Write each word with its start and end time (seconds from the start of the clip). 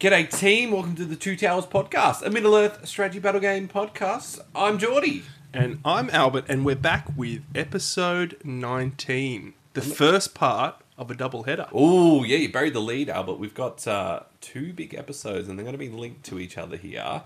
G'day 0.00 0.30
team. 0.30 0.70
Welcome 0.70 0.94
to 0.94 1.04
the 1.04 1.16
Two 1.16 1.34
Towers 1.34 1.66
podcast, 1.66 2.22
a 2.22 2.30
Middle 2.30 2.54
Earth 2.54 2.86
strategy 2.86 3.18
battle 3.18 3.40
game 3.40 3.66
podcast. 3.66 4.38
I'm 4.54 4.78
Geordie. 4.78 5.24
And 5.52 5.80
I'm 5.84 6.08
Albert, 6.10 6.44
and 6.46 6.64
we're 6.64 6.76
back 6.76 7.08
with 7.16 7.42
episode 7.52 8.36
19, 8.44 9.54
the 9.72 9.82
first 9.82 10.34
part 10.34 10.76
of 10.96 11.10
a 11.10 11.16
double 11.16 11.42
header. 11.42 11.66
Oh 11.72 12.22
yeah, 12.22 12.36
you 12.36 12.48
buried 12.48 12.74
the 12.74 12.80
lead, 12.80 13.10
Albert. 13.10 13.40
We've 13.40 13.54
got 13.54 13.88
uh, 13.88 14.20
two 14.40 14.72
big 14.72 14.94
episodes, 14.94 15.48
and 15.48 15.58
they're 15.58 15.64
going 15.64 15.72
to 15.72 15.78
be 15.78 15.88
linked 15.88 16.24
to 16.26 16.38
each 16.38 16.56
other 16.56 16.76
here. 16.76 17.22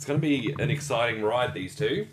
It's 0.00 0.06
going 0.06 0.18
to 0.18 0.26
be 0.26 0.54
an 0.58 0.70
exciting 0.70 1.22
ride. 1.22 1.52
These 1.52 1.76
two. 1.76 2.06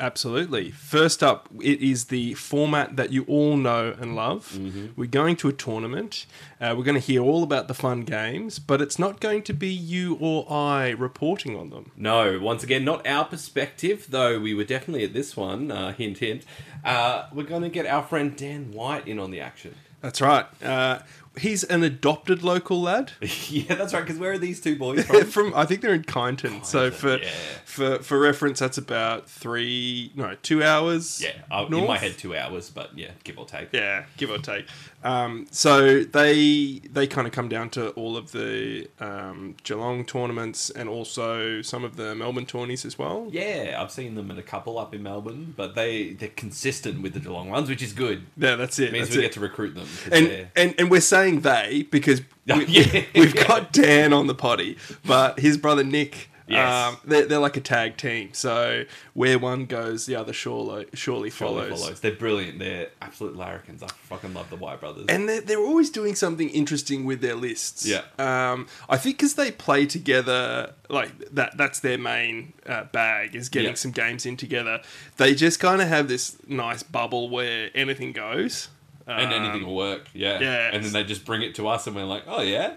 Absolutely. 0.00 0.72
First 0.72 1.22
up, 1.22 1.48
it 1.62 1.80
is 1.80 2.06
the 2.06 2.34
format 2.34 2.96
that 2.96 3.12
you 3.12 3.24
all 3.28 3.56
know 3.56 3.94
and 4.00 4.16
love. 4.16 4.58
We're 4.96 5.06
going 5.06 5.36
to 5.36 5.48
a 5.48 5.52
tournament. 5.52 6.26
Uh, 6.60 6.74
we're 6.76 6.82
going 6.82 6.96
to 6.96 7.00
hear 7.00 7.22
all 7.22 7.44
about 7.44 7.68
the 7.68 7.74
fun 7.74 8.00
games, 8.00 8.58
but 8.58 8.80
it's 8.80 8.98
not 8.98 9.20
going 9.20 9.42
to 9.42 9.52
be 9.54 9.68
you 9.68 10.16
or 10.20 10.50
I 10.50 10.88
reporting 10.88 11.56
on 11.56 11.70
them. 11.70 11.92
No, 11.96 12.40
once 12.40 12.64
again, 12.64 12.84
not 12.84 13.06
our 13.06 13.24
perspective, 13.24 14.08
though 14.10 14.40
we 14.40 14.52
were 14.52 14.64
definitely 14.64 15.04
at 15.04 15.12
this 15.12 15.36
one. 15.36 15.70
Uh, 15.70 15.92
hint, 15.92 16.18
hint. 16.18 16.44
Uh, 16.84 17.28
we're 17.32 17.44
going 17.44 17.62
to 17.62 17.68
get 17.68 17.86
our 17.86 18.02
friend 18.02 18.36
Dan 18.36 18.72
White 18.72 19.06
in 19.06 19.20
on 19.20 19.30
the 19.30 19.40
action. 19.40 19.76
That's 20.00 20.20
right. 20.20 20.46
Uh, 20.60 21.00
he's 21.38 21.64
an 21.64 21.82
adopted 21.82 22.42
local 22.42 22.80
lad. 22.80 23.12
yeah, 23.48 23.74
that's 23.74 23.94
right. 23.94 24.00
Because 24.00 24.18
where 24.18 24.32
are 24.32 24.38
these 24.38 24.60
two 24.60 24.76
boys 24.76 25.04
from? 25.04 25.24
from 25.26 25.54
I 25.54 25.64
think 25.64 25.80
they're 25.80 25.94
in 25.94 26.04
Kyneton. 26.04 26.64
so 26.64 26.90
for 26.90 27.18
yeah. 27.18 27.30
for 27.64 27.98
for 28.00 28.18
reference, 28.18 28.58
that's 28.58 28.78
about 28.78 29.28
three 29.28 30.12
no 30.14 30.36
two 30.42 30.62
hours. 30.62 31.22
yeah, 31.22 31.66
in 31.66 31.86
my 31.86 31.98
head, 31.98 32.18
two 32.18 32.36
hours, 32.36 32.70
but 32.70 32.96
yeah, 32.96 33.10
give 33.24 33.38
or 33.38 33.46
take. 33.46 33.72
Yeah, 33.72 34.04
give 34.16 34.30
or 34.30 34.38
take. 34.38 34.66
Um, 35.04 35.46
so 35.52 36.02
they 36.02 36.80
they 36.92 37.06
kind 37.06 37.26
of 37.28 37.32
come 37.32 37.48
down 37.48 37.70
to 37.70 37.90
all 37.90 38.16
of 38.16 38.32
the 38.32 38.88
um, 38.98 39.54
Geelong 39.62 40.04
tournaments 40.04 40.70
and 40.70 40.88
also 40.88 41.62
some 41.62 41.84
of 41.84 41.96
the 41.96 42.14
Melbourne 42.16 42.46
tourneys 42.46 42.84
as 42.84 42.98
well. 42.98 43.28
Yeah, 43.30 43.78
I've 43.80 43.92
seen 43.92 44.16
them 44.16 44.30
at 44.32 44.38
a 44.38 44.42
couple 44.42 44.76
up 44.78 44.92
in 44.94 45.02
Melbourne, 45.04 45.54
but 45.56 45.74
they 45.76 46.10
they're 46.14 46.28
consistent 46.30 47.00
with 47.00 47.14
the 47.14 47.20
Geelong 47.20 47.48
ones, 47.48 47.68
which 47.68 47.82
is 47.82 47.92
good. 47.92 48.22
Yeah, 48.36 48.56
that's 48.56 48.78
it. 48.80 48.88
It 48.88 48.92
means 48.92 49.06
that's 49.08 49.16
we 49.16 49.22
it. 49.22 49.26
get 49.26 49.32
to 49.34 49.40
recruit 49.40 49.74
them. 49.76 49.86
and, 50.10 50.48
and 50.56 50.74
and 50.78 50.90
we're 50.90 51.00
saying 51.00 51.40
they 51.42 51.86
because 51.90 52.20
we, 52.46 52.64
Yeah. 52.66 53.04
we've 53.14 53.36
got 53.46 53.72
Dan 53.72 54.12
on 54.12 54.26
the 54.26 54.34
potty, 54.34 54.76
but 55.06 55.38
his 55.38 55.56
brother 55.56 55.84
Nick. 55.84 56.30
Yes. 56.48 56.88
Um, 56.88 56.96
they're, 57.04 57.26
they're 57.26 57.38
like 57.38 57.56
a 57.56 57.60
tag 57.60 57.96
team, 57.96 58.30
so 58.32 58.84
where 59.14 59.38
one 59.38 59.66
goes, 59.66 60.06
the 60.06 60.16
other 60.16 60.32
surely, 60.32 60.86
surely, 60.94 61.28
Surely 61.28 61.30
follows. 61.30 61.80
follows. 61.80 62.00
They're 62.00 62.12
brilliant. 62.16 62.58
They're 62.58 62.88
absolute 63.02 63.36
larrikins. 63.36 63.82
I 63.82 63.88
fucking 63.88 64.32
love 64.34 64.48
the 64.50 64.56
White 64.56 64.80
brothers. 64.80 65.06
And 65.08 65.28
they're, 65.28 65.40
they're 65.42 65.60
always 65.60 65.90
doing 65.90 66.14
something 66.14 66.48
interesting 66.48 67.04
with 67.04 67.20
their 67.20 67.34
lists. 67.34 67.86
Yeah. 67.86 68.02
Um, 68.18 68.66
I 68.88 68.96
think 68.96 69.16
because 69.18 69.34
they 69.34 69.50
play 69.50 69.86
together, 69.86 70.72
like 70.88 71.10
that, 71.34 71.56
that's 71.56 71.80
their 71.80 71.98
main 71.98 72.54
uh, 72.66 72.84
bag 72.84 73.34
is 73.36 73.48
getting 73.48 73.70
Yeah. 73.70 73.74
some 73.74 73.90
games 73.92 74.24
in 74.26 74.36
together. 74.36 74.80
They 75.18 75.34
just 75.34 75.60
kind 75.60 75.82
of 75.82 75.88
have 75.88 76.08
this 76.08 76.36
nice 76.46 76.82
bubble 76.82 77.28
where 77.28 77.70
anything 77.74 78.12
goes. 78.12 78.68
and 79.06 79.32
Um, 79.32 79.42
anything 79.44 79.66
will 79.66 79.76
work. 79.76 80.08
Yeah. 80.14 80.40
yeah. 80.40 80.70
And 80.72 80.84
then 80.84 80.92
they 80.92 81.04
just 81.04 81.24
bring 81.24 81.42
it 81.42 81.54
to 81.56 81.68
us, 81.68 81.86
and 81.86 81.94
we're 81.96 82.04
like, 82.04 82.24
oh 82.26 82.42
yeah, 82.42 82.74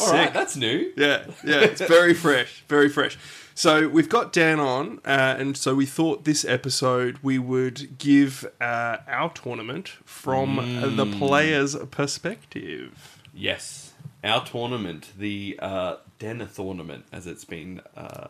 all 0.00 0.12
right, 0.12 0.32
that's 0.32 0.56
new. 0.56 0.92
Yeah, 0.96 1.24
yeah, 1.44 1.60
it's 1.60 1.80
very 1.80 2.14
fresh, 2.14 2.62
very 2.68 2.88
fresh. 2.88 3.18
So 3.54 3.88
we've 3.88 4.08
got 4.08 4.32
Dan 4.32 4.60
on, 4.60 5.00
uh, 5.04 5.34
and 5.38 5.56
so 5.56 5.74
we 5.74 5.84
thought 5.84 6.24
this 6.24 6.44
episode 6.44 7.18
we 7.22 7.38
would 7.40 7.98
give 7.98 8.46
uh, 8.60 8.98
our 9.08 9.30
tournament 9.32 9.88
from 10.04 10.58
uh, 10.60 10.62
the 10.86 11.04
Mm. 11.04 11.18
player's 11.18 11.74
perspective. 11.90 13.18
Yes, 13.34 13.92
our 14.22 14.44
tournament, 14.44 15.08
the 15.18 15.58
uh, 15.60 15.96
tournament, 16.20 17.04
as 17.12 17.26
it's 17.26 17.44
been 17.44 17.80
uh, 17.96 18.28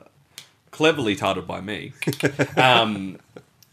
cleverly 0.71 1.15
titled 1.17 1.47
by 1.47 1.61
me. 1.61 1.93
um, 2.57 3.19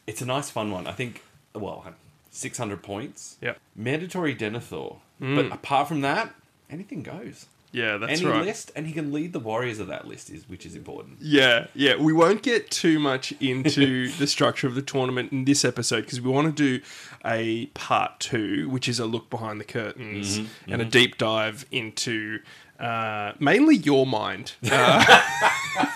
it's 0.08 0.22
a 0.22 0.26
nice, 0.26 0.50
fun 0.50 0.72
one. 0.72 0.88
I 0.88 0.92
think. 0.92 1.22
Well, 1.54 1.86
six 2.32 2.58
hundred 2.58 2.84
points. 2.84 3.38
Yeah. 3.42 3.54
Mandatory 3.76 4.36
Denethor. 4.36 4.98
But 5.22 5.52
apart 5.54 5.88
from 5.88 6.02
that, 6.02 6.34
anything 6.76 7.04
goes. 7.04 7.48
Yeah, 7.72 7.98
that's 7.98 8.22
Any 8.22 8.32
right. 8.32 8.46
list, 8.46 8.72
and 8.74 8.88
he 8.88 8.94
can 8.94 9.12
lead 9.12 9.34
the 9.34 9.40
warriors 9.40 9.80
of 9.80 9.88
that 9.88 10.08
list, 10.08 10.30
is 10.30 10.48
which 10.48 10.66
is 10.66 10.76
important. 10.76 11.18
Yeah, 11.20 11.68
yeah. 11.74 11.98
We 11.98 12.14
won't 12.14 12.42
get 12.42 12.72
too 12.72 13.00
much 13.00 13.34
into 13.42 14.10
the 14.18 14.28
structure 14.28 14.66
of 14.66 14.76
the 14.76 14.82
tournament 14.82 15.34
in 15.34 15.44
this 15.44 15.66
episode 15.66 16.02
because 16.02 16.22
we 16.22 16.30
want 16.30 16.56
to 16.56 16.80
do 16.80 16.86
a 17.26 17.66
part 17.68 18.22
two, 18.22 18.70
which 18.70 18.88
is 18.88 18.98
a 18.98 19.06
look 19.06 19.30
behind 19.30 19.60
the 19.60 19.66
curtains 19.66 20.40
mm-hmm, 20.40 20.72
and 20.72 20.82
a 20.82 20.86
mm-hmm. 20.86 20.92
deep 20.92 21.18
dive 21.18 21.66
into 21.70 22.40
uh, 22.80 23.34
mainly 23.40 23.76
your 23.76 24.06
mind. 24.06 24.54
Uh, 24.72 25.22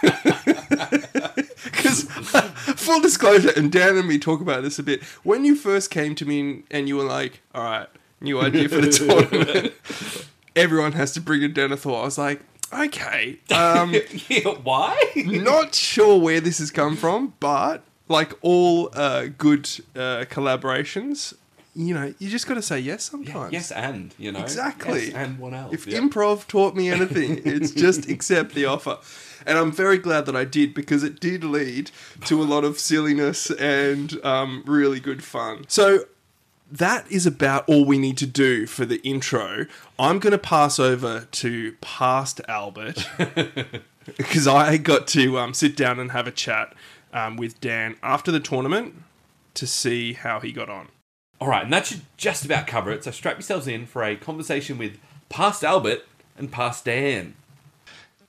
because, 1.64 2.04
full 2.76 3.00
disclosure, 3.00 3.52
and 3.56 3.72
Dan 3.72 3.96
and 3.98 4.08
me 4.08 4.20
talk 4.20 4.42
about 4.42 4.64
this 4.64 4.78
a 4.80 4.84
bit. 4.84 5.02
When 5.24 5.46
you 5.46 5.56
first 5.56 5.90
came 5.92 6.16
to 6.16 6.26
me 6.26 6.64
and 6.70 6.88
you 6.90 6.98
were 6.98 7.04
like, 7.04 7.42
all 7.56 7.64
right, 7.64 7.88
new 8.20 8.42
idea 8.42 8.68
for 8.68 8.82
the 8.82 8.92
tournament, 8.92 9.74
everyone 10.56 10.94
has 10.94 11.12
to 11.14 11.22
bring 11.22 11.44
a 11.44 11.50
Denethor. 11.50 12.00
I 12.02 12.04
was 12.06 12.18
like, 12.18 12.42
okay. 12.74 13.40
Um, 13.52 13.94
yeah, 14.28 14.42
why? 14.64 14.98
not 15.16 15.76
sure 15.76 16.20
where 16.20 16.40
this 16.40 16.60
has 16.60 16.72
come 16.72 16.96
from, 16.96 17.34
but 17.40 17.84
like 18.08 18.34
all 18.42 18.90
uh, 18.94 19.28
good 19.38 19.70
uh, 19.96 20.26
collaborations, 20.30 21.34
you 21.76 21.94
know, 21.94 22.14
you 22.20 22.30
just 22.30 22.48
got 22.48 22.56
to 22.56 22.62
say 22.62 22.80
yes 22.80 23.04
sometimes. 23.04 23.54
yes, 23.54 23.72
and 23.72 24.14
you 24.18 24.32
know 24.32 24.40
Exactly. 24.40 25.06
Yes, 25.08 25.14
and 25.16 25.40
what 25.40 25.54
else? 25.54 25.74
If 25.74 25.88
Yeah. 25.88 26.00
improv 26.00 26.48
taught 26.48 26.76
me 26.76 26.90
anything, 26.90 27.42
it's 27.46 27.72
just 27.72 28.10
accept 28.10 28.54
the 28.56 28.66
offer. 28.66 28.98
And 29.46 29.58
I'm 29.58 29.72
very 29.72 29.98
glad 29.98 30.26
that 30.26 30.36
I 30.36 30.44
did 30.46 30.74
because 30.74 31.04
it 31.04 31.20
did 31.20 31.44
lead 31.44 31.92
to 32.26 32.42
a 32.42 32.44
lot 32.44 32.64
of 32.66 32.80
silliness 32.80 33.50
and 33.52 34.20
um, 34.26 34.64
really 34.66 35.00
good 35.00 35.24
fun. 35.24 35.66
So 35.70 36.06
that 36.72 37.10
is 37.12 37.26
about 37.26 37.68
all 37.68 37.86
we 37.86 37.98
need 37.98 38.18
to 38.18 38.28
do 38.28 38.66
for 38.66 38.86
the 38.86 39.02
intro. 39.02 39.66
I'm 39.98 40.20
going 40.20 40.32
to 40.32 40.38
pass 40.38 40.80
over 40.80 41.28
to 41.32 41.74
past 41.82 42.42
Albert 42.48 43.08
because 44.18 44.48
I 44.48 44.78
got 44.78 45.08
to 45.10 45.40
um, 45.40 45.54
sit 45.54 45.76
down 45.76 46.00
and 46.00 46.12
have 46.12 46.28
a 46.28 46.32
chat 46.32 46.74
um, 47.14 47.38
with 47.38 47.60
Dan 47.60 47.96
after 48.04 48.32
the 48.32 48.40
tournament 48.40 48.96
to 49.56 49.66
see 49.66 50.14
how 50.14 50.40
he 50.40 50.52
got 50.52 50.70
on. 50.70 50.90
All 51.42 51.48
right, 51.48 51.64
and 51.64 51.74
that 51.74 51.88
should 51.88 52.02
just 52.18 52.46
about 52.46 52.68
cover 52.68 52.92
it. 52.92 53.04
So 53.04 53.12
strap 53.12 53.38
yourselves 53.38 53.68
in 53.68 53.86
for 53.86 54.04
a 54.04 54.16
conversation 54.16 54.78
with 54.78 55.00
past 55.30 55.64
Albert 55.64 56.06
and 56.38 56.52
past 56.52 56.86
Dan. 56.86 57.36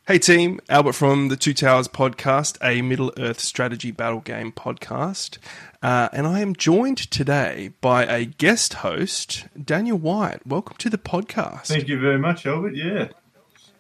Hey 0.06 0.18
team, 0.18 0.60
Albert 0.68 0.94
from 0.94 1.28
the 1.28 1.36
Two 1.36 1.54
Towers 1.54 1.86
podcast, 1.86 2.56
a 2.64 2.82
Middle 2.82 3.12
Earth 3.16 3.38
strategy 3.38 3.90
battle 3.90 4.20
game 4.20 4.50
podcast. 4.50 5.38
Uh, 5.82 6.10
and 6.12 6.26
I 6.26 6.40
am 6.40 6.54
joined 6.54 6.98
today 6.98 7.70
by 7.80 8.04
a 8.04 8.26
guest 8.26 8.74
host, 8.74 9.46
Daniel 9.62 9.96
White. 9.96 10.46
Welcome 10.46 10.76
to 10.78 10.90
the 10.90 10.98
podcast. 10.98 11.68
Thank 11.68 11.88
you 11.88 11.98
very 11.98 12.18
much, 12.18 12.44
Albert. 12.44 12.74
Yeah, 12.74 13.08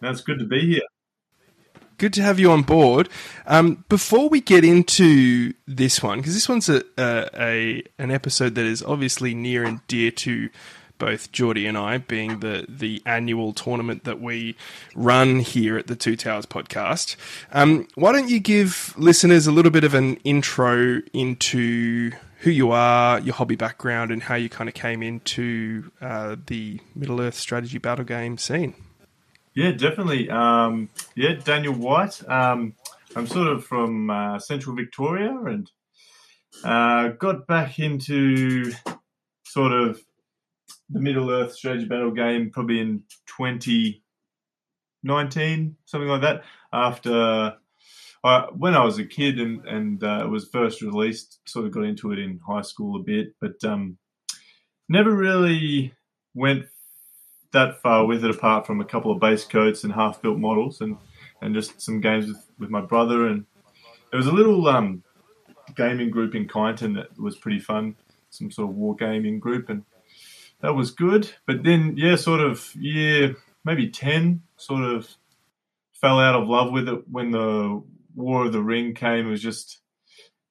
that's 0.00 0.22
good 0.22 0.38
to 0.38 0.46
be 0.46 0.60
here. 0.66 0.82
Good 1.98 2.14
to 2.14 2.22
have 2.22 2.40
you 2.40 2.50
on 2.50 2.62
board. 2.62 3.10
Um, 3.46 3.84
before 3.90 4.30
we 4.30 4.40
get 4.40 4.64
into 4.64 5.52
this 5.66 6.02
one, 6.02 6.20
because 6.20 6.32
this 6.32 6.48
one's 6.48 6.70
a, 6.70 6.82
a, 6.96 7.28
a 7.38 7.82
an 7.98 8.10
episode 8.10 8.54
that 8.54 8.64
is 8.64 8.82
obviously 8.82 9.34
near 9.34 9.64
and 9.64 9.86
dear 9.86 10.10
to 10.10 10.48
both 11.00 11.32
Geordie 11.32 11.66
and 11.66 11.76
I, 11.76 11.98
being 11.98 12.38
the 12.38 12.64
the 12.68 13.02
annual 13.04 13.52
tournament 13.52 14.04
that 14.04 14.20
we 14.20 14.54
run 14.94 15.40
here 15.40 15.76
at 15.76 15.88
the 15.88 15.96
Two 15.96 16.14
Towers 16.14 16.46
podcast. 16.46 17.16
Um, 17.50 17.88
why 17.96 18.12
don't 18.12 18.30
you 18.30 18.38
give 18.38 18.94
listeners 18.96 19.48
a 19.48 19.52
little 19.52 19.72
bit 19.72 19.82
of 19.82 19.94
an 19.94 20.16
intro 20.22 21.00
into 21.12 22.12
who 22.40 22.50
you 22.50 22.70
are, 22.70 23.18
your 23.18 23.34
hobby 23.34 23.56
background, 23.56 24.12
and 24.12 24.22
how 24.22 24.36
you 24.36 24.48
kind 24.48 24.68
of 24.68 24.74
came 24.74 25.02
into 25.02 25.90
uh, 26.00 26.36
the 26.46 26.78
Middle 26.94 27.20
Earth 27.20 27.34
strategy 27.34 27.78
battle 27.78 28.04
game 28.04 28.38
scene? 28.38 28.74
Yeah, 29.54 29.72
definitely. 29.72 30.30
Um, 30.30 30.90
yeah, 31.16 31.34
Daniel 31.42 31.74
White. 31.74 32.22
Um, 32.28 32.74
I'm 33.16 33.26
sort 33.26 33.48
of 33.48 33.64
from 33.64 34.08
uh, 34.08 34.38
Central 34.38 34.76
Victoria 34.76 35.36
and 35.44 35.70
uh, 36.62 37.08
got 37.08 37.46
back 37.46 37.78
into 37.78 38.72
sort 39.44 39.72
of 39.72 40.00
the 40.90 41.00
Middle 41.00 41.30
Earth 41.30 41.54
strategy 41.54 41.86
battle 41.86 42.10
game 42.10 42.50
probably 42.50 42.80
in 42.80 43.02
2019, 43.26 45.76
something 45.84 46.08
like 46.08 46.22
that. 46.22 46.42
After 46.72 47.54
uh, 48.22 48.46
when 48.48 48.74
I 48.74 48.84
was 48.84 48.98
a 48.98 49.04
kid 49.04 49.40
and 49.40 49.66
and 49.66 50.04
uh, 50.04 50.22
it 50.24 50.28
was 50.28 50.48
first 50.48 50.82
released, 50.82 51.38
sort 51.46 51.64
of 51.66 51.72
got 51.72 51.84
into 51.84 52.12
it 52.12 52.18
in 52.18 52.40
high 52.46 52.60
school 52.62 52.96
a 52.96 53.02
bit, 53.02 53.34
but 53.40 53.62
um, 53.64 53.96
never 54.88 55.14
really 55.14 55.94
went 56.34 56.66
that 57.52 57.82
far 57.82 58.06
with 58.06 58.24
it 58.24 58.30
apart 58.30 58.66
from 58.66 58.80
a 58.80 58.84
couple 58.84 59.10
of 59.10 59.20
base 59.20 59.44
coats 59.44 59.84
and 59.84 59.92
half 59.92 60.22
built 60.22 60.38
models 60.38 60.80
and, 60.82 60.96
and 61.42 61.54
just 61.54 61.80
some 61.80 62.00
games 62.00 62.28
with, 62.28 62.46
with 62.58 62.70
my 62.70 62.80
brother 62.80 63.26
and 63.26 63.44
there 64.10 64.18
was 64.18 64.26
a 64.26 64.32
little 64.32 64.66
um, 64.68 65.02
gaming 65.76 66.10
group 66.10 66.34
in 66.34 66.46
Kyneton 66.46 66.94
that 66.96 67.18
was 67.20 67.36
pretty 67.36 67.60
fun, 67.60 67.96
some 68.30 68.50
sort 68.50 68.70
of 68.70 68.76
war 68.76 68.96
gaming 68.96 69.38
group 69.38 69.68
and 69.68 69.84
that 70.62 70.74
was 70.74 70.90
good. 70.90 71.30
But 71.46 71.62
then 71.62 71.94
yeah, 71.96 72.16
sort 72.16 72.40
of 72.40 72.74
year 72.74 73.36
maybe 73.64 73.88
ten, 73.90 74.42
sort 74.56 74.82
of 74.84 75.08
fell 75.92 76.18
out 76.18 76.40
of 76.40 76.48
love 76.48 76.72
with 76.72 76.88
it 76.88 77.08
when 77.08 77.30
the 77.30 77.82
War 78.14 78.46
of 78.46 78.52
the 78.52 78.62
Ring 78.62 78.94
came. 78.94 79.26
It 79.26 79.30
was 79.30 79.42
just 79.42 79.80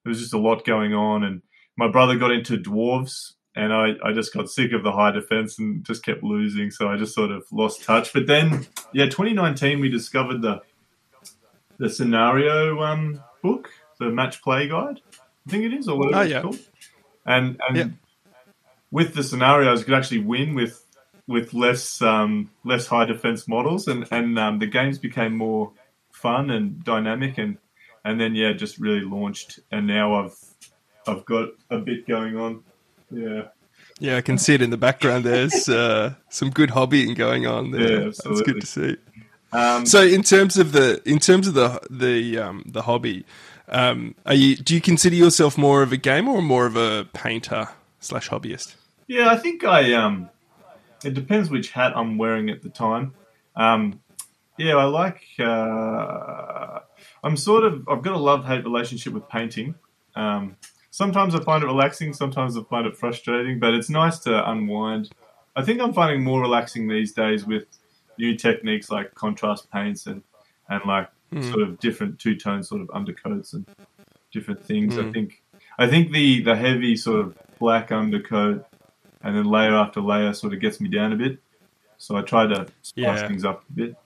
there 0.04 0.10
was 0.10 0.20
just 0.20 0.34
a 0.34 0.38
lot 0.38 0.64
going 0.64 0.94
on, 0.94 1.24
and 1.24 1.42
my 1.76 1.88
brother 1.88 2.16
got 2.16 2.32
into 2.32 2.56
dwarves, 2.56 3.34
and 3.54 3.72
I, 3.72 3.94
I 4.04 4.12
just 4.12 4.32
got 4.32 4.48
sick 4.48 4.72
of 4.72 4.82
the 4.82 4.92
high 4.92 5.10
defense 5.10 5.58
and 5.58 5.84
just 5.84 6.04
kept 6.04 6.22
losing. 6.22 6.70
So 6.70 6.88
I 6.88 6.96
just 6.96 7.14
sort 7.14 7.30
of 7.30 7.44
lost 7.52 7.84
touch. 7.84 8.12
But 8.12 8.26
then, 8.26 8.66
yeah, 8.92 9.06
2019 9.06 9.80
we 9.80 9.88
discovered 9.88 10.42
the 10.42 10.62
the 11.78 11.88
scenario 11.88 12.82
um, 12.82 13.22
book, 13.42 13.70
the 13.98 14.10
match 14.10 14.42
play 14.42 14.68
guide. 14.68 15.00
I 15.46 15.50
think 15.50 15.64
it 15.64 15.72
is, 15.72 15.88
or 15.88 15.98
whatever 15.98 16.18
Oh, 16.18 16.22
it's 16.22 16.42
called. 16.42 16.58
And 17.26 17.60
and 17.68 17.76
Yeah. 17.76 17.88
With 18.90 19.14
the 19.14 19.22
scenarios, 19.22 19.80
you 19.80 19.84
could 19.86 19.94
actually 19.94 20.20
win 20.20 20.54
with 20.54 20.84
with 21.26 21.54
less 21.54 22.02
um, 22.02 22.50
less 22.64 22.86
high 22.86 23.04
defense 23.04 23.46
models, 23.46 23.88
and 23.88 24.06
and 24.10 24.38
um, 24.38 24.58
the 24.58 24.66
games 24.66 24.98
became 24.98 25.36
more 25.36 25.72
fun 26.12 26.50
and 26.50 26.82
dynamic, 26.84 27.38
and 27.38 27.58
and 28.04 28.20
then 28.20 28.34
yeah, 28.34 28.52
just 28.52 28.78
really 28.78 29.02
launched. 29.02 29.60
And 29.70 29.86
now 29.86 30.24
I've 30.24 30.36
I've 31.06 31.24
got 31.24 31.50
a 31.70 31.78
bit 31.78 32.06
going 32.06 32.36
on. 32.36 32.62
Yeah, 33.10 33.48
Yeah, 33.98 34.16
I 34.16 34.20
can 34.20 34.38
see 34.38 34.54
it 34.54 34.62
in 34.62 34.70
the 34.70 34.76
background. 34.76 35.24
There's 35.24 35.68
uh, 35.68 36.14
some 36.28 36.50
good 36.50 36.70
hobbying 36.70 37.16
going 37.16 37.46
on 37.46 37.70
there. 37.70 37.80
Yeah, 37.80 38.04
That's 38.04 38.20
absolutely. 38.20 38.52
good 38.52 38.60
to 38.60 38.66
see. 38.66 38.96
um, 39.52 39.86
So, 39.86 40.02
in 40.02 40.22
terms 40.22 40.56
of 40.56 40.72
the 40.72 41.00
in 41.04 41.18
terms 41.18 41.48
of 41.48 41.54
the 41.54 41.80
the 41.90 42.38
um, 42.38 42.64
the 42.66 42.82
hobby, 42.82 43.24
um, 43.68 44.14
are 44.26 44.34
you 44.34 44.56
do 44.56 44.74
you 44.74 44.80
consider 44.80 45.16
yourself 45.16 45.56
more 45.56 45.82
of 45.82 45.92
a 45.92 45.96
gamer 45.96 46.32
or 46.32 46.42
more 46.42 46.66
of 46.66 46.76
a 46.76 47.06
painter 47.12 47.68
slash 48.00 48.28
hobbyist? 48.28 48.74
Yeah, 49.10 49.28
I 49.28 49.36
think 49.36 49.64
I 49.64 49.92
um 49.94 50.30
it 51.04 51.14
depends 51.14 51.50
which 51.50 51.72
hat 51.72 51.94
I'm 51.96 52.16
wearing 52.16 52.48
at 52.48 52.62
the 52.62 52.68
time. 52.68 53.12
Um 53.56 54.00
yeah, 54.56 54.76
I 54.76 54.84
like 54.84 55.20
uh 55.40 56.78
I'm 57.24 57.36
sort 57.36 57.64
of 57.64 57.88
I've 57.88 58.02
got 58.02 58.14
a 58.14 58.18
love 58.18 58.44
hate 58.46 58.62
relationship 58.62 59.12
with 59.12 59.28
painting. 59.28 59.74
Um 60.14 60.56
sometimes 60.92 61.34
I 61.34 61.40
find 61.40 61.64
it 61.64 61.66
relaxing, 61.66 62.12
sometimes 62.12 62.56
I 62.56 62.62
find 62.70 62.86
it 62.86 62.96
frustrating, 62.96 63.58
but 63.58 63.74
it's 63.74 63.90
nice 63.90 64.20
to 64.20 64.48
unwind. 64.48 65.10
I 65.56 65.62
think 65.62 65.80
I'm 65.80 65.92
finding 65.92 66.22
more 66.22 66.40
relaxing 66.40 66.86
these 66.86 67.10
days 67.12 67.44
with 67.44 67.64
new 68.16 68.36
techniques 68.36 68.92
like 68.92 69.16
contrast 69.16 69.72
paints 69.72 70.06
and 70.06 70.22
and 70.68 70.82
like 70.86 71.08
sort 71.50 71.62
of 71.62 71.80
different 71.80 72.20
two 72.20 72.36
tone 72.36 72.62
sort 72.62 72.80
of 72.80 72.90
undercoats 72.90 73.54
and 73.54 73.66
different 74.32 74.62
things. 74.64 74.96
I 74.96 75.02
Mm. 75.02 75.12
think 75.12 75.42
I 75.80 75.88
think 75.88 76.12
the 76.12 76.44
the 76.44 76.54
heavy 76.54 76.94
sort 76.94 77.18
of 77.26 77.34
black 77.58 77.90
undercoat 77.90 78.66
and 79.22 79.36
then 79.36 79.44
layer 79.44 79.74
after 79.74 80.00
layer 80.00 80.32
sort 80.32 80.52
of 80.54 80.60
gets 80.60 80.80
me 80.80 80.88
down 80.88 81.12
a 81.12 81.16
bit. 81.16 81.38
So 81.98 82.16
I 82.16 82.22
try 82.22 82.46
to 82.46 82.66
spice 82.82 82.94
Yeah. 82.96 83.28
things 83.28 83.44
up 83.44 83.62
a 83.68 83.72
bit. 83.72 83.96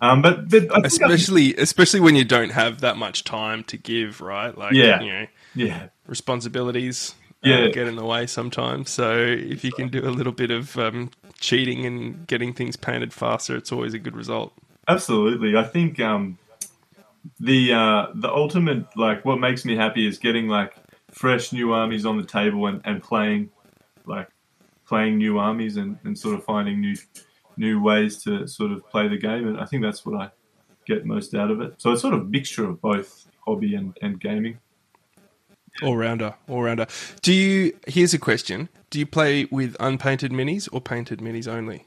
Um, 0.00 0.22
but 0.22 0.48
but 0.48 0.64
I 0.64 0.66
think 0.66 0.72
I- 0.72 0.86
Especially 0.86 1.56
especially 1.56 2.00
when 2.00 2.14
you 2.14 2.24
don't 2.24 2.50
have 2.50 2.80
that 2.82 2.96
much 2.96 3.24
time 3.24 3.64
to 3.64 3.76
give, 3.76 4.20
right? 4.20 4.56
Like, 4.56 4.74
Yeah. 4.74 5.00
you 5.00 5.12
know, 5.12 5.26
yeah, 5.54 5.88
responsibilities 6.06 7.14
uh, 7.44 7.48
Yeah. 7.48 7.68
get 7.68 7.86
in 7.88 7.96
the 7.96 8.04
way 8.04 8.26
sometimes. 8.26 8.90
So 8.90 9.16
if 9.18 9.64
you 9.64 9.72
can 9.72 9.88
do 9.88 10.00
a 10.06 10.10
little 10.10 10.32
bit 10.32 10.50
of 10.50 10.76
um, 10.78 11.10
cheating 11.40 11.84
and 11.86 12.26
getting 12.26 12.52
things 12.52 12.76
painted 12.76 13.12
faster, 13.12 13.56
it's 13.56 13.72
always 13.72 13.94
a 13.94 13.98
good 13.98 14.14
result. 14.16 14.52
absolutely. 14.86 15.56
I 15.56 15.64
think 15.64 15.98
um, 16.00 16.38
the 17.40 17.72
uh, 17.72 18.06
the 18.14 18.28
ultimate 18.32 18.86
like 18.96 19.24
what 19.24 19.38
makes 19.40 19.64
me 19.64 19.74
happy 19.76 20.06
is 20.06 20.18
getting 20.18 20.48
like 20.48 20.74
fresh 21.10 21.52
new 21.52 21.72
armies 21.72 22.06
on 22.06 22.16
the 22.18 22.24
table 22.24 22.66
and, 22.66 22.80
and 22.84 23.02
playing 23.02 23.50
like 24.06 24.28
playing 24.88 25.18
new 25.18 25.38
armies 25.38 25.76
and, 25.76 25.98
and 26.04 26.18
sort 26.18 26.34
of 26.34 26.44
finding 26.44 26.80
new 26.80 26.96
new 27.56 27.82
ways 27.82 28.22
to 28.22 28.46
sort 28.46 28.72
of 28.72 28.88
play 28.88 29.08
the 29.08 29.16
game 29.16 29.48
and 29.48 29.60
I 29.60 29.64
think 29.64 29.82
that's 29.82 30.06
what 30.06 30.20
I 30.20 30.30
get 30.88 31.04
most 31.04 31.34
out 31.34 31.50
of 31.50 31.60
it. 31.60 31.74
So 31.78 31.92
it's 31.92 32.02
sort 32.02 32.14
of 32.14 32.22
a 32.22 32.24
mixture 32.24 32.68
of 32.68 32.80
both 32.80 33.26
hobby 33.46 33.74
and, 33.74 33.96
and 34.02 34.18
gaming. 34.20 34.58
All 35.82 35.96
rounder, 35.96 36.34
all 36.48 36.62
rounder. 36.62 36.86
Do 37.22 37.32
you? 37.32 37.78
Here's 37.86 38.12
a 38.12 38.18
question: 38.18 38.68
Do 38.90 38.98
you 38.98 39.06
play 39.06 39.44
with 39.44 39.76
unpainted 39.78 40.32
minis 40.32 40.68
or 40.72 40.80
painted 40.80 41.20
minis 41.20 41.46
only? 41.46 41.86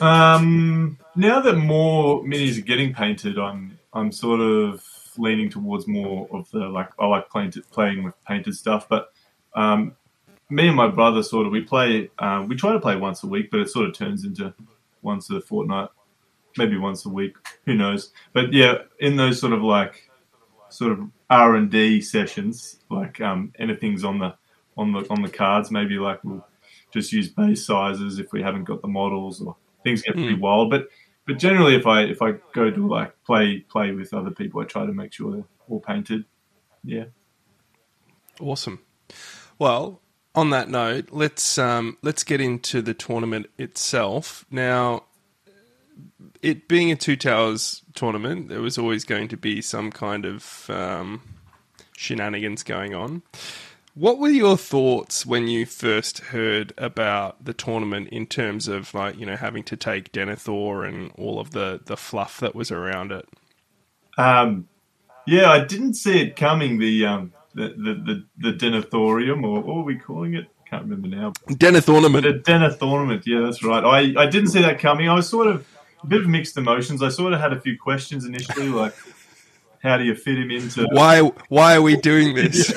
Um, 0.00 0.98
now 1.14 1.40
that 1.40 1.56
more 1.56 2.22
minis 2.22 2.56
are 2.56 2.62
getting 2.62 2.94
painted, 2.94 3.38
I'm 3.38 3.78
I'm 3.92 4.12
sort 4.12 4.40
of 4.40 4.82
leaning 5.18 5.50
towards 5.50 5.86
more 5.86 6.26
of 6.32 6.50
the 6.52 6.60
like 6.60 6.88
I 6.98 7.06
like 7.06 7.28
playing 7.28 7.52
playing 7.70 8.02
with 8.02 8.14
painted 8.26 8.54
stuff. 8.54 8.88
But 8.88 9.08
um, 9.54 9.94
me 10.50 10.68
and 10.68 10.76
my 10.76 10.88
brother 10.88 11.22
sort 11.22 11.46
of 11.46 11.52
we 11.52 11.60
play 11.60 12.10
um, 12.18 12.48
we 12.48 12.56
try 12.56 12.72
to 12.72 12.80
play 12.80 12.96
once 12.96 13.22
a 13.22 13.26
week, 13.26 13.50
but 13.50 13.60
it 13.60 13.68
sort 13.68 13.86
of 13.86 13.94
turns 13.94 14.24
into 14.24 14.54
once 15.02 15.30
a 15.30 15.40
fortnight, 15.40 15.88
maybe 16.56 16.76
once 16.76 17.04
a 17.04 17.08
week. 17.08 17.36
Who 17.66 17.74
knows? 17.74 18.12
But 18.32 18.52
yeah, 18.52 18.78
in 18.98 19.16
those 19.16 19.40
sort 19.40 19.52
of 19.52 19.62
like 19.62 20.10
sort 20.70 20.92
of 20.92 21.00
R 21.30 21.56
and 21.56 21.70
D 21.70 22.00
sessions, 22.00 22.80
like 22.90 23.20
um, 23.20 23.52
anything's 23.58 24.04
on 24.04 24.18
the 24.18 24.34
on 24.76 24.92
the 24.92 25.06
on 25.10 25.22
the 25.22 25.28
cards. 25.28 25.70
Maybe 25.70 25.98
like 25.98 26.22
we'll 26.24 26.46
just 26.92 27.12
use 27.12 27.28
base 27.28 27.66
sizes 27.66 28.18
if 28.18 28.32
we 28.32 28.42
haven't 28.42 28.64
got 28.64 28.80
the 28.82 28.88
models, 28.88 29.42
or 29.42 29.56
things 29.84 30.02
get 30.02 30.14
pretty 30.14 30.34
wild. 30.34 30.70
But 30.70 30.88
but 31.26 31.38
generally, 31.38 31.74
if 31.74 31.86
I 31.86 32.04
if 32.04 32.22
I 32.22 32.32
go 32.54 32.70
to 32.70 32.88
like 32.88 33.12
play 33.24 33.60
play 33.60 33.92
with 33.92 34.14
other 34.14 34.30
people, 34.30 34.60
I 34.62 34.64
try 34.64 34.86
to 34.86 34.92
make 34.92 35.12
sure 35.12 35.32
they're 35.32 35.44
all 35.68 35.80
painted. 35.80 36.24
Yeah. 36.82 37.04
Awesome. 38.40 38.80
Well, 39.58 40.00
on 40.38 40.50
that 40.50 40.68
note, 40.68 41.08
let's 41.10 41.58
um, 41.58 41.98
let's 42.00 42.22
get 42.22 42.40
into 42.40 42.80
the 42.80 42.94
tournament 42.94 43.50
itself. 43.58 44.46
Now, 44.52 45.02
it 46.40 46.68
being 46.68 46.92
a 46.92 46.96
two 46.96 47.16
towers 47.16 47.82
tournament, 47.94 48.48
there 48.48 48.60
was 48.60 48.78
always 48.78 49.04
going 49.04 49.26
to 49.28 49.36
be 49.36 49.60
some 49.60 49.90
kind 49.90 50.24
of 50.24 50.70
um, 50.70 51.22
shenanigans 51.96 52.62
going 52.62 52.94
on. 52.94 53.22
What 53.94 54.20
were 54.20 54.28
your 54.28 54.56
thoughts 54.56 55.26
when 55.26 55.48
you 55.48 55.66
first 55.66 56.20
heard 56.20 56.72
about 56.78 57.44
the 57.44 57.52
tournament 57.52 58.10
in 58.10 58.26
terms 58.26 58.68
of 58.68 58.94
like 58.94 59.18
you 59.18 59.26
know 59.26 59.34
having 59.34 59.64
to 59.64 59.76
take 59.76 60.12
Denethor 60.12 60.86
and 60.86 61.10
all 61.18 61.40
of 61.40 61.50
the 61.50 61.80
the 61.84 61.96
fluff 61.96 62.38
that 62.38 62.54
was 62.54 62.70
around 62.70 63.10
it? 63.10 63.28
Um, 64.16 64.68
yeah, 65.26 65.50
I 65.50 65.64
didn't 65.64 65.94
see 65.94 66.20
it 66.20 66.36
coming. 66.36 66.78
The 66.78 67.06
um, 67.06 67.32
the 67.58 67.68
the 67.68 68.24
the, 68.40 68.52
the 68.52 68.58
Denethorium, 68.58 69.44
or 69.44 69.60
what 69.60 69.76
were 69.76 69.82
we 69.82 69.98
calling 69.98 70.34
it? 70.34 70.46
Can't 70.68 70.82
remember 70.82 71.08
now. 71.08 71.32
Denethornament. 71.48 73.24
The. 73.24 73.30
Yeah, 73.30 73.40
that's 73.40 73.62
right. 73.64 73.84
I 73.84 74.22
I 74.22 74.26
didn't 74.26 74.50
see 74.50 74.62
that 74.62 74.78
coming. 74.78 75.08
I 75.08 75.14
was 75.14 75.28
sort 75.28 75.46
of 75.46 75.66
a 76.02 76.06
bit 76.06 76.20
of 76.20 76.28
mixed 76.28 76.56
emotions. 76.56 77.02
I 77.02 77.08
sort 77.08 77.32
of 77.32 77.40
had 77.40 77.52
a 77.52 77.60
few 77.60 77.78
questions 77.78 78.24
initially, 78.24 78.68
like 78.68 78.94
how 79.82 79.96
do 79.96 80.04
you 80.04 80.14
fit 80.14 80.38
him 80.38 80.50
into? 80.50 80.86
Why 80.90 81.20
why 81.48 81.76
are 81.76 81.82
we 81.82 81.96
doing 81.96 82.34
this? 82.34 82.72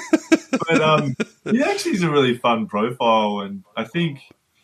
but 0.68 0.80
um, 0.80 1.16
he 1.50 1.62
actually 1.62 1.92
is 1.92 2.02
a 2.02 2.10
really 2.10 2.36
fun 2.36 2.66
profile, 2.66 3.40
and 3.40 3.64
I 3.76 3.84
think 3.84 4.20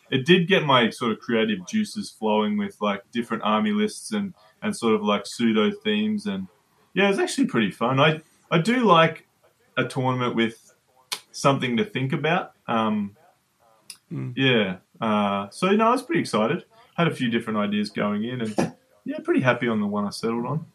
it 0.09 0.25
did 0.25 0.47
get 0.47 0.63
my 0.63 0.89
sort 0.89 1.11
of 1.11 1.19
creative 1.19 1.65
juices 1.67 2.09
flowing 2.09 2.57
with 2.57 2.77
like 2.81 3.03
different 3.11 3.43
army 3.43 3.71
lists 3.71 4.11
and 4.11 4.33
and 4.61 4.75
sort 4.75 4.95
of 4.95 5.03
like 5.03 5.25
pseudo 5.25 5.71
themes, 5.83 6.25
and 6.25 6.47
yeah, 6.93 7.09
it's 7.09 7.19
actually 7.19 7.47
pretty 7.47 7.71
fun. 7.71 7.99
I 7.99 8.21
I 8.49 8.59
do 8.59 8.85
like 8.85 9.27
a 9.77 9.85
tournament 9.85 10.35
with 10.35 10.73
something 11.31 11.77
to 11.77 11.85
think 11.85 12.13
about. 12.13 12.53
Um, 12.67 13.15
Mm. 14.13 14.33
Yeah, 14.35 14.77
uh, 15.01 15.49
so 15.49 15.71
you 15.71 15.77
know, 15.77 15.87
I 15.87 15.91
was 15.91 16.03
pretty 16.03 16.21
excited. 16.21 16.65
Had 16.95 17.07
a 17.07 17.15
few 17.15 17.29
different 17.29 17.57
ideas 17.57 17.89
going 17.89 18.23
in, 18.23 18.41
and 18.41 18.75
yeah, 19.05 19.17
pretty 19.23 19.41
happy 19.41 19.67
on 19.67 19.81
the 19.81 19.87
one 19.87 20.05
I 20.05 20.11
settled 20.11 20.45
on. 20.45 20.65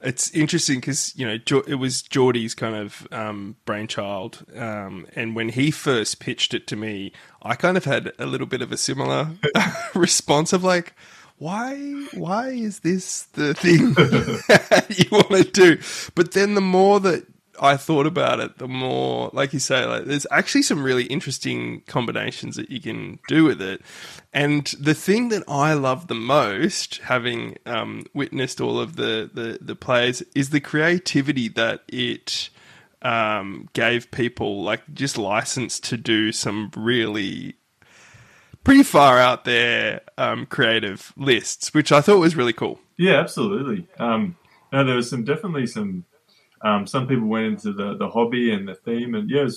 it's 0.00 0.30
interesting 0.30 0.80
because 0.80 1.14
you 1.16 1.26
know 1.26 1.62
it 1.66 1.74
was 1.74 2.00
Geordie's 2.00 2.54
kind 2.54 2.74
of 2.74 3.06
um, 3.12 3.56
brainchild, 3.66 4.46
um, 4.56 5.06
and 5.14 5.36
when 5.36 5.50
he 5.50 5.70
first 5.70 6.20
pitched 6.20 6.54
it 6.54 6.66
to 6.68 6.76
me, 6.76 7.12
I 7.42 7.54
kind 7.54 7.76
of 7.76 7.84
had 7.84 8.12
a 8.18 8.24
little 8.24 8.46
bit 8.46 8.62
of 8.62 8.72
a 8.72 8.78
similar 8.78 9.32
response 9.94 10.54
of 10.54 10.64
like, 10.64 10.94
why, 11.36 11.76
why 12.14 12.48
is 12.48 12.80
this 12.80 13.24
the 13.34 13.52
thing 13.52 13.88
you 14.96 15.10
want 15.10 15.28
to 15.28 15.50
do? 15.76 15.78
But 16.14 16.32
then 16.32 16.54
the 16.54 16.62
more 16.62 16.98
that 17.00 17.26
I 17.60 17.76
thought 17.76 18.06
about 18.06 18.40
it, 18.40 18.58
the 18.58 18.68
more, 18.68 19.30
like 19.32 19.52
you 19.52 19.58
say, 19.58 19.84
like 19.84 20.04
there's 20.04 20.26
actually 20.30 20.62
some 20.62 20.82
really 20.82 21.04
interesting 21.04 21.82
combinations 21.86 22.56
that 22.56 22.70
you 22.70 22.80
can 22.80 23.18
do 23.28 23.44
with 23.44 23.62
it. 23.62 23.82
And 24.32 24.66
the 24.78 24.94
thing 24.94 25.28
that 25.28 25.42
I 25.48 25.74
love 25.74 26.08
the 26.08 26.14
most, 26.14 26.98
having 26.98 27.56
um, 27.66 28.04
witnessed 28.14 28.60
all 28.60 28.78
of 28.78 28.96
the, 28.96 29.30
the 29.32 29.58
the 29.60 29.76
players, 29.76 30.22
is 30.34 30.50
the 30.50 30.60
creativity 30.60 31.48
that 31.48 31.82
it 31.88 32.50
um, 33.02 33.68
gave 33.72 34.10
people, 34.10 34.62
like 34.62 34.82
just 34.92 35.18
license 35.18 35.78
to 35.80 35.96
do 35.96 36.32
some 36.32 36.70
really 36.76 37.54
pretty 38.64 38.82
far 38.82 39.18
out 39.18 39.44
there 39.44 40.00
um, 40.16 40.46
creative 40.46 41.12
lists, 41.16 41.74
which 41.74 41.92
I 41.92 42.00
thought 42.00 42.18
was 42.18 42.34
really 42.34 42.54
cool. 42.54 42.80
Yeah, 42.96 43.20
absolutely. 43.20 43.86
Um, 43.98 44.36
no, 44.72 44.84
there 44.84 44.96
was 44.96 45.10
some 45.10 45.24
definitely 45.24 45.66
some 45.66 46.04
um, 46.64 46.86
some 46.86 47.06
people 47.06 47.28
went 47.28 47.46
into 47.46 47.72
the, 47.72 47.96
the 47.96 48.08
hobby 48.08 48.52
and 48.52 48.66
the 48.66 48.74
theme, 48.74 49.14
and 49.14 49.30
yeah, 49.30 49.48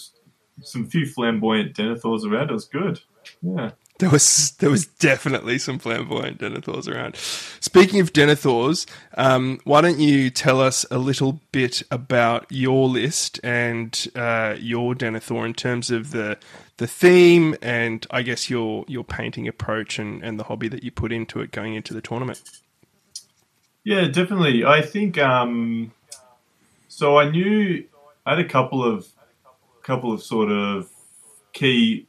some 0.62 0.88
few 0.88 1.06
flamboyant 1.06 1.76
Denethors 1.76 2.24
around. 2.26 2.50
It 2.50 2.54
was 2.54 2.66
good. 2.66 3.00
Yeah, 3.42 3.72
There 4.00 4.10
was 4.10 4.52
there 4.60 4.70
was 4.70 4.86
definitely 4.86 5.58
some 5.58 5.80
flamboyant 5.80 6.40
Denethors 6.40 6.88
around. 6.88 7.16
Speaking 7.16 8.00
of 8.00 8.14
Denethors, 8.14 8.86
um, 9.16 9.60
why 9.64 9.82
don't 9.82 10.00
you 10.00 10.30
tell 10.30 10.62
us 10.62 10.86
a 10.92 10.98
little 10.98 11.40
bit 11.52 11.82
about 11.92 12.46
your 12.50 12.88
list 12.90 13.40
and 13.44 14.08
uh, 14.16 14.56
your 14.60 14.94
Denethor 14.94 15.46
in 15.46 15.54
terms 15.54 15.92
of 15.92 16.12
the 16.12 16.38
the 16.78 16.88
theme 16.88 17.56
and 17.62 18.06
I 18.12 18.22
guess 18.22 18.50
your 18.50 18.86
your 18.88 19.04
painting 19.04 19.48
approach 19.48 19.98
and, 19.98 20.24
and 20.24 20.40
the 20.40 20.44
hobby 20.46 20.68
that 20.68 20.84
you 20.84 20.92
put 20.92 21.12
into 21.12 21.40
it 21.40 21.52
going 21.52 21.74
into 21.74 21.94
the 21.94 22.02
tournament. 22.02 22.42
Yeah, 23.84 24.08
definitely. 24.08 24.66
I 24.66 24.82
think 24.82 25.18
um, 25.18 25.94
so. 26.98 27.18
I 27.18 27.30
knew 27.30 27.86
I 28.26 28.36
had 28.36 28.40
a 28.46 28.50
couple 28.50 28.84
of 28.84 29.08
couple 29.84 30.12
of 30.12 30.22
sort 30.22 30.52
of 30.52 30.90
key 31.54 32.08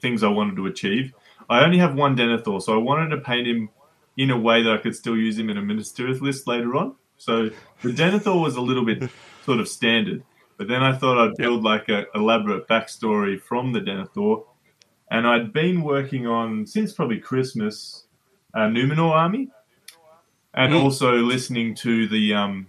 things 0.00 0.22
I 0.22 0.28
wanted 0.28 0.56
to 0.56 0.66
achieve. 0.66 1.12
I 1.48 1.64
only 1.64 1.78
have 1.78 1.94
one 1.94 2.16
Denethor, 2.16 2.60
so 2.62 2.74
I 2.74 2.82
wanted 2.90 3.08
to 3.10 3.18
paint 3.18 3.46
him 3.46 3.68
in 4.16 4.30
a 4.30 4.38
way 4.38 4.62
that 4.62 4.72
I 4.72 4.78
could 4.78 4.94
still 4.96 5.16
use 5.16 5.38
him 5.38 5.50
in 5.50 5.56
a 5.58 5.62
Minas 5.62 5.92
Tirith 5.92 6.20
list 6.20 6.46
later 6.46 6.74
on. 6.76 6.94
So 7.18 7.50
the 7.82 7.92
Denethor 7.92 8.40
was 8.40 8.56
a 8.56 8.60
little 8.60 8.84
bit 8.84 9.10
sort 9.44 9.60
of 9.60 9.68
standard, 9.68 10.22
but 10.58 10.68
then 10.68 10.82
I 10.82 10.96
thought 10.96 11.18
I'd 11.18 11.36
build 11.36 11.62
like 11.62 11.88
a 11.88 12.06
elaborate 12.14 12.68
backstory 12.68 13.40
from 13.40 13.72
the 13.72 13.80
Denethor, 13.80 14.44
and 15.10 15.26
I'd 15.26 15.52
been 15.52 15.82
working 15.82 16.26
on 16.26 16.66
since 16.66 16.92
probably 16.92 17.18
Christmas, 17.18 18.06
a 18.54 18.60
Numenor 18.60 19.10
army, 19.10 19.48
and 20.54 20.72
Mm. 20.72 20.82
also 20.82 21.16
listening 21.16 21.74
to 21.76 22.08
the 22.08 22.34
um, 22.34 22.66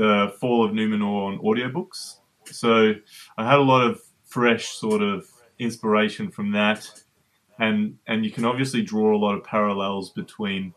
the 0.00 0.32
Fall 0.40 0.64
of 0.64 0.70
Numenor 0.72 1.26
on 1.28 1.38
audiobooks. 1.40 2.16
So 2.46 2.94
I 3.36 3.44
had 3.50 3.58
a 3.58 3.62
lot 3.62 3.82
of 3.86 4.00
fresh 4.24 4.68
sort 4.68 5.02
of 5.02 5.26
inspiration 5.58 6.30
from 6.30 6.52
that 6.52 6.88
and 7.58 7.98
and 8.06 8.24
you 8.24 8.30
can 8.30 8.46
obviously 8.46 8.80
draw 8.80 9.14
a 9.14 9.20
lot 9.24 9.34
of 9.34 9.44
parallels 9.44 10.08
between 10.10 10.72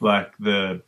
like 0.00 0.36
the 0.38 0.82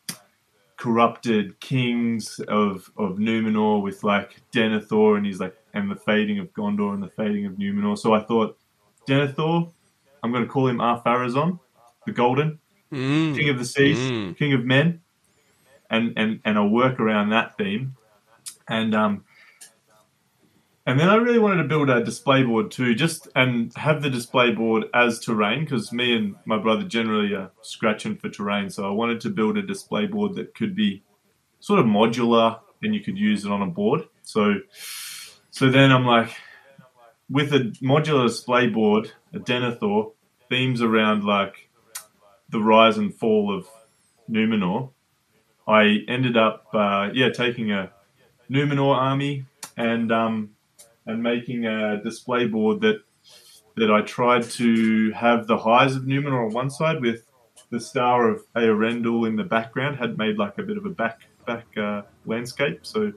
corrupted 0.77 1.61
kings 1.61 2.41
of 2.49 2.91
of 2.97 3.19
Numenor 3.19 3.81
with 3.81 4.03
like 4.03 4.41
Denethor 4.53 5.17
and 5.17 5.25
he's 5.25 5.39
like 5.39 5.57
and 5.73 5.89
the 5.89 5.95
fading 5.97 6.41
of 6.41 6.53
Gondor 6.53 6.95
and 6.95 7.03
the 7.03 7.09
fading 7.09 7.47
of 7.47 7.53
Numenor. 7.53 7.97
So 7.97 8.13
I 8.13 8.21
thought 8.25 8.59
Denethor, 9.07 9.71
I'm 10.23 10.33
going 10.33 10.45
to 10.45 10.51
call 10.51 10.67
him 10.67 10.81
Ar-Pharazôn, 10.81 11.61
the 12.07 12.13
Golden, 12.13 12.59
Mm. 12.93 13.37
King 13.37 13.49
of 13.49 13.59
the 13.59 13.65
Seas, 13.65 13.99
Mm. 13.99 14.37
King 14.37 14.53
of 14.53 14.65
Men, 14.65 15.01
and 15.93 16.15
and 16.17 16.41
and 16.45 16.59
I'll 16.59 16.69
work 16.69 16.99
around 16.99 17.31
that 17.31 17.57
theme, 17.57 17.95
and 18.67 18.95
um, 18.95 19.25
and 20.85 20.99
then 20.99 21.09
I 21.09 21.17
really 21.17 21.39
wanted 21.39 21.63
to 21.63 21.69
build 21.69 21.91
a 21.91 22.03
display 22.03 22.43
board 22.43 22.73
too, 22.73 22.95
just 22.95 23.29
and 23.37 23.73
have 23.77 24.03
the 24.03 24.11
display 24.11 24.51
board 24.51 24.87
as 24.93 25.21
terrain 25.21 25.61
because 25.61 25.93
me 25.93 26.17
and 26.17 26.35
my 26.45 26.59
brother 26.59 26.83
generally 26.83 27.35
are 27.35 27.53
scratching 27.61 28.17
for 28.17 28.29
terrain, 28.29 28.71
so 28.71 28.85
I 28.85 28.91
wanted 28.91 29.21
to 29.21 29.31
build 29.31 29.57
a 29.59 29.63
display 29.63 30.07
board 30.07 30.35
that 30.35 30.55
could 30.55 30.75
be 30.75 31.05
sort 31.61 31.79
of 31.79 31.87
modular 31.87 32.59
and 32.83 32.95
you 32.95 33.01
could 33.01 33.17
use 33.17 33.45
it 33.45 33.53
on 33.53 33.63
a 33.63 33.67
board. 33.67 34.03
So, 34.23 34.55
so 35.51 35.71
then 35.71 35.93
I'm 35.93 36.05
like, 36.05 36.35
with 37.31 37.53
a 37.53 37.73
modular 37.81 38.27
display 38.27 38.67
board, 38.67 39.13
a 39.33 39.39
Denethor, 39.39 40.13
themes 40.49 40.83
around 40.83 41.23
like 41.23 41.69
the 42.49 42.61
rise 42.61 42.99
and 42.99 43.15
fall 43.15 43.57
of 43.57 43.69
Numenor, 44.29 44.91
I 45.67 45.99
ended 46.09 46.37
up, 46.37 46.67
uh, 46.73 47.11
yeah, 47.13 47.31
taking 47.31 47.71
a 47.71 47.93
Numenor 48.51 48.95
army 48.95 49.47
and 49.77 50.13
um, 50.13 50.51
and 51.07 51.23
making 51.23 51.67
a 51.67 52.03
display 52.03 52.47
board 52.47 52.81
that 52.83 53.03
that 53.77 53.91
I 53.91 54.03
tried 54.03 54.43
to 54.43 55.11
have 55.13 55.47
the 55.47 55.57
highs 55.57 55.97
of 55.97 56.03
Numenor 56.03 56.47
on 56.47 56.53
one 56.53 56.71
side 56.71 57.01
with 57.01 57.25
the 57.71 57.81
star 57.81 58.29
of 58.29 58.43
Earendil 58.55 59.27
in 59.27 59.37
the 59.37 59.45
background. 59.45 59.97
Had 59.97 60.19
made 60.19 60.37
like 60.37 60.59
a 60.59 60.63
bit 60.63 60.77
of 60.77 60.85
a 60.85 60.91
back 60.91 61.23
back 61.47 61.67
uh, 61.77 62.03
landscape, 62.27 62.81
so 62.83 63.13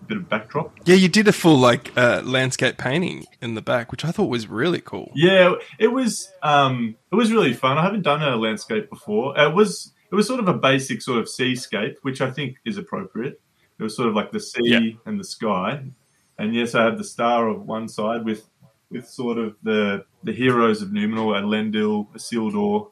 a 0.00 0.04
bit 0.04 0.16
of 0.16 0.28
backdrop. 0.28 0.72
Yeah, 0.84 0.96
you 0.96 1.08
did 1.08 1.28
a 1.28 1.32
full 1.32 1.58
like 1.58 1.96
uh, 1.96 2.22
landscape 2.24 2.78
painting 2.78 3.26
in 3.42 3.54
the 3.54 3.62
back, 3.62 3.90
which 3.90 4.04
I 4.04 4.12
thought 4.12 4.30
was 4.30 4.46
really 4.46 4.80
cool. 4.80 5.12
Yeah, 5.14 5.54
it 5.78 5.88
was 5.88 6.32
um, 6.42 6.96
it 7.12 7.16
was 7.16 7.32
really 7.32 7.52
fun. 7.52 7.76
I 7.76 7.82
haven't 7.82 8.02
done 8.02 8.22
a 8.22 8.36
landscape 8.36 8.88
before. 8.88 9.38
It 9.38 9.54
was 9.54 9.92
it 10.10 10.14
was 10.14 10.26
sort 10.26 10.40
of 10.40 10.48
a 10.48 10.54
basic 10.54 11.02
sort 11.02 11.18
of 11.18 11.28
seascape, 11.28 11.98
which 12.02 12.20
I 12.20 12.30
think 12.30 12.56
is 12.64 12.78
appropriate. 12.78 13.40
It 13.78 13.82
was 13.82 13.96
sort 13.96 14.08
of 14.08 14.14
like 14.14 14.30
the 14.32 14.40
sea 14.40 14.60
Yeah. 14.64 14.90
and 15.06 15.18
the 15.18 15.24
sky, 15.24 15.84
and 16.38 16.54
yes, 16.54 16.74
I 16.74 16.84
had 16.84 16.98
the 16.98 17.04
star 17.04 17.48
of 17.48 17.66
one 17.66 17.88
side 17.88 18.24
with 18.24 18.44
with 18.90 19.06
sort 19.08 19.38
of 19.38 19.56
the 19.62 20.04
the 20.24 20.32
heroes 20.32 20.82
of 20.82 20.88
Numenor, 20.90 21.40
Elendil, 21.40 22.08
Isildur, 22.14 22.90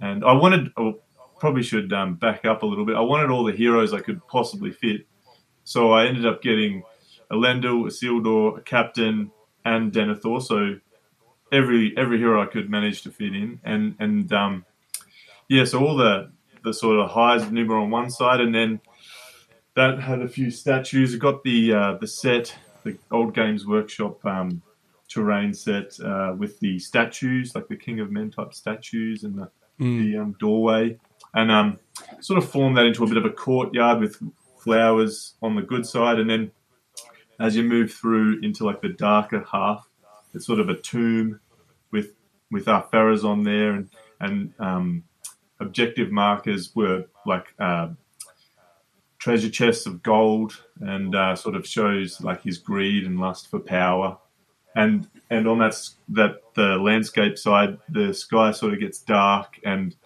and 0.00 0.24
I 0.24 0.32
wanted. 0.32 0.72
Oh, 0.76 1.00
probably 1.40 1.62
should 1.62 1.92
um, 1.92 2.14
back 2.14 2.44
up 2.46 2.62
a 2.62 2.66
little 2.66 2.86
bit. 2.86 2.96
I 2.96 3.00
wanted 3.00 3.28
all 3.30 3.44
the 3.44 3.52
heroes 3.52 3.92
I 3.92 4.00
could 4.00 4.26
possibly 4.28 4.70
fit, 4.72 5.06
so 5.64 5.90
I 5.92 6.06
ended 6.06 6.24
up 6.24 6.40
getting 6.40 6.84
Elendil, 7.30 7.84
Isildur, 7.86 8.58
a 8.58 8.60
captain, 8.62 9.30
and 9.64 9.92
Denethor. 9.92 10.40
So 10.40 10.76
every 11.52 11.92
every 11.98 12.16
hero 12.18 12.40
I 12.42 12.46
could 12.46 12.70
manage 12.70 13.02
to 13.02 13.10
fit 13.10 13.34
in, 13.34 13.60
and 13.64 13.94
and 13.98 14.32
um, 14.32 14.64
yeah, 15.48 15.64
so 15.64 15.84
all 15.84 15.96
the 15.96 16.30
the 16.64 16.72
sort 16.72 16.98
of 16.98 17.10
highs 17.10 17.42
of 17.42 17.52
on 17.52 17.90
one 17.90 18.10
side, 18.10 18.40
and 18.40 18.54
then 18.54 18.80
that 19.76 20.00
had 20.00 20.22
a 20.22 20.28
few 20.28 20.50
statues. 20.50 21.14
It 21.14 21.18
got 21.18 21.44
the 21.44 21.72
uh, 21.72 21.98
the 22.00 22.08
set, 22.08 22.54
the 22.82 22.96
old 23.12 23.34
Games 23.34 23.66
Workshop 23.66 24.24
um, 24.24 24.62
terrain 25.08 25.52
set 25.54 25.98
uh, 26.00 26.34
with 26.36 26.58
the 26.60 26.78
statues, 26.78 27.54
like 27.54 27.68
the 27.68 27.76
King 27.76 28.00
of 28.00 28.10
Men 28.10 28.30
type 28.30 28.54
statues, 28.54 29.24
and 29.24 29.38
the, 29.38 29.50
the 29.78 30.16
um, 30.18 30.36
doorway, 30.40 30.98
and 31.34 31.50
um, 31.50 31.78
sort 32.20 32.38
of 32.38 32.48
formed 32.48 32.76
that 32.76 32.86
into 32.86 33.04
a 33.04 33.06
bit 33.06 33.16
of 33.16 33.24
a 33.24 33.30
courtyard 33.30 34.00
with 34.00 34.20
flowers 34.58 35.34
on 35.42 35.54
the 35.54 35.62
good 35.62 35.86
side, 35.86 36.18
and 36.18 36.28
then 36.28 36.50
as 37.40 37.56
you 37.56 37.62
move 37.62 37.92
through 37.92 38.40
into 38.42 38.64
like 38.64 38.80
the 38.80 38.88
darker 38.88 39.46
half, 39.50 39.86
it's 40.32 40.46
sort 40.46 40.60
of 40.60 40.68
a 40.68 40.76
tomb 40.76 41.40
with 41.90 42.14
with 42.50 42.68
our 42.68 42.82
pharaohs 42.90 43.24
on 43.24 43.42
there, 43.42 43.72
and 43.72 43.90
and 44.20 44.54
um, 44.58 45.04
objective 45.60 46.10
markers 46.10 46.74
were 46.74 47.06
like 47.26 47.54
uh, 47.58 47.88
treasure 49.18 49.50
chests 49.50 49.86
of 49.86 50.02
gold, 50.02 50.62
and 50.80 51.14
uh, 51.14 51.34
sort 51.36 51.56
of 51.56 51.66
shows 51.66 52.20
like 52.20 52.42
his 52.42 52.58
greed 52.58 53.04
and 53.06 53.18
lust 53.18 53.50
for 53.50 53.58
power, 53.60 54.18
and 54.74 55.08
and 55.30 55.46
on 55.48 55.58
that 55.58 55.76
that 56.08 56.40
the 56.54 56.76
landscape 56.76 57.38
side, 57.38 57.78
the 57.88 58.12
sky 58.12 58.52
sort 58.52 58.72
of 58.72 58.80
gets 58.80 58.98
dark 59.00 59.58
and 59.64 59.96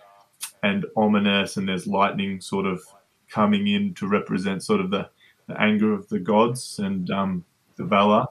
and 0.62 0.86
ominous, 0.96 1.56
and 1.56 1.68
there's 1.68 1.86
lightning 1.86 2.40
sort 2.40 2.66
of 2.66 2.82
coming 3.30 3.66
in 3.66 3.94
to 3.94 4.06
represent 4.08 4.62
sort 4.62 4.80
of 4.80 4.90
the, 4.90 5.08
the 5.46 5.60
anger 5.60 5.92
of 5.92 6.08
the 6.08 6.18
gods 6.18 6.78
and 6.78 7.10
um, 7.10 7.44
the 7.76 7.84
Valar. 7.84 8.26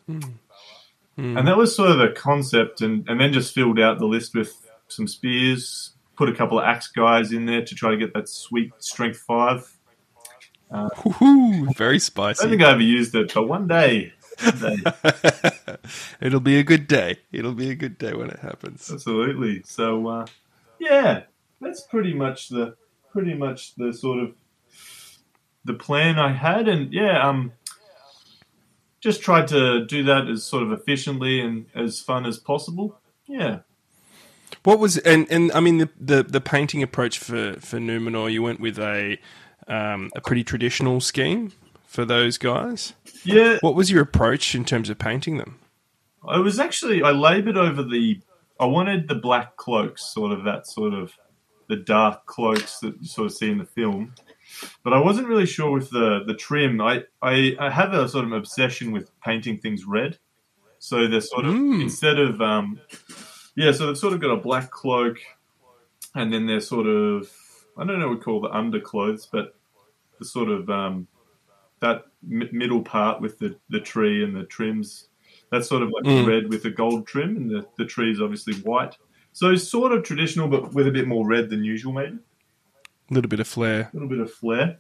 And 1.38 1.48
that 1.48 1.58
was 1.58 1.76
sort 1.76 1.90
of 1.90 1.98
the 1.98 2.10
concept, 2.10 2.82
and, 2.82 3.08
and 3.10 3.20
then 3.20 3.34
just 3.34 3.54
filled 3.54 3.80
out 3.80 3.98
the 3.98 4.06
list 4.06 4.36
with 4.36 4.70
some 4.88 5.08
spears, 5.08 5.94
put 6.18 6.30
a 6.30 6.34
couple 6.34 6.60
of 6.60 6.66
axe 6.66 6.88
guys 6.88 7.32
in 7.32 7.46
there 7.46 7.64
to 7.64 7.76
try 7.76 7.92
to 7.92 7.98
get 7.98 8.14
that 8.14 8.28
sweet 8.28 8.72
strength 8.80 9.20
five. 9.20 9.72
Woohoo! 10.72 11.76
Very 11.78 12.00
spicy. 12.00 12.42
I 12.42 12.44
don't 12.44 12.52
think 12.52 12.64
I 12.64 12.72
ever 12.72 12.82
used 12.82 13.16
it, 13.16 13.34
but 13.34 13.48
one 13.48 13.68
day, 13.68 14.14
one 14.42 14.58
day 14.58 14.78
It'll 16.22 16.42
be 16.42 16.60
a 16.60 16.64
good 16.64 16.88
day. 16.88 17.20
It'll 17.32 17.54
be 17.54 17.70
a 17.70 17.76
good 17.76 17.98
day 17.98 18.14
when 18.14 18.30
it 18.30 18.40
happens. 18.40 18.92
absolutely. 18.92 19.62
So, 19.66 20.08
uh, 20.08 20.26
yeah, 20.80 21.24
that's 21.62 21.82
pretty 21.82 22.14
much 22.14 22.50
the 22.50 22.76
pretty 23.12 23.34
much 23.34 23.76
the 23.76 23.94
sort 23.94 24.20
of 24.20 24.36
the 25.64 25.74
plan 25.74 26.20
I 26.20 26.34
had, 26.34 26.68
and 26.68 26.92
yeah, 26.92 27.26
um, 27.28 27.54
just 29.00 29.22
tried 29.22 29.48
to 29.50 29.86
do 29.86 30.04
that 30.04 30.28
as 30.28 30.44
sort 30.44 30.64
of 30.64 30.72
efficiently 30.72 31.40
and 31.40 31.68
as 31.74 32.02
fun 32.02 32.26
as 32.26 32.38
possible. 32.38 33.00
Yeah. 33.26 33.60
What 34.68 34.80
was 34.80 34.98
and 34.98 35.32
and 35.32 35.50
I 35.54 35.62
mean 35.62 35.78
the 35.78 35.90
the, 35.98 36.24
the 36.24 36.42
painting 36.42 36.84
approach 36.84 37.20
for 37.20 37.54
for 37.62 37.78
Numenor? 37.78 38.30
You 38.30 38.44
went 38.44 38.60
with 38.60 38.78
a 38.78 39.18
um, 39.66 40.10
a 40.14 40.20
pretty 40.20 40.44
traditional 40.44 41.00
scheme 41.00 41.54
for 41.86 42.04
those 42.04 42.38
guys. 42.38 42.92
Yeah, 43.24 43.60
What 43.62 43.76
was 43.76 43.90
your 43.90 44.02
approach 44.02 44.56
in 44.56 44.66
terms 44.66 44.90
of 44.90 45.00
painting 45.00 45.38
them? 45.38 45.58
I 46.28 46.40
was 46.40 46.60
actually 46.60 47.02
I 47.02 47.12
laboured 47.12 47.56
over 47.56 47.82
the. 47.82 48.20
I 48.60 48.66
wanted 48.66 49.08
the 49.08 49.16
black 49.16 49.56
cloaks, 49.56 50.02
sort 50.14 50.34
of 50.34 50.44
that 50.44 50.68
sort 50.68 50.94
of 50.94 51.14
the 51.70 51.78
dark 51.78 52.26
cloaks 52.26 52.80
that 52.80 52.96
you 53.02 53.08
sort 53.08 53.28
of 53.28 53.34
see 53.34 53.50
in 53.50 53.60
the 53.60 53.66
film, 53.66 54.16
but 54.84 54.92
I 54.92 55.00
wasn't 55.00 55.30
really 55.30 55.46
sure 55.46 55.72
with 55.72 55.90
the 55.92 56.24
the 56.28 56.34
trim. 56.34 56.82
I 56.82 57.04
I, 57.22 57.56
I 57.58 57.70
have 57.70 57.94
a 57.94 58.10
sort 58.10 58.26
of 58.26 58.34
obsession 58.34 58.92
with 58.92 59.12
painting 59.22 59.60
things 59.60 59.86
red, 59.86 60.18
so 60.80 61.08
they're 61.08 61.22
sort 61.22 61.46
of 61.46 61.54
Mm. 61.54 61.82
instead 61.84 62.20
of 62.20 62.42
um, 62.42 62.82
yeah, 63.58 63.72
so 63.74 63.88
they've 63.88 63.98
sort 63.98 64.14
of 64.14 64.22
got 64.22 64.32
a 64.32 64.38
black 64.38 64.72
cloak, 64.72 65.18
and 66.16 66.32
then 66.32 66.46
they're 66.48 66.62
sort 66.62 66.88
of 66.88 67.30
I 67.78 67.84
don't 67.86 68.00
know 68.00 68.08
what 68.08 68.20
we 68.20 68.24
call 68.24 68.40
the 68.42 68.50
underclothes, 68.56 69.28
but 69.32 69.54
the 70.20 70.26
sort 70.26 70.50
of 70.50 70.70
um, 70.70 71.08
that 71.80 72.06
mi- 72.24 72.50
middle 72.52 72.82
part 72.82 73.20
with 73.22 73.38
the 73.40 73.56
the 73.70 73.80
tree 73.82 74.24
and 74.24 74.36
the 74.36 74.46
trims 74.46 75.10
that's 75.52 75.68
sort 75.70 75.82
of 75.84 75.90
like 75.92 76.04
Mm. 76.04 76.28
red 76.28 76.50
with 76.50 76.66
a 76.66 76.70
gold 76.70 77.08
trim, 77.08 77.36
and 77.38 77.50
the, 77.50 77.66
the 77.78 77.86
tree 77.86 78.12
is 78.12 78.22
obviously 78.22 78.54
white. 78.62 78.98
So 79.34 79.56
sort 79.56 79.92
of 79.92 80.04
traditional, 80.04 80.48
but 80.48 80.74
with 80.74 80.88
a 80.88 80.92
bit 80.92 81.08
more 81.08 81.26
red 81.28 81.50
than 81.50 81.64
usual, 81.64 81.94
maybe 81.94 82.18
A 83.10 83.14
little 83.14 83.30
bit 83.30 83.40
of 83.40 83.48
flair. 83.48 83.82
a 83.82 83.90
little 83.94 84.10
bit 84.10 84.20
of 84.20 84.32
flair. 84.34 84.80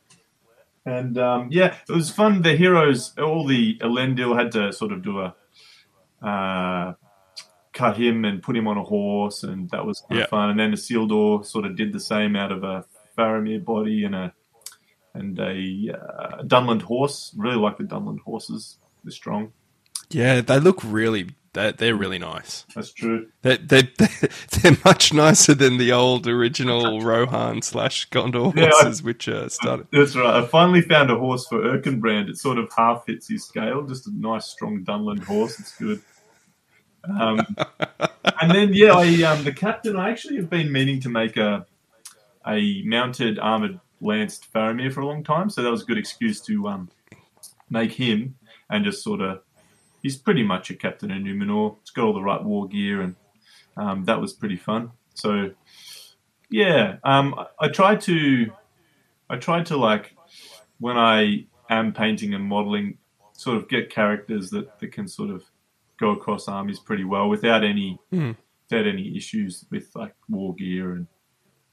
And 0.86 1.17
um, 1.17 1.50
yeah, 1.51 1.75
it 1.88 1.91
was 1.93 2.10
fun. 2.10 2.41
The 2.41 2.55
heroes, 2.55 3.13
all 3.17 3.46
the 3.46 3.77
Elendil 3.79 4.38
had 4.38 4.51
to 4.53 4.72
sort 4.74 4.91
of 4.93 5.03
do 5.03 5.19
a 5.19 5.36
uh, 6.25 6.93
cut 7.77 7.96
him 7.98 8.25
and 8.25 8.41
put 8.41 8.55
him 8.57 8.67
on 8.67 8.77
a 8.77 8.84
horse, 8.84 9.43
and 9.43 9.69
that 9.69 9.86
was 9.86 10.01
kind 10.01 10.17
Yeah. 10.19 10.24
of 10.25 10.29
fun. 10.29 10.50
And 10.50 10.60
then 10.60 10.72
Isildur 10.74 11.46
sort 11.46 11.65
of 11.65 11.75
did 11.75 11.93
the 11.93 12.00
same 12.00 12.36
out 12.36 12.51
of 12.51 12.63
a 12.63 12.86
Faramir 13.17 13.63
body 13.63 14.03
and 14.05 14.15
a 14.15 14.34
and 15.13 15.39
a 15.39 15.53
uh, 15.98 16.43
Dunland 16.43 16.81
horse. 16.84 17.34
Really 17.38 17.55
like 17.57 17.77
the 17.77 17.84
Dunland 17.84 18.19
horses. 18.22 18.77
They're 19.03 19.12
strong. 19.12 19.51
Yeah, 20.10 20.41
they 20.41 20.60
look 20.60 20.79
really. 20.84 21.29
They're, 21.53 21.72
they're 21.72 21.96
really 21.96 22.19
nice. 22.19 22.65
That's 22.75 22.91
true. 22.93 23.27
They 23.41 23.57
they 23.57 23.81
they're 24.62 24.77
much 24.86 25.12
nicer 25.13 25.55
than 25.55 25.77
the 25.77 25.91
old 25.91 26.27
original 26.27 27.01
Rohan 27.10 27.62
slash 27.63 28.07
Gondor 28.12 28.55
Yeah, 28.55 28.65
I- 28.65 28.69
horses, 28.69 29.01
which 29.01 29.27
uh, 29.27 29.50
started. 29.50 29.88
That's 29.91 30.15
right. 30.15 30.43
I 30.43 30.46
finally 30.46 30.81
found 30.81 31.10
a 31.10 31.17
horse 31.17 31.48
for 31.48 31.60
Erkenbrand. 31.60 32.29
It 32.29 32.38
sort 32.38 32.60
of 32.60 32.69
half 32.77 33.05
hits 33.07 33.27
his 33.27 33.43
scale. 33.43 33.81
Just 33.88 34.05
a 34.07 34.12
nice, 34.15 34.46
strong 34.46 34.84
Dunland 34.86 35.24
horse. 35.24 35.60
It's 35.60 35.75
good. 35.77 36.01
Um, 37.03 37.45
and 38.41 38.51
then, 38.51 38.73
yeah, 38.73 38.93
I, 38.93 39.23
um, 39.23 39.43
the 39.43 39.53
captain. 39.53 39.95
I 39.95 40.09
actually 40.09 40.37
have 40.37 40.49
been 40.49 40.71
meaning 40.71 40.99
to 41.01 41.09
make 41.09 41.37
a 41.37 41.65
a 42.45 42.81
mounted 42.83 43.39
armored 43.39 43.79
lanced 43.99 44.51
Faramir 44.53 44.93
for 44.93 45.01
a 45.01 45.05
long 45.05 45.23
time, 45.23 45.49
so 45.49 45.61
that 45.61 45.71
was 45.71 45.83
a 45.83 45.85
good 45.85 45.97
excuse 45.97 46.39
to 46.41 46.67
um, 46.67 46.89
make 47.69 47.93
him 47.93 48.35
and 48.69 48.85
just 48.85 49.03
sort 49.03 49.21
of. 49.21 49.41
He's 50.03 50.15
pretty 50.15 50.43
much 50.43 50.69
a 50.69 50.75
captain 50.75 51.11
in 51.11 51.23
Numenor. 51.23 51.75
He's 51.81 51.89
got 51.89 52.05
all 52.05 52.13
the 52.13 52.21
right 52.21 52.43
war 52.43 52.67
gear, 52.67 53.01
and 53.01 53.15
um, 53.75 54.05
that 54.05 54.21
was 54.21 54.31
pretty 54.33 54.55
fun. 54.55 54.91
So, 55.15 55.51
yeah, 56.49 56.97
um, 57.03 57.35
I, 57.37 57.65
I 57.65 57.67
tried 57.69 58.01
to 58.01 58.51
I 59.29 59.37
tried 59.37 59.65
to 59.67 59.77
like 59.77 60.15
when 60.79 60.97
I 60.97 61.45
am 61.69 61.93
painting 61.93 62.33
and 62.33 62.43
modeling, 62.43 62.97
sort 63.33 63.57
of 63.57 63.67
get 63.67 63.89
characters 63.89 64.49
that, 64.51 64.79
that 64.79 64.91
can 64.91 65.07
sort 65.07 65.29
of 65.29 65.43
go 65.99 66.11
across 66.11 66.47
armies 66.47 66.79
pretty 66.79 67.03
well 67.03 67.29
without 67.29 67.63
any 67.63 67.99
Hmm. 68.11 68.31
without 68.69 68.87
any 68.87 69.15
issues 69.15 69.65
with 69.71 69.89
like 69.95 70.15
war 70.29 70.53
gear 70.55 70.91
and 70.91 71.07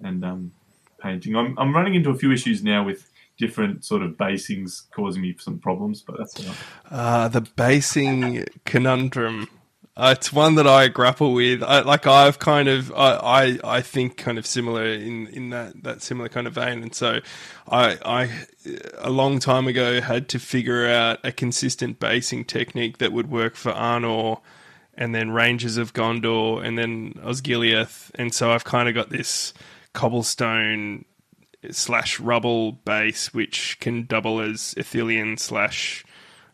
and 0.01 0.25
um, 0.25 0.53
painting. 1.01 1.37
I'm 1.37 1.59
I'm 1.59 1.75
running 1.75 1.95
into 1.95 2.11
a 2.11 2.15
few 2.17 2.33
issues 2.33 2.63
now 2.63 2.85
with 2.85 3.11
different 3.37 3.85
sort 3.85 4.03
of 4.03 4.17
basings 4.17 4.87
causing 4.95 5.23
me 5.23 5.35
some 5.39 5.59
problems, 5.59 6.03
but 6.03 6.17
that's 6.19 6.47
right. 6.47 6.57
Uh, 6.91 7.29
the 7.29 7.41
basing 7.57 8.45
conundrum. 8.65 9.49
Uh, 9.97 10.15
it's 10.19 10.33
one 10.33 10.57
that 10.57 10.67
I 10.67 10.89
grapple 10.89 11.33
with. 11.35 11.63
I, 11.63 11.81
like 11.81 12.05
I've 12.05 12.41
kind 12.41 12.69
of, 12.69 12.93
I, 12.93 13.13
I, 13.13 13.59
I 13.77 13.81
think 13.81 14.17
kind 14.17 14.39
of 14.39 14.47
similar 14.47 14.85
in, 14.85 15.29
in 15.29 15.51
that, 15.51 15.85
that 15.85 16.03
similar 16.03 16.29
kind 16.29 16.49
of 16.49 16.55
vein. 16.55 16.83
And 16.83 16.93
so 16.93 17.21
I, 17.69 17.99
I, 18.05 18.31
a 18.99 19.11
long 19.11 19.39
time 19.39 19.69
ago 19.69 20.01
had 20.01 20.29
to 20.31 20.41
figure 20.41 20.89
out 20.89 21.21
a 21.23 21.31
consistent 21.31 22.01
basing 22.01 22.45
technique 22.45 22.99
that 22.99 23.13
would 23.13 23.31
work 23.31 23.55
for 23.55 23.71
Arnor 23.71 24.41
and 24.95 25.15
then 25.15 25.31
Rangers 25.31 25.77
of 25.77 25.93
Gondor 25.93 26.65
and 26.65 26.77
then 26.77 27.15
Osgiliath. 27.23 28.11
And 28.17 28.35
so 28.35 28.51
I've 28.51 28.65
kind 28.65 28.89
of 28.89 28.97
got 28.97 29.11
this 29.11 29.55
cobblestone 29.93 31.05
slash 31.71 32.19
rubble 32.19 32.73
base, 32.73 33.33
which 33.33 33.79
can 33.79 34.07
double 34.07 34.41
as 34.41 34.75
Ithilien 34.77 35.39
slash 35.39 36.05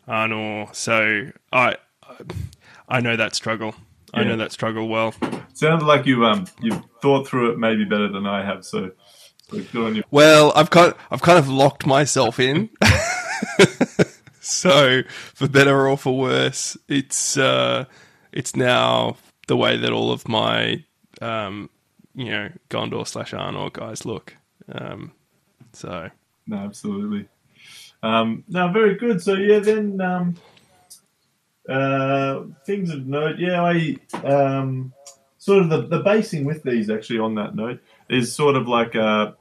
Arnor. 0.07 0.73
So 0.75 1.31
I 1.51 1.77
know 2.99 3.15
that 3.15 3.35
struggle. 3.35 3.75
I 4.13 4.23
know 4.23 4.35
that 4.35 4.51
struggle 4.51 4.89
well. 4.89 5.13
Sounded 5.53 5.85
like 5.85 6.05
you 6.05 6.25
um 6.25 6.45
you 6.59 6.83
thought 7.01 7.27
through 7.27 7.51
it 7.51 7.59
maybe 7.59 7.85
better 7.85 8.09
than 8.09 8.25
I 8.27 8.43
have, 8.43 8.65
so, 8.65 8.91
so 9.49 9.61
good 9.71 9.85
on 9.85 9.95
you. 9.95 10.03
Well, 10.11 10.51
I've 10.55 10.69
kind 10.69 10.93
I've 11.09 11.21
kind 11.21 11.39
of 11.39 11.47
locked 11.47 11.85
myself 11.85 12.39
in. 12.39 12.69
so 14.41 15.01
for 15.33 15.47
better 15.47 15.87
or 15.87 15.97
for 15.97 16.17
worse, 16.17 16.77
it's 16.89 17.37
uh, 17.37 17.85
it's 18.31 18.55
now 18.55 19.17
the 19.47 19.55
way 19.55 19.77
that 19.77 19.91
all 19.91 20.11
of 20.11 20.27
my 20.27 20.83
um, 21.21 21.69
you 22.13 22.31
know 22.31 22.49
Gondor 22.69 23.07
slash 23.07 23.31
Arnor 23.31 23.71
guys 23.71 24.05
look. 24.05 24.35
Um, 24.71 25.13
so 25.73 26.09
No, 26.47 26.57
absolutely. 26.57 27.27
Um, 28.03 28.43
no, 28.47 28.71
very 28.71 28.95
good. 28.95 29.21
So 29.21 29.35
yeah, 29.35 29.59
then 29.59 30.01
um, 30.01 30.35
uh, 31.71 32.43
things 32.65 32.89
of 32.89 33.07
note. 33.07 33.39
Yeah, 33.39 33.61
I 33.63 33.97
um, 34.25 34.93
sort 35.37 35.63
of 35.63 35.69
the, 35.69 35.87
the 35.87 36.03
basing 36.03 36.45
with 36.45 36.63
these 36.63 36.89
actually 36.89 37.19
on 37.19 37.35
that 37.35 37.55
note 37.55 37.79
is 38.09 38.33
sort 38.33 38.55
of 38.55 38.67
like 38.67 38.95
uh, 38.95 39.31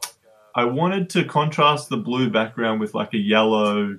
I 0.55 0.65
wanted 0.65 1.11
to 1.11 1.25
contrast 1.25 1.89
the 1.89 1.97
blue 1.97 2.31
background 2.31 2.81
with 2.81 2.95
like 2.95 3.13
a 3.15 3.19
yellow 3.19 3.99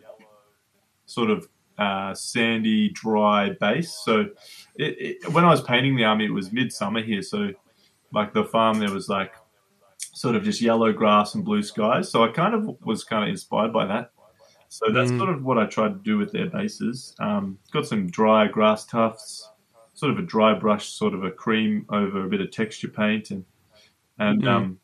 sort 1.05 1.29
of 1.29 1.47
uh, 1.77 2.13
sandy, 2.13 2.89
dry 2.89 3.49
base. 3.59 3.91
So 3.91 4.27
it, 4.75 5.23
it, 5.23 5.29
when 5.31 5.45
I 5.45 5.49
was 5.49 5.61
painting 5.61 5.95
the 5.95 6.05
army, 6.05 6.25
it 6.25 6.33
was 6.33 6.51
midsummer 6.51 7.01
here, 7.01 7.21
so 7.21 7.51
like 8.13 8.33
the 8.33 8.43
farm 8.43 8.79
there 8.79 8.91
was 8.91 9.09
like 9.09 9.33
sort 10.13 10.35
of 10.35 10.43
just 10.43 10.61
yellow 10.61 10.91
grass 10.91 11.35
and 11.35 11.45
blue 11.45 11.63
skies. 11.63 12.09
So 12.09 12.23
I 12.23 12.29
kind 12.29 12.53
of 12.53 12.85
was 12.85 13.03
kind 13.03 13.23
of 13.23 13.29
inspired 13.29 13.73
by 13.73 13.85
that. 13.85 14.11
So 14.73 14.89
that's 14.89 15.11
Mm. 15.11 15.17
sort 15.17 15.29
of 15.29 15.43
what 15.43 15.57
I 15.57 15.65
tried 15.65 15.89
to 15.89 15.99
do 15.99 16.17
with 16.17 16.31
their 16.31 16.49
bases. 16.49 17.13
Um, 17.19 17.57
it's 17.61 17.71
got 17.71 17.85
some 17.85 18.07
dry 18.07 18.47
grass 18.47 18.85
tufts, 18.85 19.51
sort 19.93 20.13
of 20.13 20.17
a 20.17 20.21
dry 20.21 20.53
brush, 20.57 20.87
sort 20.87 21.13
of 21.13 21.25
a 21.25 21.29
cream 21.29 21.85
over 21.89 22.23
a 22.23 22.29
bit 22.29 22.39
of 22.39 22.51
texture 22.51 22.87
paint, 22.87 23.31
and 23.31 23.43
and 24.17 24.43
Mm. 24.43 24.47
um, 24.47 24.79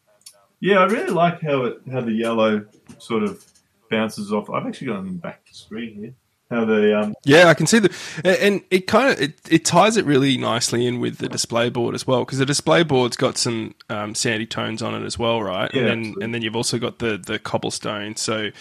yeah, 0.59 0.79
I 0.79 0.85
really 0.87 1.11
like 1.11 1.39
how 1.41 1.63
it 1.63 1.81
how 1.89 2.01
the 2.01 2.11
yellow 2.11 2.65
sort 2.97 3.23
of 3.23 3.41
bounces 3.89 4.33
off. 4.33 4.49
I've 4.49 4.65
actually 4.67 4.87
got 4.87 4.95
it 4.95 4.99
on 4.99 5.05
the 5.05 5.11
back 5.21 5.47
screen 5.51 5.95
here. 5.95 6.13
How 6.49 6.63
the 6.63 6.97
um, 6.97 7.13
Yeah, 7.25 7.47
I 7.47 7.53
can 7.53 7.67
see 7.67 7.79
the, 7.79 7.93
and 8.23 8.61
it 8.71 8.87
kind 8.87 9.11
of 9.11 9.21
it, 9.21 9.39
it 9.49 9.65
ties 9.65 9.97
it 9.97 10.05
really 10.05 10.37
nicely 10.37 10.85
in 10.85 11.01
with 11.01 11.17
the 11.17 11.27
display 11.27 11.69
board 11.69 11.93
as 11.93 12.07
well 12.07 12.23
because 12.23 12.39
the 12.39 12.45
display 12.45 12.83
board's 12.83 13.17
got 13.17 13.37
some 13.37 13.75
um, 13.89 14.15
sandy 14.15 14.45
tones 14.45 14.81
on 14.81 14.95
it 14.95 15.05
as 15.05 15.19
well, 15.19 15.43
right? 15.43 15.69
Yeah, 15.73 15.81
and 15.81 15.87
then 15.89 15.99
absolutely. 15.99 16.23
and 16.23 16.33
then 16.33 16.41
you've 16.43 16.55
also 16.55 16.79
got 16.79 16.99
the 16.99 17.17
the 17.17 17.37
cobblestone, 17.37 18.15
so 18.15 18.51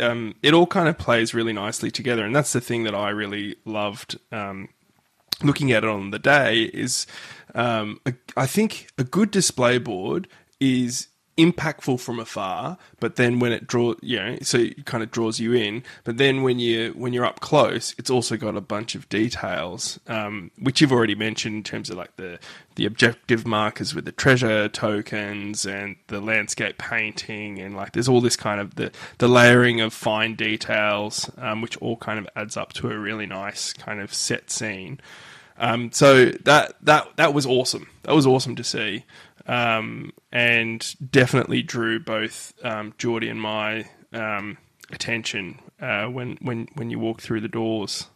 um, 0.00 0.36
it 0.42 0.54
all 0.54 0.66
kind 0.66 0.88
of 0.88 0.98
plays 0.98 1.34
really 1.34 1.52
nicely 1.52 1.90
together, 1.90 2.24
and 2.24 2.34
that's 2.34 2.52
the 2.52 2.60
thing 2.60 2.84
that 2.84 2.94
I 2.94 3.10
really 3.10 3.56
loved. 3.64 4.18
Um, 4.30 4.68
looking 5.42 5.72
at 5.72 5.82
it 5.82 5.90
on 5.90 6.12
the 6.12 6.20
day 6.20 6.62
is, 6.62 7.06
um, 7.56 8.00
a, 8.06 8.14
I 8.36 8.46
think 8.46 8.88
a 8.96 9.02
good 9.02 9.32
display 9.32 9.78
board 9.78 10.28
is 10.60 11.08
impactful 11.38 11.98
from 11.98 12.18
afar, 12.18 12.76
but 13.00 13.16
then 13.16 13.38
when 13.38 13.52
it 13.52 13.66
draws, 13.66 13.96
you 14.02 14.18
know, 14.18 14.38
so 14.42 14.58
it 14.58 14.84
kind 14.84 15.02
of 15.02 15.10
draws 15.10 15.40
you 15.40 15.54
in. 15.54 15.82
But 16.04 16.18
then 16.18 16.42
when 16.42 16.58
you 16.58 16.92
when 16.92 17.12
you're 17.12 17.24
up 17.24 17.40
close, 17.40 17.94
it's 17.98 18.10
also 18.10 18.36
got 18.36 18.56
a 18.56 18.60
bunch 18.60 18.94
of 18.94 19.08
details, 19.08 19.98
um, 20.08 20.50
which 20.58 20.80
you've 20.80 20.92
already 20.92 21.14
mentioned 21.14 21.56
in 21.56 21.62
terms 21.62 21.88
of 21.90 21.96
like 21.96 22.16
the 22.16 22.38
the 22.74 22.84
objective 22.84 23.46
markers 23.46 23.94
with 23.94 24.04
the 24.04 24.12
treasure 24.12 24.68
tokens 24.68 25.64
and 25.64 25.96
the 26.08 26.20
landscape 26.20 26.78
painting, 26.78 27.58
and 27.58 27.74
like 27.74 27.92
there's 27.92 28.08
all 28.08 28.20
this 28.20 28.36
kind 28.36 28.60
of 28.60 28.74
the 28.74 28.92
the 29.18 29.28
layering 29.28 29.80
of 29.80 29.94
fine 29.94 30.34
details, 30.34 31.30
um, 31.38 31.62
which 31.62 31.76
all 31.78 31.96
kind 31.96 32.18
of 32.18 32.28
adds 32.36 32.56
up 32.56 32.72
to 32.74 32.90
a 32.90 32.98
really 32.98 33.26
nice 33.26 33.72
kind 33.72 34.00
of 34.00 34.12
set 34.12 34.50
scene. 34.50 35.00
Um, 35.58 35.92
so 35.92 36.26
that 36.26 36.74
that 36.82 37.16
that 37.16 37.34
was 37.34 37.46
awesome. 37.46 37.88
That 38.02 38.14
was 38.14 38.26
awesome 38.26 38.56
to 38.56 38.64
see, 38.64 39.04
um, 39.46 40.12
and 40.30 40.94
definitely 41.10 41.62
drew 41.62 41.98
both 41.98 42.54
um, 42.62 42.94
Geordie 42.98 43.28
and 43.28 43.40
my 43.40 43.88
um, 44.12 44.58
attention 44.90 45.58
uh, 45.80 46.06
when 46.06 46.38
when 46.40 46.68
when 46.74 46.90
you 46.90 46.98
walk 46.98 47.20
through 47.20 47.40
the 47.40 47.48
doors. 47.48 48.06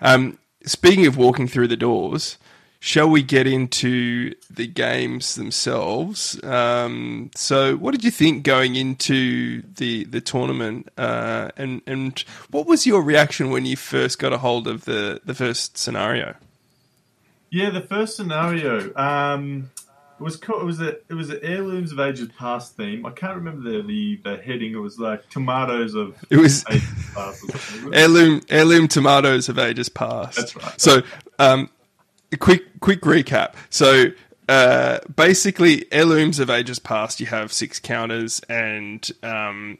Um, 0.00 0.38
speaking 0.64 1.06
of 1.06 1.16
walking 1.16 1.48
through 1.48 1.68
the 1.68 1.76
doors, 1.76 2.38
shall 2.80 3.08
we 3.08 3.22
get 3.22 3.46
into 3.46 4.34
the 4.50 4.66
games 4.66 5.34
themselves? 5.34 6.42
Um, 6.44 7.30
so, 7.34 7.76
what 7.76 7.92
did 7.92 8.04
you 8.04 8.10
think 8.10 8.44
going 8.44 8.76
into 8.76 9.62
the 9.62 10.04
the 10.04 10.20
tournament, 10.20 10.88
uh, 10.96 11.50
and 11.56 11.82
and 11.86 12.18
what 12.50 12.66
was 12.66 12.86
your 12.86 13.02
reaction 13.02 13.50
when 13.50 13.66
you 13.66 13.76
first 13.76 14.18
got 14.18 14.32
a 14.32 14.38
hold 14.38 14.68
of 14.68 14.84
the 14.84 15.20
the 15.24 15.34
first 15.34 15.76
scenario? 15.76 16.34
Yeah, 17.50 17.70
the 17.70 17.80
first 17.80 18.16
scenario 18.16 18.94
um, 18.94 19.70
it 20.18 20.22
was 20.22 20.36
co- 20.36 20.60
it 20.60 20.64
was 20.64 20.80
a 20.80 20.96
it 21.08 21.14
was 21.14 21.30
an 21.30 21.40
heirlooms 21.42 21.92
of 21.92 22.00
ages 22.00 22.28
past 22.38 22.76
theme. 22.76 23.06
I 23.06 23.10
can't 23.10 23.36
remember 23.36 23.70
the 23.70 23.82
the, 23.82 24.20
the 24.24 24.36
heading. 24.42 24.72
It 24.72 24.78
was 24.78 24.98
like 24.98 25.28
tomatoes 25.30 25.94
of 25.94 26.16
It 26.30 26.38
was 26.38 26.64
ages 26.70 26.88
past. 27.14 27.44
Heirloom 27.92 28.42
heirloom 28.48 28.88
tomatoes 28.88 29.48
of 29.48 29.58
ages 29.58 29.88
past. 29.88 30.36
That's 30.36 30.56
right. 30.56 30.80
So, 30.80 31.02
um, 31.38 31.70
quick 32.38 32.80
quick 32.80 33.02
recap. 33.02 33.54
So, 33.70 34.06
uh, 34.48 34.98
basically, 35.14 35.86
heirlooms 35.92 36.40
of 36.40 36.50
ages 36.50 36.78
past, 36.78 37.20
you 37.20 37.26
have 37.26 37.52
six 37.52 37.78
counters, 37.78 38.40
and 38.48 39.08
um, 39.22 39.78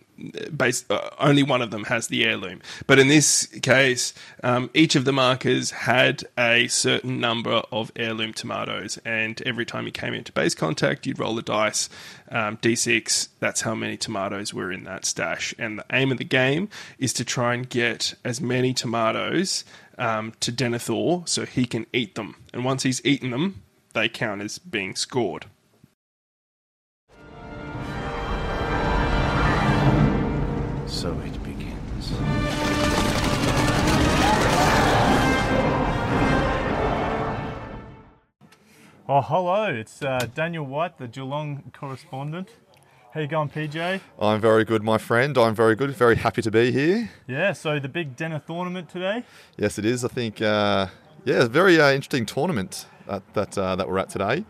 base, 0.56 0.84
uh, 0.90 1.10
only 1.18 1.42
one 1.42 1.62
of 1.62 1.70
them 1.70 1.84
has 1.84 2.08
the 2.08 2.24
heirloom. 2.24 2.60
But 2.86 2.98
in 2.98 3.08
this 3.08 3.46
case, 3.62 4.14
um, 4.42 4.70
each 4.74 4.96
of 4.96 5.04
the 5.04 5.12
markers 5.12 5.70
had 5.70 6.24
a 6.38 6.68
certain 6.68 7.20
number 7.20 7.62
of 7.72 7.92
heirloom 7.96 8.32
tomatoes, 8.32 8.98
and 9.04 9.40
every 9.46 9.64
time 9.64 9.86
you 9.86 9.92
came 9.92 10.14
into 10.14 10.32
base 10.32 10.54
contact, 10.54 11.06
you'd 11.06 11.18
roll 11.18 11.34
the 11.34 11.42
dice, 11.42 11.88
um, 12.30 12.56
d6. 12.58 13.28
That's 13.40 13.62
how 13.62 13.74
many 13.74 13.96
tomatoes 13.96 14.52
were 14.52 14.72
in 14.72 14.84
that 14.84 15.04
stash. 15.04 15.54
And 15.58 15.78
the 15.78 15.84
aim 15.92 16.12
of 16.12 16.18
the 16.18 16.24
game 16.24 16.68
is 16.98 17.12
to 17.14 17.24
try 17.24 17.54
and 17.54 17.68
get 17.68 18.14
as 18.24 18.40
many 18.40 18.74
tomatoes 18.74 19.64
um, 19.98 20.32
to 20.40 20.52
Denethor 20.52 21.28
so 21.28 21.44
he 21.44 21.64
can 21.64 21.86
eat 21.92 22.14
them. 22.14 22.36
And 22.52 22.64
once 22.64 22.82
he's 22.84 23.04
eaten 23.04 23.30
them, 23.30 23.62
they 23.94 24.08
count 24.08 24.42
as 24.42 24.58
being 24.58 24.94
scored. 24.94 25.46
So 30.88 31.10
it 31.20 31.42
begins. 31.44 32.12
Oh, 39.06 39.20
hello. 39.20 39.64
It's 39.66 40.02
uh, 40.02 40.26
Daniel 40.34 40.64
White, 40.64 40.96
the 40.96 41.06
Geelong 41.06 41.70
correspondent. 41.74 42.48
How 43.12 43.20
you 43.20 43.26
going, 43.26 43.50
PJ? 43.50 44.00
I'm 44.18 44.40
very 44.40 44.64
good, 44.64 44.82
my 44.82 44.96
friend. 44.96 45.36
I'm 45.36 45.54
very 45.54 45.76
good. 45.76 45.90
Very 45.90 46.16
happy 46.16 46.40
to 46.40 46.50
be 46.50 46.72
here. 46.72 47.10
Yeah, 47.26 47.52
so 47.52 47.78
the 47.78 47.88
big 47.88 48.16
Denner 48.16 48.42
tournament 48.46 48.88
today. 48.88 49.24
Yes, 49.58 49.78
it 49.78 49.84
is. 49.84 50.06
I 50.06 50.08
think, 50.08 50.40
uh, 50.40 50.86
yeah, 51.24 51.42
a 51.44 51.48
very 51.48 51.78
uh, 51.78 51.92
interesting 51.92 52.24
tournament 52.24 52.86
that 53.06 53.22
that, 53.34 53.58
uh, 53.58 53.76
that 53.76 53.88
we're 53.88 53.98
at 53.98 54.08
today. 54.08 54.44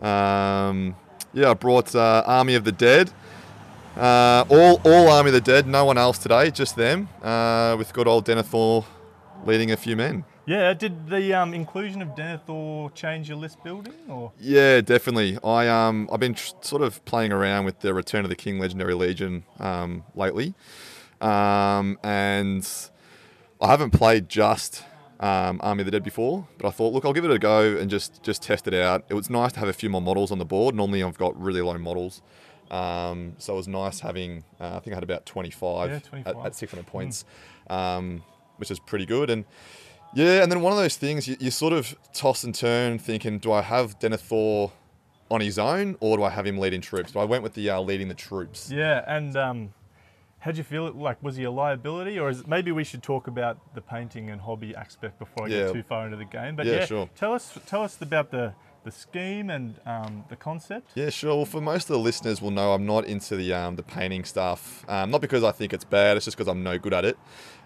Um, 0.00 0.96
yeah, 1.34 1.50
I 1.50 1.54
brought 1.54 1.94
uh, 1.94 2.22
Army 2.26 2.54
of 2.54 2.64
the 2.64 2.72
Dead. 2.72 3.12
Uh, 3.96 4.44
all, 4.48 4.80
all 4.84 5.08
Army 5.08 5.28
of 5.28 5.34
the 5.34 5.40
Dead, 5.40 5.66
no 5.68 5.84
one 5.84 5.96
else 5.96 6.18
today, 6.18 6.50
just 6.50 6.74
them, 6.74 7.08
uh, 7.22 7.76
with 7.78 7.92
good 7.92 8.08
old 8.08 8.26
Denethor 8.26 8.84
leading 9.44 9.70
a 9.70 9.76
few 9.76 9.94
men. 9.96 10.24
Yeah, 10.46 10.74
did 10.74 11.08
the 11.08 11.32
um, 11.32 11.54
inclusion 11.54 12.02
of 12.02 12.08
Denethor 12.08 12.92
change 12.94 13.28
your 13.28 13.38
list 13.38 13.62
building, 13.62 13.94
or 14.08 14.32
Yeah, 14.38 14.80
definitely. 14.82 15.38
I 15.42 15.68
um 15.68 16.08
I've 16.12 16.20
been 16.20 16.34
tr- 16.34 16.52
sort 16.60 16.82
of 16.82 17.02
playing 17.06 17.32
around 17.32 17.64
with 17.64 17.80
the 17.80 17.94
Return 17.94 18.24
of 18.24 18.28
the 18.28 18.36
King 18.36 18.58
Legendary 18.58 18.94
Legion 18.94 19.44
um, 19.58 20.04
lately, 20.14 20.54
um, 21.22 21.98
and 22.02 22.68
I 23.60 23.68
haven't 23.68 23.92
played 23.92 24.28
just 24.28 24.84
um, 25.20 25.60
Army 25.62 25.80
of 25.80 25.86
the 25.86 25.92
Dead 25.92 26.02
before, 26.04 26.46
but 26.58 26.68
I 26.68 26.70
thought, 26.72 26.92
look, 26.92 27.06
I'll 27.06 27.14
give 27.14 27.24
it 27.24 27.30
a 27.30 27.38
go 27.38 27.76
and 27.78 27.88
just 27.88 28.22
just 28.22 28.42
test 28.42 28.66
it 28.66 28.74
out. 28.74 29.04
It 29.08 29.14
was 29.14 29.30
nice 29.30 29.52
to 29.52 29.60
have 29.60 29.68
a 29.68 29.72
few 29.72 29.88
more 29.88 30.02
models 30.02 30.30
on 30.30 30.38
the 30.38 30.44
board. 30.44 30.74
Normally, 30.74 31.02
I've 31.02 31.16
got 31.16 31.40
really 31.40 31.62
low 31.62 31.78
models. 31.78 32.20
Um, 32.74 33.34
so 33.38 33.52
it 33.54 33.56
was 33.56 33.68
nice 33.68 34.00
having, 34.00 34.42
uh, 34.60 34.76
I 34.76 34.78
think 34.80 34.94
I 34.94 34.96
had 34.96 35.04
about 35.04 35.26
25, 35.26 35.90
Yeah, 35.90 35.96
At, 35.96 36.04
25. 36.04 36.46
at 36.46 36.54
600 36.56 36.86
points, 36.86 37.24
um, 37.70 38.22
which 38.56 38.70
is 38.70 38.80
pretty 38.80 39.06
good. 39.06 39.30
And 39.30 39.44
yeah, 40.14 40.42
and 40.42 40.50
then 40.50 40.60
one 40.60 40.72
of 40.72 40.78
those 40.78 40.96
things 40.96 41.28
you, 41.28 41.36
you 41.38 41.50
sort 41.50 41.72
of 41.72 41.94
toss 42.12 42.42
and 42.44 42.54
turn, 42.54 42.98
thinking, 42.98 43.38
do 43.38 43.52
I 43.52 43.62
have 43.62 43.98
Denethor 44.00 44.72
on 45.30 45.40
his 45.40 45.58
own 45.58 45.96
or 46.00 46.16
do 46.16 46.24
I 46.24 46.30
have 46.30 46.46
him 46.46 46.58
leading 46.58 46.80
troops? 46.80 47.12
But 47.12 47.20
I 47.20 47.24
went 47.26 47.42
with 47.44 47.54
the 47.54 47.70
uh, 47.70 47.80
leading 47.80 48.08
the 48.08 48.14
troops. 48.14 48.70
yeah, 48.70 49.04
and 49.06 49.36
um, 49.36 49.72
how'd 50.40 50.56
you 50.56 50.64
feel? 50.64 50.90
Like, 50.92 51.22
was 51.22 51.36
he 51.36 51.44
a 51.44 51.50
liability, 51.50 52.18
or 52.18 52.28
is 52.28 52.40
it, 52.40 52.48
maybe 52.48 52.72
we 52.72 52.82
should 52.84 53.02
talk 53.02 53.28
about 53.28 53.74
the 53.74 53.80
painting 53.80 54.30
and 54.30 54.40
hobby 54.40 54.74
aspect 54.74 55.18
before 55.20 55.46
I 55.46 55.48
Yeah. 55.48 55.56
get 55.66 55.72
too 55.74 55.82
far 55.84 56.04
into 56.06 56.16
the 56.16 56.24
game? 56.24 56.56
But 56.56 56.66
Yeah, 56.66 56.72
yeah, 56.80 56.86
sure. 56.86 57.08
tell 57.14 57.32
us 57.34 57.56
tell 57.66 57.82
us 57.82 58.00
about 58.02 58.30
the 58.30 58.52
the 58.84 58.92
scheme 58.92 59.50
and 59.50 59.80
um, 59.86 60.24
the 60.28 60.36
concept. 60.36 60.92
Yeah, 60.94 61.10
sure. 61.10 61.36
Well, 61.36 61.44
for 61.46 61.60
most 61.60 61.84
of 61.84 61.94
the 61.94 61.98
listeners 61.98 62.40
will 62.40 62.50
know 62.50 62.72
I'm 62.72 62.86
not 62.86 63.06
into 63.06 63.34
the 63.34 63.52
um, 63.52 63.76
the 63.76 63.82
painting 63.82 64.24
stuff. 64.24 64.84
Um, 64.88 65.10
not 65.10 65.20
because 65.20 65.42
I 65.42 65.50
think 65.52 65.72
it's 65.72 65.84
bad, 65.84 66.16
it's 66.16 66.26
just 66.26 66.36
because 66.36 66.48
I'm 66.48 66.62
no 66.62 66.78
good 66.78 66.94
at 66.94 67.04
it. 67.04 67.18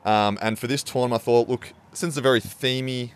Um, 0.05 0.39
and 0.41 0.59
for 0.59 0.69
this 0.69 0.83
tournament, 0.83 1.21
I 1.21 1.25
thought, 1.25 1.49
look, 1.49 1.73
since 1.93 2.13
it's 2.13 2.19
a 2.19 2.23
very 2.23 2.41
themey 2.41 3.11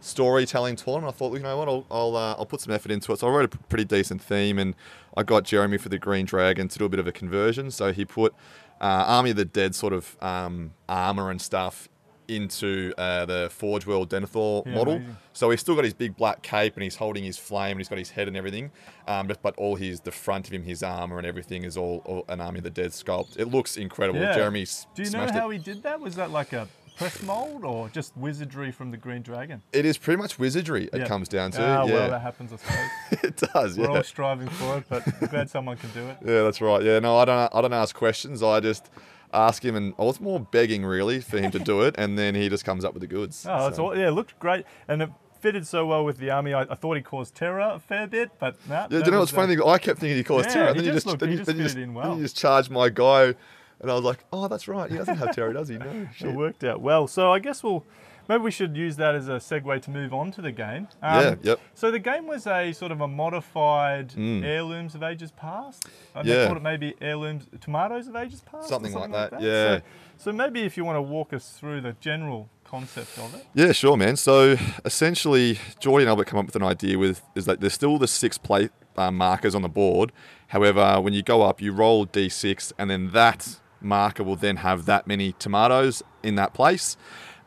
storytelling 0.00 0.76
tournament, 0.76 1.14
I 1.14 1.16
thought, 1.16 1.32
you 1.32 1.40
know 1.40 1.56
what, 1.56 1.68
I'll 1.68 1.86
I'll, 1.90 2.16
uh, 2.16 2.34
I'll 2.38 2.46
put 2.46 2.60
some 2.60 2.72
effort 2.72 2.92
into 2.92 3.12
it. 3.12 3.18
So 3.18 3.28
I 3.28 3.30
wrote 3.30 3.52
a 3.52 3.58
pretty 3.58 3.84
decent 3.84 4.22
theme, 4.22 4.58
and 4.58 4.74
I 5.16 5.22
got 5.22 5.44
Jeremy 5.44 5.78
for 5.78 5.88
the 5.88 5.98
Green 5.98 6.26
Dragon 6.26 6.68
to 6.68 6.78
do 6.78 6.84
a 6.84 6.88
bit 6.88 7.00
of 7.00 7.06
a 7.06 7.12
conversion. 7.12 7.70
So 7.70 7.92
he 7.92 8.04
put 8.04 8.34
uh, 8.80 9.04
Army 9.06 9.30
of 9.30 9.36
the 9.36 9.44
Dead 9.46 9.74
sort 9.74 9.94
of 9.94 10.16
um, 10.22 10.72
armor 10.88 11.30
and 11.30 11.40
stuff 11.40 11.88
into 12.28 12.92
uh, 12.98 13.24
the 13.26 13.48
Forge 13.52 13.86
World 13.86 14.10
Denethor 14.10 14.64
Yeah, 14.66 14.74
model. 14.74 14.94
amazing. 14.94 15.16
So 15.32 15.50
he's 15.50 15.60
still 15.60 15.74
got 15.74 15.84
his 15.84 15.94
big 15.94 16.16
black 16.16 16.42
cape 16.42 16.74
and 16.74 16.82
he's 16.82 16.96
holding 16.96 17.24
his 17.24 17.38
flame 17.38 17.72
and 17.72 17.80
he's 17.80 17.88
got 17.88 17.98
his 17.98 18.10
head 18.10 18.28
and 18.28 18.36
everything. 18.36 18.70
Um, 19.08 19.26
but, 19.26 19.40
but 19.42 19.54
all 19.56 19.76
his 19.76 20.00
the 20.00 20.12
front 20.12 20.46
of 20.46 20.52
him, 20.52 20.62
his 20.62 20.82
armor 20.82 21.18
and 21.18 21.26
everything 21.26 21.64
is 21.64 21.76
all, 21.76 22.02
all 22.04 22.24
an 22.28 22.40
Army 22.40 22.58
of 22.58 22.64
the 22.64 22.70
Dead 22.70 22.90
sculpt. 22.90 23.38
It 23.38 23.46
looks 23.48 23.76
incredible. 23.76 24.20
Yeah. 24.20 24.34
Jeremy's 24.34 24.86
Do 24.94 25.02
you 25.02 25.10
know 25.10 25.26
how 25.32 25.50
it. 25.50 25.54
he 25.54 25.58
did 25.58 25.82
that? 25.82 26.00
Was 26.00 26.14
that 26.16 26.30
like 26.30 26.52
a 26.52 26.68
press 26.98 27.22
mold 27.22 27.64
or 27.64 27.88
just 27.88 28.14
wizardry 28.16 28.70
from 28.70 28.90
the 28.90 28.96
Green 28.98 29.22
Dragon? 29.22 29.62
It 29.72 29.86
is 29.86 29.96
pretty 29.96 30.20
much 30.20 30.38
wizardry. 30.38 30.90
It 30.92 31.06
comes 31.08 31.26
down 31.28 31.50
to. 31.52 31.62
Ah, 31.62 31.84
yeah, 31.86 31.92
well, 31.92 32.10
that 32.10 32.20
happens, 32.22 32.52
I 32.52 32.56
suppose. 32.56 32.90
it 33.24 33.36
does. 33.52 33.78
We're 33.78 33.84
Yeah. 33.90 33.96
all 33.96 34.02
striving 34.04 34.48
for 34.48 34.76
it, 34.78 34.84
but 34.88 35.02
I'm 35.20 35.28
glad 35.28 35.48
someone 35.50 35.78
can 35.78 35.90
do 35.90 36.06
it. 36.06 36.18
yeah, 36.24 36.42
that's 36.42 36.60
right. 36.60 36.82
Yeah, 36.82 36.98
no, 36.98 37.16
I 37.16 37.24
don't. 37.24 37.54
I 37.54 37.60
don't 37.62 37.72
ask 37.72 37.96
questions. 37.96 38.42
I 38.42 38.60
just 38.60 38.90
ask 39.32 39.64
him, 39.64 39.74
and 39.76 39.94
oh, 39.98 40.04
I 40.04 40.06
was 40.06 40.20
more 40.20 40.40
begging 40.40 40.84
really 40.84 41.20
for 41.20 41.38
him 41.38 41.50
to 41.52 41.58
do 41.58 41.82
it, 41.82 41.94
and 41.98 42.18
then 42.18 42.34
he 42.34 42.48
just 42.48 42.64
comes 42.64 42.84
up 42.84 42.94
with 42.94 43.00
the 43.00 43.06
goods. 43.06 43.46
Oh, 43.48 43.66
it's 43.68 43.78
all, 43.78 43.96
yeah, 43.96 44.08
it 44.08 44.12
looked 44.12 44.38
great, 44.38 44.64
and 44.88 45.02
it 45.02 45.10
fitted 45.40 45.66
so 45.66 45.86
well 45.86 46.04
with 46.04 46.18
the 46.18 46.30
army. 46.30 46.54
I, 46.54 46.62
I 46.62 46.74
thought 46.74 46.96
he 46.96 47.02
caused 47.02 47.34
terror 47.34 47.60
a 47.60 47.78
fair 47.80 48.06
bit, 48.06 48.30
but 48.38 48.56
no. 48.68 48.74
Yeah, 48.90 48.98
do 49.00 49.04
you 49.06 49.10
know 49.10 49.20
what's 49.20 49.32
funny? 49.32 49.56
I 49.64 49.78
kept 49.78 49.98
thinking 50.00 50.16
he 50.16 50.24
caused 50.24 50.48
Yeah, 50.48 50.54
terror, 50.54 50.68
and 50.68 50.78
then 50.78 50.84
you 50.86 50.92
just 50.92 51.06
looked- 51.06 51.20
then 51.20 51.30
he 51.30 51.34
you, 51.34 51.38
just 51.40 51.46
then 51.46 51.56
you 51.56 51.62
just, 51.64 51.74
then 51.76 52.16
you 52.16 52.22
just 52.22 52.36
charged 52.36 52.70
my 52.70 52.88
guy, 52.88 53.34
and 53.80 53.90
I 53.90 53.94
was 53.94 54.04
like, 54.04 54.24
oh, 54.32 54.46
that's 54.48 54.68
right. 54.68 54.90
He 54.90 54.96
doesn't 54.96 55.16
have 55.16 55.34
terror, 55.34 55.52
does 55.52 55.68
he? 55.68 55.78
No. 55.78 56.08
It 56.20 56.34
worked 56.34 56.62
out 56.62 56.80
well. 56.80 57.08
So 57.08 57.32
I 57.32 57.38
guess 57.40 57.62
we'll 57.64 57.84
maybe 58.32 58.44
we 58.44 58.50
should 58.50 58.76
use 58.76 58.96
that 58.96 59.14
as 59.14 59.28
a 59.28 59.32
segue 59.32 59.80
to 59.82 59.90
move 59.90 60.12
on 60.14 60.30
to 60.32 60.40
the 60.42 60.52
game. 60.52 60.88
Yeah, 61.02 61.18
Um, 61.18 61.38
yep. 61.42 61.60
So 61.74 61.90
the 61.90 61.98
game 61.98 62.26
was 62.26 62.46
a 62.46 62.72
sort 62.72 62.92
of 62.92 63.00
a 63.00 63.08
modified 63.08 64.08
Mm. 64.10 64.44
heirlooms 64.44 64.94
of 64.94 65.02
ages 65.02 65.30
past. 65.32 65.88
And 66.14 66.26
Yeah. 66.26 66.46
Called 66.46 66.58
it 66.58 66.62
maybe 66.62 66.94
heirlooms 67.00 67.46
tomatoes 67.60 68.08
of 68.08 68.16
ages 68.16 68.40
past. 68.40 68.66
or 68.66 68.68
Something 68.68 68.94
like 68.94 69.10
that, 69.12 69.40
yeah. 69.40 69.78
So, 69.78 69.82
so 70.24 70.32
maybe 70.32 70.60
if 70.62 70.76
you 70.76 70.84
want 70.84 70.96
to 70.96 71.02
walk 71.02 71.32
us 71.32 71.50
through 71.50 71.80
the 71.82 71.94
general 72.00 72.48
concept 72.64 73.18
of 73.18 73.34
it. 73.34 73.44
Yeah, 73.54 73.72
sure, 73.72 73.96
man. 73.96 74.16
So 74.16 74.56
essentially, 74.84 75.58
Geordie 75.80 76.04
and 76.04 76.10
Albert 76.10 76.26
come 76.26 76.38
up 76.38 76.46
with 76.46 76.56
an 76.56 76.62
idea 76.62 76.98
with 76.98 77.22
is 77.34 77.44
that 77.46 77.60
there's 77.60 77.74
still 77.74 77.98
the 77.98 78.08
six 78.08 78.38
plate 78.38 78.70
uh, 78.96 79.10
markers 79.10 79.54
on 79.54 79.62
the 79.62 79.68
board. 79.68 80.12
However, 80.48 81.00
when 81.00 81.12
you 81.12 81.22
go 81.22 81.42
up, 81.42 81.60
you 81.60 81.72
roll 81.72 82.06
d6, 82.06 82.72
and 82.78 82.90
then 82.90 83.10
that 83.12 83.58
marker 83.80 84.22
will 84.22 84.36
then 84.36 84.56
have 84.58 84.84
that 84.86 85.06
many 85.06 85.32
tomatoes 85.38 86.02
in 86.22 86.34
that 86.36 86.52
place. 86.54 86.96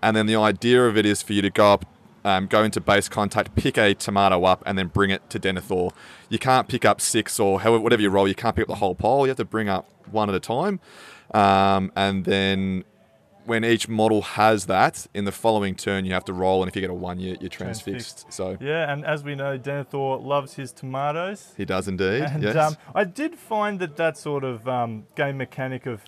And 0.05 0.15
then 0.15 0.27
the 0.27 0.35
idea 0.35 0.85
of 0.85 0.97
it 0.97 1.05
is 1.07 1.23
for 1.23 1.33
you 1.33 1.41
to 1.41 1.49
go 1.49 1.73
up, 1.73 1.85
um, 2.23 2.45
go 2.45 2.63
into 2.63 2.79
base 2.79 3.09
contact, 3.09 3.55
pick 3.55 3.75
a 3.75 3.95
tomato 3.95 4.43
up, 4.45 4.61
and 4.63 4.77
then 4.77 4.85
bring 4.85 5.09
it 5.09 5.27
to 5.31 5.39
Denethor. 5.39 5.91
You 6.29 6.37
can't 6.37 6.67
pick 6.67 6.85
up 6.85 7.01
six 7.01 7.39
or 7.39 7.61
however 7.61 7.81
whatever 7.81 8.03
you 8.03 8.11
roll. 8.11 8.27
You 8.27 8.35
can't 8.35 8.55
pick 8.55 8.61
up 8.61 8.67
the 8.67 8.75
whole 8.75 8.93
pile. 8.93 9.21
You 9.21 9.29
have 9.29 9.37
to 9.37 9.45
bring 9.45 9.67
up 9.67 9.89
one 10.11 10.29
at 10.29 10.35
a 10.35 10.39
time, 10.39 10.79
um, 11.33 11.91
and 11.95 12.23
then 12.23 12.83
when 13.45 13.65
each 13.65 13.87
model 13.87 14.21
has 14.21 14.67
that, 14.67 15.07
in 15.15 15.25
the 15.25 15.31
following 15.31 15.73
turn 15.75 16.05
you 16.05 16.13
have 16.13 16.25
to 16.25 16.33
roll, 16.33 16.61
and 16.61 16.69
if 16.69 16.75
you 16.75 16.81
get 16.81 16.91
a 16.91 16.93
one, 16.93 17.19
you, 17.19 17.37
you're 17.39 17.49
transfixed. 17.49 18.25
Transfixed. 18.29 18.33
So 18.33 18.57
Yeah, 18.59 18.91
and 18.91 19.03
as 19.05 19.23
we 19.23 19.33
know, 19.33 19.57
Denethor 19.57 20.23
loves 20.23 20.53
his 20.53 20.71
tomatoes. 20.71 21.53
he 21.57 21.65
does 21.65 21.87
indeed. 21.87 22.21
And 22.21 22.43
yes. 22.43 22.55
um, 22.55 22.77
I 22.93 23.05
did 23.05 23.35
find 23.35 23.79
that 23.79 23.97
that 23.97 24.17
sort 24.17 24.43
of 24.43 24.67
um, 24.67 25.07
game 25.15 25.37
mechanic 25.37 25.87
of 25.87 26.03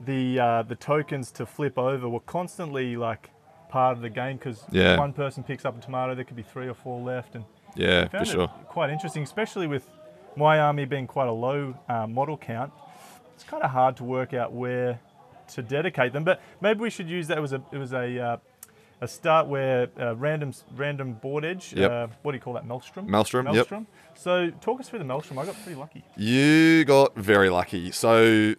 the 0.00 0.38
uh, 0.38 0.62
the 0.62 0.74
tokens 0.76 1.30
to 1.32 1.46
flip 1.46 1.78
over 1.78 2.08
were 2.08 2.20
constantly 2.20 2.96
like 2.96 3.30
part 3.68 3.96
of 3.96 4.02
the 4.02 4.10
game 4.10 4.36
because 4.36 4.64
Yeah. 4.70 4.98
one 4.98 5.12
person 5.12 5.42
picks 5.42 5.64
up 5.64 5.76
a 5.76 5.80
tomato, 5.80 6.14
there 6.14 6.24
could 6.24 6.36
be 6.36 6.42
three 6.42 6.68
or 6.68 6.74
four 6.74 7.00
left, 7.00 7.34
and 7.34 7.44
yeah, 7.74 8.08
for 8.08 8.24
sure. 8.24 8.48
quite 8.68 8.90
interesting, 8.90 9.22
especially 9.22 9.66
with 9.66 9.90
my 10.36 10.60
army 10.60 10.84
being 10.84 11.06
quite 11.06 11.28
a 11.28 11.32
low 11.32 11.74
uh, 11.88 12.06
model 12.06 12.36
count. 12.36 12.72
It's 13.34 13.44
kind 13.44 13.62
of 13.62 13.70
hard 13.70 13.96
to 13.98 14.04
work 14.04 14.32
out 14.34 14.52
where 14.52 14.98
to 15.48 15.62
dedicate 15.62 16.12
them, 16.12 16.24
but 16.24 16.40
maybe 16.60 16.80
we 16.80 16.90
should 16.90 17.08
use 17.08 17.26
that 17.28 17.38
as 17.38 17.52
a 17.52 17.62
it 17.72 17.78
was 17.78 17.92
a 17.92 18.18
uh, 18.20 18.36
a 19.00 19.06
start 19.08 19.46
where 19.46 19.88
uh, 20.00 20.14
random 20.16 20.52
random 20.74 21.14
board 21.14 21.44
edge. 21.44 21.74
Yep. 21.74 21.90
Uh, 21.90 22.06
what 22.22 22.32
do 22.32 22.36
you 22.36 22.42
call 22.42 22.54
that? 22.54 22.66
Maelstrom. 22.66 23.10
Maelstrom, 23.10 23.46
yep. 23.46 23.54
Maelstrom. 23.54 23.86
So 24.14 24.50
talk 24.60 24.80
us 24.80 24.88
through 24.88 25.00
the 25.00 25.04
maelstrom. 25.04 25.38
I 25.38 25.44
got 25.44 25.54
pretty 25.62 25.78
lucky. 25.78 26.02
You 26.16 26.84
got 26.86 27.14
very 27.16 27.50
lucky. 27.50 27.90
So 27.92 28.54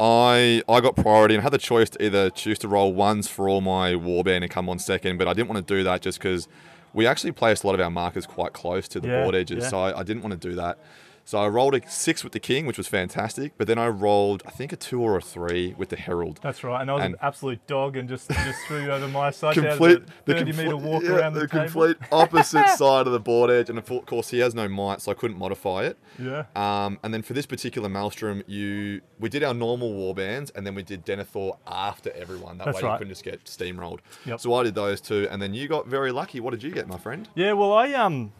I 0.00 0.62
I 0.68 0.80
got 0.80 0.96
priority 0.96 1.34
and 1.34 1.42
had 1.42 1.52
the 1.52 1.58
choice 1.58 1.90
to 1.90 2.04
either 2.04 2.30
choose 2.30 2.58
to 2.60 2.68
roll 2.68 2.92
ones 2.92 3.28
for 3.28 3.48
all 3.48 3.60
my 3.60 3.92
warband 3.92 4.42
and 4.42 4.50
come 4.50 4.68
on 4.68 4.78
second, 4.78 5.18
but 5.18 5.28
I 5.28 5.32
didn't 5.34 5.48
want 5.48 5.66
to 5.66 5.74
do 5.74 5.82
that 5.84 6.02
just 6.02 6.18
because 6.18 6.48
we 6.92 7.06
actually 7.06 7.32
placed 7.32 7.64
a 7.64 7.66
lot 7.66 7.74
of 7.74 7.80
our 7.80 7.90
markers 7.90 8.26
quite 8.26 8.52
close 8.52 8.88
to 8.88 9.00
the 9.00 9.08
Yeah, 9.08 9.22
board 9.22 9.34
edges, 9.34 9.64
yeah. 9.64 9.68
so 9.68 9.78
I, 9.80 10.00
I 10.00 10.02
didn't 10.02 10.22
want 10.22 10.40
to 10.40 10.48
do 10.48 10.54
that. 10.56 10.78
So 11.26 11.38
I 11.38 11.48
rolled 11.48 11.74
a 11.74 11.88
six 11.88 12.22
with 12.22 12.34
the 12.34 12.40
king, 12.40 12.66
which 12.66 12.76
was 12.76 12.86
fantastic. 12.86 13.52
But 13.56 13.66
then 13.66 13.78
I 13.78 13.88
rolled, 13.88 14.42
I 14.46 14.50
think, 14.50 14.72
a 14.72 14.76
two 14.76 15.00
or 15.00 15.16
a 15.16 15.22
three 15.22 15.74
with 15.78 15.88
the 15.88 15.96
herald. 15.96 16.38
That's 16.42 16.62
right. 16.62 16.82
And 16.82 16.90
I 16.90 16.94
was 16.94 17.04
And- 17.04 17.14
an 17.14 17.20
absolute 17.22 17.66
dog 17.66 17.96
and 17.96 18.08
just, 18.08 18.28
just 18.30 18.58
threw 18.66 18.82
you 18.82 18.90
over 18.92 19.08
my 19.08 19.30
side. 19.30 19.54
Complete 19.54 20.02
a 20.02 20.10
30 20.26 20.44
complete- 20.44 20.56
metre 20.56 20.76
walk 20.76 21.02
yeah, 21.02 21.10
around 21.12 21.32
the, 21.32 21.46
table. 21.48 21.64
complete 21.64 21.96
opposite 22.12 22.68
side 22.76 23.06
of 23.06 23.12
the 23.14 23.20
board 23.20 23.50
edge, 23.50 23.70
and 23.70 23.78
of 23.78 23.86
course 24.06 24.28
he 24.28 24.40
has 24.40 24.54
no 24.54 24.68
might, 24.68 25.00
so 25.00 25.10
I 25.12 25.14
couldn't 25.14 25.38
modify 25.38 25.84
it. 25.84 25.96
Yeah. 26.18 26.44
Um, 26.54 26.98
and 27.02 27.14
then 27.14 27.22
for 27.22 27.32
this 27.32 27.46
particular 27.46 27.88
Maelstrom, 27.88 28.42
you 28.46 29.00
we 29.18 29.28
did 29.30 29.42
our 29.42 29.54
normal 29.54 29.92
war 29.94 30.14
bands, 30.14 30.50
and 30.50 30.66
then 30.66 30.74
we 30.74 30.82
did 30.82 31.06
Denethor 31.06 31.56
after 31.66 32.10
everyone. 32.12 32.58
That 32.58 32.66
That's 32.66 32.76
way 32.76 32.82
you 32.82 32.88
right. 32.88 32.98
couldn't 32.98 33.12
just 33.12 33.24
get 33.24 33.44
steamrolled. 33.44 34.00
Yep. 34.26 34.40
So 34.40 34.52
I 34.52 34.62
did 34.64 34.74
those 34.74 35.00
two, 35.00 35.26
and 35.30 35.40
then 35.40 35.54
you 35.54 35.68
got 35.68 35.86
very 35.86 36.12
lucky. 36.12 36.38
What 36.40 36.50
did 36.50 36.62
you 36.62 36.70
get, 36.70 36.86
my 36.86 36.98
friend? 36.98 37.28
Yeah, 37.34 37.52
well, 37.54 37.72
I 37.72 37.92
um 37.94 38.32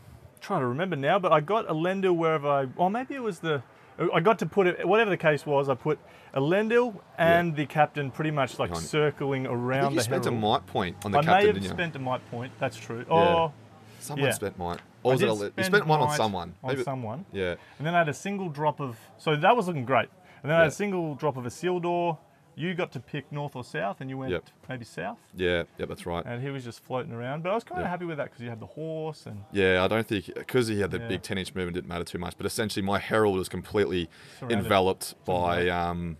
trying 0.44 0.60
to 0.60 0.66
remember 0.66 0.96
now, 0.96 1.18
but 1.18 1.32
I 1.32 1.40
got 1.40 1.66
Elendil 1.68 2.14
wherever 2.16 2.48
I. 2.48 2.64
Well, 2.76 2.90
maybe 2.90 3.14
it 3.14 3.22
was 3.22 3.38
the. 3.40 3.62
I 4.12 4.20
got 4.20 4.38
to 4.40 4.46
put 4.46 4.66
it. 4.66 4.86
Whatever 4.86 5.10
the 5.10 5.16
case 5.16 5.46
was, 5.46 5.68
I 5.68 5.74
put 5.74 5.98
Elendil 6.34 6.94
and 7.16 7.54
the 7.54 7.64
captain 7.66 8.10
pretty 8.10 8.32
much 8.32 8.58
like 8.58 8.74
circling 8.76 9.46
I 9.46 9.50
around 9.50 9.80
think 9.82 9.92
you 9.92 9.98
the 9.98 10.04
spent 10.04 10.26
a 10.26 10.30
herald. 10.30 10.42
might 10.42 10.66
point 10.66 10.96
on 11.04 11.12
the 11.12 11.18
I 11.18 11.20
may 11.20 11.26
captain, 11.26 11.46
have 11.46 11.54
didn't 11.54 11.64
you? 11.64 11.70
spent 11.70 11.96
a 11.96 11.98
might 12.00 12.30
point. 12.30 12.52
That's 12.58 12.76
true. 12.76 13.04
Oh, 13.10 13.52
Someone 14.00 14.26
yeah. 14.26 14.32
spent 14.34 14.58
might. 14.58 14.80
Or 15.02 15.12
I 15.12 15.14
was 15.14 15.22
it 15.22 15.28
a, 15.28 15.52
you 15.56 15.64
spent 15.64 15.86
one 15.86 16.00
on 16.00 16.16
someone? 16.16 16.54
On 16.62 16.70
Maybe- 16.70 16.82
someone. 16.82 17.24
Yeah. 17.32 17.54
And 17.78 17.86
then 17.86 17.94
I 17.94 17.98
had 17.98 18.08
a 18.08 18.14
single 18.14 18.48
drop 18.48 18.80
of. 18.80 18.98
So 19.18 19.36
that 19.36 19.56
was 19.56 19.66
looking 19.68 19.84
great. 19.84 20.08
And 20.42 20.50
then 20.50 20.58
I 20.58 20.62
had 20.64 20.68
a 20.68 20.72
single 20.72 21.14
drop 21.14 21.36
of 21.36 21.44
Isildur. 21.44 22.18
You 22.56 22.74
got 22.74 22.92
to 22.92 23.00
pick 23.00 23.30
north 23.32 23.56
or 23.56 23.64
south, 23.64 24.00
and 24.00 24.08
you 24.08 24.16
went 24.18 24.32
Yep. 24.32 24.44
maybe 24.68 24.84
south. 24.84 25.18
Yeah, 25.34 25.64
yeah, 25.78 25.86
that's 25.86 26.06
right. 26.06 26.24
And 26.24 26.42
he 26.42 26.50
was 26.50 26.62
just 26.64 26.82
floating 26.84 27.12
around. 27.12 27.42
But 27.42 27.50
I 27.50 27.54
was 27.54 27.64
kind 27.64 27.80
of 27.82 27.88
happy 27.88 28.04
with 28.04 28.16
that 28.18 28.24
because 28.30 28.40
you 28.42 28.48
had 28.48 28.60
the 28.60 28.66
horse 28.66 29.26
and 29.26 29.42
Yeah, 29.52 29.82
I 29.84 29.88
don't 29.88 30.06
think 30.06 30.26
because 30.34 30.68
he 30.68 30.80
had 30.80 30.90
the 30.90 30.98
Yeah. 30.98 31.08
big 31.08 31.22
ten 31.22 31.38
inch 31.38 31.54
movement 31.54 31.74
didn't 31.74 31.88
matter 31.88 32.04
too 32.04 32.18
much. 32.18 32.36
But 32.36 32.46
essentially, 32.46 32.84
my 32.84 32.98
herald 32.98 33.36
was 33.36 33.48
completely 33.48 34.08
Surrounded. 34.38 34.58
enveloped 34.58 35.14
by 35.24 35.68
um, 35.68 36.16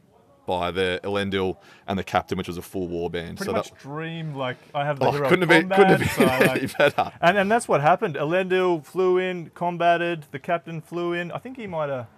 by 0.47 0.71
the 0.71 1.01
Elendil 1.05 1.57
and 1.87 1.99
the 1.99 2.05
captain, 2.05 2.37
which 2.37 2.49
was 2.49 2.59
a 2.59 2.63
full 2.63 2.87
war 2.87 3.09
band. 3.09 3.39
pretty 3.39 3.51
so 3.51 3.57
much 3.57 3.71
that 3.71 3.79
dreamed 3.79 4.37
like 4.37 4.59
I 4.75 4.85
have 4.85 4.99
the 4.99 5.07
oh, 5.07 5.11
hero 5.13 5.29
couldn't 5.31 5.49
have 5.49 5.69
been 5.69 5.69
couldn't 5.71 5.99
have 5.99 6.01
been 6.01 6.09
so 6.09 6.25
like- 6.47 6.77
better. 6.77 7.13
And, 7.23 7.39
and 7.39 7.51
that's 7.51 7.67
what 7.67 7.81
happened. 7.81 8.17
Elendil 8.17 8.85
flew 8.85 9.17
in, 9.19 9.51
combated. 9.55 10.27
The 10.33 10.39
captain 10.39 10.83
flew 10.83 11.15
in. 11.15 11.33
I 11.33 11.39
think 11.39 11.57
he 11.57 11.67
might 11.67 11.89
have 11.89 12.09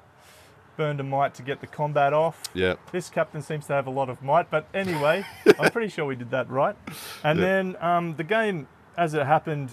burned 0.77 1.01
a 1.01 1.03
might 1.03 1.35
to 1.35 1.43
get 1.43 1.61
the 1.61 1.67
combat 1.67 2.12
off. 2.12 2.43
Yeah, 2.55 2.75
This 2.93 3.09
captain 3.11 3.43
seems 3.43 3.67
to 3.67 3.73
have 3.73 3.87
a 3.87 3.91
lot 3.91 4.09
of 4.09 4.23
might, 4.23 4.51
but 4.51 4.67
anyway, 4.75 5.25
I'm 5.59 5.71
pretty 5.71 5.89
sure 5.89 6.05
we 6.05 6.17
did 6.17 6.31
that 6.31 6.49
right. 6.51 6.77
And 7.25 7.39
Yeah. 7.39 7.45
then 7.47 7.77
um, 7.81 8.17
the 8.17 8.25
game, 8.25 8.69
as 8.97 9.15
it 9.15 9.27
happened, 9.27 9.71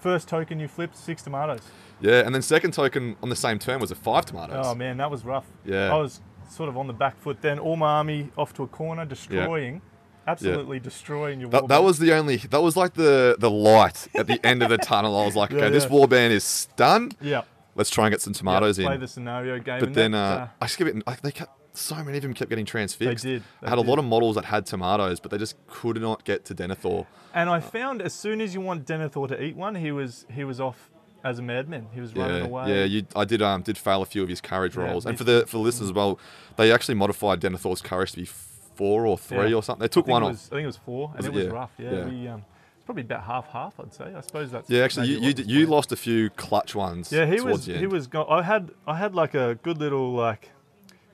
first 0.00 0.28
token 0.28 0.58
you 0.60 0.68
flipped 0.68 0.96
six 0.96 1.22
tomatoes. 1.22 1.60
yeah, 2.00 2.20
and 2.24 2.34
then 2.34 2.42
second 2.42 2.72
token 2.72 3.16
on 3.22 3.28
the 3.28 3.36
same 3.36 3.58
turn 3.58 3.80
was 3.80 3.90
a 3.90 3.94
five 3.94 4.24
tomatoes. 4.26 4.64
Oh 4.66 4.74
man, 4.74 4.96
that 4.98 5.10
was 5.10 5.24
rough. 5.24 5.46
Yeah. 5.64 5.92
I 5.94 5.98
was 5.98 6.20
sort 6.48 6.68
of 6.68 6.76
on 6.76 6.86
the 6.86 6.92
back 6.92 7.18
foot 7.20 7.40
then. 7.42 7.58
All 7.58 7.76
my 7.76 7.88
army 7.98 8.30
off 8.36 8.52
to 8.54 8.62
a 8.62 8.66
corner, 8.68 9.04
destroying, 9.04 9.80
absolutely 10.26 10.78
destroying 10.80 11.40
your. 11.40 11.50
That, 11.50 11.68
that 11.68 11.82
was 11.82 11.98
the 11.98 12.12
only. 12.12 12.36
That 12.36 12.62
was 12.62 12.76
like 12.76 12.94
the 12.94 13.36
the 13.38 13.50
light 13.50 14.08
at 14.14 14.26
the 14.26 14.44
end 14.46 14.62
of 14.62 14.68
the 14.68 14.78
tunnel. 14.92 15.16
I 15.18 15.24
was 15.24 15.34
like, 15.36 15.50
Yeah, 15.50 15.58
okay, 15.58 15.70
this 15.70 15.86
warband 15.86 16.30
is 16.30 16.68
done. 16.76 17.12
yeah. 17.20 17.42
Let's 17.76 17.90
try 17.90 18.06
and 18.06 18.12
get 18.12 18.20
some 18.20 18.32
tomatoes 18.32 18.78
yeah, 18.78 18.86
play 18.86 18.94
in. 18.96 19.00
the 19.00 19.08
scenario 19.08 19.58
game. 19.60 19.80
But 19.80 19.94
then 19.94 20.12
that, 20.12 20.18
uh, 20.40 20.48
I 20.60 20.66
just 20.66 20.78
kept 20.78 20.90
it. 20.90 21.06
Like, 21.06 21.20
they 21.22 21.30
kept 21.30 21.52
so 21.76 21.94
many 22.02 22.16
of 22.16 22.22
them 22.22 22.32
kept 22.32 22.48
getting 22.48 22.64
transfixed. 22.64 23.22
They 23.24 23.32
did, 23.34 23.42
I 23.60 23.66
they 23.66 23.68
had 23.70 23.78
a 23.78 23.82
lot 23.82 23.98
of 23.98 24.04
models 24.06 24.36
that 24.36 24.46
had 24.46 24.64
tomatoes, 24.66 25.20
but 25.20 25.30
they 25.30 25.36
just 25.38 25.56
could 25.66 26.00
not 26.00 26.24
get 26.24 26.44
to 26.46 26.54
Denethor. 26.54 27.06
And 27.34 27.50
I 27.50 27.60
found 27.60 28.00
as 28.00 28.14
soon 28.14 28.40
as 28.40 28.54
you 28.54 28.62
want 28.62 28.86
Denethor 28.86 29.28
to 29.28 29.42
eat 29.42 29.56
one, 29.56 29.74
he 29.74 29.92
was 29.92 30.24
he 30.32 30.42
was 30.44 30.58
off 30.58 30.90
as 31.22 31.38
a 31.38 31.42
madman. 31.42 31.86
He 31.92 32.00
was 32.00 32.14
running 32.16 32.36
Yeah, 32.38 32.44
away. 32.44 32.78
yeah. 32.78 32.84
You, 32.84 33.06
I 33.14 33.24
did 33.26 33.42
um 33.42 33.60
did 33.62 33.76
fail 33.76 34.00
a 34.00 34.06
few 34.06 34.22
of 34.22 34.28
his 34.30 34.40
courage 34.40 34.74
Yeah, 34.74 34.84
rolls, 34.84 35.04
and 35.04 35.18
for 35.18 35.24
the 35.24 35.44
for 35.46 35.58
the 35.58 35.62
listeners 35.62 35.90
as 35.90 35.92
well, 35.94 36.18
they 36.56 36.72
actually 36.72 36.94
modified 36.94 37.40
Denethor's 37.42 37.82
courage 37.82 38.12
to 38.12 38.16
be 38.16 38.24
four 38.24 39.06
or 39.06 39.18
three 39.18 39.50
Yeah. 39.50 39.56
or 39.56 39.62
something. 39.62 39.82
They 39.82 39.88
took 39.88 40.06
one 40.06 40.22
off. 40.22 40.30
I 40.30 40.34
think 40.54 40.62
it 40.62 40.66
was 40.66 40.76
four, 40.78 41.12
and 41.14 41.24
it 41.24 41.28
it? 41.28 41.34
was 41.34 41.44
Yeah, 41.44 41.50
rough. 41.50 41.72
Yeah, 41.78 41.90
yeah. 41.90 42.04
we 42.08 42.28
um, 42.28 42.44
probably 42.86 43.02
about 43.02 43.24
half 43.24 43.48
half. 43.48 43.78
I'd 43.78 43.92
say. 43.92 44.14
I 44.16 44.20
suppose 44.22 44.50
that's 44.50 44.70
Yeah, 44.70 44.82
actually, 44.82 45.08
you 45.08 45.16
you, 45.18 45.26
what 45.26 45.36
d- 45.36 45.42
was 45.42 45.52
you 45.52 45.66
lost 45.66 45.92
a 45.92 45.96
few 45.96 46.30
clutch 46.30 46.74
ones. 46.74 47.12
Yeah, 47.12 47.26
he 47.26 47.40
was 47.40 47.66
he 47.66 47.86
was. 47.86 48.08
I 48.14 48.42
had 48.42 48.70
I 48.86 48.96
had 48.96 49.14
like 49.14 49.34
a 49.34 49.56
good 49.62 49.78
little 49.78 50.12
like 50.14 50.50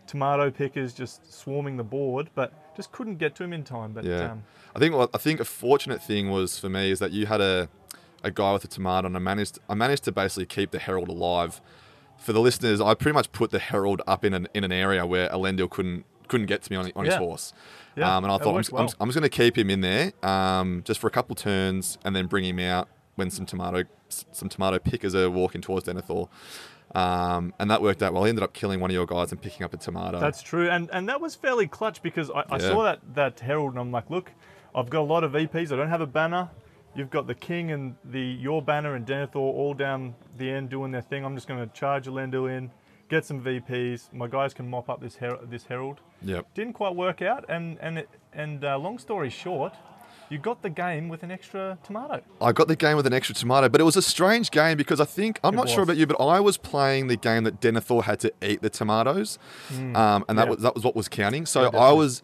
tomato 0.07 0.51
pickers 0.51 0.93
just 0.93 1.33
swarming 1.33 1.77
the 1.77 1.85
board, 1.85 2.31
but 2.35 2.53
just 2.77 2.93
couldn't 2.93 3.17
get 3.17 3.35
to 3.37 3.45
him 3.45 3.53
in 3.53 3.65
time. 3.65 3.93
But 3.93 4.05
Yeah. 4.05 4.33
um, 4.33 4.45
I 4.75 4.79
think 4.79 4.95
what 4.95 5.11
I 5.15 5.19
think 5.19 5.41
a 5.41 5.45
fortunate 5.45 6.03
thing 6.03 6.31
was 6.31 6.59
for 6.59 6.69
me 6.69 6.91
is 6.91 6.99
that 7.01 7.11
you 7.13 7.27
had 7.27 7.41
a 7.41 7.69
a 8.25 8.31
guy 8.31 8.53
with 8.53 8.65
a 8.65 8.69
tomato, 8.69 9.07
and 9.07 9.17
I 9.17 9.21
managed 9.21 9.59
I 9.69 9.75
managed 9.75 10.05
to 10.05 10.13
basically 10.13 10.47
keep 10.47 10.71
the 10.71 10.79
herald 10.79 11.09
alive. 11.09 11.61
For 12.19 12.33
the 12.33 12.41
listeners, 12.41 12.81
I 12.81 12.95
pretty 12.95 13.15
much 13.15 13.33
put 13.33 13.51
the 13.51 13.59
herald 13.59 14.01
up 14.07 14.25
in 14.25 14.33
an 14.33 14.47
in 14.55 14.63
an 14.65 14.71
area 14.73 15.05
where 15.05 15.29
Elendil 15.31 15.69
couldn't 15.71 16.05
couldn't 16.29 16.47
get 16.47 16.63
to 16.63 16.73
me 16.73 16.77
on, 16.77 16.91
on 16.97 17.05
his 17.05 17.15
horse. 17.15 17.53
Yeah, 17.97 18.17
um, 18.17 18.25
and 18.25 18.33
I 18.33 18.39
thought 18.39 18.57
I'm, 18.57 18.63
just- 18.63 18.73
I'm. 18.73 18.89
I'm 19.01 19.09
just 19.09 19.19
going 19.19 19.23
to 19.23 19.29
keep 19.29 19.57
him 19.59 19.69
in 19.71 19.81
there 19.83 20.13
um, 20.23 20.83
just 20.85 20.99
for 21.01 21.07
a 21.07 21.11
couple 21.11 21.35
turns, 21.35 21.99
and 22.05 22.17
then 22.17 22.27
bring 22.27 22.45
him 22.45 22.59
out 22.59 22.89
when 23.17 23.31
some 23.31 23.45
tomato 23.47 23.85
some 24.09 24.49
tomato 24.49 24.79
pickers 24.79 25.15
are 25.15 25.31
walking 25.31 25.61
towards 25.61 25.87
Denethor. 25.87 26.29
Um, 26.95 27.55
and 27.59 27.71
that 27.71 27.81
worked 27.81 28.03
out 28.03 28.13
well. 28.13 28.25
He 28.25 28.29
ended 28.29 28.43
up 28.45 28.53
killing 28.53 28.79
one 28.81 28.91
of 28.91 28.95
your 28.95 29.07
guys 29.07 29.33
and 29.33 29.41
picking 29.41 29.65
up 29.65 29.73
a 29.73 29.79
tomato. 29.79 30.21
That's 30.21 30.43
true, 30.43 30.69
and 30.69 30.91
and 30.93 31.09
that 31.09 31.21
was 31.21 31.35
fairly 31.35 31.67
clutch 31.67 32.03
because 32.03 32.31
I, 32.31 32.41
I 32.51 32.57
Yeah. 32.57 32.59
saw 32.59 32.83
that 32.85 33.01
that 33.15 33.41
herald 33.41 33.71
and 33.73 33.81
I'm 33.81 33.91
like, 33.91 34.11
look, 34.11 34.31
I've 34.75 34.91
got 34.91 35.01
a 35.01 35.09
lot 35.09 35.25
of 35.25 35.33
VPs. 35.33 35.73
I 35.73 35.77
don't 35.77 35.89
have 35.89 36.03
a 36.03 36.07
banner. 36.07 36.51
You've 36.95 37.09
got 37.11 37.27
the 37.27 37.35
king 37.35 37.71
and 37.73 37.97
the 38.05 38.21
your 38.21 38.61
banner 38.61 38.95
and 38.95 39.07
Denethor 39.07 39.37
all 39.37 39.73
down 39.73 40.15
the 40.37 40.51
end 40.51 40.69
doing 40.69 40.93
their 40.93 41.01
thing. 41.01 41.25
I'm 41.25 41.35
just 41.35 41.49
going 41.49 41.67
to 41.67 41.75
charge 41.75 42.07
Elendil 42.07 42.55
in, 42.55 42.71
get 43.15 43.25
some 43.31 43.39
VPs. 43.49 43.99
My 44.23 44.27
guys 44.37 44.51
can 44.59 44.67
mop 44.75 44.87
up 44.93 44.99
this 45.05 45.17
her- 45.23 45.39
this 45.55 45.65
herald. 45.71 45.99
yep. 46.33 46.43
Didn't 46.59 46.73
quite 46.83 46.95
work 47.05 47.21
out, 47.31 47.43
and 47.55 47.65
and 47.85 47.93
it, 48.03 48.09
and 48.43 48.65
uh, 48.65 48.79
long 48.87 48.97
story 49.07 49.31
short, 49.31 49.73
you 50.31 50.39
got 50.39 50.63
the 50.63 50.71
game 50.85 51.05
with 51.13 51.23
an 51.23 51.31
extra 51.31 51.65
tomato. 51.87 52.17
I 52.49 52.51
got 52.53 52.67
the 52.69 52.77
game 52.85 52.97
with 52.97 53.07
an 53.07 53.13
extra 53.13 53.35
tomato, 53.35 53.69
but 53.69 53.81
it 53.83 53.85
was 53.85 53.97
a 54.05 54.07
strange 54.15 54.51
game 54.51 54.77
because 54.83 55.01
I 55.07 55.09
think 55.19 55.33
I'm 55.45 55.55
It 55.55 55.57
not 55.63 55.69
sure 55.69 55.83
about 55.83 55.99
you, 56.01 56.07
but 56.07 56.19
I 56.37 56.39
was 56.49 56.57
playing 56.57 57.09
the 57.09 57.17
game 57.29 57.43
that 57.45 57.61
Denethor 57.61 58.03
had 58.05 58.19
to 58.21 58.33
eat 58.51 58.63
the 58.63 58.71
tomatoes, 58.71 59.39
um, 59.71 60.25
and 60.29 60.39
that 60.39 60.45
Mm. 60.45 60.45
Yeah. 60.45 60.51
was 60.51 60.59
that 60.67 60.75
was 60.77 60.85
what 60.85 60.97
was 60.97 61.09
counting. 61.09 61.45
So 61.47 61.59
Yeah, 61.63 61.79
I 61.91 61.93
was 61.93 62.23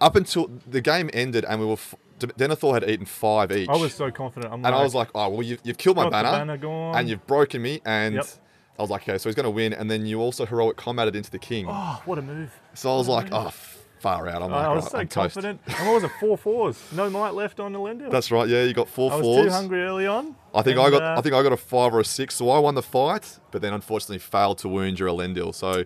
up 0.00 0.16
until 0.16 0.50
the 0.76 0.80
game 0.80 1.10
ended, 1.12 1.44
and 1.44 1.60
we 1.60 1.66
were 1.66 1.80
f- 1.84 1.94
Denethor 2.20 2.72
had 2.72 2.88
eaten 2.88 3.06
five 3.06 3.52
each. 3.52 3.68
I 3.68 3.76
was 3.76 3.92
so 3.92 4.10
confident. 4.10 4.52
I'm 4.52 4.64
and 4.64 4.74
I 4.74 4.82
was 4.82 4.94
like, 4.94 5.08
oh 5.14 5.28
well, 5.28 5.42
you've, 5.42 5.60
you've 5.64 5.78
killed 5.78 5.96
my 5.96 6.08
banner, 6.08 6.30
banner 6.56 6.92
and 6.96 7.08
you've 7.08 7.26
broken 7.26 7.60
me, 7.60 7.80
and 7.84 8.14
Yep. 8.14 8.26
I 8.78 8.82
was 8.82 8.90
like, 8.90 9.02
okay, 9.02 9.18
so 9.18 9.28
he's 9.28 9.36
going 9.36 9.44
to 9.44 9.50
win, 9.50 9.72
and 9.72 9.90
then 9.90 10.04
you 10.06 10.20
also 10.20 10.44
heroic 10.46 10.76
combated 10.76 11.14
into 11.14 11.30
the 11.30 11.38
king. 11.38 11.66
oh, 11.68 12.02
what 12.04 12.18
a 12.18 12.22
move! 12.22 12.50
so 12.74 12.92
I 12.92 12.96
was 12.96 13.06
like, 13.08 13.28
oh, 13.32 13.50
far 14.00 14.26
out. 14.28 14.42
I'm 14.42 14.50
like, 14.50 14.66
I 14.66 14.74
was 14.74 14.84
right, 14.84 14.90
so 14.92 14.98
I'm 14.98 15.08
confident. 15.08 15.60
And 15.66 15.86
what 15.86 15.94
was 15.94 16.04
it? 16.04 16.10
Four 16.20 16.36
fours. 16.36 16.82
No 16.92 17.08
might 17.08 17.34
left 17.34 17.60
on 17.60 17.72
Elendil. 17.72 18.10
That's 18.10 18.30
right. 18.30 18.48
Yeah, 18.48 18.64
you 18.64 18.74
got 18.74 18.88
four 18.88 19.12
I 19.12 19.16
was 19.16 19.22
fours. 19.22 19.46
too 19.46 19.50
hungry 19.52 19.82
early 19.82 20.06
on. 20.06 20.34
I 20.54 20.62
think 20.62 20.78
I 20.78 20.90
got 20.90 21.02
uh, 21.02 21.14
I 21.18 21.20
think 21.22 21.34
I 21.34 21.42
got 21.42 21.52
a 21.52 21.56
five 21.56 21.94
or 21.94 22.00
a 22.00 22.04
six, 22.04 22.34
so 22.34 22.50
I 22.50 22.58
won 22.58 22.74
the 22.74 22.82
fight, 22.82 23.38
but 23.50 23.62
then 23.62 23.72
unfortunately 23.72 24.18
failed 24.18 24.58
to 24.58 24.68
wound 24.68 24.98
your 24.98 25.08
Elendil. 25.08 25.54
So, 25.54 25.84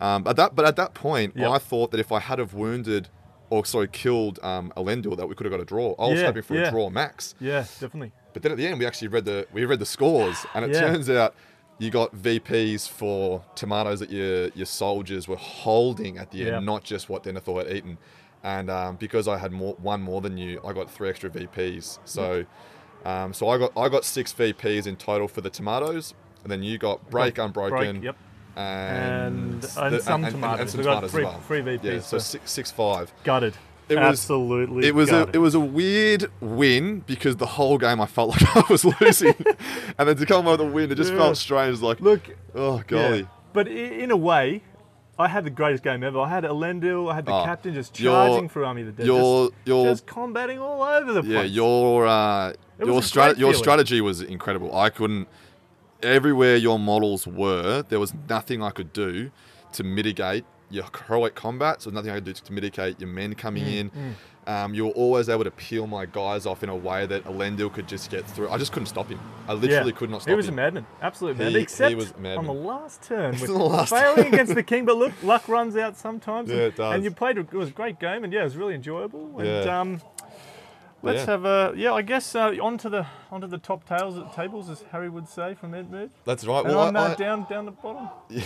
um, 0.00 0.26
at 0.26 0.36
that 0.36 0.56
but 0.56 0.64
at 0.64 0.76
that 0.76 0.94
point, 0.94 1.34
Yep. 1.36 1.50
I 1.50 1.58
thought 1.58 1.90
that 1.92 2.00
if 2.00 2.10
I 2.12 2.18
had 2.18 2.38
have 2.38 2.54
wounded 2.54 3.08
or 3.50 3.64
sorry 3.66 3.88
killed 3.88 4.38
um, 4.42 4.72
Elendil, 4.76 5.16
that 5.18 5.28
we 5.28 5.34
could 5.34 5.44
have 5.44 5.52
got 5.52 5.60
a 5.60 5.64
draw. 5.66 5.94
I 5.98 6.08
was 6.08 6.18
Yeah, 6.18 6.26
hoping 6.26 6.42
for 6.42 6.54
yeah. 6.54 6.68
a 6.68 6.70
draw 6.70 6.88
max, 6.88 7.34
Yeah, 7.38 7.60
definitely. 7.78 8.12
but 8.32 8.42
then 8.42 8.50
at 8.52 8.56
the 8.58 8.66
end 8.66 8.78
we 8.80 8.86
actually 8.86 9.08
read 9.08 9.26
the 9.26 9.46
we 9.52 9.64
read 9.66 9.78
the 9.78 9.86
scores, 9.86 10.46
and 10.54 10.64
it 10.64 10.72
Yeah. 10.72 10.80
turns 10.80 11.08
out 11.10 11.34
you 11.82 11.90
got 11.90 12.14
VPs 12.14 12.88
for 12.88 13.42
tomatoes 13.56 13.98
that 14.00 14.10
your 14.10 14.48
your 14.54 14.66
soldiers 14.66 15.26
were 15.28 15.36
holding 15.36 16.18
at 16.18 16.30
the 16.30 16.40
end, 16.42 16.48
Yep. 16.48 16.62
not 16.62 16.84
just 16.84 17.08
what 17.08 17.24
Denethor 17.24 17.58
had 17.66 17.76
eaten. 17.76 17.98
And 18.44 18.70
um, 18.70 18.96
because 18.96 19.26
I 19.28 19.36
had 19.38 19.52
more 19.52 19.74
one 19.74 20.00
more 20.02 20.20
than 20.20 20.36
you, 20.38 20.60
I 20.66 20.72
got 20.72 20.90
three 20.90 21.08
extra 21.08 21.30
VPs. 21.30 21.98
So. 22.04 22.44
Um, 23.04 23.32
so 23.34 23.48
I 23.48 23.58
got 23.58 23.72
I 23.76 23.88
got 23.88 24.04
six 24.04 24.32
VPs 24.32 24.86
in 24.86 24.94
total 24.94 25.26
for 25.26 25.40
the 25.40 25.50
tomatoes, 25.50 26.14
and 26.44 26.52
then 26.52 26.62
you 26.62 26.78
got 26.78 27.10
break 27.10 27.36
unbroken, 27.36 27.94
Break, 28.00 28.04
yep. 28.04 28.16
and 28.54 29.64
And- 29.64 29.64
and 29.64 30.02
some 30.02 30.24
tomatoes. 30.24 30.70
some 30.70 30.78
We 30.78 30.84
got 30.84 31.10
three- 31.10 31.24
well. 31.24 31.40
three 31.40 31.62
VPs, 31.62 31.82
Yeah, 31.82 31.98
so 31.98 32.18
so- 32.18 32.18
six 32.18 32.50
six 32.52 32.70
five. 32.70 33.12
Gutted. 33.24 33.54
It 33.88 33.96
was- 33.96 34.04
Absolutely. 34.20 34.86
It 34.86 34.94
was 34.94 35.10
a 35.10 35.28
it 35.32 35.38
was 35.38 35.54
a 35.54 35.60
weird 35.60 36.30
win 36.40 37.00
because 37.00 37.36
the 37.36 37.46
whole 37.46 37.78
game 37.78 38.00
I 38.00 38.06
felt 38.06 38.30
like 38.40 38.56
I 38.56 38.64
was 38.70 38.84
losing, 38.84 39.34
and 39.98 40.08
then 40.08 40.16
to 40.16 40.26
come 40.26 40.46
up 40.46 40.58
with 40.58 40.68
a 40.68 40.70
win, 40.70 40.90
it 40.90 40.94
just 40.94 41.12
Yeah. 41.12 41.18
felt 41.18 41.36
strange. 41.36 41.80
Like 41.80 42.00
Look, 42.00 42.22
oh 42.54 42.76
yeah. 42.76 42.82
golly, 42.86 43.26
But 43.52 43.68
in 43.68 44.10
a 44.10 44.16
way, 44.16 44.62
I 45.18 45.28
had 45.28 45.44
the 45.44 45.50
greatest 45.50 45.84
game 45.84 46.02
ever. 46.02 46.18
I 46.20 46.28
had 46.28 46.44
Elendil, 46.44 47.10
I 47.10 47.16
had 47.16 47.26
the 47.26 47.32
Oh, 47.34 47.44
captain 47.44 47.74
just 47.74 48.00
your- 48.00 48.12
charging 48.12 48.48
through 48.48 48.64
Army 48.64 48.80
of 48.82 48.86
the 48.86 48.92
Dead. 48.92 49.06
your 49.06 49.48
just, 49.50 49.54
your 49.66 49.84
just 49.86 50.06
combating 50.06 50.58
all 50.58 50.82
over 50.82 51.12
the 51.12 51.22
place. 51.22 51.32
yeah 51.32 51.42
your 51.42 52.06
uh, 52.06 52.52
your 52.78 52.94
was 52.94 53.10
strat- 53.12 53.36
your 53.38 53.52
strategy 53.54 54.00
was 54.00 54.22
incredible. 54.22 54.74
I 54.74 54.88
couldn't 54.90 55.28
everywhere 56.02 56.56
your 56.56 56.78
models 56.78 57.26
were, 57.26 57.82
there 57.88 58.00
was 58.00 58.12
nothing 58.28 58.62
I 58.62 58.70
could 58.70 58.92
do 58.92 59.30
to 59.74 59.84
mitigate 59.84 60.44
your 60.72 60.84
heroic 61.06 61.34
combat, 61.34 61.82
so 61.82 61.90
nothing 61.90 62.10
I 62.10 62.14
could 62.14 62.24
do 62.24 62.32
to 62.32 62.52
mitigate 62.52 62.98
your 63.00 63.08
men 63.10 63.34
coming 63.34 63.64
Mm, 63.64 63.72
in. 63.92 64.16
Um, 64.44 64.74
you 64.74 64.86
were 64.86 64.90
always 64.92 65.28
able 65.28 65.44
to 65.44 65.52
peel 65.52 65.86
my 65.86 66.04
guys 66.04 66.46
off 66.46 66.64
in 66.64 66.68
a 66.68 66.74
way 66.74 67.06
that 67.06 67.22
Elendil 67.26 67.72
could 67.72 67.86
just 67.86 68.10
get 68.10 68.26
through. 68.26 68.48
I 68.48 68.58
just 68.58 68.72
couldn't 68.72 68.86
stop 68.86 69.08
him. 69.08 69.20
I 69.46 69.52
literally 69.52 69.92
could 69.92 70.10
not 70.10 70.22
stop 70.22 70.30
him. 70.30 70.32
He 70.32 70.36
was 70.36 70.48
him. 70.48 70.54
a 70.54 70.56
madman, 70.56 70.86
absolute 71.00 71.36
He- 71.36 71.44
madman. 71.44 71.54
he 71.58 71.62
Except 71.62 71.94
was 71.94 72.10
a 72.10 72.14
madman. 72.18 72.38
on 72.38 72.46
the 72.46 72.52
last 72.52 73.02
turn, 73.08 73.36
the 73.36 73.52
last 73.52 73.90
failing 73.90 74.24
turn. 74.24 74.34
against 74.34 74.54
the 74.56 74.64
king. 74.64 74.84
But 74.84 74.96
look, 74.96 75.12
luck 75.22 75.46
runs 75.48 75.76
out 75.76 75.96
sometimes. 75.96 76.48
Yeah, 76.50 76.56
and, 76.56 76.64
it 76.64 76.76
does. 76.76 76.94
And 76.96 77.04
you 77.04 77.12
played. 77.12 77.38
It 77.38 77.52
was 77.52 77.68
a 77.68 77.72
great 77.72 78.00
game, 78.00 78.24
and 78.24 78.32
yeah, 78.32 78.40
it 78.40 78.44
was 78.44 78.56
really 78.56 78.74
enjoyable. 78.74 79.38
And 79.38 79.46
Yeah. 79.46 79.80
um, 79.80 80.00
let's 81.02 81.20
Yeah. 81.20 81.26
have 81.26 81.44
a 81.44 81.72
yeah. 81.76 81.92
I 81.92 82.02
guess 82.02 82.34
uh, 82.34 82.54
onto 82.62 82.88
the 82.88 83.06
onto 83.30 83.46
the 83.46 83.58
top 83.58 83.86
tails 83.88 84.16
tables, 84.34 84.70
as 84.70 84.82
Harry 84.92 85.08
would 85.08 85.28
say 85.28 85.54
from 85.54 85.74
Ed 85.74 85.90
Mood. 85.90 86.10
That's 86.24 86.44
right. 86.44 86.64
And 86.64 86.74
Well, 86.74 86.88
I'm 86.88 86.96
I, 86.96 87.12
I- 87.12 87.14
down 87.14 87.46
down 87.48 87.64
the 87.66 87.72
bottom. 87.72 88.08
Yeah. 88.28 88.42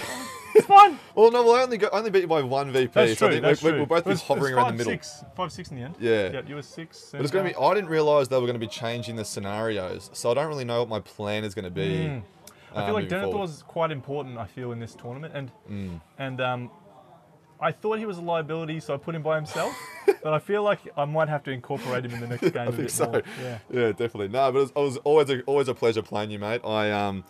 It's 0.55 0.66
fine. 0.66 0.99
well, 1.14 1.31
no, 1.31 1.42
well, 1.45 1.57
I 1.57 1.62
only 1.62 1.77
got, 1.77 1.92
I 1.92 1.99
only 1.99 2.11
beat 2.11 2.23
you 2.23 2.27
by 2.29 2.42
one 2.42 2.73
VP. 2.73 2.92
That's 2.95 3.19
so 3.19 3.27
true. 3.27 3.29
I 3.29 3.31
think 3.33 3.42
that's 3.42 3.62
we, 3.62 3.71
true. 3.71 3.79
we'll 3.81 3.87
both 3.87 4.07
be 4.07 4.14
hovering 4.14 4.55
around 4.55 4.64
the 4.64 4.71
five, 4.71 4.79
middle. 4.79 4.92
Six, 4.95 5.25
five 5.37 5.53
six 5.53 5.71
in 5.71 5.77
the 5.77 5.83
end. 5.83 5.97
Yeah. 6.01 6.31
Yeah, 6.33 6.40
you 6.47 6.55
were 6.55 6.62
six. 6.62 7.11
But 7.12 7.21
it's 7.21 7.31
going 7.31 7.45
to 7.47 7.51
be. 7.53 7.57
I 7.57 7.75
didn't 7.75 7.90
realise 7.90 8.29
they 8.29 8.37
were 8.37 8.47
going 8.47 8.55
to 8.55 8.59
be 8.59 8.66
changing 8.66 9.16
the 9.16 9.25
scenarios, 9.25 10.09
so 10.14 10.31
I 10.31 10.35
don't 10.35 10.49
really 10.49 10.64
know 10.64 10.79
what 10.81 10.88
my 10.88 11.01
plan 11.01 11.45
is 11.45 11.55
going 11.55 11.66
to 11.66 11.71
be. 11.71 11.83
Mm. 12.07 12.23
I 12.75 12.85
feel 12.87 12.95
like 12.95 13.11
moving 13.11 13.31
Denethor 13.33 13.45
is 13.45 13.62
quite 13.66 13.90
important. 13.90 14.37
I 14.38 14.47
feel 14.47 14.73
in 14.73 14.81
this 14.81 14.95
tournament, 14.95 15.35
and 15.35 15.51
Mm. 15.71 16.01
and 16.19 16.40
um, 16.40 16.71
I 17.61 17.73
thought 17.73 17.99
he 17.99 18.07
was 18.07 18.19
a 18.19 18.23
liability, 18.23 18.81
so 18.81 18.95
I 18.95 18.97
put 18.97 19.14
him 19.14 19.23
by 19.23 19.37
himself. 19.37 19.75
but 20.23 20.33
I 20.33 20.38
feel 20.38 20.62
like 20.62 20.81
I 20.97 21.05
might 21.05 21.29
have 21.29 21.42
to 21.45 21.51
incorporate 21.51 22.05
him 22.05 22.12
in 22.12 22.21
the 22.21 22.27
next 22.29 22.51
game. 22.53 22.69
I 22.69 22.71
think 22.71 22.90
so. 22.90 23.11
More. 23.11 23.23
Yeah. 23.42 23.59
Yeah, 23.71 23.88
definitely. 23.88 24.29
No, 24.29 24.53
but 24.53 24.59
it 24.59 24.61
was, 24.62 24.71
it 24.71 24.77
was 24.77 24.97
always 24.99 25.31
a, 25.31 25.42
always 25.42 25.69
a 25.69 25.75
pleasure 25.75 26.03
playing 26.03 26.31
you, 26.31 26.38
mate. 26.38 26.61
I 26.64 26.90
um, 26.90 27.25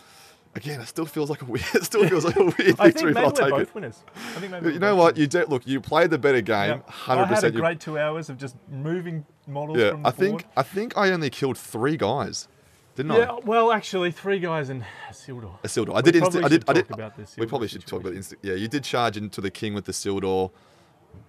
again, 0.54 0.80
it 0.80 0.86
still 0.88 1.06
feels 1.06 1.30
like 1.30 1.42
a 1.42 1.44
weird. 1.52 1.64
It 1.74 1.84
still 1.84 2.08
feels 2.08 2.24
like 2.24 2.36
a 2.36 2.44
weird 2.44 2.80
I 2.80 2.90
victory, 2.90 2.92
think 2.92 3.14
but 3.14 3.14
maybe 3.14 3.18
I'll 3.18 3.24
we're 3.26 3.32
take 3.32 3.50
both 3.50 3.60
it. 3.68 3.74
winners. 3.74 4.02
I 4.14 4.40
think 4.40 4.52
maybe 4.52 4.72
You 4.72 4.78
know 4.78 4.96
what? 4.96 5.16
You 5.16 5.26
did. 5.26 5.48
Look, 5.48 5.66
you 5.66 5.80
played 5.80 6.10
the 6.10 6.18
better 6.18 6.40
game. 6.40 6.82
Hundred 6.88 7.22
I 7.24 7.26
had 7.34 7.44
a 7.44 7.50
great 7.50 7.80
two 7.80 7.98
hours 7.98 8.28
of 8.28 8.38
just 8.38 8.56
moving 8.70 9.24
models 9.46 9.78
Yeah, 9.78 9.90
from 9.92 10.02
the 10.02 10.08
I 10.08 10.12
think. 10.12 10.44
I 10.56 10.62
think 10.62 10.96
I 10.96 11.10
only 11.12 11.30
killed 11.30 11.56
three 11.58 11.96
guys, 11.96 12.48
didn't 12.96 13.12
Yeah, 13.12 13.30
I? 13.32 13.38
well, 13.44 13.70
actually, 13.72 14.10
three 14.10 14.38
guys 14.40 14.70
in 14.70 14.84
Sildor. 15.12 15.60
Isildur. 15.62 15.92
I 15.92 15.96
We 15.96 16.02
did. 16.12 16.14
Insta- 16.22 16.44
I 16.44 16.48
did. 16.48 16.64
I 16.68 16.72
did. 16.72 16.90
about 16.90 17.16
this 17.16 17.36
we 17.38 17.46
probably 17.46 17.68
should 17.68 17.86
talk 17.86 18.00
about 18.00 18.14
situation. 18.14 18.38
Yeah, 18.42 18.54
you 18.54 18.68
did 18.68 18.82
charge 18.84 19.16
into 19.16 19.40
the 19.40 19.50
king 19.50 19.74
with 19.74 19.84
the 19.84 19.92
Sildor. 19.92 20.50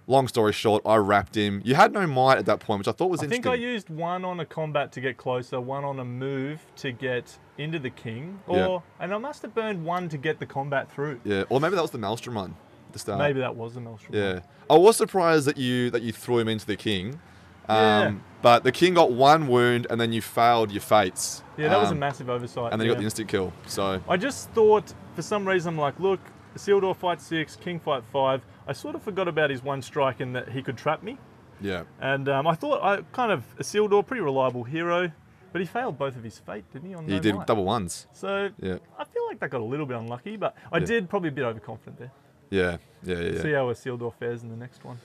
Long 0.06 0.26
story 0.28 0.52
short, 0.52 0.82
I 0.86 0.96
wrapped 0.96 1.34
him. 1.34 1.60
You 1.64 1.74
had 1.74 1.92
no 1.92 2.06
might 2.06 2.38
at 2.38 2.46
that 2.46 2.60
point, 2.60 2.78
which 2.80 2.88
I 2.88 2.92
thought 2.92 3.10
was 3.10 3.22
interesting. 3.22 3.46
I 3.50 3.56
think. 3.56 3.62
I 3.62 3.72
used 3.72 3.88
one 3.90 4.24
on 4.24 4.40
a 4.40 4.44
combat 4.46 4.92
to 4.92 5.00
get 5.00 5.16
closer, 5.16 5.60
one 5.60 5.84
on 5.84 5.98
a 5.98 6.04
move 6.04 6.60
to 6.76 6.92
get 6.92 7.38
into 7.58 7.78
the 7.78 7.90
king, 7.90 8.40
or 8.46 8.56
Yeah. 8.56 8.78
and 9.04 9.14
I 9.14 9.18
must 9.18 9.42
have 9.42 9.54
burned 9.54 9.84
one 9.84 10.08
to 10.10 10.18
get 10.18 10.38
the 10.40 10.46
combat 10.46 10.90
through. 10.90 11.20
yeah, 11.24 11.44
or 11.50 11.60
maybe 11.60 11.74
that 11.76 11.82
was 11.82 11.90
the 11.90 11.98
Maelstrom 11.98 12.34
one 12.36 12.54
the 12.92 12.98
start. 12.98 13.18
Maybe 13.18 13.40
that 13.40 13.54
was 13.54 13.74
the 13.74 13.80
Maelstrom. 13.82 14.14
one. 14.14 14.22
Yeah, 14.22 14.40
I 14.70 14.76
was 14.78 14.96
surprised 14.96 15.46
that 15.46 15.56
you 15.58 15.90
that 15.90 16.00
you 16.02 16.12
threw 16.12 16.38
him 16.38 16.48
into 16.48 16.64
the 16.66 16.76
king. 16.76 17.20
Um, 17.68 17.76
Yeah. 17.76 18.14
But 18.40 18.62
the 18.62 18.70
king 18.72 18.94
got 18.94 19.10
one 19.12 19.48
wound, 19.48 19.86
and 19.90 20.00
then 20.00 20.12
you 20.12 20.22
failed 20.22 20.70
your 20.70 20.80
fates. 20.80 21.42
Yeah, 21.56 21.68
that 21.68 21.80
was 21.80 21.88
a 21.90 21.92
Um, 21.92 21.98
massive 21.98 22.30
oversight. 22.30 22.72
And 22.72 22.80
then 22.80 22.86
you 22.86 22.92
got 22.94 22.98
the 22.98 23.04
instant 23.04 23.28
kill. 23.28 23.52
So 23.66 24.00
I 24.08 24.16
just 24.16 24.50
thought, 24.50 24.92
for 25.16 25.22
some 25.22 25.46
reason, 25.46 25.74
I'm 25.74 25.80
like, 25.80 25.98
look, 25.98 26.20
Isildur 26.56 26.94
fight 26.96 27.20
six, 27.20 27.56
King 27.56 27.80
fight 27.80 28.04
five. 28.12 28.42
I 28.68 28.72
sort 28.72 28.94
of 28.94 29.02
forgot 29.02 29.26
about 29.28 29.50
his 29.50 29.62
one 29.62 29.82
strike 29.82 30.20
and 30.20 30.34
that 30.36 30.48
he 30.50 30.62
could 30.62 30.76
trap 30.76 31.02
me. 31.02 31.18
yeah, 31.60 31.82
And 32.00 32.28
um, 32.28 32.46
I 32.46 32.54
thought 32.54 32.82
I 32.82 33.02
kind 33.12 33.32
of 33.32 33.42
Isildur, 33.58 34.06
pretty 34.06 34.20
reliable 34.22 34.62
hero, 34.62 35.10
but 35.52 35.60
he 35.60 35.66
failed 35.66 35.98
both 35.98 36.14
of 36.16 36.22
his 36.22 36.38
fate, 36.38 36.64
didn't 36.72 36.88
he? 36.88 36.94
On 36.94 37.04
he 37.08 37.18
did 37.18 37.34
double 37.46 37.64
ones. 37.64 38.06
So 38.12 38.50
Yeah, 38.62 38.78
I 38.98 39.04
feel 39.04 39.26
like 39.26 39.40
that 39.40 39.50
got 39.50 39.60
a 39.60 39.64
little 39.64 39.86
bit 39.86 39.96
unlucky, 39.96 40.36
but 40.36 40.54
I 40.72 40.78
Yeah. 40.78 40.86
did 40.86 41.08
probably 41.08 41.30
a 41.30 41.32
bit 41.32 41.44
overconfident 41.44 41.98
there. 41.98 42.12
yeah, 42.50 42.76
yeah, 43.02 43.16
yeah. 43.18 43.32
yeah. 43.32 43.42
See 43.42 43.52
how 43.52 43.66
Isildur 43.72 44.12
fares 44.14 44.42
in 44.44 44.48
the 44.50 44.56
next 44.56 44.84
one. 44.84 44.98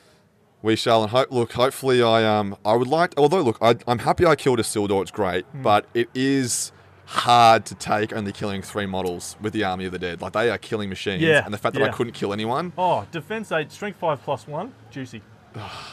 We 0.64 0.76
shall, 0.76 1.04
and 1.04 1.12
hope. 1.12 1.30
Look, 1.30 1.52
hopefully, 1.52 2.02
I 2.02 2.24
um, 2.24 2.56
I 2.66 2.74
would 2.76 2.88
like. 2.88 3.14
Although, 3.18 3.42
look, 3.42 3.58
I, 3.62 3.76
I'm 3.88 4.00
happy 4.00 4.26
I 4.26 4.36
killed 4.36 4.58
Isildur. 4.60 5.02
It's 5.04 5.12
great, 5.12 5.46
Hmm. 5.46 5.62
but 5.62 5.86
it 5.94 6.10
is 6.16 6.72
hard 7.06 7.66
to 7.66 7.76
take 7.76 8.14
only 8.14 8.32
killing 8.32 8.62
three 8.62 8.86
models 8.86 9.36
with 9.42 9.52
the 9.54 9.64
Army 9.66 9.84
of 9.86 9.92
the 9.92 10.00
Dead. 10.00 10.22
Like 10.22 10.32
they 10.34 10.50
are 10.50 10.58
killing 10.58 10.88
machines, 10.90 11.22
Yeah, 11.22 11.44
and 11.44 11.54
the 11.54 11.58
fact 11.58 11.76
that 11.76 11.84
I 11.84 11.90
couldn't 11.90 12.14
kill 12.14 12.32
anyone. 12.34 12.72
Oh, 12.78 13.06
defense 13.12 13.52
eight, 13.52 13.72
strength 13.74 14.00
five 14.00 14.24
plus 14.24 14.48
one, 14.48 14.74
juicy, 14.90 15.22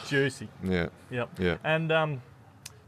juicy. 0.07 0.47
Yeah, 0.63 0.87
Yep. 1.11 1.29
yeah. 1.37 1.57
And 1.65 1.91
um, 1.91 2.21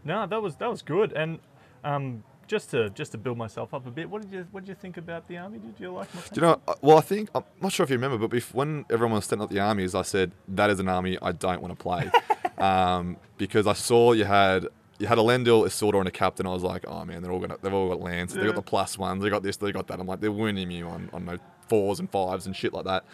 no, 0.06 0.26
that 0.26 0.42
was 0.42 0.56
that 0.56 0.70
was 0.70 0.82
good. 0.82 1.12
And 1.12 1.40
um, 1.84 2.24
just 2.48 2.72
to 2.72 2.90
just 2.92 3.12
to 3.14 3.18
build 3.18 3.38
myself 3.38 3.74
up 3.74 3.86
a 3.88 3.92
bit, 3.92 4.10
what 4.10 4.22
did 4.22 4.32
you 4.32 4.48
what 4.52 4.62
did 4.66 4.70
you 4.70 4.76
think 4.76 4.98
about 4.98 5.28
the 5.28 5.38
army? 5.38 5.60
Did 5.60 5.76
you 5.80 5.92
like 5.92 6.14
my? 6.14 6.22
Do 6.22 6.28
you 6.36 6.42
know? 6.42 6.62
uh, 6.68 6.74
Well, 6.82 6.98
I 6.98 7.02
think 7.02 7.30
I'm 7.36 7.44
not 7.62 7.72
sure 7.72 7.84
if 7.84 7.90
you 7.90 7.96
remember, 7.98 8.28
but 8.28 8.42
when 8.54 8.86
everyone 8.90 9.16
was 9.16 9.26
setting 9.26 9.44
up 9.44 9.50
the 9.50 9.60
armies, 9.60 9.96
I 9.96 10.02
said 10.04 10.32
that 10.50 10.70
is 10.70 10.80
an 10.80 10.88
army 10.90 11.18
I 11.22 11.32
don't 11.32 11.62
want 11.62 11.78
to 11.78 11.82
play, 11.82 12.12
um, 12.58 13.18
because 13.38 13.68
I 13.68 13.74
saw 13.74 14.12
you 14.14 14.26
had 14.26 14.68
you 15.00 15.08
had 15.08 15.18
Elendil, 15.18 15.66
a 15.66 15.70
Isildur, 15.70 16.00
and 16.00 16.08
a 16.08 16.12
captain. 16.12 16.46
I 16.46 16.52
was 16.52 16.64
like, 16.64 16.86
oh 16.88 17.04
man, 17.06 17.22
they're 17.24 17.32
all 17.32 17.40
gonna 17.40 17.58
they've 17.62 17.74
all 17.74 17.90
got 17.90 18.00
lands. 18.02 18.34
They 18.34 18.42
Yeah. 18.42 18.48
got 18.48 18.56
the 18.56 18.62
plus 18.62 18.98
ones. 18.98 19.24
They 19.24 19.30
got 19.30 19.44
this. 19.44 19.58
They 19.58 19.72
got 19.72 19.88
that. 19.88 20.00
I'm 20.00 20.08
like, 20.08 20.22
they're 20.22 20.32
winning 20.32 20.68
me 20.68 20.82
on 20.84 21.10
on 21.14 21.26
no 21.26 21.38
fours 21.68 22.00
and 22.00 22.10
fives 22.10 22.46
and 22.46 22.56
shit 22.56 22.74
like 22.74 22.86
that. 22.86 23.06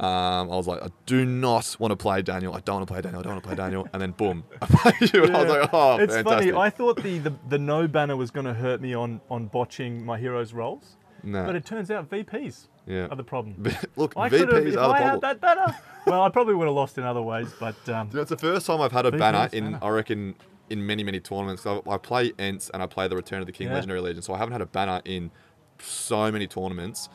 Um, 0.00 0.50
I 0.50 0.56
was 0.56 0.66
like, 0.66 0.82
I 0.82 0.88
do 1.06 1.24
not 1.24 1.76
want 1.78 1.92
to 1.92 1.96
play 1.96 2.20
Daniel. 2.20 2.52
I 2.54 2.60
don't 2.60 2.76
want 2.76 2.88
to 2.88 2.92
play 2.92 3.00
Daniel. 3.00 3.20
I 3.20 3.22
don't 3.22 3.32
want 3.34 3.44
to 3.44 3.48
play 3.48 3.56
Daniel. 3.56 3.88
And 3.92 4.02
then 4.02 4.10
boom, 4.10 4.44
I 4.62 4.66
played 4.66 5.12
you, 5.14 5.24
and 5.24 5.36
I 5.36 5.44
was 5.44 5.48
like, 5.52 5.70
oh, 5.72 5.98
it's 5.98 6.14
fantastic. 6.14 6.52
funny. 6.52 6.66
I 6.66 6.70
thought 6.70 7.02
the, 7.02 7.18
the, 7.18 7.34
the 7.48 7.58
no 7.58 7.86
banner 7.86 8.16
was 8.16 8.30
going 8.30 8.46
to 8.46 8.54
hurt 8.54 8.80
me 8.80 8.94
on, 8.94 9.20
on 9.30 9.46
botching 9.46 10.04
my 10.04 10.18
heroes' 10.18 10.52
rolls, 10.52 10.96
no, 11.22 11.46
but 11.46 11.54
it 11.54 11.64
turns 11.64 11.92
out 11.92 12.10
VPs 12.10 12.66
yeah. 12.86 13.06
are 13.06 13.16
the 13.16 13.22
problem. 13.22 13.62
Look, 13.96 14.14
I 14.16 14.28
VPs 14.28 14.42
are 14.42 14.46
the 14.46 14.70
I 14.70 14.72
problem. 14.72 15.10
had 15.10 15.20
that 15.20 15.40
banner, 15.40 15.78
well, 16.06 16.22
I 16.22 16.28
probably 16.28 16.54
would 16.54 16.66
have 16.66 16.74
lost 16.74 16.98
in 16.98 17.04
other 17.04 17.22
ways, 17.22 17.54
but 17.60 17.76
um, 17.88 18.08
You 18.08 18.16
know, 18.16 18.22
it's 18.22 18.30
the 18.30 18.36
first 18.36 18.66
time 18.66 18.80
I've 18.80 18.92
had 18.92 19.06
a 19.06 19.12
VPs 19.12 19.18
banner 19.18 19.48
in, 19.52 19.64
banner. 19.64 19.78
I 19.80 19.88
reckon, 19.90 20.34
in 20.70 20.84
many, 20.84 21.04
many 21.04 21.20
tournaments. 21.20 21.62
So 21.62 21.82
I 21.88 21.98
play 21.98 22.32
Ents 22.38 22.70
and 22.70 22.82
I 22.82 22.86
play 22.86 23.08
the 23.08 23.16
Return 23.16 23.40
of 23.40 23.46
the 23.46 23.52
King 23.52 23.68
Yeah. 23.68 23.74
Legendary 23.74 24.00
Legion, 24.00 24.22
so 24.22 24.34
I 24.34 24.38
haven't 24.38 24.52
had 24.52 24.60
a 24.60 24.66
banner 24.66 25.00
in 25.04 25.30
so 25.78 26.30
many 26.30 26.46
tournaments. 26.46 27.08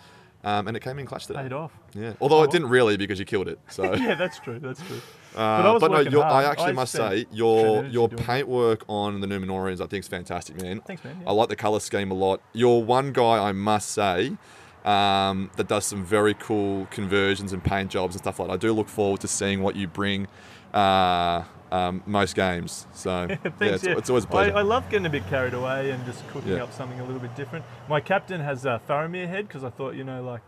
Um, 0.44 0.68
and 0.70 0.78
it 0.78 0.80
came 0.80 0.98
in 1.00 1.06
clutch 1.06 1.28
today. 1.28 1.42
paid 1.44 1.54
off. 1.54 1.72
Yeah. 1.94 2.14
Although 2.22 2.40
Oh. 2.40 2.44
it 2.44 2.52
didn't 2.52 2.70
really 2.70 2.96
because 2.96 3.20
you 3.20 3.26
killed 3.26 3.50
it. 3.50 3.60
So. 3.70 3.94
yeah, 3.96 4.16
that's 4.16 4.40
true. 4.40 4.58
That's 4.60 4.82
true. 4.82 5.02
Uh, 5.36 5.78
But 5.80 5.92
I 5.92 6.04
but 6.04 6.12
no, 6.12 6.22
I 6.22 6.44
actually 6.50 6.70
I 6.70 6.72
must 6.72 6.94
say 6.94 7.26
your 7.32 7.84
your 7.86 8.08
paintwork 8.10 8.84
on 8.88 9.20
the 9.22 9.28
Numenorians 9.28 9.82
I 9.82 9.86
think 9.88 10.04
is 10.06 10.08
fantastic, 10.08 10.62
man. 10.62 10.82
Thanks, 10.88 11.04
man. 11.04 11.22
I 11.28 11.34
like 11.34 11.50
the 11.50 11.56
color 11.56 11.80
scheme 11.82 12.10
a 12.12 12.16
lot. 12.16 12.42
You're 12.54 12.82
one 12.82 13.12
guy 13.12 13.38
I 13.50 13.52
must 13.52 13.90
say 13.90 14.38
um, 14.86 15.50
that 15.58 15.68
does 15.68 15.86
some 15.86 16.04
very 16.06 16.34
cool 16.34 16.88
conversions 16.92 17.54
and 17.54 17.64
paint 17.64 17.92
jobs 17.92 18.16
and 18.16 18.24
stuff 18.24 18.40
like 18.40 18.48
that. 18.48 18.54
I 18.54 18.58
do 18.58 18.74
look 18.74 18.90
forward 18.90 19.22
to 19.22 19.28
seeing 19.28 19.62
what 19.62 19.76
you 19.76 19.88
bring 19.88 20.28
uh, 20.74 21.44
um, 21.72 22.04
most 22.06 22.36
games. 22.36 22.88
So 22.94 23.28
yeah, 23.30 23.38
it's, 23.60 23.84
yeah. 23.84 23.98
it's 23.98 24.10
always 24.10 24.24
a 24.24 24.28
pleasure. 24.28 24.56
I, 24.56 24.60
I 24.60 24.62
love 24.64 24.90
getting 24.90 25.06
a 25.06 25.10
bit 25.10 25.28
carried 25.28 25.54
away 25.54 25.92
and 25.92 26.04
just 26.06 26.28
cooking 26.30 26.54
Yeah. 26.54 26.64
up 26.64 26.74
something 26.74 27.00
a 27.00 27.04
little 27.04 27.20
bit 27.20 27.36
different. 27.36 27.66
My 27.88 28.00
captain 28.00 28.42
has 28.42 28.66
uh, 28.66 28.80
Faramir 28.88 29.28
head 29.28 29.48
because 29.48 29.64
I 29.64 29.70
thought, 29.70 29.96
you 29.96 30.04
know, 30.04 30.24
like 30.24 30.42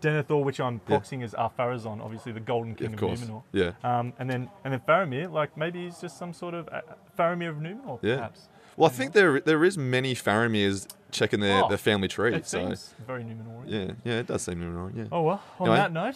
Denethor, 0.00 0.44
which 0.44 0.60
I'm 0.60 0.80
proxying 0.80 1.22
as 1.24 1.34
Ar-Pharazôn, 1.34 2.00
obviously 2.02 2.32
the 2.32 2.40
Golden 2.40 2.74
King 2.74 2.94
of 2.94 3.02
of. 3.02 3.18
Numenor. 3.18 3.42
Yeah. 3.52 3.72
Um, 3.82 4.12
and 4.18 4.30
then 4.30 4.48
and 4.64 4.72
then 4.72 4.80
Faramir, 4.88 5.30
like 5.32 5.56
maybe 5.56 5.84
he's 5.84 6.00
just 6.00 6.16
some 6.18 6.32
sort 6.32 6.54
of 6.54 6.68
uh, 6.68 6.82
Faramir 7.18 7.50
of 7.50 7.56
Numenor, 7.56 8.00
perhaps. 8.00 8.48
Well, 8.78 8.88
I 8.90 8.92
think 8.92 9.12
there 9.12 9.40
there 9.40 9.64
is 9.64 9.76
many 9.76 10.14
Faramirs 10.14 10.86
checking 11.10 11.40
their, 11.40 11.64
Oh, 11.64 11.68
their 11.68 11.78
family 11.78 12.08
tree. 12.08 12.34
It 12.34 12.46
so 12.46 12.58
seems 12.66 12.94
very 13.06 13.24
Numenorian. 13.24 13.64
yeah, 13.66 13.92
yeah, 14.12 14.18
it 14.20 14.26
does 14.28 14.42
seem 14.42 14.60
Numenorian. 14.60 14.96
Yeah. 14.96 15.04
Oh 15.12 15.22
well. 15.22 15.42
On 15.58 15.66
Anyway. 15.66 15.76
that 15.76 15.92
note, 15.92 16.14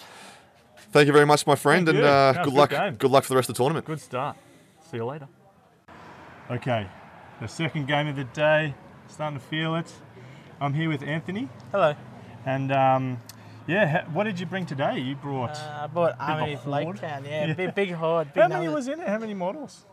Thank 0.90 1.06
you 1.06 1.12
very 1.12 1.26
much, 1.26 1.46
my 1.46 1.54
friend, 1.54 1.88
and 1.88 1.98
uh, 1.98 2.32
No, 2.32 2.38
good 2.38 2.44
good 2.44 2.54
luck. 2.54 2.70
game. 2.70 2.94
Good 2.96 3.10
luck 3.10 3.24
for 3.24 3.30
the 3.30 3.36
rest 3.36 3.48
of 3.48 3.54
the 3.56 3.62
tournament. 3.62 3.84
good 3.86 4.00
start. 4.00 4.36
See 4.90 4.96
you 4.98 5.04
later. 5.04 5.28
Okay, 6.50 6.86
the 7.40 7.48
second 7.48 7.86
game 7.86 8.06
of 8.08 8.16
the 8.16 8.24
day. 8.24 8.74
Starting 9.08 9.38
to 9.38 9.44
feel 9.44 9.74
it. 9.76 9.92
I'm 10.60 10.72
here 10.74 10.88
with 10.88 11.02
Anthony, 11.02 11.48
Hello. 11.72 11.94
and 12.46 12.72
um, 12.72 13.18
yeah, 13.66 14.06
what 14.12 14.24
did 14.24 14.38
you 14.40 14.46
bring 14.46 14.64
today? 14.66 14.98
You 14.98 15.16
brought. 15.16 15.56
Uh, 15.56 15.80
I 15.82 15.86
brought 15.88 16.16
Army 16.20 16.54
of. 16.54 16.66
Lake 16.66 16.94
Town. 17.00 17.24
Yeah, 17.24 17.46
Yeah. 17.46 17.52
Big, 17.54 17.74
big 17.74 17.90
horde. 17.92 18.32
Big 18.32 18.42
How 18.42 18.48
many 18.48 18.66
numbers. 18.66 18.86
was 18.86 18.94
in 18.94 19.00
it? 19.00 19.08
How 19.08 19.18
many 19.18 19.34
models? 19.34 19.84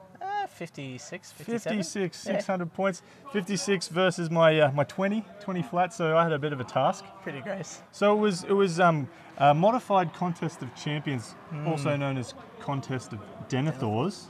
Uh, 0.60 0.66
56, 0.66 1.32
57. 1.32 1.78
56, 1.78 2.26
Yeah. 2.28 2.34
600 2.34 2.74
points. 2.74 3.02
56 3.32 3.88
versus 3.88 4.30
my 4.30 4.60
uh, 4.60 4.72
my 4.74 4.84
20, 4.84 5.24
20 5.40 5.62
flat. 5.64 5.94
So 5.94 6.18
I 6.18 6.24
had 6.24 6.34
a 6.34 6.40
bit 6.40 6.52
of 6.54 6.60
a 6.60 6.64
task. 6.66 7.06
Pretty 7.24 7.40
gross. 7.42 7.82
So 7.92 8.14
it 8.14 8.20
was 8.20 8.44
it 8.44 8.52
was 8.54 8.80
um, 8.80 9.08
a 9.38 9.54
modified 9.54 10.14
contest 10.14 10.62
of 10.62 10.74
champions, 10.76 11.32
Hmm. 11.50 11.68
also 11.68 11.96
known 11.96 12.18
as 12.18 12.34
contest 12.60 13.14
of 13.14 13.20
Denethors. 13.48 14.26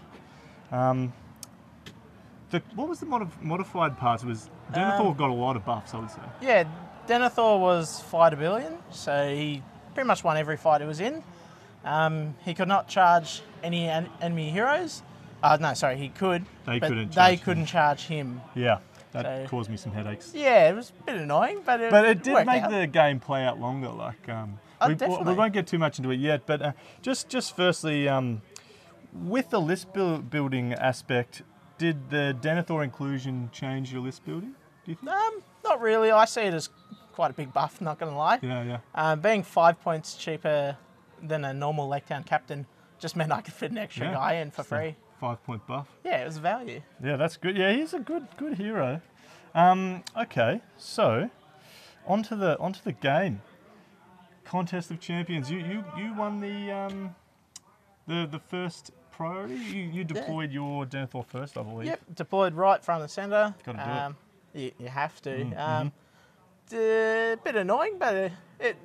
Um, 0.72 1.14
the, 2.52 2.62
what 2.76 2.88
was 2.88 3.00
the 3.00 3.06
modif- 3.08 3.42
modified 3.42 3.98
part? 3.98 4.22
It 4.24 4.28
was 4.28 4.50
Denethor 4.72 5.08
Um, 5.12 5.14
got 5.18 5.30
a 5.30 5.34
lot 5.34 5.56
of 5.56 5.66
buffs, 5.66 5.94
I 5.94 6.00
would 6.00 6.12
say. 6.12 6.22
Yeah, 6.42 6.64
Denethor 7.08 7.60
was 7.60 8.02
fight 8.02 8.34
a 8.34 8.38
billion, 8.38 8.78
so 8.92 9.34
he 9.34 9.64
pretty 9.96 10.08
much 10.08 10.24
won 10.24 10.38
every 10.38 10.58
fight 10.58 10.82
he 10.82 10.88
was 10.88 11.00
in. 11.00 11.24
Um, 11.86 12.36
he 12.46 12.54
could 12.54 12.68
not 12.68 12.88
charge 12.88 13.42
any 13.64 13.88
en- 13.90 14.10
enemy 14.22 14.50
heroes. 14.52 15.02
Uh, 15.42 15.58
no, 15.60 15.74
sorry, 15.74 15.98
he 15.98 16.10
could. 16.10 16.46
They 16.66 16.80
but 16.80 16.88
couldn't 16.90 17.10
They 17.10 17.16
charge 17.16 17.32
him. 17.40 17.44
couldn't 17.46 17.66
charge 17.68 18.02
him. 18.08 18.42
Yeah, 18.56 18.80
that 19.14 19.26
So- 19.26 19.48
caused 19.50 19.70
me 19.70 19.78
some 19.78 19.92
headaches. 19.94 20.32
Yeah, 20.36 20.70
it 20.70 20.76
was 20.76 20.92
a 21.00 21.04
bit 21.04 21.16
annoying, 21.16 21.62
but 21.66 21.80
it, 21.82 21.92
But 21.92 22.06
it 22.06 22.24
did 22.24 22.46
make 22.46 22.64
out. 22.64 22.72
the 22.72 22.88
game 22.88 23.20
play 23.20 23.44
out 23.46 23.60
longer. 23.60 23.90
Like 23.90 24.28
um, 24.30 24.60
Oh, 24.82 24.88
we, 24.88 24.96
we 24.96 25.34
won't 25.34 25.54
get 25.54 25.68
too 25.68 25.78
much 25.78 25.98
into 26.00 26.12
it 26.12 26.20
yet, 26.20 26.46
but 26.46 26.62
uh, 26.62 26.72
just 27.02 27.28
just 27.30 27.56
firstly, 27.56 28.08
um, 28.08 28.42
with 29.14 29.50
the 29.50 29.60
list 29.60 29.92
buil- 29.94 30.20
building 30.20 30.74
aspect, 30.74 31.42
did 31.78 32.10
the 32.10 32.36
Denethor 32.42 32.84
inclusion 32.84 33.50
change 33.52 33.92
your 33.92 34.02
list 34.02 34.24
building? 34.26 34.54
Do 34.86 34.92
you 34.92 34.96
think? 34.96 35.10
Um, 35.12 35.42
not 35.64 35.82
really. 35.82 36.12
I 36.12 36.26
see 36.26 36.42
it 36.42 36.54
as 36.54 36.70
quite 37.14 37.32
a 37.32 37.34
big 37.34 37.52
buff. 37.52 37.82
Not 37.82 38.00
going 38.00 38.12
to 38.12 38.18
lie. 38.18 38.40
Yeah, 38.42 38.64
yeah. 38.64 38.78
Um, 38.96 39.20
being 39.20 39.44
five 39.44 39.82
points 39.82 40.16
cheaper 40.16 40.78
than 41.22 41.44
a 41.44 41.54
normal 41.54 41.88
Lake 41.90 42.06
Town 42.06 42.24
captain 42.24 42.66
just 43.00 43.16
meant 43.18 43.32
I 43.34 43.42
could 43.42 43.54
fit 43.54 43.72
an 43.72 43.78
extra 43.78 44.08
Yeah. 44.08 44.14
guy 44.14 44.34
in 44.36 44.52
for 44.52 44.64
free. 44.64 44.96
Five 45.20 45.44
point 45.44 45.66
buff. 45.68 45.88
Yeah, 46.06 46.22
it 46.22 46.26
was 46.26 46.38
value. 46.38 46.82
Yeah, 47.04 47.18
that's 47.18 47.36
good. 47.38 47.58
Yeah, 47.58 47.74
he's 47.74 47.94
a 47.94 48.00
good 48.00 48.28
good 48.38 48.54
hero. 48.56 49.02
Um, 49.54 50.04
okay, 50.18 50.62
so 50.78 51.30
onto 52.08 52.36
the 52.36 52.58
onto 52.60 52.80
the 52.84 52.94
game. 52.94 53.42
Contest 54.46 54.90
of 54.92 55.00
Champions. 55.00 55.52
You 55.52 55.60
you 55.60 55.84
you 55.98 56.14
won 56.14 56.40
the 56.40 56.72
um, 56.72 57.16
the 58.08 58.28
the 58.32 58.40
first 58.40 58.92
priority. 59.12 59.56
You 59.56 59.84
you 59.84 60.04
deployed 60.04 60.52
your 60.52 60.86
Denethor 60.86 61.26
first, 61.26 61.58
I 61.58 61.64
believe. 61.64 61.88
Yep, 61.88 62.02
deployed 62.16 62.54
right 62.54 62.84
front 62.84 63.02
and 63.02 63.12
centre. 63.12 63.54
Gotta 63.64 63.78
do 63.78 63.84
it. 63.84 63.88
um, 63.98 64.16
You, 64.54 64.72
you 64.80 64.88
have 64.88 65.22
to. 65.24 65.30
Mm, 65.30 65.58
Um, 65.60 65.92
A 66.72 67.36
bit 67.44 67.56
annoying, 67.56 67.98
but 68.00 68.16
it, 68.16 68.32
it 68.60 68.78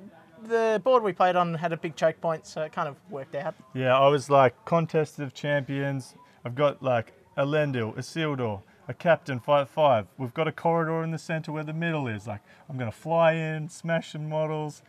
the 0.43 0.81
board 0.83 1.01
we 1.01 1.13
played 1.13 1.35
on 1.35 1.53
had 1.55 1.71
a 1.71 1.77
big 1.77 1.95
choke 1.95 2.19
point, 2.21 2.45
so 2.45 2.61
it 2.63 2.71
kind 2.71 2.87
of 2.87 2.95
worked 3.09 3.35
out. 3.35 3.55
Yeah, 3.73 3.97
I 3.97 4.07
was 4.09 4.29
like 4.29 4.53
contest 4.65 5.19
of 5.19 5.33
champions. 5.33 6.15
I've 6.45 6.55
got 6.55 6.83
like 6.83 7.13
Elendil, 7.37 7.97
a 7.97 8.61
a 8.87 8.93
captain 8.93 9.39
five 9.39 9.67
five. 9.69 10.05
We've 10.17 10.33
got 10.33 10.47
a 10.47 10.51
corridor 10.51 11.03
in 11.03 11.09
the 11.11 11.17
center 11.17 11.51
where 11.51 11.63
the 11.63 11.73
middle 11.73 12.07
is. 12.07 12.27
Like 12.27 12.41
I'm 12.69 12.77
gonna 12.77 12.91
fly 12.91 13.33
in, 13.33 13.67
smash 13.67 14.11
some 14.11 14.29
models, 14.29 14.83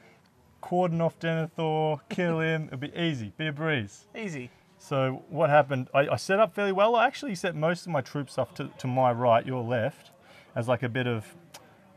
cordon 0.60 1.00
off 1.00 1.18
Denethor, 1.18 2.00
kill 2.10 2.40
him. 2.40 2.66
It'll 2.66 2.78
be 2.78 2.94
easy, 2.94 3.32
be 3.36 3.46
a 3.46 3.52
breeze. 3.52 4.06
Easy. 4.14 4.50
So 4.78 5.24
what 5.30 5.48
happened? 5.48 5.88
I, 5.94 6.08
I 6.08 6.16
set 6.16 6.38
up 6.38 6.54
fairly 6.54 6.72
well. 6.72 6.94
I 6.94 7.06
actually 7.06 7.34
set 7.34 7.54
most 7.54 7.86
of 7.86 7.92
my 7.92 8.02
troops 8.02 8.36
up 8.36 8.54
to, 8.56 8.68
to 8.78 8.86
my 8.86 9.10
right, 9.10 9.44
your 9.44 9.64
left, 9.64 10.10
as 10.54 10.68
like 10.68 10.82
a 10.82 10.88
bit 10.88 11.06
of. 11.06 11.34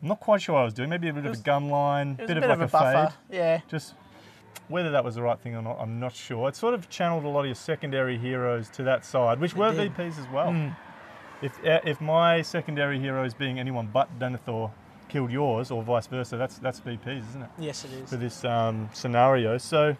I'm 0.01 0.07
not 0.07 0.21
quite 0.21 0.41
sure 0.41 0.55
what 0.55 0.61
I 0.61 0.63
was 0.63 0.73
doing. 0.73 0.89
Maybe 0.89 1.09
a 1.09 1.13
bit 1.13 1.25
of 1.25 1.33
a 1.33 1.37
gun 1.37 1.69
line, 1.69 2.15
It 2.17 2.21
was 2.21 2.27
bit 2.29 2.37
of 2.37 2.43
like 2.43 2.51
of 2.51 2.61
a, 2.61 2.63
a, 2.63 2.67
buffer. 2.67 3.13
fade 3.29 3.37
Yeah. 3.37 3.61
just 3.67 3.95
whether 4.69 4.91
that 4.91 5.03
was 5.03 5.15
the 5.15 5.21
right 5.21 5.39
thing 5.39 5.55
or 5.55 5.61
not, 5.61 5.77
I'm 5.79 5.99
not 5.99 6.15
sure. 6.15 6.47
It 6.47 6.55
sort 6.55 6.73
of 6.73 6.89
channeled 6.89 7.25
a 7.25 7.27
lot 7.27 7.41
of 7.41 7.45
your 7.47 7.55
secondary 7.55 8.17
heroes 8.17 8.69
to 8.71 8.83
that 8.83 9.03
side, 9.03 9.39
which 9.39 9.55
were 9.55 9.73
did. 9.73 9.93
VPs 9.93 10.19
as 10.19 10.27
well. 10.31 10.73
If 11.41 11.63
uh, 11.65 11.79
if 11.85 11.99
my 12.01 12.41
secondary 12.41 12.99
heroes 12.99 13.33
being 13.33 13.59
anyone 13.59 13.89
but 13.91 14.19
Denethor 14.19 14.71
killed 15.07 15.31
yours, 15.31 15.71
or 15.71 15.81
vice 15.83 16.07
versa, 16.07 16.37
that's 16.37 16.59
that's 16.59 16.79
VPs, 16.79 17.29
isn't 17.29 17.41
it? 17.41 17.49
Yes, 17.57 17.83
it 17.85 17.91
is. 17.93 18.09
For 18.09 18.17
this 18.17 18.45
um, 18.45 18.89
scenario. 18.93 19.57
So, 19.57 19.93
do 19.93 19.97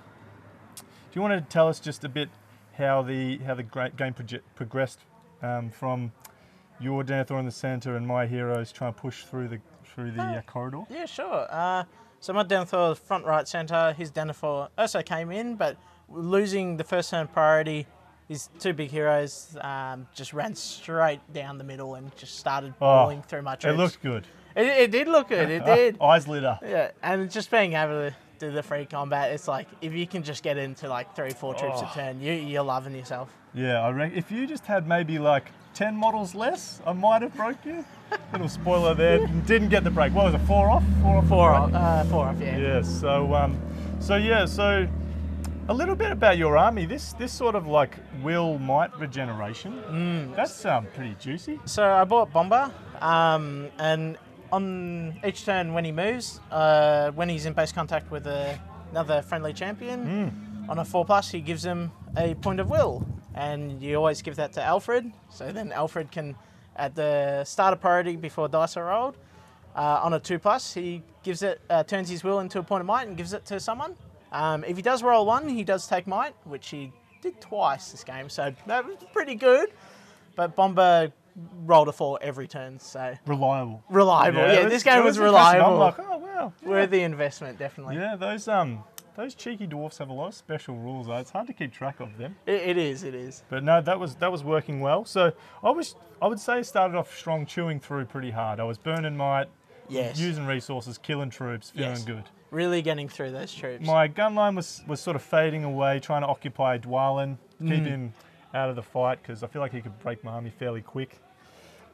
you 1.14 1.22
want 1.22 1.34
to 1.34 1.52
tell 1.52 1.68
us 1.68 1.80
just 1.80 2.04
a 2.04 2.10
bit 2.10 2.30
how 2.74 3.02
the 3.02 3.38
how 3.40 3.56
the 3.56 3.64
game 3.64 4.14
proje- 4.14 4.42
progressed 4.56 5.00
um, 5.42 5.72
from 5.72 6.12
your 6.80 7.04
Denethor 7.04 7.40
in 7.40 7.46
the 7.46 7.52
center 7.52 7.96
and 7.96 8.06
my 8.06 8.28
heroes 8.28 8.72
trying 8.72 8.94
to 8.94 9.00
push 9.00 9.24
through 9.24 9.48
the 9.48 9.60
through 9.86 10.12
the 10.12 10.22
uh, 10.22 10.42
corridor? 10.42 10.84
Yeah, 10.90 11.06
sure. 11.06 11.48
Uh, 11.50 11.84
so 12.20 12.34
my 12.34 12.44
Denethor 12.44 12.98
front 12.98 13.26
right 13.26 13.48
centre, 13.48 13.94
his 13.98 14.12
Denethor 14.12 14.70
also 14.78 15.02
came 15.02 15.32
in, 15.32 15.56
but 15.56 15.78
losing 16.10 16.78
the 16.78 16.84
first 16.84 17.10
turn 17.12 17.28
priority, 17.28 17.86
his 18.28 18.50
two 18.60 18.74
big 18.74 18.90
heroes 18.92 19.58
um, 19.62 20.08
just 20.14 20.34
ran 20.34 20.56
straight 20.56 21.20
down 21.34 21.58
the 21.58 21.64
middle 21.64 21.96
and 21.96 22.16
just 22.16 22.38
started 22.38 22.74
Oh, 22.82 23.10
through 23.28 23.42
my 23.42 23.56
troops. 23.56 23.74
It 23.74 23.78
looked 23.78 24.02
good. 24.02 24.28
It, 24.56 24.66
it 24.68 24.92
did 24.92 25.08
look 25.08 25.30
good. 25.30 25.50
It 25.50 25.66
did. 25.66 25.98
Eyes 26.02 26.28
lit 26.28 26.44
up. 26.44 26.62
Yeah, 26.66 26.92
and 27.02 27.30
just 27.32 27.50
being 27.52 27.74
able 27.74 28.10
to 28.10 28.16
do 28.40 28.52
the 28.52 28.64
free 28.64 28.86
combat, 28.86 29.32
it's 29.32 29.48
like 29.48 29.68
if 29.82 29.94
you 29.94 30.06
can 30.08 30.24
just 30.24 30.44
get 30.44 30.58
into 30.58 30.88
like 30.88 31.16
three, 31.16 31.32
four 31.32 31.54
troops 31.54 31.80
Oh. 31.82 31.90
a 31.90 31.94
turn, 31.96 32.22
you, 32.22 32.34
you're 32.34 32.64
loving 32.64 32.96
yourself. 32.96 33.30
Yeah, 33.54 33.82
I 33.82 33.90
reckon 33.92 34.18
if 34.18 34.32
you 34.32 34.46
just 34.46 34.66
had 34.66 34.88
maybe 34.88 35.18
like 35.20 35.52
10 35.80 35.96
models 35.96 36.36
less, 36.36 36.82
I 36.86 36.92
might 36.92 37.22
have 37.22 37.34
broke 37.36 37.66
you. 37.66 37.86
Little 38.34 38.50
spoiler 38.50 38.94
there. 38.94 39.26
Didn't 39.46 39.70
get 39.70 39.86
the 39.86 39.90
break. 39.90 40.14
What 40.14 40.26
was 40.26 40.34
it? 40.34 40.46
Four 40.46 40.70
off? 40.70 40.84
Four 41.02 41.16
off? 41.16 41.28
Four 41.30 41.50
off, 41.52 41.74
uh, 41.74 42.04
four 42.04 42.26
off, 42.26 42.36
yeah. 42.42 42.58
Yeah, 42.58 42.82
so 42.82 43.34
um 43.34 43.58
so 44.02 44.18
yeah, 44.18 44.46
so 44.46 44.86
a 45.70 45.74
little 45.74 45.96
bit 45.96 46.12
about 46.12 46.38
your 46.38 46.58
army. 46.58 46.86
This 46.86 47.14
this 47.14 47.32
sort 47.32 47.56
of 47.56 47.66
like 47.66 47.96
will 48.22 48.60
might 48.60 48.94
regeneration. 49.00 49.82
Mm. 49.88 50.36
That's 50.36 50.66
um 50.66 50.86
pretty 50.94 51.16
juicy. 51.18 51.62
So 51.64 51.90
I 51.90 52.04
bought 52.04 52.34
Bombur, 52.34 52.74
um, 53.00 53.70
and 53.78 54.18
on 54.52 55.18
each 55.26 55.46
turn 55.46 55.74
when 55.74 55.86
he 55.86 55.94
moves, 55.94 56.42
uh, 56.52 57.12
when 57.12 57.30
he's 57.30 57.46
in 57.46 57.54
base 57.54 57.72
contact 57.72 58.12
with 58.12 58.28
a, 58.28 58.60
another 58.92 59.22
friendly 59.22 59.54
champion, 59.54 60.68
on 60.68 60.78
a 60.78 60.84
four 60.84 61.06
plus, 61.06 61.32
he 61.32 61.40
gives 61.40 61.64
him 61.64 61.94
a 62.18 62.36
point 62.36 62.60
of 62.60 62.70
will, 62.70 63.08
and 63.36 63.82
you 63.82 63.96
always 63.96 64.22
give 64.22 64.36
that 64.38 64.54
to 64.54 64.60
Alfrid. 64.62 65.12
So 65.30 65.52
then 65.52 65.70
Alfrid 65.70 66.12
can, 66.12 66.36
at 66.76 66.96
the 66.96 67.44
start 67.46 67.74
of 67.74 67.82
priority 67.82 68.16
before 68.16 68.48
dice 68.48 68.78
are 68.78 68.86
rolled, 68.86 69.18
uh, 69.76 70.00
on 70.04 70.14
a 70.14 70.20
two 70.20 70.40
plus, 70.40 70.74
he 70.74 71.04
gives 71.24 71.44
it 71.44 71.62
uh, 71.70 71.84
turns 71.84 72.10
his 72.10 72.24
will 72.24 72.40
into 72.40 72.60
a 72.60 72.64
point 72.64 72.82
of 72.82 72.88
might 72.88 73.08
and 73.08 73.16
gives 73.16 73.34
it 73.34 73.46
to 73.46 73.60
someone. 73.60 73.96
Um, 74.32 74.64
if 74.64 74.76
he 74.76 74.82
does 74.82 75.02
roll 75.04 75.26
one, 75.26 75.48
he 75.48 75.64
does 75.64 75.88
take 75.88 76.06
might, 76.08 76.34
which 76.44 76.70
he 76.70 76.92
did 77.22 77.40
twice 77.42 77.92
this 77.92 78.04
game, 78.04 78.30
so 78.30 78.54
that 78.68 78.86
was 78.86 78.98
pretty 79.14 79.36
good. 79.36 79.70
But 80.36 80.56
Bombur 80.56 81.12
rolled 81.66 81.88
a 81.88 81.92
four 81.92 82.18
every 82.22 82.48
turn, 82.48 82.80
so 82.80 83.14
Reliable. 83.26 83.84
reliable. 83.90 84.40
Yeah, 84.40 84.52
it 84.54 84.64
this 84.66 84.74
was- 84.74 84.84
game 84.84 85.00
it 85.00 85.04
was, 85.06 85.18
impressive. 85.18 85.62
I'm 85.62 85.74
reliable. 85.74 85.80
like, 85.80 86.00
oh 86.00 86.18
wow. 86.18 86.54
yeah. 86.62 86.70
Worthy 86.70 87.02
investment, 87.02 87.58
definitely. 87.60 87.96
Yeah, 87.96 88.16
those 88.16 88.48
um 88.48 88.84
those 89.20 89.36
cheeky 89.36 89.68
dwarfs 89.68 89.98
have 89.98 90.08
a 90.10 90.14
lot 90.14 90.28
of 90.30 90.34
special 90.34 90.76
rules. 90.76 91.08
though. 91.08 91.18
It's 91.18 91.32
hard 91.32 91.48
to 91.48 91.54
keep 91.54 91.74
track 91.74 92.00
of 92.00 92.18
them. 92.18 92.38
It, 92.46 92.62
it 92.62 92.78
is. 92.78 93.04
It 93.04 93.14
is. 93.14 93.44
But 93.50 93.64
no, 93.66 93.82
that 93.82 94.00
was 94.00 94.16
that 94.16 94.32
was 94.32 94.44
working 94.46 94.80
well. 94.80 95.04
So 95.04 95.34
I 95.62 95.72
was 95.72 95.96
I 96.22 96.28
would 96.28 96.40
say 96.40 96.64
started 96.64 96.96
off 96.98 97.16
strong, 97.18 97.46
chewing 97.46 97.80
through 97.82 98.06
pretty 98.06 98.32
hard. 98.32 98.60
I 98.62 98.64
was 98.64 98.78
burning 98.78 99.18
might, 99.18 99.48
Yes. 99.90 100.18
using 100.20 100.46
resources, 100.46 100.98
killing 100.98 101.30
troops, 101.30 101.72
feeling 101.72 101.90
Yes. 101.92 102.04
good. 102.06 102.24
Really 102.52 102.82
getting 102.82 103.10
through 103.10 103.32
those 103.32 103.54
troops. 103.54 103.86
My 103.86 104.08
gun 104.08 104.36
line 104.36 104.56
was 104.56 104.82
was 104.88 105.02
sort 105.02 105.16
of 105.18 105.22
fading 105.22 105.66
away, 105.66 106.00
trying 106.00 106.22
to 106.22 106.28
occupy 106.28 106.78
Dwalin, 106.78 107.38
Mm. 107.62 107.68
keep 107.70 107.84
him 107.84 108.14
out 108.54 108.70
of 108.70 108.76
the 108.78 108.82
fight 108.84 109.22
because 109.22 109.44
I 109.44 109.48
feel 109.48 109.62
like 109.62 109.74
he 109.74 109.82
could 109.82 110.00
break 110.00 110.24
my 110.24 110.32
army 110.32 110.50
fairly 110.50 110.82
quick. 110.82 111.20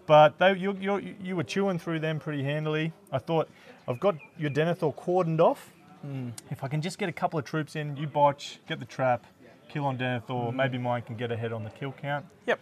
But 0.05 0.37
they, 0.37 0.53
you, 0.53 0.77
you, 0.79 1.15
you 1.19 1.35
were 1.35 1.43
chewing 1.43 1.79
through 1.79 1.99
them 1.99 2.19
pretty 2.19 2.43
handily. 2.43 2.93
I 3.11 3.17
thought, 3.17 3.49
I've 3.87 3.99
got 3.99 4.15
your 4.37 4.51
Denethor 4.51 4.93
cordoned 4.95 5.39
off. 5.39 5.71
Mm. 6.05 6.31
If 6.51 6.63
I 6.63 6.67
can 6.67 6.81
just 6.81 6.97
get 6.97 7.09
a 7.09 7.11
couple 7.11 7.39
of 7.39 7.45
troops 7.45 7.75
in, 7.75 7.97
you 7.97 8.07
botch, 8.07 8.59
get 8.67 8.79
the 8.79 8.85
trap, 8.85 9.25
kill 9.69 9.85
on 9.85 9.97
Denethor, 9.97 10.51
Mm. 10.51 10.55
maybe 10.55 10.77
mine 10.77 11.01
can 11.01 11.15
get 11.15 11.31
ahead 11.31 11.51
on 11.51 11.63
the 11.63 11.69
kill 11.71 11.91
count. 11.93 12.25
Yep. 12.45 12.59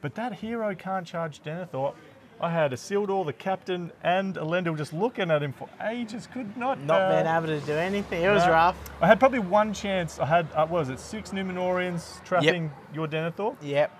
But 0.00 0.14
that 0.14 0.34
hero 0.34 0.74
can't 0.74 1.06
charge 1.06 1.42
Denethor. 1.42 1.94
I 2.40 2.50
had 2.50 2.70
Isildur, 2.70 3.26
the 3.26 3.32
captain, 3.32 3.90
and 4.04 4.36
Elendil 4.36 4.76
just 4.78 4.92
looking 4.92 5.28
at 5.28 5.42
him 5.42 5.52
for 5.52 5.68
ages. 5.84 6.28
Could 6.32 6.56
not. 6.56 6.78
Not 6.78 7.00
uh, 7.00 7.10
being 7.16 7.26
able 7.26 7.46
to 7.60 7.66
do 7.66 7.72
anything. 7.72 8.22
It 8.22 8.28
was 8.30 8.44
no. 8.46 8.52
rough. 8.52 8.76
I 9.00 9.08
had 9.08 9.18
probably 9.18 9.40
one 9.40 9.74
chance. 9.74 10.20
I 10.20 10.26
had, 10.26 10.46
uh, 10.54 10.64
what 10.66 10.80
was 10.80 10.88
it, 10.90 11.00
six 11.00 11.30
Numenorians 11.30 12.22
trapping 12.24 12.70
your 12.94 13.08
Denethor, 13.08 13.56
Yep. 13.60 13.90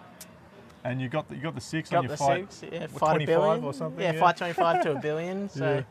and 0.85 1.01
you 1.01 1.09
got 1.09 1.29
the, 1.29 1.35
you 1.35 1.43
got 1.43 1.57
the 1.57 1.61
six 1.61 1.91
Got 1.91 1.99
on 1.99 2.05
your 2.05 2.11
the 2.11 2.17
fight. 2.17 2.53
six. 2.53 2.73
Yeah, 2.73 2.87
fight 2.87 3.23
a 3.23 3.25
25 3.25 3.27
billion 3.27 3.65
or 3.65 3.75
something, 3.75 4.01
Yeah, 4.05 4.13
yeah. 4.13 4.21
fight 4.21 4.37
twenty-five 4.37 4.83
to 4.85 4.93
a 4.93 5.01
billion. 5.01 5.49
So 5.49 5.65
Yeah. 5.65 5.83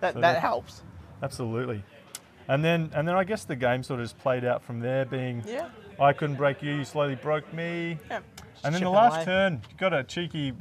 that 0.00 0.14
So 0.14 0.20
that 0.20 0.32
that- 0.34 0.40
helps. 0.40 0.82
Absolutely. 1.22 1.82
And 2.48 2.64
then 2.64 2.90
and 2.94 3.06
then 3.06 3.14
I 3.14 3.24
guess 3.24 3.44
the 3.44 3.56
game 3.56 3.82
sort 3.82 4.00
of 4.00 4.06
just 4.06 4.18
played 4.18 4.44
out 4.44 4.62
from 4.62 4.80
there. 4.80 5.04
Being 5.04 5.42
Yeah. 5.46 5.68
I 5.98 6.12
couldn't 6.12 6.36
break 6.36 6.62
you, 6.62 6.72
you 6.74 6.84
slowly 6.84 7.14
broke 7.14 7.52
me. 7.52 7.98
Yep. 8.10 8.24
And 8.64 8.74
then 8.74 8.82
the 8.82 8.90
last 8.90 9.16
away. 9.16 9.24
turn, 9.24 9.62
you 9.70 9.76
got 9.78 9.92
a 9.94 10.02
cheeky. 10.04 10.52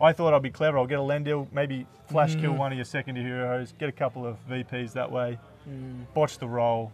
I 0.00 0.12
thought 0.12 0.32
I'd 0.34 0.42
be 0.42 0.50
clever. 0.50 0.78
I'll 0.78 0.86
get 0.86 0.98
Elendil, 0.98 1.46
maybe 1.52 1.86
flash 2.08 2.34
kill 2.36 2.52
Mm. 2.52 2.58
one 2.58 2.72
of 2.72 2.78
your 2.78 2.84
secondary 2.84 3.24
heroes, 3.26 3.74
get 3.78 3.88
a 3.88 3.92
couple 3.92 4.26
of 4.26 4.36
VPs 4.48 4.92
that 4.92 5.10
way, 5.10 5.38
Mm. 5.68 6.04
botch 6.14 6.38
the 6.38 6.46
roll. 6.48 6.92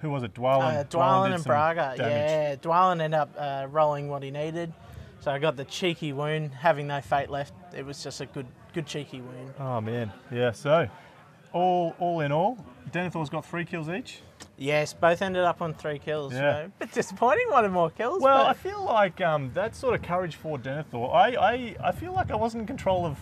Who 0.00 0.10
was 0.10 0.22
it? 0.24 0.34
Dwalin. 0.34 0.76
Uh, 0.80 0.84
Dwalin 0.84 1.26
did 1.28 1.34
and 1.36 1.44
Braga. 1.44 1.94
damage. 1.96 2.00
Yeah, 2.12 2.54
Dwalin 2.56 3.00
ended 3.00 3.14
up 3.20 3.30
uh, 3.38 3.66
rolling 3.70 4.08
what 4.08 4.22
he 4.22 4.30
needed. 4.30 4.72
So 5.20 5.30
I 5.30 5.38
got 5.38 5.56
the 5.56 5.64
cheeky 5.64 6.12
wound, 6.12 6.52
having 6.52 6.88
no 6.88 7.00
fate 7.00 7.30
left. 7.30 7.52
It 7.74 7.86
was 7.86 8.02
just 8.02 8.20
a 8.20 8.26
good, 8.26 8.46
good 8.74 8.86
cheeky 8.86 9.20
wound. 9.20 9.54
Oh 9.60 9.80
man, 9.80 10.10
yeah. 10.30 10.50
So, 10.50 10.88
all 11.52 11.94
all 12.00 12.20
in 12.20 12.32
all, 12.32 12.58
Denethor's 12.90 13.30
got 13.30 13.44
three 13.44 13.64
kills 13.64 13.88
each. 13.88 14.20
Yes, 14.58 14.92
both 14.92 15.22
ended 15.22 15.44
up 15.44 15.62
on 15.62 15.74
three 15.74 15.98
kills. 15.98 16.32
Yeah. 16.32 16.38
So, 16.38 16.64
a 16.64 16.68
bit 16.80 16.92
disappointing. 16.92 17.46
Wanted 17.50 17.70
more 17.70 17.90
kills. 17.90 18.22
Well, 18.22 18.46
I 18.46 18.52
feel 18.52 18.84
like 18.84 19.20
um, 19.20 19.50
that 19.54 19.74
sort 19.74 19.94
of 19.94 20.02
courage 20.02 20.36
for 20.36 20.58
Denethor. 20.58 21.12
I, 21.14 21.28
I 21.36 21.76
I 21.88 21.92
feel 21.92 22.12
like 22.12 22.30
I 22.30 22.36
wasn't 22.36 22.62
in 22.62 22.66
control 22.66 23.06
of 23.06 23.18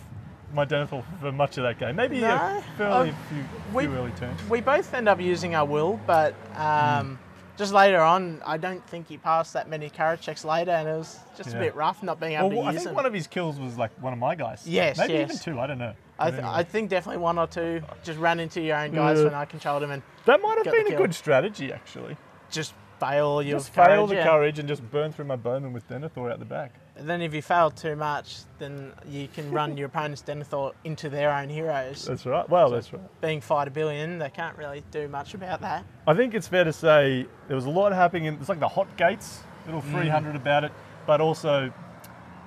my 0.52 0.64
Denethor 0.64 1.04
for 1.20 1.30
much 1.32 1.56
of 1.58 1.62
that 1.64 1.78
game. 1.78 1.96
Maybe 1.96 2.20
No, 2.20 2.28
a 2.34 2.64
fairly 2.76 3.11
um, 3.11 3.16
few, 3.28 3.44
we- 3.72 3.84
few 3.84 3.94
early 3.94 4.11
turns. 4.12 4.42
we 4.50 4.61
both 4.61 4.92
end 4.94 5.08
up 5.08 5.20
using 5.20 5.54
our 5.54 5.64
will, 5.64 6.00
but 6.06 6.34
um, 6.56 7.18
just 7.56 7.72
later 7.72 8.00
on, 8.00 8.42
I 8.44 8.56
don't 8.56 8.84
think 8.88 9.06
he 9.08 9.16
passed 9.16 9.52
that 9.52 9.68
many 9.68 9.88
carrot 9.88 10.20
checks 10.20 10.44
later, 10.44 10.72
and 10.72 10.88
it 10.88 10.96
was 10.96 11.20
just 11.36 11.50
Yeah. 11.50 11.56
a 11.56 11.61
bit 11.61 11.74
rough 11.76 12.02
not 12.02 12.18
being 12.18 12.32
able 12.32 12.48
Well, 12.50 12.62
to 12.62 12.66
I 12.68 12.72
use 12.72 12.74
I 12.74 12.78
think 12.78 12.84
them. 12.86 12.94
one 12.96 13.06
of 13.06 13.12
his 13.14 13.26
kills 13.28 13.61
was 13.61 13.76
like 13.78 13.92
one 14.02 14.12
of 14.12 14.18
my 14.18 14.34
guys. 14.34 14.66
Yes, 14.66 14.98
maybe 14.98 15.12
yes. 15.12 15.30
even 15.30 15.38
two. 15.38 15.61
I 15.61 15.66
don't 15.68 15.78
know. 15.78 15.92
I, 16.20 16.30
th- 16.30 16.42
I 16.42 16.62
think 16.62 16.90
definitely 16.90 17.20
one 17.22 17.38
or 17.38 17.46
two. 17.46 17.82
Just 18.04 18.18
ran 18.18 18.40
into 18.40 18.60
your 18.60 18.76
own 18.76 18.92
guys 18.92 19.18
Yeah. 19.18 19.24
when 19.24 19.34
I 19.34 19.44
controlled 19.44 19.82
them 19.82 19.90
and 19.90 20.02
That 20.26 20.40
might 20.42 20.58
have 20.64 20.72
been 20.72 20.92
a 20.92 20.96
good 20.96 21.14
strategy, 21.14 21.72
actually. 21.72 22.16
just 22.50 22.74
fail 22.98 23.40
your 23.42 23.58
Just 23.58 23.72
fail 23.72 23.86
courage, 23.86 24.08
the 24.10 24.14
yeah. 24.16 24.24
courage 24.24 24.58
and 24.58 24.68
just 24.68 24.90
burn 24.90 25.10
through 25.10 25.24
my 25.24 25.36
bowman 25.36 25.72
with 25.72 25.88
Denethor 25.88 26.30
out 26.30 26.38
the 26.38 26.44
back. 26.44 26.74
And 26.96 27.08
then 27.08 27.22
if 27.22 27.32
you 27.32 27.40
fail 27.40 27.70
too 27.70 27.96
much, 27.96 28.40
then 28.58 28.92
you 29.08 29.26
can 29.26 29.50
run 29.50 29.78
your 29.78 29.86
opponent's 29.86 30.20
Denethor 30.22 30.74
into 30.84 31.08
their 31.08 31.32
own 31.32 31.48
heroes. 31.48 32.04
That's 32.04 32.26
right. 32.26 32.46
Well, 32.46 32.68
that's 32.68 32.92
right. 32.92 33.00
Being 33.22 33.40
fight 33.40 33.68
a 33.68 33.70
billion, 33.70 34.18
they 34.18 34.28
can't 34.28 34.54
really 34.58 34.82
do 34.90 35.08
much 35.08 35.32
about 35.32 35.62
that. 35.62 35.86
I 36.06 36.12
think 36.12 36.34
it's 36.34 36.46
fair 36.46 36.64
to 36.64 36.74
say 36.74 37.26
there 37.48 37.56
was 37.56 37.64
a 37.64 37.70
lot 37.70 37.92
happening. 37.94 38.26
In, 38.26 38.34
it's 38.34 38.50
like 38.50 38.60
the 38.60 38.68
hot 38.68 38.94
gates, 38.98 39.40
little 39.64 39.80
Mm. 39.80 39.92
300 39.92 40.36
about 40.36 40.64
it, 40.64 40.72
but 41.06 41.22
also, 41.22 41.72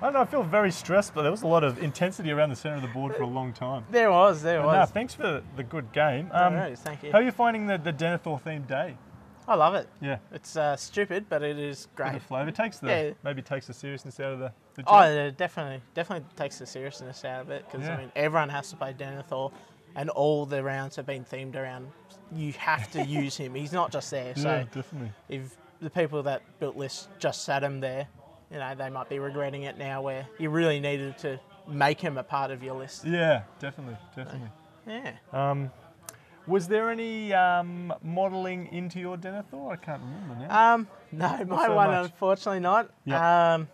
I 0.04 0.08
don't 0.08 0.12
know, 0.12 0.20
I 0.20 0.26
feel 0.26 0.42
very 0.42 0.70
stressed, 0.70 1.14
but 1.14 1.22
there 1.22 1.30
was 1.30 1.40
a 1.42 1.46
lot 1.46 1.64
of 1.64 1.82
intensity 1.82 2.30
around 2.30 2.50
the 2.50 2.56
centre 2.56 2.76
of 2.76 2.82
the 2.82 2.88
board 2.88 3.16
for 3.16 3.22
a 3.22 3.26
long 3.26 3.54
time. 3.54 3.86
There 3.90 4.10
was, 4.10 4.42
there 4.42 4.58
But 4.60 4.66
was. 4.66 4.88
no, 4.90 4.92
thanks 4.92 5.14
for 5.14 5.42
the 5.56 5.62
good 5.62 5.90
game. 5.94 6.28
No 6.28 6.44
Um, 6.44 6.54
worries, 6.54 6.80
thank 6.80 7.02
you. 7.02 7.10
How 7.10 7.18
are 7.18 7.22
you 7.22 7.30
finding 7.32 7.66
the, 7.66 7.78
the 7.78 7.90
Denethor 7.92 8.38
themed 8.42 8.66
day? 8.66 8.98
I 9.48 9.54
love 9.54 9.74
it. 9.74 9.88
Yeah, 10.02 10.18
It's 10.30 10.56
uh, 10.58 10.76
stupid, 10.76 11.24
but 11.30 11.42
it 11.42 11.58
is 11.58 11.88
great. 11.96 12.12
The 12.12 12.20
flavour. 12.20 12.50
Takes 12.50 12.78
the 12.80 12.88
Yeah. 12.88 13.10
maybe 13.22 13.40
takes 13.40 13.66
the 13.66 13.72
seriousness 13.72 14.20
out 14.20 14.34
of 14.34 14.38
the, 14.40 14.52
the 14.74 14.84
Oh, 14.86 15.00
it 15.00 15.38
definitely, 15.38 15.80
definitely 15.94 16.26
takes 16.36 16.58
the 16.58 16.66
seriousness 16.66 17.24
out 17.24 17.40
of 17.40 17.50
it 17.50 17.64
because 17.70 17.86
Yeah. 17.86 17.94
I 17.94 17.98
mean 17.98 18.12
everyone 18.14 18.50
has 18.50 18.68
to 18.70 18.76
play 18.76 18.92
Denethor, 18.92 19.52
and 19.96 20.10
all 20.10 20.44
the 20.44 20.62
rounds 20.62 20.96
have 20.96 21.06
been 21.06 21.24
themed 21.24 21.56
around. 21.56 21.90
You 22.30 22.52
have 22.58 22.90
to 22.90 23.02
use 23.06 23.38
him. 23.38 23.54
He's 23.54 23.72
not 23.72 23.90
just 23.90 24.10
there. 24.10 24.34
So 24.36 24.48
yeah, 24.50 24.64
definitely. 24.70 25.12
if 25.30 25.56
the 25.80 25.88
people 25.90 26.22
that 26.24 26.42
built 26.58 26.76
lists 26.76 27.08
just 27.18 27.44
sat 27.44 27.62
him 27.64 27.80
there, 27.80 28.06
you 28.54 28.60
know 28.60 28.74
they 28.74 28.88
might 28.88 29.08
be 29.08 29.18
regretting 29.18 29.64
it 29.64 29.76
now. 29.76 30.00
Where 30.00 30.26
you 30.38 30.48
really 30.48 30.80
needed 30.80 31.18
to 31.18 31.38
make 31.68 32.00
him 32.00 32.16
a 32.16 32.22
part 32.22 32.50
of 32.50 32.62
your 32.62 32.76
list. 32.76 33.04
Yeah, 33.04 33.42
definitely, 33.58 33.96
definitely. 34.16 34.48
Yeah. 34.86 35.12
Um, 35.32 35.70
was 36.46 36.68
there 36.68 36.90
any 36.90 37.32
um, 37.32 37.92
modelling 38.02 38.68
into 38.68 39.00
your 39.00 39.16
Denethor? 39.16 39.72
I 39.72 39.76
can't 39.76 40.02
remember 40.02 40.46
now. 40.46 40.74
Um, 40.74 40.88
no, 41.10 41.44
my 41.46 41.66
so 41.66 41.74
one 41.74 41.90
much. 41.90 42.04
unfortunately 42.04 42.60
not. 42.60 42.90
Yeah. 43.04 43.54
Um, 43.54 43.68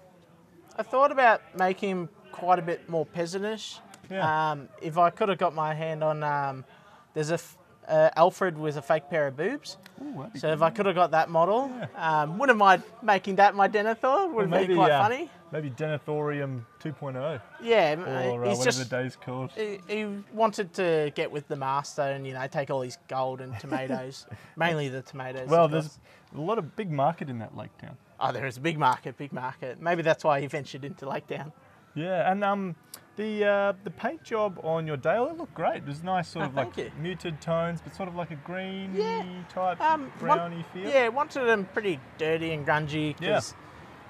I 0.77 0.83
thought 0.83 1.13
about 1.13 1.43
making 1.59 1.91
him 1.91 2.09
quite 2.33 2.59
a 2.59 2.63
bit 2.63 2.89
more 2.89 3.05
peasantish. 3.05 3.81
Yeah. 4.09 4.51
Um, 4.53 4.69
if 4.81 4.97
I 4.99 5.11
could 5.11 5.29
have 5.29 5.39
got 5.39 5.55
my 5.55 5.75
hand 5.75 6.03
on, 6.03 6.23
um, 6.23 6.65
there's 7.13 7.31
a 7.31 7.35
f- 7.35 7.57
uh, 7.91 8.11
Alfrid 8.17 8.55
with 8.55 8.77
a 8.77 8.83
fake 8.83 9.11
pair 9.11 9.27
of 9.27 9.37
boobs. 9.37 9.77
Ooh, 10.03 10.27
So 10.37 10.49
if 10.53 10.63
I 10.63 10.71
could 10.71 10.87
have 10.87 10.95
got 10.95 11.11
that 11.11 11.29
model, 11.29 11.71
um, 11.97 12.39
wouldn't 12.39 12.59
mind 12.59 12.83
making 13.03 13.37
that 13.37 13.55
my 13.55 13.69
Denethor. 13.69 14.33
Would 14.33 14.43
have 14.43 14.51
maybe, 14.51 14.69
been 14.69 14.77
quite 14.77 14.93
uh, 14.93 15.03
funny. 15.03 15.31
Maybe 15.53 15.71
Denethorium 15.71 16.65
2.0, 16.83 17.41
Yeah, 17.61 17.97
or 17.97 18.45
uh, 18.45 18.49
he's 18.49 18.59
whatever 18.59 18.65
just 18.65 18.79
the 18.79 18.85
day's 19.03 19.17
called. 19.17 19.51
he, 19.57 19.81
he 19.89 20.07
wanted 20.33 20.73
to 20.75 21.11
get 21.17 21.31
with 21.33 21.49
the 21.49 21.57
master 21.57 22.03
and 22.03 22.25
you 22.25 22.33
know 22.35 22.47
take 22.47 22.71
all 22.71 22.83
his 22.83 22.99
gold 23.09 23.41
and 23.41 23.59
tomatoes, 23.59 24.27
mainly 24.57 24.89
the 24.89 25.03
tomatoes. 25.03 25.49
Well, 25.49 25.67
there's 25.67 25.99
a 26.37 26.41
lot 26.41 26.59
of 26.59 26.77
big 26.77 26.91
market 26.93 27.29
in 27.29 27.41
that 27.41 27.57
lake 27.57 27.77
town. 27.79 27.97
oh, 28.21 28.31
there 28.31 28.47
is 28.47 28.59
a 28.59 28.61
big 28.61 28.79
market, 28.79 29.17
big 29.19 29.33
market. 29.33 29.83
Maybe 29.83 30.03
that's 30.03 30.23
why 30.23 30.41
he 30.41 30.47
ventured 30.47 30.85
into 30.85 31.09
Lake 31.09 31.27
Town. 31.27 31.53
Yeah, 31.97 32.31
and 32.31 32.45
um, 32.45 32.77
the 33.21 33.45
uh, 33.45 33.73
the 33.85 33.91
paint 33.91 34.23
job 34.25 34.59
on 34.65 34.87
your 34.87 34.97
Dale 34.97 35.27
it 35.27 35.37
looked 35.37 35.53
great. 35.55 35.77
It 35.77 35.87
was 35.87 36.03
nice, 36.03 36.29
sort 36.29 36.47
Oh, 36.47 36.49
of 36.49 36.55
like 36.55 36.77
you. 36.79 36.91
muted 36.99 37.41
tones, 37.41 37.81
but 37.83 37.95
sort 37.95 38.09
of 38.09 38.17
like 38.17 38.31
a 38.31 38.37
green 38.37 38.95
Yeah, 38.95 39.23
type 39.51 39.79
Um, 39.81 40.11
browny 40.19 40.65
feel. 40.73 40.89
Yeah, 40.89 41.09
wanted 41.09 41.45
them 41.45 41.67
pretty 41.73 42.01
dirty 42.17 42.53
and 42.53 42.67
grungy 42.67 43.15
Yeah. 43.21 43.41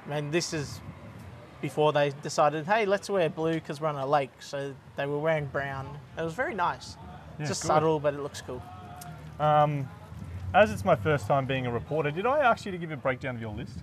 I 0.07 0.21
mean, 0.21 0.31
this 0.31 0.53
is 0.53 0.81
before 1.61 1.93
they 1.93 2.11
decided, 2.23 2.67
hey, 2.67 2.87
let's 2.87 3.11
wear 3.11 3.29
blue 3.29 3.55
because 3.55 3.81
we're 3.81 3.89
on 3.89 3.97
a 3.97 4.07
lake. 4.07 4.31
So 4.41 4.75
they 4.97 5.07
were 5.07 5.19
wearing 5.19 5.47
brown. 5.47 5.99
It 6.17 6.23
was 6.23 6.33
very 6.35 6.55
nice. 6.55 6.97
Yeah, 7.39 7.47
Just 7.47 7.63
good. 7.63 7.69
subtle, 7.69 7.99
but 8.01 8.15
it 8.15 8.21
looks 8.21 8.41
cool. 8.43 8.63
Um, 9.41 9.89
as 10.55 10.71
it's 10.71 10.85
my 10.85 10.97
first 10.97 11.27
time 11.27 11.47
being 11.47 11.67
a 11.67 11.71
reporter, 11.73 12.11
did 12.13 12.27
I 12.27 12.39
ask 12.41 12.65
you 12.65 12.73
to 12.73 12.79
give 12.79 12.93
a 12.93 12.97
breakdown 12.97 13.35
of 13.35 13.41
your 13.41 13.53
list? 13.53 13.79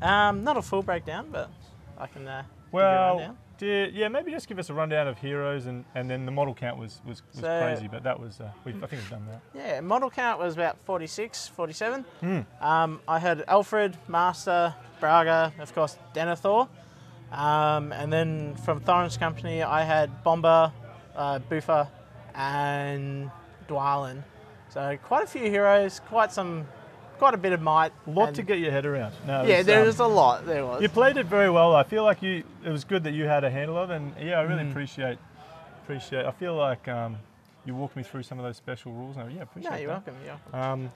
Um, 0.00 0.42
not 0.44 0.56
a 0.56 0.62
full 0.62 0.82
breakdown, 0.82 1.28
but 1.30 1.50
I 1.98 2.06
can 2.06 2.26
uh, 2.26 2.42
give 2.42 2.72
you 2.72 2.78
a 2.80 2.82
Well, 2.82 3.36
yeah, 3.66 4.08
maybe 4.08 4.30
just 4.32 4.48
give 4.48 4.58
us 4.58 4.70
a 4.70 4.74
rundown 4.74 5.06
of 5.08 5.18
heroes, 5.18 5.66
and, 5.66 5.84
and 5.94 6.10
then 6.10 6.26
the 6.26 6.32
model 6.32 6.54
count 6.54 6.78
was 6.78 7.00
was, 7.06 7.22
was 7.32 7.40
So- 7.40 7.60
crazy, 7.62 7.88
but 7.88 8.02
that 8.02 8.18
was 8.18 8.40
uh, 8.40 8.50
we 8.64 8.72
I 8.72 8.74
think 8.74 8.92
we've 8.92 9.10
done 9.10 9.26
that. 9.26 9.40
Yeah, 9.54 9.80
model 9.80 10.10
count 10.10 10.38
was 10.40 10.54
about 10.54 10.76
46, 10.84 11.48
47. 11.48 12.04
Hmm. 12.20 12.40
Um, 12.60 13.00
I 13.06 13.18
had 13.18 13.38
Alfrid, 13.46 13.94
Master, 14.08 14.74
Braga, 15.00 15.52
of 15.58 15.74
course, 15.74 15.96
Denethor. 16.14 16.68
Um, 17.30 17.92
and 17.92 18.12
then 18.12 18.54
from 18.56 18.80
Thorin's 18.80 19.16
company, 19.16 19.62
I 19.62 19.84
had 19.84 20.22
Bombur, 20.22 20.70
uh, 21.16 21.38
Bofur, 21.50 21.88
and 22.34 23.30
Dwalin. 23.68 24.22
So 24.68 24.98
quite 25.02 25.24
a 25.24 25.26
few 25.26 25.48
heroes, 25.50 26.00
quite 26.08 26.32
some, 26.32 26.66
quite 27.22 27.34
a 27.34 27.38
bit 27.38 27.52
of 27.52 27.62
might. 27.62 27.92
A 28.08 28.10
lot 28.10 28.34
to 28.34 28.42
get 28.42 28.58
your 28.58 28.72
head 28.72 28.84
around. 28.84 29.14
No, 29.28 29.44
Yeah, 29.44 29.58
was, 29.58 29.66
there 29.66 29.80
um, 29.82 29.86
was 29.86 30.00
a 30.00 30.06
lot. 30.06 30.44
There 30.44 30.66
was. 30.66 30.82
You 30.82 30.88
played 30.88 31.16
it 31.16 31.26
very 31.26 31.48
well. 31.50 31.72
I 31.76 31.84
feel 31.84 32.02
like 32.02 32.20
you. 32.20 32.42
It 32.64 32.70
was 32.70 32.82
good 32.82 33.04
that 33.04 33.12
you 33.12 33.26
had 33.26 33.44
a 33.44 33.50
handle 33.50 33.78
of, 33.78 33.90
and 33.90 34.12
yeah, 34.20 34.40
I 34.40 34.44
Mm. 34.44 34.48
really 34.48 34.68
appreciate 34.70 35.18
appreciate. 35.84 36.26
I 36.26 36.32
feel 36.32 36.56
like 36.56 36.88
um, 36.88 37.16
you 37.64 37.76
walked 37.76 37.94
me 37.94 38.02
through 38.02 38.24
some 38.24 38.40
of 38.40 38.44
those 38.44 38.56
special 38.56 38.90
rules. 38.92 39.16
And 39.16 39.30
yeah, 39.32 39.42
appreciate 39.42 39.70
no, 39.70 39.76
you're 39.78 39.86
that. 39.88 40.06
welcome. 40.06 40.14
You're 40.24 40.38
welcome. 40.52 40.82
Um, 40.84 40.92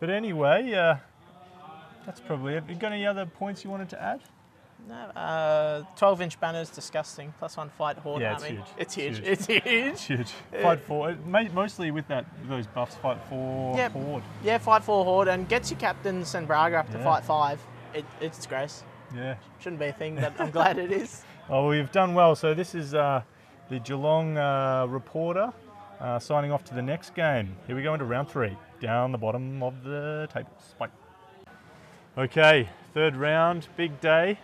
but 0.00 0.08
anyway, 0.08 0.72
uh, 0.72 0.96
that's 2.06 2.20
probably 2.20 2.54
it. 2.54 2.64
You 2.66 2.76
got 2.76 2.92
any 2.92 3.06
other 3.06 3.26
points 3.26 3.62
you 3.62 3.68
wanted 3.68 3.90
to 3.90 4.02
add? 4.02 4.20
No, 4.88 4.94
uh, 4.94 5.82
12 5.96 6.22
inch 6.22 6.40
banners, 6.40 6.68
disgusting. 6.70 7.32
Plus 7.38 7.56
one 7.56 7.68
fight 7.70 7.96
horde 7.98 8.22
Yeah, 8.22 8.34
it's 8.34 8.44
huge. 8.44 8.60
It's 8.76 8.78
It's 8.78 8.94
huge. 8.94 9.16
huge. 9.18 9.28
It's 9.28 9.46
huge. 9.46 9.62
It's 9.66 10.04
huge. 10.04 10.30
Fight 10.62 10.80
it, 10.88 11.26
ma- 11.26 11.42
mostly 11.52 11.90
with 11.90 12.08
that 12.08 12.26
those 12.48 12.66
buffs. 12.66 12.96
Fight 12.96 13.18
for 13.28 13.76
Yep. 13.76 13.92
horde. 13.92 14.22
Yeah, 14.42 14.58
fight 14.58 14.82
four 14.82 15.04
horde 15.04 15.28
and 15.28 15.48
gets 15.48 15.70
your 15.70 15.78
captains 15.78 16.34
and 16.34 16.46
Braga 16.46 16.78
up 16.78 16.90
to 16.90 16.98
Yeah. 16.98 17.04
fight 17.04 17.24
five. 17.24 17.60
It, 17.94 18.04
it's 18.20 18.46
gross. 18.46 18.82
Yeah. 19.14 19.36
Shouldn't 19.60 19.80
be 19.80 19.86
a 19.86 19.92
thing, 19.92 20.16
but 20.16 20.32
I'm 20.40 20.50
glad 20.50 20.78
it 20.78 20.90
is. 20.90 21.22
Oh, 21.48 21.68
we've 21.68 21.90
done 21.92 22.14
well. 22.14 22.34
So 22.34 22.54
this 22.54 22.74
is 22.74 22.94
uh, 22.94 23.22
the 23.68 23.78
Geelong 23.80 24.36
uh, 24.38 24.86
reporter 24.88 25.52
uh, 26.00 26.18
signing 26.18 26.50
off 26.52 26.64
to 26.64 26.74
the 26.74 26.82
next 26.82 27.14
game. 27.14 27.54
Here 27.66 27.76
we 27.76 27.82
go 27.82 27.92
into 27.92 28.06
round 28.06 28.28
three, 28.28 28.56
down 28.80 29.12
the 29.12 29.18
bottom 29.18 29.62
of 29.62 29.84
the 29.84 30.28
tables. 30.32 30.74
Bye. 30.78 30.88
Okay, 32.18 32.68
third 32.94 33.14
round, 33.16 33.68
big 33.76 34.00
day. 34.00 34.38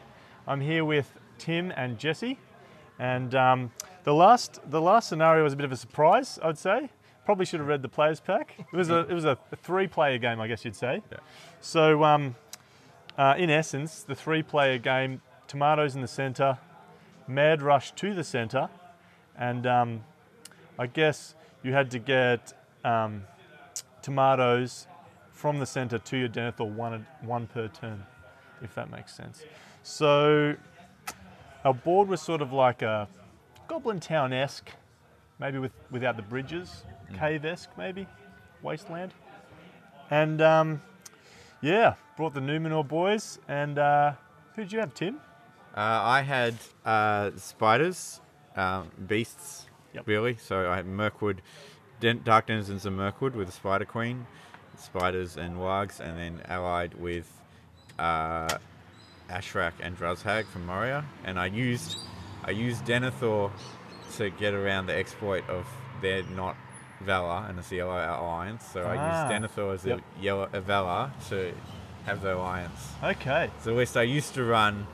I'm 0.46 0.60
here 0.60 0.84
with 0.84 1.12
Tim 1.38 1.72
and 1.76 1.98
Jesse, 1.98 2.38
and 2.98 3.34
um, 3.34 3.72
the 4.04 4.14
last 4.14 4.60
the 4.70 4.80
last 4.80 5.08
scenario 5.08 5.42
was 5.42 5.52
a 5.52 5.56
bit 5.56 5.64
of 5.64 5.72
a 5.72 5.76
surprise, 5.76 6.38
I'd 6.42 6.58
say. 6.58 6.90
Probably 7.24 7.44
should 7.44 7.58
have 7.58 7.68
read 7.68 7.82
the 7.82 7.88
players 7.88 8.20
pack. 8.20 8.54
It 8.58 8.76
was 8.76 8.88
a 8.88 9.00
it 9.00 9.12
was 9.12 9.24
a 9.24 9.36
three 9.62 9.88
player 9.88 10.18
game, 10.18 10.40
I 10.40 10.46
guess 10.46 10.64
you'd 10.64 10.76
say. 10.76 11.02
Yeah. 11.10 11.18
So 11.60 12.04
um, 12.04 12.36
uh, 13.18 13.34
in 13.36 13.50
essence, 13.50 14.02
the 14.02 14.14
three 14.14 14.42
player 14.42 14.78
game, 14.78 15.20
tomatoes 15.48 15.96
in 15.96 16.02
the 16.02 16.08
centre, 16.08 16.58
mad 17.26 17.62
rush 17.62 17.90
to 17.92 18.14
the 18.14 18.22
centre, 18.22 18.68
and 19.36 19.66
um, 19.66 20.04
I 20.78 20.86
guess 20.86 21.34
you 21.64 21.72
had 21.72 21.90
to 21.90 21.98
get 21.98 22.52
um, 22.84 23.24
tomatoes 24.02 24.86
from 25.32 25.58
the 25.58 25.66
centre 25.66 25.98
to 25.98 26.16
your 26.16 26.28
Denethor 26.28 26.70
one, 26.70 27.06
one 27.22 27.46
per 27.48 27.68
turn, 27.68 28.04
if 28.62 28.74
that 28.76 28.90
makes 28.90 29.14
sense. 29.14 29.42
So 29.88 30.56
our 31.64 31.72
board 31.72 32.08
was 32.08 32.20
sort 32.20 32.42
of 32.42 32.52
like 32.52 32.82
a 32.82 33.06
Goblin 33.68 34.00
Town 34.00 34.32
esque, 34.32 34.68
maybe 35.38 35.58
with, 35.58 35.70
without 35.92 36.16
the 36.16 36.22
bridges, 36.22 36.82
cave 37.16 37.44
esque 37.44 37.70
maybe, 37.78 38.08
wasteland. 38.62 39.14
And 40.10 40.42
um, 40.42 40.82
yeah, 41.60 41.94
brought 42.16 42.34
the 42.34 42.40
Numenor 42.40 42.86
boys. 42.86 43.38
And 43.46 43.78
uh, 43.78 44.14
who 44.56 44.62
did 44.64 44.72
you 44.72 44.80
have, 44.80 44.92
Tim? 44.92 45.20
Uh, 45.76 45.78
I 45.78 46.22
had 46.22 46.54
uh, 46.84 47.30
spiders, 47.36 48.20
um, 48.56 48.90
beasts, 49.06 49.66
Yep. 49.94 50.08
really. 50.08 50.36
So 50.36 50.68
I 50.68 50.74
had 50.76 50.86
Mirkwood, 50.86 51.42
Den- 52.00 52.22
Dark 52.24 52.46
Denizens 52.48 52.84
of 52.86 52.92
Mirkwood 52.92 53.36
with 53.36 53.48
a 53.48 53.52
Spider 53.52 53.84
Queen, 53.84 54.26
spiders 54.76 55.36
and 55.36 55.56
wargs, 55.58 56.00
and 56.00 56.18
then 56.18 56.42
allied 56.48 56.94
with 56.94 57.30
uh, 58.00 58.48
Ashrak 59.30 59.72
and 59.80 59.96
Druzhag 59.98 60.46
from 60.46 60.66
Moria. 60.66 61.04
And 61.24 61.38
I 61.38 61.46
used 61.46 61.98
I 62.44 62.50
used 62.50 62.84
Denethor 62.84 63.50
to 64.16 64.30
get 64.30 64.54
around 64.54 64.86
the 64.86 64.94
exploit 64.94 65.48
of 65.48 65.66
their 66.00 66.22
not 66.24 66.56
Valar 67.04 67.48
and 67.48 67.58
it's 67.58 67.68
the 67.68 67.76
Yellow 67.76 67.92
Alliance. 67.96 68.64
So 68.72 68.82
I 68.82 68.96
Ah, 68.96 69.28
used 69.30 69.32
Denethor 69.56 69.74
as 69.74 69.84
yep. 69.84 70.00
a 70.00 70.22
Yellow 70.22 70.48
a 70.52 70.60
Valar 70.60 71.10
to 71.28 71.52
have 72.06 72.22
the 72.22 72.36
alliance. 72.36 72.92
Okay. 73.02 73.50
So 73.60 73.70
the 73.70 73.76
list 73.76 73.96
I 73.96 74.02
used 74.02 74.34
to 74.34 74.44
run 74.44 74.86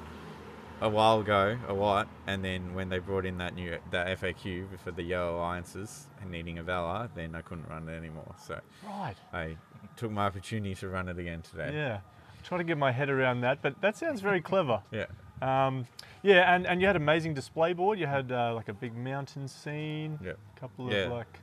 a 0.81 0.89
while 0.89 1.21
ago, 1.21 1.59
a 1.69 1.73
lot, 1.73 2.09
and 2.27 2.43
then 2.45 2.75
when 2.75 2.89
they 2.89 2.99
brought 2.99 3.25
in 3.27 3.39
that 3.39 3.55
new 3.55 3.79
that 3.91 4.19
FAQ 4.19 4.67
for 4.83 4.91
the 4.91 5.03
Yellow 5.03 5.37
Alliances 5.37 6.09
and 6.21 6.31
needing 6.31 6.59
a 6.59 6.65
Valar, 6.65 7.09
then 7.15 7.35
I 7.37 7.43
couldn't 7.43 7.69
run 7.69 7.89
it 7.89 7.93
anymore. 7.97 8.35
So 8.45 8.59
Right. 8.85 9.15
I 9.33 9.57
took 9.97 10.11
my 10.11 10.25
opportunity 10.27 10.75
to 10.77 10.89
run 10.89 11.09
it 11.09 11.19
again 11.19 11.43
today. 11.43 11.71
Yeah. 11.75 12.01
Try 12.43 12.59
to 12.59 12.65
get 12.65 12.77
my 12.79 12.93
head 12.93 13.09
around 13.11 13.41
that, 13.43 13.63
but 13.63 13.81
that 13.81 13.97
sounds 13.97 14.21
very 14.21 14.41
clever. 14.51 14.83
Yeah. 14.91 15.07
Um, 15.41 15.87
yeah, 16.23 16.55
and, 16.55 16.67
and 16.67 16.81
you 16.81 16.87
had 16.87 16.97
amazing 16.97 17.35
display 17.35 17.73
board. 17.73 17.99
You 17.99 18.07
had 18.07 18.31
uh, 18.31 18.55
like 18.55 18.69
a 18.69 18.73
big 18.75 18.97
mountain 18.97 19.49
scene. 19.49 20.19
Yeah. 20.23 20.33
A 20.57 20.61
couple 20.61 20.91
Yeah. 20.93 20.99
of 21.05 21.13
like. 21.13 21.39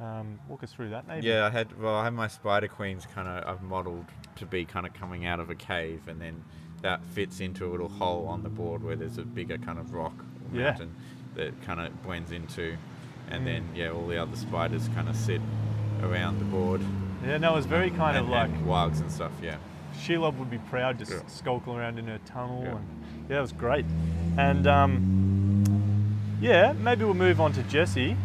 Um, 0.00 0.38
walk 0.48 0.62
us 0.62 0.72
through 0.72 0.90
that, 0.90 1.08
maybe. 1.08 1.26
Yeah, 1.26 1.44
I 1.46 1.50
had 1.50 1.76
well, 1.80 1.96
I 1.96 2.04
had 2.04 2.12
my 2.14 2.28
spider 2.28 2.68
queens 2.68 3.04
kind 3.12 3.26
of 3.26 3.44
I've 3.48 3.62
modelled 3.64 4.04
to 4.36 4.46
be 4.46 4.64
kind 4.64 4.86
of 4.86 4.94
coming 4.94 5.26
out 5.26 5.40
of 5.40 5.50
a 5.50 5.56
cave, 5.56 6.06
and 6.06 6.20
then 6.20 6.44
that 6.82 7.04
fits 7.06 7.40
into 7.40 7.66
a 7.66 7.70
little 7.70 7.88
hole 7.88 8.28
on 8.28 8.44
the 8.44 8.48
board 8.48 8.84
where 8.84 8.94
there's 8.94 9.18
a 9.18 9.22
bigger 9.24 9.58
kind 9.58 9.76
of 9.76 9.92
rock 9.92 10.12
or 10.52 10.56
Yeah. 10.56 10.70
mountain 10.70 10.94
that 11.34 11.60
kind 11.62 11.80
of 11.80 12.00
blends 12.04 12.30
into, 12.30 12.76
and 13.28 13.42
Mm. 13.42 13.46
then 13.46 13.68
yeah, 13.74 13.88
all 13.90 14.06
the 14.06 14.18
other 14.22 14.36
spiders 14.36 14.88
kind 14.94 15.08
of 15.08 15.16
sit 15.16 15.40
around 16.04 16.38
the 16.38 16.44
board. 16.44 16.80
Yeah, 17.26 17.38
no, 17.38 17.54
it 17.54 17.56
was 17.56 17.66
very 17.66 17.90
kind 17.90 18.16
and, 18.16 18.26
of 18.26 18.30
like 18.30 18.50
and 18.50 19.00
and 19.00 19.10
stuff. 19.10 19.32
Yeah. 19.42 19.56
Shelob 19.98 20.36
would 20.38 20.50
be 20.50 20.58
proud 20.58 20.98
just 20.98 21.10
Yeah. 21.12 21.20
skulking 21.26 21.74
around 21.74 21.98
in 21.98 22.06
her 22.06 22.18
tunnel. 22.24 22.62
Yeah. 22.64 22.70
And, 22.76 23.04
yeah, 23.28 23.38
it 23.38 23.40
was 23.42 23.52
great. 23.52 23.84
And 24.36 24.66
um, 24.66 26.18
yeah, 26.40 26.72
maybe 26.72 27.04
we'll 27.04 27.14
move 27.14 27.40
on 27.40 27.52
to 27.54 27.62
Jesse. 27.64 28.16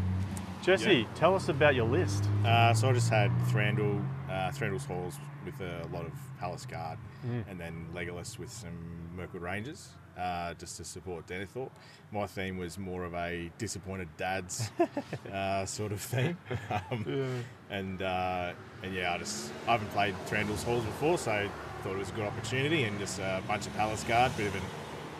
Jesse, 0.62 0.94
Yeah. 1.00 1.06
tell 1.16 1.36
us 1.36 1.50
about 1.50 1.76
your 1.76 1.88
list. 1.88 2.24
Uh, 2.46 2.74
so 2.74 2.90
I 2.90 2.94
just 2.94 3.10
had 3.10 3.32
Thranduil, 3.52 4.02
uh, 4.30 4.52
Thranduil's 4.52 4.86
Halls 4.86 5.20
with 5.46 5.60
a 5.60 5.86
lot 5.92 6.06
of 6.06 6.14
Palace 6.40 6.66
Guard, 6.66 6.98
Mm. 7.26 7.44
and 7.50 7.60
then 7.60 7.86
Legolas 7.94 8.38
with 8.40 8.50
some 8.52 8.72
Mirkwood 9.16 9.42
Rangers, 9.42 9.90
uh, 10.18 10.54
just 10.54 10.78
to 10.78 10.86
support 10.86 11.28
Denethor. 11.28 11.70
My 12.14 12.28
theme 12.28 12.58
was 12.58 12.78
more 12.78 13.04
of 13.04 13.14
a 13.14 13.52
disappointed 13.58 14.08
dad's 14.16 14.72
uh, 15.34 15.66
sort 15.66 15.92
of 15.92 16.00
theme, 16.00 16.38
um, 16.92 17.44
and 17.70 18.02
uh, 18.02 18.54
and 18.84 18.94
yeah, 18.94 19.14
I 19.14 19.18
just 19.18 19.52
I 19.68 19.72
haven't 19.72 19.90
played 19.92 20.16
Thranduil's 20.28 20.64
Halls 20.64 20.84
before, 20.86 21.18
so 21.18 21.50
thought 21.84 21.94
it 21.96 21.98
was 22.00 22.10
a 22.10 22.14
good 22.14 22.26
opportunity, 22.26 22.84
and 22.84 22.98
just 23.00 23.20
a 23.20 23.42
bunch 23.48 23.66
of 23.68 23.74
Palace 23.76 24.04
Guard, 24.04 24.36
bit 24.38 24.48
of 24.48 24.56
an 24.56 24.62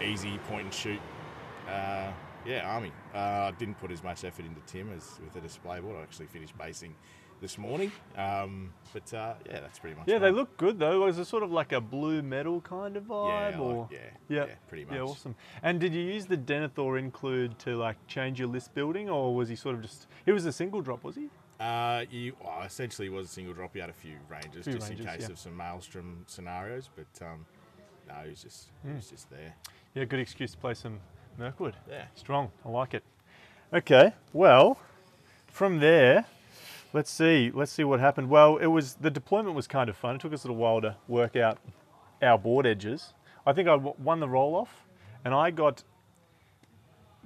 easy 0.06 0.38
point 0.50 0.64
and 0.66 0.74
shoot. 0.74 1.00
Uh, 1.68 2.12
yeah, 2.46 2.70
army. 2.70 2.92
Uh, 3.16 3.18
I 3.18 3.52
didn't 3.58 3.76
put 3.80 3.92
as 3.92 4.04
much 4.04 4.24
effort 4.24 4.46
into 4.46 4.62
Tim 4.68 4.92
as 4.96 5.20
with 5.24 5.34
the 5.34 5.40
display 5.42 5.80
board. 5.80 5.96
I 5.98 6.02
actually 6.02 6.26
finished 6.28 6.58
basing 6.58 6.94
this 7.42 7.58
morning. 7.58 7.92
Um, 8.18 8.72
but 8.94 9.14
uh, 9.14 9.34
yeah, 9.46 9.60
that's 9.62 9.80
pretty 9.80 9.96
much. 9.98 10.08
Yeah, 10.08 10.20
they 10.20 10.32
look 10.32 10.56
good 10.58 10.80
though. 10.80 11.06
Was 11.06 11.18
it 11.20 11.26
sort 11.26 11.44
of 11.44 11.52
like 11.52 11.72
a 11.72 11.82
blue 11.82 12.22
metal 12.22 12.62
kind 12.62 12.96
of 12.98 13.04
vibe, 13.04 13.56
I 13.56 13.58
or 13.58 13.82
like- 13.82 13.92
yeah, 13.92 13.98
yeah, 14.30 14.46
yeah, 14.46 14.54
pretty 14.68 14.86
much. 14.86 14.96
Yeah, 14.96 15.02
awesome. 15.02 15.36
And 15.62 15.80
did 15.80 15.94
you 15.94 16.02
use 16.02 16.26
the 16.26 16.38
Denethor 16.38 16.98
include 17.00 17.60
to 17.60 17.76
like 17.78 17.96
change 18.08 18.40
your 18.40 18.48
list 18.50 18.74
building, 18.74 19.10
or 19.10 19.36
was 19.36 19.50
he 19.50 19.56
sort 19.56 19.76
of 19.76 19.82
just? 19.82 20.08
He 20.26 20.32
was 20.32 20.46
a 20.46 20.52
single 20.52 20.82
drop, 20.82 21.04
was 21.04 21.16
he? 21.16 21.30
Uh, 21.64 22.06
you 22.12 22.36
well, 22.44 22.62
essentially 22.66 23.08
was 23.10 23.28
a 23.28 23.32
single 23.32 23.54
drop. 23.54 23.74
You 23.76 23.82
had 23.82 23.90
a 23.90 23.94
few 23.94 24.16
ranges 24.30 24.66
Few 24.66 24.74
just 24.74 24.90
ranges, 24.90 25.06
in 25.06 25.12
case 25.12 25.22
yeah. 25.24 25.30
of 25.32 25.40
some 25.40 25.56
maelstrom 25.56 26.24
scenarios, 26.28 26.90
but 26.96 27.26
um, 27.26 27.46
no, 28.08 28.16
he 28.24 28.30
was 28.32 28.42
just 28.42 28.70
he 28.84 28.90
Hmm. 28.90 28.96
was 28.96 29.10
just 29.10 29.30
there. 29.30 29.54
Yeah, 29.94 30.04
good 30.06 30.20
excuse 30.20 30.52
to 30.52 30.58
play 30.58 30.74
some 30.74 31.00
Mirkwood. 31.38 31.76
Yeah. 31.90 32.06
Strong. 32.16 32.52
I 32.66 32.70
like 32.70 32.94
it. 32.94 33.04
Okay, 33.74 34.14
well, 34.34 34.78
from 35.48 35.80
there, 35.80 36.26
let's 36.92 37.10
see. 37.10 37.50
Let's 37.54 37.72
see 37.72 37.84
what 37.84 38.00
happened. 38.00 38.30
Well, 38.30 38.58
it 38.58 38.68
was 38.68 38.96
the 38.96 39.10
deployment 39.10 39.56
was 39.56 39.68
kind 39.68 39.90
of 39.90 39.96
fun. 39.96 40.16
It 40.16 40.22
took 40.22 40.34
us 40.34 40.44
a 40.44 40.48
little 40.48 40.58
while 40.62 40.82
to 40.82 40.96
work 41.08 41.36
out 41.36 41.60
our 42.22 42.38
board 42.38 42.66
edges. 42.68 43.14
I 43.48 43.54
think 43.54 43.68
I 43.70 43.76
won 43.76 44.20
the 44.20 44.28
roll 44.30 44.56
off, 44.56 44.84
and 45.26 45.34
I 45.34 45.50
got 45.52 45.84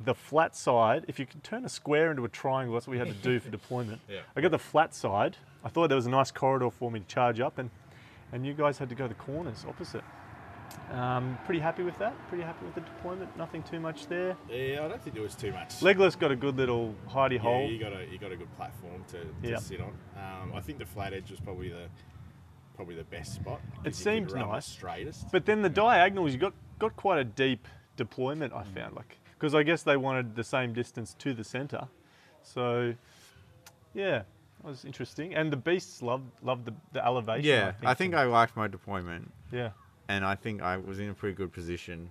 the 0.04 0.14
flat 0.16 0.56
side. 0.56 1.06
If 1.08 1.20
you 1.20 1.26
can 1.26 1.41
turn 1.41 1.66
a 1.66 1.70
square 1.70 2.12
into 2.12 2.24
a 2.26 2.30
triangle, 2.30 2.74
that's 2.76 2.88
what 2.88 2.91
we 2.93 3.00
had 3.00 3.08
to 3.08 3.14
do 3.14 3.39
for 3.39 3.50
deployment. 3.60 4.02
Yeah. 4.10 4.20
I 4.36 4.41
got 4.41 4.52
the 4.52 4.60
flat 4.60 4.93
side. 4.93 5.38
I 5.64 5.70
thought 5.70 5.88
there 5.89 5.95
was 5.95 6.06
a 6.06 6.10
nice 6.12 6.32
corridor 6.32 6.70
for 6.70 6.91
me 6.91 7.00
to 7.00 7.06
charge 7.08 7.39
up, 7.39 7.58
and 7.58 7.70
and 8.32 8.45
you 8.45 8.54
guys 8.54 8.78
had 8.78 8.89
to 8.89 8.95
go 8.95 9.08
the 9.08 9.14
corners 9.16 9.66
opposite. 9.68 10.04
Um, 10.91 11.38
pretty 11.45 11.60
happy 11.62 11.84
with 11.84 11.98
that. 12.00 12.14
Pretty 12.30 12.43
happy 12.43 12.66
with 12.66 12.76
the 12.76 12.82
deployment. 12.82 13.36
Nothing 13.38 13.64
too 13.64 13.80
much 13.80 14.08
there. 14.08 14.38
Yeah, 14.50 14.86
I 14.86 14.88
don't 14.89 15.02
think 15.02 15.14
there 15.16 15.24
was 15.24 15.36
too 15.36 15.52
much. 15.52 15.82
Legless 15.82 16.16
got 16.16 16.32
a 16.32 16.36
good 16.36 16.56
little 16.58 16.93
hidey 17.10 17.34
yeah, 17.34 17.39
hole. 17.39 17.70
you 17.70 17.80
got 17.80 17.93
a 17.93 18.06
you 18.12 18.18
got 18.18 18.32
a 18.32 18.38
good 18.38 18.54
platform 18.56 19.04
to, 19.10 19.20
to 19.20 19.28
Yeah. 19.41 19.58
sit 19.58 19.82
on. 19.82 19.93
Um, 20.16 20.54
I 20.54 20.62
think 20.62 20.78
the 20.80 20.86
flat 20.86 21.14
edge 21.14 21.32
was 21.32 21.39
probably 21.39 21.70
the 21.70 21.88
probably 22.76 22.95
the 22.95 23.04
best 23.06 23.34
spot. 23.36 23.60
It 23.86 23.95
seemed 23.95 24.34
nice. 24.34 24.66
straightest. 24.66 25.32
But 25.32 25.45
then 25.45 25.62
the 25.62 25.70
diagonals, 25.70 26.32
you 26.34 26.38
got 26.38 26.54
got 26.80 26.95
quite 26.95 27.20
a 27.20 27.24
deep 27.24 27.68
deployment. 27.95 28.54
I 28.54 28.64
found 28.64 28.95
like 28.95 29.18
because 29.38 29.54
I 29.56 29.64
guess 29.64 29.84
they 29.84 29.98
wanted 29.98 30.36
the 30.36 30.44
same 30.44 30.74
distance 30.74 31.14
to 31.20 31.34
the 31.34 31.44
center. 31.44 31.88
So 32.44 32.94
yeah, 33.94 34.20
that 34.20 34.68
was 34.68 34.86
interesting. 34.86 35.36
And 35.36 35.52
the 35.52 35.58
beasts 35.58 36.02
loved 36.02 36.32
loved 36.42 36.66
the, 36.66 36.74
the 36.94 37.06
elevation. 37.06 37.46
Yeah, 37.46 37.74
I 37.84 37.94
think 37.94 38.14
I 38.16 38.24
liked 38.24 38.56
my 38.56 38.68
deployment. 38.68 39.32
Yeah. 39.52 39.70
and 40.10 40.24
I 40.26 40.36
think 40.36 40.62
I 40.62 40.78
was 40.78 41.00
in 41.00 41.10
a 41.10 41.14
pretty 41.14 41.36
good 41.36 41.52
position 41.54 42.10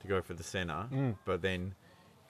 to 0.00 0.06
go 0.08 0.20
for 0.22 0.34
the 0.34 0.42
center. 0.42 0.86
Mm. 0.92 1.16
But 1.24 1.42
then 1.42 1.74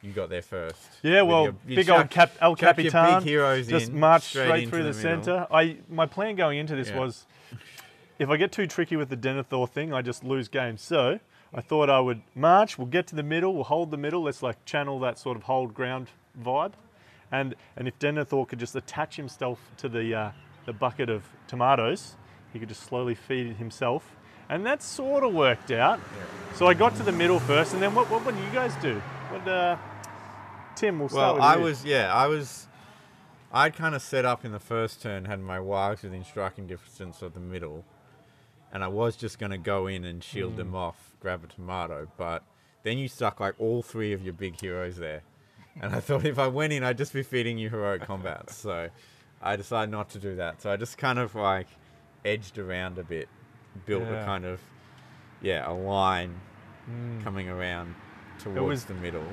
you 0.03 0.12
got 0.12 0.29
there 0.29 0.43
first. 0.43 0.77
Yeah, 1.03 1.23
with 1.23 1.31
well, 1.31 1.45
your- 1.45 1.57
you 1.67 1.77
big 1.77 1.91
old 1.91 2.03
chucked- 2.03 2.12
Cap, 2.12 2.33
El 2.41 2.51
your 2.51 2.57
Capitan 2.57 3.19
big 3.21 3.25
heroes 3.29 3.67
just 3.67 3.91
in, 3.91 3.99
marched 4.01 4.27
straight, 4.27 4.65
into 4.65 4.71
through 4.71 4.83
the, 4.85 4.93
middle. 4.93 5.23
center. 5.25 5.47
I 5.51 5.79
my 5.89 6.07
plan 6.07 6.37
going 6.37 6.59
into 6.59 6.77
this 6.77 6.89
Yeah. 6.91 6.99
was, 7.01 7.27
if 8.19 8.29
I 8.29 8.37
get 8.37 8.53
too 8.53 8.67
tricky 8.67 8.97
with 8.97 9.09
the 9.09 9.17
Denethor 9.17 9.69
thing, 9.69 9.93
I 9.95 10.03
just 10.03 10.23
lose 10.25 10.49
games. 10.49 10.81
So 10.83 11.21
I 11.55 11.61
thought 11.61 11.89
I 11.89 12.01
would 12.01 12.23
march. 12.35 12.79
We'll 12.79 12.89
get 12.89 13.07
to 13.09 13.15
the 13.15 13.23
middle. 13.23 13.55
We'll 13.55 13.65
hold 13.65 13.91
the 13.91 13.97
middle. 13.97 14.25
Let's 14.25 14.43
like 14.43 14.65
channel 14.65 14.99
that 15.01 15.19
sort 15.19 15.37
of 15.37 15.45
hold 15.45 15.73
ground 15.73 16.09
vibe, 16.43 16.73
and 17.31 17.55
and 17.77 17.87
if 17.87 17.99
Denethor 17.99 18.47
could 18.49 18.59
just 18.59 18.75
attach 18.75 19.17
himself 19.17 19.61
to 19.79 19.89
the 19.89 20.15
uh, 20.15 20.31
the 20.67 20.73
bucket 20.73 21.09
of 21.09 21.23
tomatoes, 21.47 22.17
he 22.53 22.59
could 22.59 22.69
just 22.69 22.83
slowly 22.83 23.15
feed 23.15 23.57
himself. 23.57 24.17
And 24.49 24.67
that 24.67 24.83
sort 24.83 25.25
of 25.25 25.33
worked 25.33 25.71
out. 25.71 26.01
So 26.55 26.67
I 26.67 26.75
got 26.75 26.95
to 26.97 27.03
the 27.03 27.13
middle 27.13 27.41
first, 27.41 27.73
and 27.73 27.81
then 27.83 27.95
what, 27.95 28.11
what, 28.11 28.27
what 28.27 28.37
you 28.37 28.51
guys 28.53 28.75
do? 28.83 29.01
What, 29.31 29.49
uh, 29.49 29.77
Tim, 30.77 30.99
we'll 30.99 31.09
start 31.09 31.23
Well, 31.23 31.35
with 31.37 31.43
I 31.43 31.57
you. 31.57 31.63
was 31.63 31.85
yeah, 31.85 32.13
I 32.15 32.27
was. 32.27 32.69
I'd 33.53 33.75
kind 33.75 33.95
of 33.95 34.03
set 34.03 34.25
up 34.25 34.45
in 34.45 34.51
the 34.53 34.59
first 34.59 35.01
turn, 35.01 35.25
had 35.27 35.41
my 35.41 35.59
wargs 35.59 36.03
within 36.03 36.25
striking 36.25 36.67
distance 36.67 37.23
of 37.23 37.35
the 37.35 37.41
middle, 37.41 37.85
and 38.75 38.85
I 38.85 38.89
was 38.89 39.16
just 39.16 39.39
going 39.39 39.53
to 39.53 39.59
go 39.59 39.87
in 39.87 40.05
and 40.05 40.22
shield 40.22 40.57
them 40.59 40.72
Mm. 40.72 40.77
off, 40.77 41.14
grab 41.20 41.43
a 41.45 41.47
tomato, 41.47 42.09
but 42.18 42.43
then 42.83 42.99
you 42.99 43.09
stuck 43.09 43.41
like 43.41 43.55
all 43.59 43.81
three 43.83 44.12
of 44.12 44.22
your 44.22 44.35
big 44.35 44.61
heroes 44.61 44.97
there, 44.97 45.22
and 45.81 45.95
I 45.95 46.01
thought 46.01 46.27
if 46.27 46.39
I 46.39 46.49
went 46.49 46.72
in, 46.75 46.85
I'd 46.85 46.99
just 46.99 47.12
be 47.14 47.22
feeding 47.22 47.57
you 47.57 47.70
heroic 47.70 48.03
combats. 48.07 48.55
So 48.57 48.91
I 49.41 49.57
decided 49.57 49.91
not 49.91 50.11
to 50.11 50.18
do 50.18 50.37
that. 50.37 50.61
So 50.61 50.70
I 50.70 50.77
just 50.77 50.99
kind 50.99 51.18
of 51.18 51.35
like 51.35 51.68
edged 52.25 52.59
around 52.59 52.99
a 52.99 53.05
bit, 53.05 53.29
built 53.87 54.03
Yeah. 54.03 54.22
a 54.22 54.25
kind 54.27 54.45
of 54.45 54.61
yeah 55.41 55.68
a 55.70 55.72
line 55.72 56.35
Mm. 56.91 57.22
coming 57.25 57.49
around 57.49 57.95
towards 58.39 58.59
was- 58.68 58.85
the 58.85 58.95
middle 58.95 59.27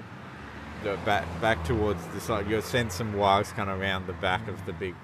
back 1.05 1.25
back 1.41 1.63
towards 1.65 2.05
the 2.07 2.19
side. 2.21 2.49
You 2.49 2.61
sent 2.61 2.91
some 2.91 3.13
wargs 3.13 3.53
kind 3.53 3.69
of 3.69 3.79
around 3.79 4.07
the 4.07 4.13
back 4.13 4.47
of 4.47 4.65
the 4.65 4.73
big 4.73 4.95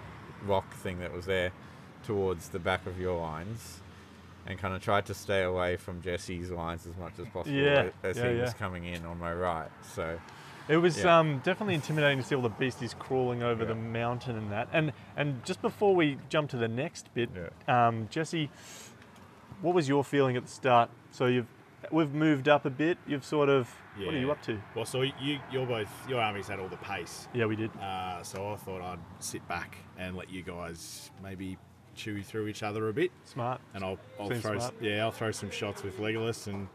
rock 0.45 0.71
thing 0.73 0.99
that 0.99 1.11
was 1.13 1.25
there, 1.25 1.51
towards 2.03 2.49
the 2.49 2.59
back 2.59 2.85
of 2.88 2.99
your 2.99 3.19
lines, 3.19 3.81
and 4.47 4.57
kind 4.57 4.73
of 4.73 4.81
tried 4.81 5.05
to 5.07 5.13
stay 5.13 5.43
away 5.43 5.75
from 5.77 6.01
Jesse's 6.01 6.51
lines 6.51 6.85
as 6.87 6.95
much 6.97 7.13
as 7.19 7.27
possible 7.27 7.55
Yeah, 7.57 7.89
as 8.03 8.17
yeah, 8.17 8.33
he 8.33 8.39
was 8.39 8.53
coming 8.53 8.85
in 8.85 9.05
on 9.05 9.19
my 9.19 9.33
right. 9.33 9.69
So 9.93 10.19
It 10.69 10.77
was 10.77 10.97
Yeah. 11.03 11.19
um, 11.19 11.39
definitely 11.39 11.75
intimidating 11.75 12.17
to 12.17 12.23
see 12.23 12.35
all 12.35 12.41
the 12.41 12.49
beasties 12.49 12.93
crawling 12.93 13.41
over 13.43 13.63
the 13.65 13.75
mountain 13.75 14.35
and 14.37 14.51
that. 14.51 14.67
And 14.73 14.91
and 15.15 15.43
just 15.45 15.61
before 15.61 15.95
we 15.95 16.17
jump 16.29 16.49
to 16.51 16.57
the 16.57 16.67
next 16.67 17.13
bit, 17.13 17.29
um, 17.67 18.07
Jesse, 18.09 18.49
what 19.61 19.73
was 19.75 19.87
your 19.87 20.03
feeling 20.03 20.35
at 20.37 20.43
the 20.43 20.51
start? 20.51 20.89
So 21.11 21.25
you've 21.27 21.47
we've 21.91 22.13
moved 22.13 22.47
up 22.49 22.65
a 22.65 22.69
bit. 22.69 22.97
You've 23.07 23.23
sort 23.25 23.49
of 23.49 23.73
what 23.97 24.13
are 24.13 24.19
you 24.19 24.29
up 24.31 24.41
to? 24.43 24.61
Well, 24.75 24.85
so 24.85 25.01
you, 25.01 25.39
you're 25.51 25.65
both 25.65 25.89
your 26.07 26.19
armies 26.21 26.47
had 26.47 26.59
all 26.59 26.67
the 26.67 26.77
pace. 26.77 27.27
Yeah, 27.33 27.45
we 27.45 27.55
did. 27.55 27.71
Uh, 27.77 28.21
so 28.23 28.51
I 28.51 28.55
thought 28.57 28.81
I'd 28.81 28.99
sit 29.19 29.47
back 29.47 29.77
and 29.97 30.15
let 30.15 30.29
you 30.29 30.43
guys 30.43 31.09
maybe 31.23 31.57
chew 31.97 32.21
through 32.23 32.47
each 32.47 32.63
other 32.63 32.87
a 32.89 32.93
bit. 32.93 33.11
Smart. 33.25 33.59
And 33.73 33.83
I'll, 33.83 33.97
I'll 34.19 34.29
Seems 34.29 34.41
throw 34.41 34.57
smart. 34.59 34.73
yeah 34.81 35.03
I'll 35.03 35.11
throw 35.11 35.31
some 35.31 35.49
shots 35.51 35.83
with 35.83 35.97
Legolas 35.99 36.47
and 36.47 36.67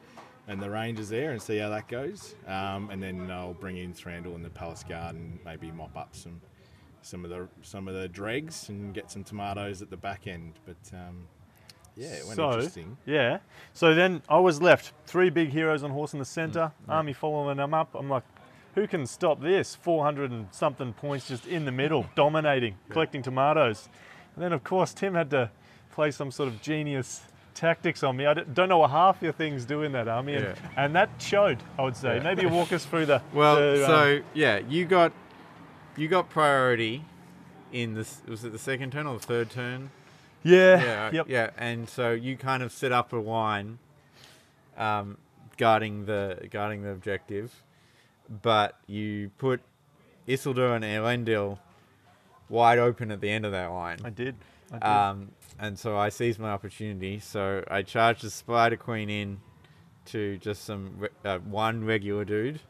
and 0.48 0.60
the 0.60 0.68
Rangers 0.68 1.08
there 1.08 1.30
and 1.30 1.40
see 1.40 1.58
how 1.58 1.68
that 1.70 1.86
goes. 1.88 2.34
Um, 2.48 2.90
and 2.90 3.00
then 3.02 3.30
I'll 3.30 3.54
bring 3.54 3.76
in 3.76 3.94
Thranduil 3.94 4.34
and 4.34 4.44
the 4.44 4.50
Palace 4.50 4.82
Guard 4.82 5.14
and 5.14 5.38
maybe 5.44 5.70
mop 5.70 5.96
up 5.96 6.14
some 6.16 6.40
some 7.02 7.24
of 7.24 7.30
the 7.30 7.48
some 7.62 7.88
of 7.88 7.94
the 7.94 8.08
dregs 8.08 8.68
and 8.68 8.92
get 8.92 9.10
some 9.10 9.24
tomatoes 9.24 9.82
at 9.82 9.90
the 9.90 9.96
back 9.96 10.26
end. 10.26 10.54
But 10.66 10.76
um, 10.96 11.26
yeah, 11.96 12.08
it 12.14 12.24
went 12.26 12.36
so, 12.36 12.52
interesting. 12.52 12.96
Yeah. 13.06 13.38
So 13.72 13.94
then 13.94 14.22
I 14.28 14.38
was 14.38 14.60
left 14.60 14.92
three 15.06 15.30
big 15.30 15.50
heroes 15.50 15.82
on 15.84 15.90
horse 15.90 16.12
in 16.12 16.18
the 16.18 16.24
centre, 16.24 16.72
Mm, 16.88 16.92
army 16.92 17.12
following 17.12 17.58
them 17.58 17.74
up. 17.74 17.94
I'm 17.94 18.08
like, 18.08 18.24
who 18.74 18.86
can 18.86 19.06
stop 19.06 19.40
this? 19.42 19.74
400 19.76 20.30
and 20.30 20.48
something 20.52 20.92
points 20.94 21.28
just 21.28 21.46
in 21.46 21.66
the 21.66 21.72
middle, 21.72 22.06
dominating, 22.16 22.76
collecting 22.88 23.22
tomatoes. 23.22 23.88
And 24.34 24.42
then, 24.44 24.52
of 24.52 24.64
course, 24.64 24.92
Tim 24.94 25.14
had 25.14 25.30
to 25.30 25.50
play 25.92 26.10
some 26.10 26.30
sort 26.30 26.48
of 26.48 26.60
genius 26.62 27.20
tactics 27.54 28.02
on 28.02 28.16
me. 28.16 28.24
I 28.26 28.32
don't 28.34 28.68
know 28.68 28.78
what 28.78 28.90
half 28.90 29.20
your 29.20 29.32
things 29.32 29.64
do 29.66 29.82
in 29.82 29.92
that 29.92 30.08
army, 30.08 30.34
and, 30.34 30.44
Yeah. 30.46 30.54
and 30.76 30.94
that 30.96 31.10
showed, 31.18 31.58
I 31.78 31.82
would 31.82 31.96
say. 31.96 32.16
Yeah. 32.16 32.22
Maybe 32.22 32.42
you 32.42 32.48
walk 32.48 32.72
us 32.72 32.84
through 32.86 33.06
the. 33.06 33.20
well, 33.34 33.56
the, 33.56 33.84
um, 33.84 33.86
so 33.90 34.20
yeah, 34.34 34.58
you 34.68 34.84
got 34.86 35.12
you 35.96 36.08
got 36.08 36.30
priority 36.30 37.04
in 37.72 37.92
this. 37.94 38.22
Was 38.26 38.44
it 38.44 38.52
the 38.52 38.58
second 38.58 38.92
turn 38.92 39.06
or 39.06 39.18
the 39.18 39.26
third 39.26 39.50
turn? 39.50 39.90
Yeah, 40.42 40.82
Yeah. 40.82 41.10
yep. 41.12 41.26
Yeah. 41.28 41.50
And 41.58 41.88
so 41.88 42.12
you 42.12 42.36
kind 42.36 42.62
of 42.62 42.72
set 42.72 42.90
up 42.90 43.12
a 43.12 43.16
line, 43.16 43.78
um, 44.78 45.18
guarding 45.58 46.06
the 46.06 46.48
guarding 46.50 46.82
the 46.82 46.88
objective, 46.90 47.62
but 48.42 48.78
you 48.86 49.30
put 49.36 49.60
Isildur 50.26 50.74
and 50.74 50.84
Elendil 50.84 51.58
wide 52.52 52.78
open 52.78 53.10
at 53.10 53.20
the 53.20 53.30
end 53.30 53.44
of 53.46 53.52
that 53.52 53.68
line. 53.68 53.98
I 54.04 54.10
did. 54.10 54.36
I 54.70 54.74
did. 54.74 54.84
Um, 54.86 55.30
and 55.58 55.78
so 55.78 55.96
I 55.96 56.10
seized 56.10 56.38
my 56.38 56.50
opportunity. 56.50 57.18
So 57.18 57.64
I 57.68 57.82
charged 57.82 58.22
the 58.22 58.30
Spider 58.30 58.76
Queen 58.76 59.08
in 59.10 59.40
to 60.06 60.36
just 60.38 60.64
some 60.64 60.94
re- 60.98 61.08
uh, 61.24 61.38
one 61.38 61.84
regular 61.84 62.24
dude, 62.24 62.60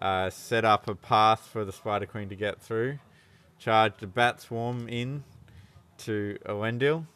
uh, 0.00 0.28
set 0.30 0.64
up 0.64 0.88
a 0.88 0.94
path 0.94 1.48
for 1.52 1.64
the 1.64 1.72
Spider 1.72 2.06
Queen 2.06 2.28
to 2.28 2.36
get 2.36 2.60
through, 2.60 2.98
charged 3.58 4.00
the 4.00 4.06
Bat 4.06 4.40
Swarm 4.42 4.88
in 4.88 5.24
to 5.98 6.36
Elendil, 6.44 7.06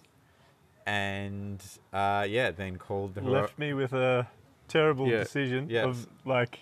and 0.87 1.63
uh, 1.93 2.27
yeah, 2.29 2.51
then 2.51 2.77
called 2.79 3.15
the 3.15 3.21
Left 3.21 3.59
me 3.59 3.75
with 3.75 3.93
a 3.93 4.27
terrible 4.69 5.09
Yeah, 5.09 5.19
decision 5.19 5.69
yes. 5.69 5.85
of 5.85 6.07
like 6.25 6.61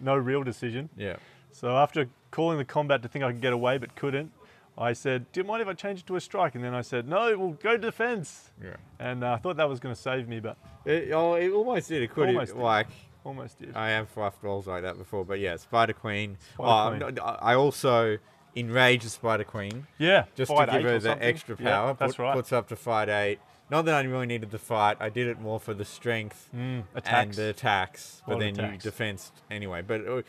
no 0.00 0.16
real 0.16 0.42
decision. 0.42 0.88
Yeah. 0.96 1.16
So 1.52 1.76
after 1.76 2.08
calling 2.30 2.58
the 2.58 2.64
combat 2.64 3.02
to 3.02 3.08
think 3.08 3.24
I 3.24 3.32
could 3.32 3.40
get 3.42 3.52
away 3.52 3.78
but 3.78 3.94
couldn't, 3.96 4.32
I 4.80 4.92
said, 4.94 5.30
"Do 5.32 5.40
you 5.40 5.44
mind 5.44 5.62
if 5.62 5.68
I 5.68 5.74
change 5.74 6.00
it 6.00 6.06
to 6.06 6.16
a 6.16 6.20
strike?" 6.20 6.54
And 6.54 6.64
then 6.64 6.74
I 6.74 6.80
said, 6.80 7.06
"No, 7.08 7.36
we'll 7.38 7.50
go 7.52 7.76
defense." 7.76 8.50
Yeah. 8.62 8.76
And 8.98 9.22
uh, 9.22 9.32
I 9.34 9.36
thought 9.36 9.56
that 9.58 9.68
was 9.68 9.78
going 9.80 9.94
to 9.94 10.00
save 10.00 10.26
me, 10.28 10.40
but 10.40 10.56
It, 10.84 11.12
oh, 11.12 11.34
it 11.34 11.50
almost 11.52 11.88
did. 11.88 12.02
It 12.02 12.10
could 12.12 12.28
Almost 12.28 12.48
have, 12.52 12.56
did. 12.56 12.62
like 12.64 12.86
almost 13.24 13.58
did. 13.58 13.76
I 13.76 13.90
have 13.90 14.08
fluffed 14.08 14.42
rolls 14.42 14.66
like 14.66 14.82
that 14.82 14.96
before, 14.96 15.24
but 15.24 15.38
yeah, 15.38 15.56
Spider 15.56 15.92
Queen. 15.92 16.38
Spider 16.54 17.04
oh, 17.04 17.12
Queen. 17.12 17.18
I 17.20 17.54
also 17.54 18.18
enraged 18.54 19.04
the 19.04 19.10
Spider 19.10 19.44
Queen. 19.44 19.86
yeah, 19.98 20.24
just 20.34 20.50
to 20.50 20.66
give 20.66 20.82
her 20.82 20.98
the 20.98 21.10
something. 21.10 21.28
extra 21.28 21.56
Yeah, 21.60 21.70
power. 21.70 21.96
that's 21.98 22.16
put- 22.16 22.22
right. 22.22 22.34
Puts 22.34 22.52
up 22.52 22.68
to 22.68 22.76
fight 22.76 23.08
eight. 23.08 23.38
Not 23.70 23.84
that 23.84 23.94
I 23.94 24.02
really 24.02 24.26
needed 24.26 24.50
the 24.50 24.58
fight. 24.58 24.96
I 24.98 25.10
did 25.10 25.28
it 25.28 25.40
more 25.40 25.60
for 25.60 25.74
the 25.74 25.84
strength 25.84 26.50
Mm, 26.52 26.82
and 27.04 27.32
the 27.34 27.50
attacks. 27.50 28.20
But 28.26 28.40
then 28.40 28.54
attacks. 28.58 28.84
you 28.84 28.90
defensed 28.90 29.32
anyway. 29.48 29.82
But 29.82 30.04
uh, 30.08 30.22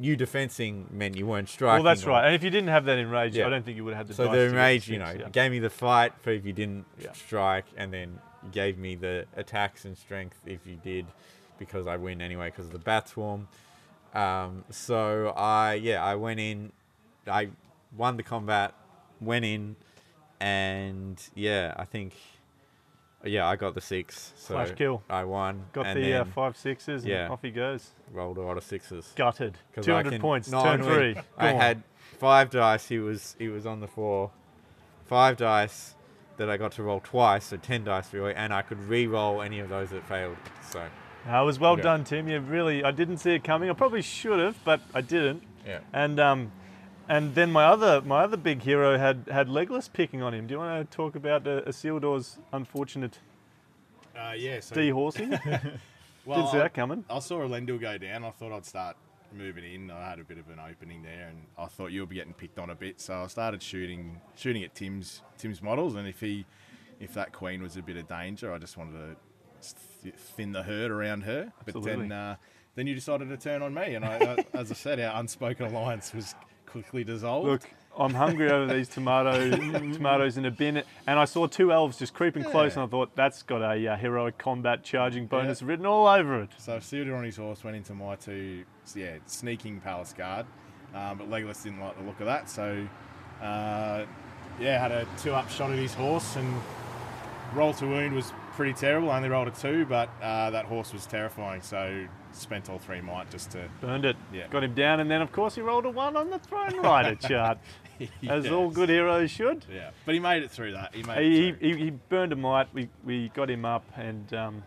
you 0.00 0.16
defensing 0.16 0.86
meant 0.90 1.16
you 1.16 1.26
weren't 1.26 1.48
striking. 1.48 1.84
well, 1.84 1.94
that's 1.94 2.04
right. 2.06 2.24
And 2.24 2.34
if 2.34 2.42
you 2.42 2.48
didn't 2.50 2.68
have 2.70 2.86
that 2.86 2.98
enraged, 2.98 3.36
Yeah. 3.36 3.46
I 3.46 3.50
don't 3.50 3.64
think 3.64 3.76
you 3.76 3.84
would 3.84 3.94
have 3.94 4.06
had 4.06 4.08
the 4.08 4.14
So 4.14 4.30
the 4.32 4.46
enrage, 4.46 4.88
you 4.88 4.98
know, 4.98 5.10
yeah. 5.18 5.28
gave 5.28 5.50
me 5.50 5.58
the 5.58 5.68
fight 5.70 6.12
for 6.22 6.30
if 6.30 6.44
you 6.46 6.52
didn't 6.54 6.86
Yeah. 6.98 7.12
strike, 7.12 7.66
and 7.76 7.92
then 7.92 8.18
gave 8.50 8.78
me 8.78 8.94
the 8.94 9.26
attacks 9.36 9.84
and 9.84 9.96
strength 9.98 10.38
if 10.46 10.66
you 10.66 10.76
did, 10.76 11.06
because 11.58 11.86
I 11.86 11.96
win 11.96 12.22
anyway 12.22 12.48
because 12.48 12.66
of 12.66 12.72
the 12.72 12.78
bat 12.78 13.08
swarm. 13.10 13.48
Um, 14.14 14.64
so 14.70 15.28
I 15.36 15.74
yeah 15.74 16.02
I 16.02 16.14
went 16.14 16.40
in, 16.40 16.72
I 17.26 17.50
won 17.96 18.16
the 18.16 18.22
combat, 18.22 18.72
went 19.20 19.44
in, 19.44 19.76
and 20.40 21.22
yeah 21.34 21.74
I 21.76 21.84
think 21.84 22.14
yeah 23.24 23.46
I 23.48 23.56
got 23.56 23.74
the 23.74 23.80
six. 23.80 24.32
So 24.36 24.54
Flash 24.54 24.72
kill. 24.76 25.02
I 25.10 25.24
won. 25.24 25.64
Got 25.72 25.86
and 25.86 26.02
the 26.02 26.14
uh, 26.20 26.24
five 26.24 26.56
sixes, 26.56 27.02
and 27.02 27.10
yeah. 27.12 27.28
off 27.28 27.40
he 27.42 27.50
goes. 27.50 27.90
rolled 28.12 28.38
a 28.38 28.42
lot 28.42 28.56
of 28.56 28.64
sixes. 28.64 29.12
Gutted. 29.16 29.58
'Cause 29.74 29.84
Two 29.84 29.92
I 29.92 29.96
hundred 29.96 30.12
can- 30.12 30.20
points. 30.20 30.50
no, 30.50 30.62
turn 30.62 30.82
three. 30.82 31.14
Go 31.14 31.20
I 31.38 31.52
on. 31.52 31.60
had 31.60 31.82
five 32.18 32.50
dice. 32.50 32.88
He 32.88 32.98
was 32.98 33.36
he 33.38 33.48
was 33.48 33.66
on 33.66 33.80
the 33.80 33.88
four. 33.88 34.30
Five 35.06 35.36
dice 35.36 35.94
that 36.36 36.48
I 36.48 36.56
got 36.56 36.72
to 36.72 36.82
roll 36.82 37.00
twice, 37.00 37.46
so 37.46 37.56
ten 37.56 37.84
dice 37.84 38.12
really, 38.12 38.34
and 38.34 38.52
I 38.54 38.62
could 38.62 38.78
re-roll 38.88 39.42
any 39.42 39.58
of 39.58 39.68
those 39.68 39.90
that 39.90 40.06
failed. 40.08 40.36
So 40.70 40.80
it 40.80 41.44
was 41.44 41.58
well 41.58 41.76
Yeah. 41.76 41.82
done, 41.82 42.04
Tim. 42.04 42.28
You 42.28 42.40
really, 42.40 42.82
I 42.84 42.92
didn't 42.92 43.18
see 43.18 43.32
it 43.34 43.44
coming. 43.44 43.68
I 43.68 43.74
probably 43.74 44.02
should 44.02 44.38
have, 44.38 44.56
but 44.64 44.80
I 44.94 45.00
didn't. 45.02 45.42
yeah, 45.66 45.80
And 45.92 46.18
um, 46.18 46.52
and 47.10 47.34
then 47.34 47.50
my 47.52 47.64
other 47.64 48.00
my 48.00 48.22
other 48.22 48.36
big 48.38 48.62
hero 48.62 48.96
had 48.96 49.26
had 49.30 49.48
Legolas 49.48 49.92
picking 49.92 50.22
on 50.22 50.32
him. 50.32 50.46
Do 50.46 50.54
you 50.54 50.58
want 50.58 50.90
to 50.90 50.96
talk 50.96 51.14
about 51.16 51.46
uh, 51.46 51.60
Isildur's 51.62 52.38
unfortunate 52.52 53.18
Uh, 54.16 54.32
yeah, 54.36 54.60
so 54.60 54.74
dehorsing? 54.76 55.30
well, 56.24 56.38
Didn't 56.38 56.50
see 56.52 56.58
I- 56.58 56.62
that 56.62 56.74
coming. 56.74 57.04
I 57.10 57.18
saw 57.18 57.40
Elendil 57.40 57.80
go 57.80 57.98
down. 57.98 58.24
I 58.24 58.30
thought 58.30 58.52
I'd 58.52 58.64
start 58.66 58.96
moving 59.32 59.64
in. 59.64 59.90
I 59.90 60.08
had 60.10 60.18
a 60.18 60.24
bit 60.24 60.38
of 60.38 60.48
an 60.50 60.58
opening 60.58 61.02
there, 61.02 61.28
and 61.28 61.38
I 61.58 61.66
thought 61.66 61.92
you'll 61.92 62.06
be 62.06 62.16
getting 62.16 62.34
picked 62.34 62.58
on 62.58 62.70
a 62.70 62.74
bit. 62.74 63.00
So 63.00 63.22
I 63.22 63.26
started 63.28 63.62
shooting, 63.62 64.20
shooting 64.36 64.64
at 64.64 64.74
Tim's 64.74 65.22
Tim's 65.38 65.62
models, 65.62 65.94
and 65.94 66.06
if 66.08 66.20
he, 66.20 66.44
if 67.00 67.14
that 67.14 67.32
queen 67.32 67.62
was 67.62 67.76
a 67.76 67.82
bit 67.82 67.96
of 67.96 68.08
danger, 68.08 68.52
I 68.52 68.58
just 68.58 68.76
wanted 68.76 68.92
to 69.62 69.74
th- 70.02 70.14
thin 70.14 70.52
the 70.52 70.62
herd 70.62 70.90
around 70.90 71.22
her. 71.22 71.52
But 71.64 71.76
Absolutely. 71.76 72.08
then, 72.08 72.12
uh, 72.12 72.36
then 72.74 72.86
you 72.86 72.94
decided 72.94 73.28
to 73.28 73.36
turn 73.36 73.62
on 73.62 73.72
me, 73.74 73.94
and 73.94 74.04
I, 74.04 74.44
as 74.54 74.70
I 74.70 74.74
said, 74.74 75.00
our 75.00 75.18
unspoken 75.20 75.66
alliance 75.66 76.12
was 76.12 76.34
quickly 76.70 77.04
dissolved. 77.04 77.48
Look, 77.48 77.70
I'm 77.98 78.14
hungry 78.14 78.50
over 78.50 78.72
these 78.72 78.88
tomato 78.88 79.50
tomatoes 79.92 80.36
in 80.36 80.44
a 80.44 80.50
bin, 80.50 80.82
and 81.06 81.18
I 81.18 81.24
saw 81.24 81.46
two 81.46 81.72
elves 81.72 81.98
just 81.98 82.14
creeping 82.14 82.44
close, 82.44 82.74
and 82.76 82.84
I 82.84 82.86
thought 82.86 83.14
that's 83.16 83.42
got 83.42 83.62
a 83.62 83.88
uh, 83.88 83.96
heroic 83.96 84.38
combat 84.38 84.84
charging 84.84 85.26
bonus 85.26 85.62
written 85.62 85.86
all 85.86 86.06
over 86.06 86.42
it. 86.42 86.50
So 86.58 86.78
Isildur 86.78 87.16
on 87.16 87.24
his 87.24 87.36
horse 87.36 87.64
went 87.64 87.76
into 87.76 87.94
my 87.94 88.14
two, 88.14 88.64
yeah, 88.94 89.16
sneaking 89.26 89.80
palace 89.80 90.12
guard, 90.12 90.46
um, 90.94 91.18
but 91.18 91.28
Legolas 91.28 91.62
didn't 91.62 91.80
like 91.80 91.98
the 91.98 92.04
look 92.04 92.20
of 92.20 92.26
that. 92.26 92.48
So, 92.48 92.86
uh, 93.42 94.04
yeah, 94.60 94.78
had 94.78 94.92
a 94.92 95.06
two-up 95.18 95.50
shot 95.50 95.70
at 95.70 95.78
his 95.78 95.94
horse, 95.94 96.36
and 96.36 96.54
roll 97.54 97.74
to 97.74 97.86
wound 97.86 98.14
was 98.14 98.32
pretty 98.52 98.74
terrible. 98.74 99.10
I 99.10 99.16
only 99.16 99.28
rolled 99.28 99.48
a 99.48 99.52
two, 99.52 99.84
but 99.86 100.08
uh, 100.22 100.50
that 100.50 100.66
horse 100.66 100.92
was 100.92 101.06
terrifying. 101.06 101.62
So 101.62 102.06
spent 102.32 102.68
all 102.70 102.78
three 102.78 103.00
might 103.00 103.30
just 103.30 103.50
to. 103.52 103.68
Burned 103.80 104.04
it, 104.04 104.16
Yeah. 104.32 104.46
got 104.48 104.64
him 104.64 104.74
down, 104.74 105.00
and 105.00 105.10
then 105.10 105.22
of 105.22 105.32
course 105.32 105.54
he 105.54 105.60
rolled 105.60 105.86
a 105.86 105.90
one 105.90 106.16
on 106.16 106.30
the 106.30 106.38
thrown 106.38 106.76
rider 106.80 107.14
chart, 107.28 107.58
as 108.28 108.46
all 108.46 108.70
good 108.70 108.88
heroes 108.88 109.30
should. 109.30 109.64
Yeah, 109.72 109.90
but 110.04 110.14
he 110.14 110.20
made 110.20 110.42
it 110.42 110.50
through 110.50 110.72
that. 110.72 110.94
He 110.94 111.02
made 111.02 111.22
He, 111.22 111.48
it 111.48 111.58
through. 111.58 111.74
he, 111.76 111.84
he 111.84 111.90
burned 112.08 112.32
a 112.32 112.36
might. 112.36 112.72
We, 112.74 112.88
we 113.04 113.28
got 113.30 113.50
him 113.50 113.64
up, 113.64 113.84
and 113.96 114.32
um, 114.34 114.62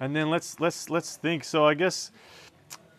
and 0.00 0.14
then 0.14 0.30
let's 0.30 0.58
let's 0.60 0.90
let's 0.90 1.16
think. 1.16 1.44
So 1.44 1.64
I 1.66 1.74
guess 1.74 2.10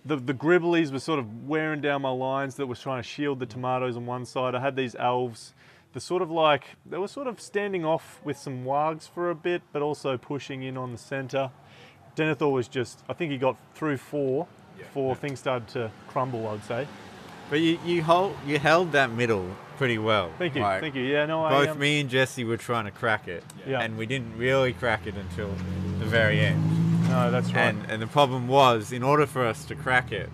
the 0.06 0.16
the 0.16 0.34
Gribblies 0.34 0.92
were 0.92 1.00
sort 1.00 1.20
of 1.20 1.48
wearing 1.48 1.82
down 1.82 2.02
my 2.02 2.10
lines 2.10 2.56
that 2.56 2.66
was 2.68 2.80
trying 2.80 3.02
to 3.02 3.08
shield 3.08 3.40
the 3.40 3.46
tomatoes 3.46 3.98
on 3.98 4.06
one 4.06 4.26
side. 4.26 4.56
I 4.56 4.60
had 4.62 4.76
these 4.76 4.96
elves. 4.96 5.54
The 5.94 6.02
sort 6.02 6.22
of 6.22 6.30
like 6.30 6.66
they 6.86 6.98
were 6.98 7.08
sort 7.08 7.28
of 7.28 7.42
standing 7.42 7.84
off 7.84 8.22
with 8.24 8.38
some 8.38 8.64
wargs 8.66 9.10
for 9.10 9.30
a 9.32 9.36
bit, 9.36 9.64
but 9.74 9.82
also 9.82 10.18
pushing 10.18 10.62
in 10.64 10.78
on 10.78 10.92
the 10.92 10.98
centre. 10.98 11.50
Denethor 12.18 12.52
was 12.52 12.68
just. 12.68 13.00
I 13.08 13.14
think 13.14 13.32
he 13.32 13.38
got 13.38 13.56
through 13.76 13.98
four 13.98 14.48
before 14.78 15.16
things 15.16 15.40
started 15.40 15.68
to 15.70 15.92
crumble. 16.08 16.48
I'd 16.48 16.64
say. 16.66 16.88
but 17.50 17.60
you 17.60 17.80
you 17.86 18.04
hold 18.04 18.36
you 18.46 18.60
held 18.60 18.92
that 18.92 19.12
middle 19.12 19.48
pretty 19.78 19.98
well. 20.00 20.32
Thank 20.40 20.56
you, 20.56 20.62
Like, 20.62 20.82
thank 20.82 20.96
you. 20.96 21.04
Yeah, 21.04 21.28
no, 21.28 21.46
I 21.46 21.50
Both 21.52 21.70
um, 21.70 21.80
me 21.80 22.00
and 22.00 22.10
Jesse 22.10 22.44
were 22.44 22.58
trying 22.58 22.86
to 22.86 22.92
crack 22.92 23.28
it, 23.28 23.44
Yeah. 23.68 23.82
and 23.82 23.96
we 23.96 24.08
didn't 24.08 24.36
really 24.36 24.74
crack 24.74 25.06
it 25.06 25.14
until 25.16 25.50
the 26.00 26.06
very 26.06 26.40
end. 26.40 27.08
No, 27.08 27.30
that's 27.30 27.48
right. 27.54 27.68
And 27.68 27.90
and 27.92 28.02
the 28.02 28.08
problem 28.08 28.48
was, 28.48 28.92
in 28.92 29.04
order 29.04 29.26
for 29.28 29.46
us 29.46 29.64
to 29.66 29.76
crack 29.76 30.12
it, 30.12 30.30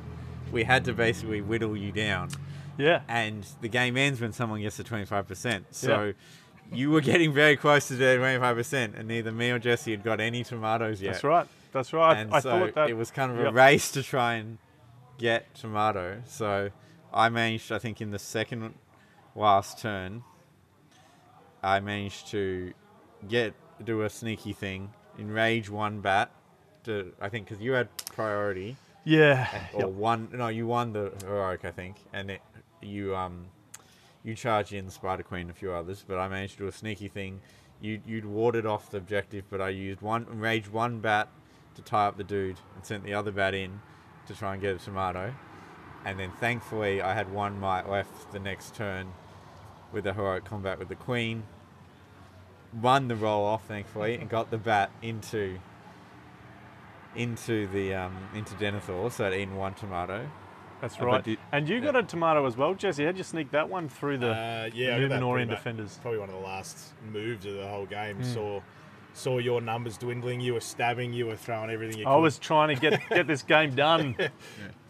we 0.51 0.63
had 0.63 0.85
to 0.85 0.93
basically 0.93 1.41
whittle 1.41 1.75
you 1.75 1.91
down. 1.91 2.29
yeah. 2.77 3.01
And 3.09 3.45
the 3.61 3.67
game 3.69 3.97
ends 3.97 4.21
when 4.21 4.31
someone 4.31 4.61
gets 4.61 4.77
to 4.77 4.83
twenty 4.83 5.05
five 5.05 5.27
percent. 5.27 5.65
So 5.71 6.13
you 6.71 6.89
were 6.89 7.01
getting 7.01 7.33
very 7.33 7.57
close 7.57 7.87
to 7.89 7.95
the 7.95 8.17
twenty 8.17 8.39
five 8.39 8.55
percent, 8.55 8.95
and 8.97 9.07
neither 9.09 9.31
me 9.31 9.51
or 9.51 9.59
Jesse 9.59 9.91
had 9.91 10.03
got 10.03 10.19
any 10.21 10.43
tomatoes 10.43 11.01
yet. 11.01 11.13
That's 11.13 11.23
right. 11.25 11.47
That's 11.73 11.91
right. 11.93 12.17
And 12.17 12.33
I 12.33 12.39
so 12.39 12.49
thought 12.51 12.75
that 12.75 12.89
it 12.89 12.93
was 12.93 13.11
kind 13.11 13.31
of 13.31 13.39
a 13.39 13.43
Yep. 13.45 13.53
race 13.53 13.91
to 13.91 14.03
try 14.03 14.35
and 14.35 14.57
get 15.17 15.53
tomato. 15.55 16.21
So 16.25 16.69
I 17.13 17.29
managed, 17.29 17.71
I 17.71 17.79
think, 17.79 17.99
in 18.01 18.11
the 18.11 18.19
second 18.19 18.73
last 19.35 19.79
turn, 19.79 20.23
I 21.61 21.79
managed 21.79 22.27
to 22.27 22.73
get 23.27 23.53
do 23.83 24.03
a 24.03 24.09
sneaky 24.09 24.53
thing, 24.53 24.91
enrage 25.17 25.69
one 25.69 25.99
bat. 26.01 26.31
To, 26.85 27.13
I 27.21 27.29
think 27.29 27.47
because 27.47 27.61
you 27.63 27.71
had 27.71 27.87
priority, 28.07 28.75
Yeah. 29.05 29.47
or 29.73 29.81
Yep. 29.81 29.89
one. 29.89 30.29
No, 30.33 30.49
you 30.49 30.67
won 30.67 30.91
the 30.93 31.13
heroic, 31.25 31.63
I 31.65 31.71
think, 31.71 31.95
and 32.11 32.29
it, 32.29 32.41
you 32.81 33.15
um, 33.15 33.45
you 34.23 34.35
charged 34.35 34.73
in 34.73 34.85
the 34.85 34.91
Spider 34.91 35.23
Queen 35.23 35.43
and 35.43 35.49
a 35.51 35.53
few 35.53 35.71
others, 35.71 36.03
but 36.05 36.19
I 36.19 36.27
managed 36.27 36.53
to 36.53 36.59
do 36.59 36.67
a 36.67 36.71
sneaky 36.73 37.07
thing. 37.07 37.39
You 37.79 38.01
you'd 38.05 38.25
warded 38.25 38.65
off 38.65 38.91
the 38.91 38.97
objective, 38.97 39.45
but 39.49 39.61
I 39.61 39.69
used 39.69 40.01
one 40.01 40.27
enraged 40.29 40.67
one 40.67 40.99
bat 40.99 41.29
to 41.75 41.81
tie 41.81 42.05
up 42.07 42.17
the 42.17 42.23
dude 42.23 42.57
and 42.75 42.85
sent 42.85 43.03
the 43.03 43.13
other 43.13 43.31
bat 43.31 43.53
in 43.53 43.81
to 44.27 44.35
try 44.35 44.53
and 44.53 44.61
get 44.61 44.75
a 44.75 44.79
tomato. 44.79 45.33
And 46.05 46.19
then 46.19 46.31
thankfully, 46.39 47.01
I 47.01 47.13
had 47.13 47.31
one 47.31 47.59
might 47.59 47.89
left 47.89 48.31
the 48.31 48.39
next 48.39 48.75
turn 48.75 49.13
with 49.91 50.03
the 50.03 50.13
heroic 50.13 50.43
combat 50.45 50.77
with 50.79 50.89
the 50.89 50.95
queen. 50.95 51.43
Won 52.81 53.07
the 53.07 53.15
roll 53.15 53.45
off, 53.45 53.65
thankfully, 53.67 54.15
and 54.15 54.29
got 54.29 54.49
the 54.51 54.57
bat 54.57 54.91
into 55.01 55.59
into 57.15 57.67
the 57.67 57.93
um, 57.93 58.15
into 58.33 58.55
Denethor, 58.55 59.11
so 59.11 59.25
I'd 59.27 59.33
eaten 59.33 59.55
one 59.55 59.73
tomato. 59.75 60.27
That's 60.81 60.99
Uh, 60.99 61.05
right. 61.05 61.23
did- 61.23 61.39
and 61.51 61.69
you 61.69 61.79
got 61.79 61.95
a 61.95 62.03
tomato 62.03 62.45
as 62.45 62.57
well, 62.57 62.73
Jesse. 62.73 63.05
How'd 63.05 63.17
you 63.17 63.23
sneak 63.23 63.51
that 63.51 63.69
one 63.69 63.87
through 63.87 64.17
the 64.17 64.31
Uh, 64.31 64.69
yeah, 64.73 64.95
I 64.95 64.99
Numenorian 64.99 65.47
defenders? 65.49 65.99
Probably 66.01 66.19
one 66.19 66.29
of 66.29 66.35
the 66.35 66.41
last 66.41 66.93
moves 67.11 67.45
of 67.45 67.53
the 67.53 67.67
whole 67.67 67.85
game. 67.85 68.17
Hmm. 68.17 68.23
Saw 68.23 68.61
saw 69.13 69.37
your 69.37 69.61
numbers 69.61 69.97
dwindling. 69.97 70.41
You 70.41 70.53
were 70.55 70.59
stabbing. 70.59 71.13
You 71.13 71.27
were 71.27 71.35
throwing 71.35 71.69
everything 71.69 71.97
you 71.99 72.05
could. 72.05 72.11
I 72.11 72.15
was 72.17 72.37
trying 72.39 72.75
to 72.75 72.81
get 72.81 72.99
get 73.09 73.27
this 73.27 73.43
game 73.43 73.75
done. 73.75 74.15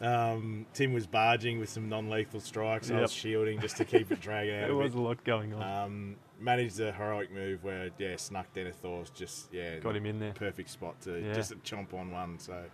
Um, 0.02 0.66
Tim 0.74 0.92
was 0.92 1.08
barging 1.08 1.60
with 1.62 1.70
some 1.70 1.88
non-lethal 1.88 2.42
strikes. 2.42 2.92
I 2.92 3.00
was 3.00 3.14
shielding 3.14 3.62
just 3.62 3.78
to 3.78 3.86
keep 3.86 4.12
it 4.12 4.20
dragging 4.20 4.56
out. 4.60 4.68
There 4.68 4.76
was 4.76 4.92
bit. 4.92 5.00
a 5.00 5.02
lot 5.02 5.24
going 5.24 5.54
on. 5.54 5.62
Um, 5.86 6.16
managed 6.42 6.78
a 6.82 6.92
heroic 6.92 7.32
move 7.32 7.64
where 7.64 7.90
yeah, 7.98 8.18
snuck 8.18 8.54
Denethor's 8.54 9.12
just 9.12 9.54
yeah 9.54 9.78
Got 9.80 9.96
him 9.96 10.06
in 10.06 10.20
there. 10.20 10.34
Perfect 10.34 10.70
spot 10.72 11.00
to 11.04 11.22
Yeah. 11.22 11.34
just 11.34 11.54
chomp 11.64 11.94
on 11.94 12.12
one. 12.12 12.38
So 12.38 12.66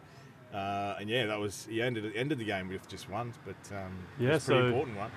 Uh, 0.52 0.96
and 1.00 1.08
yeah, 1.08 1.28
that 1.28 1.40
was 1.40 1.68
he 1.70 1.84
ended 1.84 2.12
ended 2.16 2.40
the 2.40 2.46
game 2.46 2.68
with 2.70 2.88
just 2.88 3.08
one, 3.12 3.32
but 3.46 3.76
um, 3.78 3.94
Yeah, 4.20 4.30
it 4.30 4.34
was 4.34 4.44
a 4.46 4.48
pretty 4.48 4.62
so- 4.62 4.68
important 4.70 4.98
one. 4.98 5.12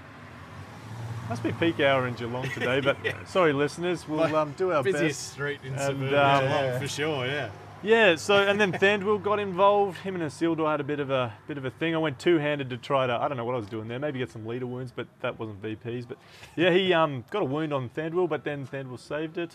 Must 1.28 1.42
be 1.42 1.52
peak 1.52 1.80
hour 1.80 2.06
in 2.06 2.14
Geelong 2.14 2.48
today, 2.50 2.80
but 2.80 2.96
sorry, 3.26 3.52
listeners, 3.52 4.06
we'll 4.06 4.34
um, 4.36 4.52
do 4.58 4.72
our 4.72 4.82
Busiest 4.82 5.20
best. 5.20 5.32
street 5.32 5.60
in 5.64 5.74
And, 5.74 6.14
um, 6.14 6.44
Geelong 6.44 6.80
for 6.80 6.88
sure. 6.88 7.26
Yeah. 7.26 7.50
Yeah, 7.84 8.14
so 8.14 8.36
and 8.36 8.60
then 8.60 8.70
Thranduil 8.70 9.20
got 9.20 9.40
involved. 9.40 9.98
Him 9.98 10.14
and 10.14 10.22
Isildur 10.22 10.70
had 10.70 10.78
a 10.78 10.84
bit 10.84 11.00
of 11.00 11.10
a 11.10 11.32
bit 11.48 11.58
of 11.58 11.64
a 11.64 11.70
thing. 11.70 11.96
I 11.96 11.98
went 11.98 12.16
two-handed 12.20 12.70
to 12.70 12.76
try 12.76 13.08
to 13.08 13.12
I 13.12 13.26
don't 13.26 13.36
know 13.36 13.44
what 13.44 13.56
I 13.56 13.58
was 13.58 13.66
doing 13.66 13.88
there. 13.88 13.98
Maybe 13.98 14.20
get 14.20 14.30
some 14.30 14.46
leader 14.46 14.66
wounds, 14.66 14.92
but 14.94 15.08
that 15.20 15.36
wasn't 15.36 15.60
VPs. 15.62 16.06
But 16.06 16.18
yeah, 16.54 16.70
he 16.70 16.92
um 16.92 17.24
got 17.30 17.42
a 17.42 17.44
wound 17.44 17.72
on 17.72 17.88
Thranduil, 17.88 18.28
but 18.28 18.44
then 18.44 18.68
Thranduil 18.68 19.00
saved 19.00 19.36
it. 19.36 19.50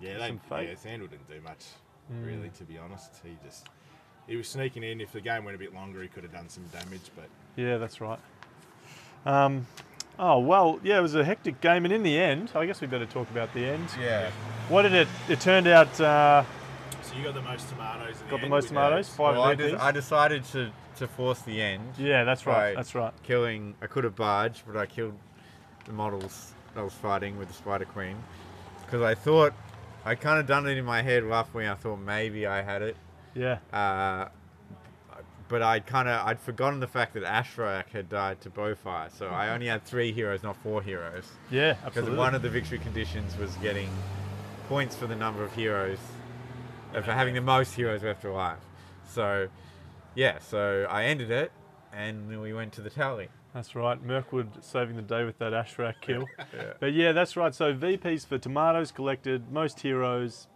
Yeah, 0.00 0.16
they, 0.50 0.64
yeah, 0.64 0.74
Sandal 0.74 1.08
didn't 1.08 1.28
do 1.28 1.40
much, 1.42 1.64
Mm. 2.12 2.26
really, 2.26 2.48
to 2.56 2.64
be 2.64 2.78
honest. 2.78 3.12
He 3.22 3.36
just 3.44 3.66
he 4.26 4.36
was 4.36 4.48
sneaking 4.48 4.82
in. 4.82 5.02
If 5.02 5.12
the 5.12 5.20
game 5.20 5.44
went 5.44 5.54
a 5.54 5.58
bit 5.58 5.74
longer, 5.74 6.00
he 6.00 6.08
could 6.08 6.22
have 6.22 6.32
done 6.32 6.48
some 6.48 6.64
damage. 6.72 7.10
But 7.14 7.28
Yeah, 7.56 7.76
that's 7.76 8.00
right. 8.00 8.18
Um, 9.26 9.66
oh 10.18 10.38
well, 10.38 10.80
yeah, 10.82 10.98
it 10.98 11.02
was 11.02 11.14
a 11.14 11.24
hectic 11.24 11.60
game, 11.60 11.84
and 11.84 11.92
in 11.92 12.02
the 12.02 12.18
end, 12.18 12.50
I 12.54 12.66
guess 12.66 12.80
we 12.80 12.86
better 12.86 13.06
talk 13.06 13.30
about 13.30 13.52
the 13.54 13.64
end. 13.64 13.88
Yeah. 14.00 14.30
What 14.68 14.82
did 14.82 14.94
it? 14.94 15.08
It 15.28 15.40
turned 15.40 15.66
out. 15.66 16.00
Uh, 16.00 16.44
so 17.02 17.14
you 17.16 17.24
got 17.24 17.34
the 17.34 17.42
most 17.42 17.68
tomatoes. 17.68 18.20
In 18.22 18.30
got 18.30 18.36
the 18.38 18.42
end 18.42 18.50
most 18.50 18.68
tomatoes. 18.68 19.08
Five 19.08 19.34
Well, 19.36 19.44
I, 19.44 19.54
VPs. 19.54 19.70
de- 19.72 19.82
I 19.84 19.92
decided 19.92 20.44
to, 20.46 20.70
to 20.96 21.06
force 21.06 21.40
the 21.42 21.60
end. 21.62 21.82
Yeah, 21.98 22.24
that's 22.24 22.46
right. 22.46 22.74
That's 22.74 22.94
right. 22.94 23.12
Killing, 23.22 23.74
I 23.80 23.86
could 23.86 24.04
have 24.04 24.16
barged, 24.16 24.62
but 24.66 24.76
I 24.76 24.86
killed 24.86 25.14
the 25.84 25.92
models 25.92 26.52
I 26.74 26.82
was 26.82 26.92
fighting 26.94 27.38
with 27.38 27.48
the 27.48 27.54
Spider 27.54 27.84
Queen 27.84 28.16
because 28.84 29.02
I 29.02 29.14
thought 29.14 29.52
I 30.04 30.14
kind 30.14 30.38
of 30.40 30.46
done 30.46 30.66
it 30.66 30.76
in 30.76 30.84
my 30.84 31.00
head 31.02 31.22
roughly. 31.22 31.68
I 31.68 31.74
thought 31.74 31.96
maybe 31.98 32.46
I 32.46 32.60
had 32.62 32.82
it, 32.82 32.96
Yeah. 33.34 33.58
uh, 33.72 34.28
but 35.48 35.62
I'd 35.62 35.86
kind 35.86 36.08
of 36.08 36.26
I'd 36.26 36.40
forgotten 36.40 36.80
the 36.80 36.86
fact 36.86 37.14
that 37.14 37.22
Ashrak 37.22 37.90
had 37.90 38.08
died 38.08 38.40
to 38.42 38.50
Bowfire, 38.50 39.10
so 39.10 39.28
I 39.28 39.50
only 39.50 39.66
had 39.66 39.84
three 39.84 40.12
heroes, 40.12 40.42
not 40.42 40.56
four 40.56 40.82
heroes. 40.82 41.24
Yeah, 41.50 41.76
absolutely. 41.84 42.02
Because 42.02 42.18
one 42.18 42.34
of 42.34 42.42
the 42.42 42.48
victory 42.48 42.78
conditions 42.78 43.36
was 43.36 43.54
getting 43.56 43.88
points 44.68 44.96
for 44.96 45.06
the 45.06 45.16
number 45.16 45.44
of 45.44 45.54
heroes, 45.54 45.98
uh, 46.94 47.02
for 47.02 47.12
having 47.12 47.34
the 47.34 47.40
most 47.40 47.74
heroes 47.74 48.02
left 48.02 48.24
alive. 48.24 48.58
So, 49.08 49.48
yeah, 50.14 50.38
so 50.40 50.86
I 50.90 51.04
ended 51.04 51.30
it, 51.30 51.52
and 51.92 52.30
then 52.30 52.40
we 52.40 52.52
went 52.52 52.72
to 52.74 52.80
the 52.80 52.90
tally. 52.90 53.28
That's 53.54 53.74
right. 53.74 54.02
Mirkwood 54.02 54.62
saving 54.62 54.96
the 54.96 55.02
day 55.02 55.24
with 55.24 55.38
that 55.38 55.52
Ashrak 55.52 55.94
kill. 56.02 56.26
But 56.80 56.92
yeah, 56.92 57.12
that's 57.12 57.36
right. 57.36 57.54
So 57.54 57.72
VPs 57.72 58.26
for 58.26 58.36
tomatoes 58.36 58.92
collected, 58.92 59.50
most 59.50 59.80
heroes, 59.80 60.46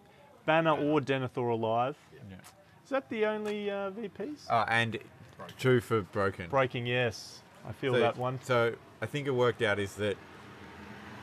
Banner 0.44 0.72
or 0.72 1.00
Denethor 1.00 1.50
alive. 1.50 1.96
Is 2.90 2.92
that 2.92 3.08
the 3.08 3.24
only 3.24 3.70
uh, 3.70 3.92
VPs? 3.92 4.50
Uh, 4.50 4.64
and 4.66 4.98
two 5.60 5.80
for 5.80 6.00
broken. 6.00 6.50
Breaking, 6.50 6.86
yes. 6.86 7.38
I 7.64 7.70
feel 7.70 7.94
so, 7.94 8.00
that 8.00 8.16
one. 8.16 8.40
So 8.42 8.74
I 9.00 9.06
think 9.06 9.28
it 9.28 9.30
worked 9.30 9.62
out 9.62 9.78
is 9.78 9.94
that 9.94 10.16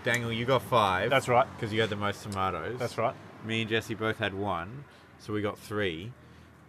Daniel, 0.06 0.32
you 0.32 0.46
got 0.46 0.62
five. 0.62 1.10
That's 1.10 1.28
right. 1.28 1.46
Because 1.58 1.74
you 1.74 1.82
had 1.82 1.90
the 1.90 1.98
most 1.98 2.24
tomatoes. 2.24 2.80
That's 2.80 2.98
right. 2.98 3.14
Me 3.44 3.64
and 3.64 3.70
Jesse 3.70 3.96
both 3.96 4.18
had 4.18 4.34
one, 4.34 4.86
so 5.20 5.34
we 5.34 5.42
got 5.42 5.60
three, 5.60 6.14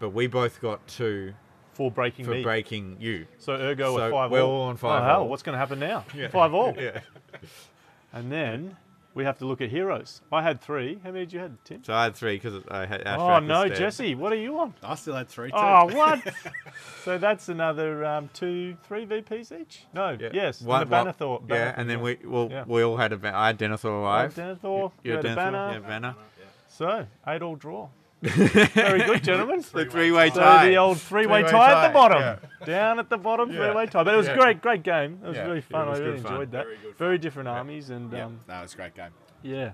but 0.01 0.09
we 0.11 0.27
both 0.27 0.61
got 0.61 0.85
two 0.89 1.33
For 1.75 1.93
breaking 1.93 2.25
for 2.25 2.33
me. 2.33 2.43
breaking 2.43 2.97
you. 2.99 3.29
So 3.39 3.53
ergo 3.53 3.95
So 3.95 4.05
at 4.05 4.11
five 4.11 4.33
we're 4.33 4.43
all. 4.43 4.51
all 4.51 4.63
on 4.63 4.77
five 4.79 5.05
Oh, 5.05 5.07
hell, 5.07 5.21
all. 5.21 5.29
what's 5.29 5.45
going 5.45 5.55
to 5.55 5.61
happen 5.61 5.79
now? 5.79 6.01
Five 6.33 6.53
all. 6.53 6.75
Yeah. 6.77 6.99
And 8.13 8.33
then 8.33 8.77
we 9.15 9.25
have 9.25 9.39
to 9.39 9.47
look 9.47 9.61
at 9.61 9.71
heroes. 9.71 10.21
I 10.31 10.43
had 10.43 10.61
three. 10.61 10.99
How 11.03 11.11
many 11.11 11.25
did 11.27 11.33
you 11.33 11.41
have, 11.41 11.53
Tim? 11.65 11.83
So 11.83 11.93
I 11.95 12.05
had 12.05 12.15
three 12.15 12.37
because 12.37 12.63
I 12.71 12.87
had. 12.87 13.05
Ashrak 13.05 13.19
oh 13.19 13.39
no, 13.41 13.63
instead. 13.63 13.79
Jesse, 13.79 14.15
what 14.15 14.33
are 14.33 14.37
you 14.37 14.59
on? 14.61 14.75
I 14.83 14.95
still 14.95 15.15
had 15.15 15.29
three. 15.29 15.51
Too. 15.51 15.57
Oh, 15.57 15.87
what? 15.93 16.21
so 17.05 17.19
that's 17.19 17.49
another 17.49 18.05
um, 18.05 18.31
two, 18.33 18.77
three 18.87 19.07
VPs 19.07 19.59
each? 19.61 19.85
No, 19.93 20.17
Yeah. 20.19 20.31
yes. 20.33 20.61
One- 20.63 20.83
and 20.83 20.91
the 20.91 20.97
one- 20.97 21.07
Bannerthor. 21.07 21.49
Yeah, 21.51 21.75
and 21.77 21.89
then 21.91 22.01
we 22.01 22.19
well 22.25 22.49
Yeah. 22.51 22.65
we 22.67 22.83
all 22.83 22.97
had 22.97 23.13
a 23.13 23.17
ba- 23.17 23.35
I 23.35 23.49
had 23.49 23.59
Denethor 23.59 23.91
I 23.91 23.99
alive. 23.99 24.37
had 24.37 24.59
Denethor, 24.61 24.93
You 25.03 25.11
you 25.11 25.17
had 25.17 25.25
had 25.25 25.25
a 25.25 25.29
Denethor, 25.29 25.37
banner. 25.37 25.73
Yeah, 25.73 25.89
banner. 25.89 26.15
So, 26.69 27.07
eight 27.27 27.43
all 27.43 27.57
draw. 27.57 27.89
Very 28.23 29.05
good, 29.05 29.23
gentlemen. 29.23 29.63
The 29.73 29.85
three-way 29.87 30.31
So 30.31 30.41
tie. 30.41 30.69
the 30.69 30.77
old 30.77 31.01
three-way, 31.01 31.43
Three-way 31.43 31.51
tie, 31.53 31.85
at 31.85 31.89
the 31.89 31.95
bottom. 31.95 32.21
yeah. 32.21 32.37
Down 32.67 32.99
at 32.99 33.09
the 33.09 33.17
bottom, 33.19 33.51
Yeah. 33.51 33.57
three-way 33.67 33.87
tie. 33.87 34.03
But 34.03 34.15
it 34.15 34.17
was 34.17 34.27
Yeah. 34.27 34.37
great, 34.37 34.61
great 34.61 34.83
game. 34.83 35.21
It 35.23 35.29
was 35.29 35.39
really 35.39 35.61
fun. 35.61 35.89
was 35.89 36.01
I 36.01 36.03
really 36.05 36.19
fun. 36.21 36.33
enjoyed 36.33 36.51
that. 36.53 36.65
Very 36.65 36.77
good 36.79 36.97
Very 36.97 37.19
different 37.19 37.49
armies 37.49 37.91
and 37.91 38.13
Yeah, 38.13 38.25
um, 38.27 38.41
no, 38.49 38.63
it's 38.63 38.75
a 38.75 38.77
great 38.77 38.95
game. 38.95 39.11
yeah. 39.43 39.73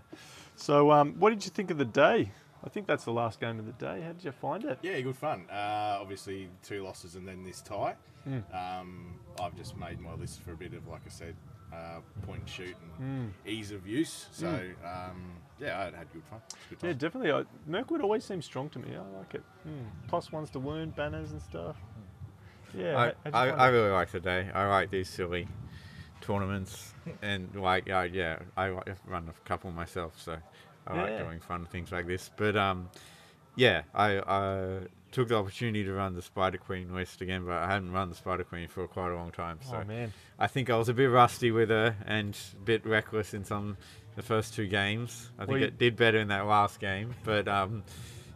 So, 0.57 0.93
um, 0.93 1.15
what 1.19 1.31
did 1.31 1.45
you 1.45 1.51
think 1.51 1.71
of 1.71 1.79
the 1.79 1.85
day? 1.85 2.31
I 2.65 2.69
think 2.69 2.87
that's 2.87 3.05
the 3.05 3.13
last 3.13 3.41
game 3.41 3.59
of 3.59 3.67
the 3.67 3.73
day. 3.73 4.01
How 4.03 4.13
did 4.13 4.25
you 4.25 4.33
find 4.33 4.65
it? 4.65 4.79
Yeah, 4.83 4.99
good 5.01 5.17
fun. 5.17 5.47
Uh, 5.51 5.99
obviously, 6.01 6.49
two 6.63 6.83
losses 6.83 7.15
and 7.17 7.27
then 7.27 7.45
this 7.45 7.61
tie. 7.61 7.95
Hmm. 8.25 8.39
Um, 8.55 9.21
I've 9.41 9.55
just 9.57 9.77
made 9.77 10.01
my 10.01 10.15
list 10.15 10.41
for 10.43 10.53
a 10.53 10.57
bit 10.57 10.73
of, 10.73 10.87
like 10.89 11.03
I 11.07 11.11
said, 11.11 11.35
uh, 11.73 12.01
point 12.25 12.41
and 12.41 12.49
shoot 12.49 12.77
and 12.99 13.35
ease 13.45 13.71
of 13.73 13.87
use. 13.87 14.29
So, 14.33 14.49
um, 14.85 15.33
yeah, 15.65 15.79
I 15.81 15.85
had 15.85 16.13
good 16.13 16.23
fun. 16.31 16.41
Good 16.71 16.79
Yeah, 16.87 16.93
definitely. 16.93 17.33
I, 17.33 17.45
Mirkwood 17.67 18.03
always 18.03 18.25
seems 18.25 18.45
strong 18.45 18.69
to 18.71 18.79
me. 18.79 18.95
I 18.97 19.19
like 19.19 19.35
it. 19.35 19.43
Mm. 19.67 19.87
Plus 20.09 20.31
ones 20.33 20.51
to 20.51 20.59
wound, 20.61 20.95
banners 20.95 21.33
and 21.33 21.41
stuff. 21.43 21.77
Yeah. 22.77 22.99
I, 23.25 23.31
how'd 23.31 23.35
I, 23.35 23.65
I 23.65 23.69
really 23.69 23.91
like 23.91 24.11
the 24.11 24.21
day. 24.21 24.49
I 24.55 24.67
like 24.67 24.91
these 24.91 25.09
silly 25.09 25.47
tournaments 26.21 26.95
and 27.23 27.55
like 27.55 27.89
uh, 27.91 28.09
yeah, 28.11 28.39
I 28.57 28.71
run 29.07 29.29
a 29.29 29.49
couple 29.49 29.71
myself, 29.71 30.21
so 30.21 30.37
I 30.87 30.95
Yeah. 30.95 31.03
like 31.03 31.19
doing 31.19 31.41
fun 31.41 31.67
things 31.67 31.93
like 31.93 32.07
this. 32.07 32.31
But 32.37 32.57
um, 32.57 32.89
yeah, 33.57 33.83
I, 33.95 34.19
I 34.19 34.79
took 35.13 35.29
the 35.29 35.37
opportunity 35.37 35.85
to 35.85 35.93
run 35.93 36.15
the 36.17 36.23
Spider 36.23 36.59
Queen 36.59 36.93
West 36.93 37.21
again, 37.21 37.45
but 37.45 37.55
I 37.55 37.69
hadn't 37.69 37.93
run 37.93 38.09
the 38.09 38.17
Spider 38.17 38.43
Queen 38.45 38.67
for 38.69 38.89
quite 38.89 39.13
a 39.13 39.15
long 39.15 39.31
time. 39.31 39.59
So 39.63 39.77
Oh, 39.83 39.85
man. 39.85 40.13
I 40.39 40.47
think 40.49 40.71
I 40.71 40.77
was 40.77 40.89
a 40.89 40.95
bit 40.95 41.07
rusty 41.07 41.51
with 41.53 41.69
her 41.69 41.95
and 42.07 42.37
a 42.55 42.65
bit 42.65 42.85
reckless 42.85 43.33
in 43.35 43.45
some 43.45 43.77
the 44.17 44.23
first 44.23 44.55
two 44.55 44.67
games. 44.67 45.31
I 45.39 45.47
think 45.47 45.59
Well, 45.59 45.63
it 45.69 45.79
did 45.79 45.97
better 45.97 46.19
in 46.19 46.29
that 46.29 46.47
last 46.47 46.81
game, 46.81 47.15
but 47.25 47.49
um, 47.49 47.83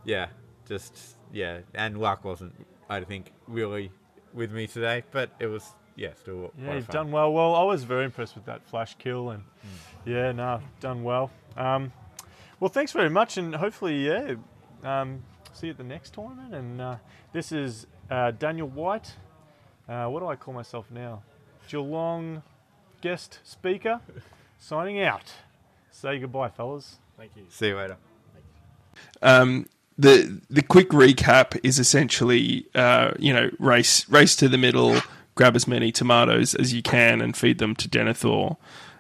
yeah, 0.05 0.29
just 0.69 0.97
yeah, 1.33 1.61
and 1.75 1.99
luck 1.99 2.25
wasn't 2.25 2.55
I 2.91 3.01
think 3.03 3.33
really 3.47 3.91
with 4.33 4.51
me 4.53 4.67
today, 4.67 5.05
but 5.11 5.31
it 5.39 5.47
was 5.47 5.65
yeah, 5.97 6.15
still 6.15 6.53
Yeah, 6.59 6.75
you've 6.77 6.87
fun. 6.87 6.95
done 6.95 7.11
well. 7.13 7.33
Well, 7.33 7.55
I 7.55 7.63
was 7.65 7.83
very 7.85 8.05
impressed 8.05 8.35
with 8.37 8.45
that 8.47 8.65
flash 8.69 8.95
kill, 8.99 9.31
and 9.31 9.43
Hmm. 9.43 10.11
yeah, 10.11 10.33
no, 10.33 10.61
done 10.81 11.03
well. 11.03 11.31
Um, 11.57 11.93
well, 12.61 12.69
thanks 12.69 12.93
very 12.93 13.11
much, 13.11 13.37
and 13.37 13.55
hopefully, 13.55 14.07
yeah, 14.07 14.35
um, 14.85 15.23
see 15.53 15.67
you 15.69 15.73
at 15.73 15.77
the 15.79 15.85
next 15.85 16.15
tournament. 16.15 16.55
And 16.55 16.81
uh, 16.81 16.97
this 17.33 17.51
is 17.53 17.87
uh, 18.11 18.31
Daniel 18.33 18.69
White. 18.69 19.17
Uh, 19.89 20.07
what 20.07 20.21
do 20.21 20.27
I 20.29 20.37
call 20.37 20.55
myself 20.55 20.91
now? 20.91 21.23
Geelong 21.69 22.43
guest 23.01 23.41
speaker, 23.45 24.01
signing 24.59 25.01
out. 25.01 25.33
Say 26.01 26.21
goodbye, 26.21 26.51
fellas. 26.51 26.99
Thank 27.17 27.33
you. 27.35 27.43
See 27.49 27.69
you 27.69 27.77
later. 27.77 27.97
um, 29.21 29.67
the 29.99 30.41
the 30.49 30.63
quick 30.63 30.91
recap 30.91 31.59
is 31.65 31.81
essentially 31.81 32.67
uh, 32.77 33.15
you 33.19 33.33
know 33.33 33.51
race 33.59 34.09
race 34.09 34.37
to 34.37 34.49
the 34.49 34.59
middle, 34.59 35.01
grab 35.35 35.57
as 35.57 35.67
many 35.67 35.91
tomatoes 35.91 36.55
as 36.55 36.73
you 36.73 36.83
can, 36.83 37.21
and 37.21 37.37
feed 37.37 37.59
them 37.59 37.75
to 37.75 37.89
Denethor. 37.89 38.57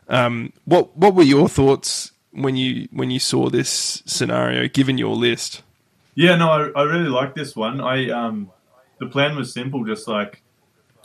Um, 0.08 0.52
what 0.64 0.96
what 0.96 1.14
were 1.14 1.22
your 1.22 1.48
thoughts 1.48 2.10
when 2.32 2.56
you 2.56 2.88
when 2.90 3.12
you 3.12 3.20
saw 3.20 3.48
this 3.48 4.02
scenario, 4.04 4.66
given 4.66 4.98
your 4.98 5.14
list? 5.14 5.62
Yeah, 6.16 6.34
no, 6.34 6.50
I, 6.50 6.80
I 6.80 6.82
really 6.82 7.10
like 7.10 7.36
this 7.36 7.54
one. 7.54 7.80
I 7.80 8.10
um, 8.10 8.50
the 8.98 9.06
plan 9.06 9.36
was 9.36 9.52
simple, 9.52 9.84
just 9.84 10.08
like 10.08 10.42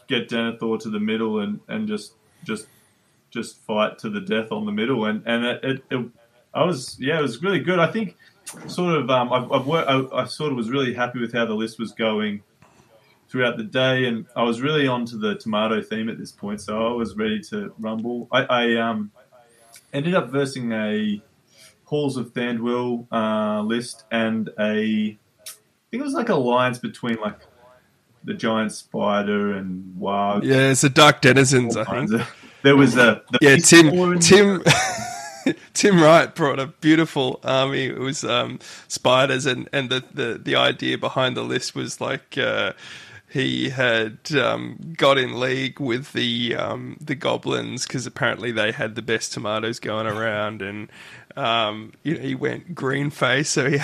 get 0.08 0.30
Denethor 0.30 0.80
to 0.80 0.90
the 0.90 1.00
middle 1.00 1.40
and, 1.40 1.60
and 1.68 1.88
just 1.88 2.14
just 2.44 2.66
just 3.34 3.60
fight 3.64 3.98
to 4.00 4.10
the 4.10 4.22
death 4.22 4.52
on 4.52 4.66
the 4.66 4.72
middle, 4.72 5.06
and 5.06 5.24
and 5.26 5.46
it, 5.46 5.64
it, 5.64 5.84
it 5.90 6.06
I 6.54 6.64
was 6.64 6.98
yeah, 7.00 7.20
it 7.20 7.22
was 7.22 7.42
really 7.42 7.60
good. 7.60 7.80
I 7.80 7.92
think 7.92 8.16
sort 8.68 8.96
of 8.96 9.10
um, 9.10 9.34
I've, 9.34 9.52
I've 9.52 9.66
worked, 9.66 9.90
I, 9.90 10.22
I 10.22 10.26
sort 10.26 10.52
of 10.52 10.58
was 10.58 10.70
really 10.70 10.94
happy 10.94 11.20
with 11.20 11.34
how 11.34 11.46
the 11.46 11.54
list 11.54 11.80
was 11.80 11.92
going 11.92 12.44
throughout 13.28 13.58
the 13.58 13.64
day, 13.64 14.06
and 14.06 14.26
I 14.36 14.44
was 14.44 14.62
really 14.62 14.88
onto 14.88 15.18
the 15.18 15.36
tomato 15.36 15.82
theme 15.82 16.10
at 16.10 16.20
this 16.20 16.32
point, 16.32 16.62
so 16.62 16.88
I 16.88 16.92
was 16.92 17.16
ready 17.16 17.40
to 17.50 17.74
rumble. 17.80 18.28
I, 18.32 18.44
I 18.44 18.76
um, 18.76 19.12
ended 19.92 20.14
up 20.14 20.30
versing 20.30 20.72
a 20.72 21.22
Halls 21.86 22.18
of 22.18 22.34
Thranduil 22.34 23.08
uh, 23.12 23.62
list 23.62 24.04
and 24.12 24.50
a 24.60 25.18
I 25.46 25.96
think 25.96 26.02
it 26.02 26.06
was 26.06 26.14
like 26.14 26.30
a 26.30 26.34
alliance 26.34 26.80
between 26.80 27.18
like 27.20 27.40
the 28.24 28.34
giant 28.34 28.72
spider 28.72 29.54
and 29.54 30.00
Wag. 30.00 30.44
Yeah, 30.44 30.72
it's 30.72 30.82
the 30.82 30.90
Dark 30.90 31.22
Denizens, 31.22 31.78
I 31.78 31.84
think. 31.84 32.22
There 32.64 32.76
was 32.76 32.96
a 32.96 33.22
the 33.32 33.40
Yeah, 33.42 33.58
Tim 33.58 34.20
Tim 34.20 34.64
Tim 35.74 36.02
Wright 36.02 36.34
brought 36.34 36.60
a 36.60 36.68
beautiful 36.68 37.40
army. 37.44 37.86
It 37.86 38.00
was 38.00 38.24
um, 38.24 38.60
spiders, 38.88 39.46
and, 39.46 39.68
and 39.74 39.90
the, 39.90 40.04
the, 40.14 40.40
the 40.42 40.56
idea 40.56 40.98
behind 40.98 41.36
the 41.36 41.44
list 41.44 41.76
was 41.76 42.00
like 42.00 42.38
uh, 42.38 42.74
he 43.30 43.70
had 43.70 44.20
um, 44.40 44.94
got 44.96 45.18
in 45.18 45.40
league 45.40 45.80
with 45.80 46.14
the 46.14 46.56
um, 46.56 46.98
the 47.02 47.16
goblins 47.16 47.86
because 47.86 48.06
apparently 48.06 48.52
they 48.52 48.72
had 48.72 48.96
the 48.96 49.02
best 49.02 49.34
tomatoes 49.34 49.80
going 49.80 50.08
around, 50.08 50.62
and 50.62 50.90
um, 51.36 51.94
you 52.04 52.16
know 52.16 52.22
he 52.22 52.36
went 52.36 52.76
green 52.76 53.10
face, 53.10 53.50
so 53.50 53.70
he 53.70 53.80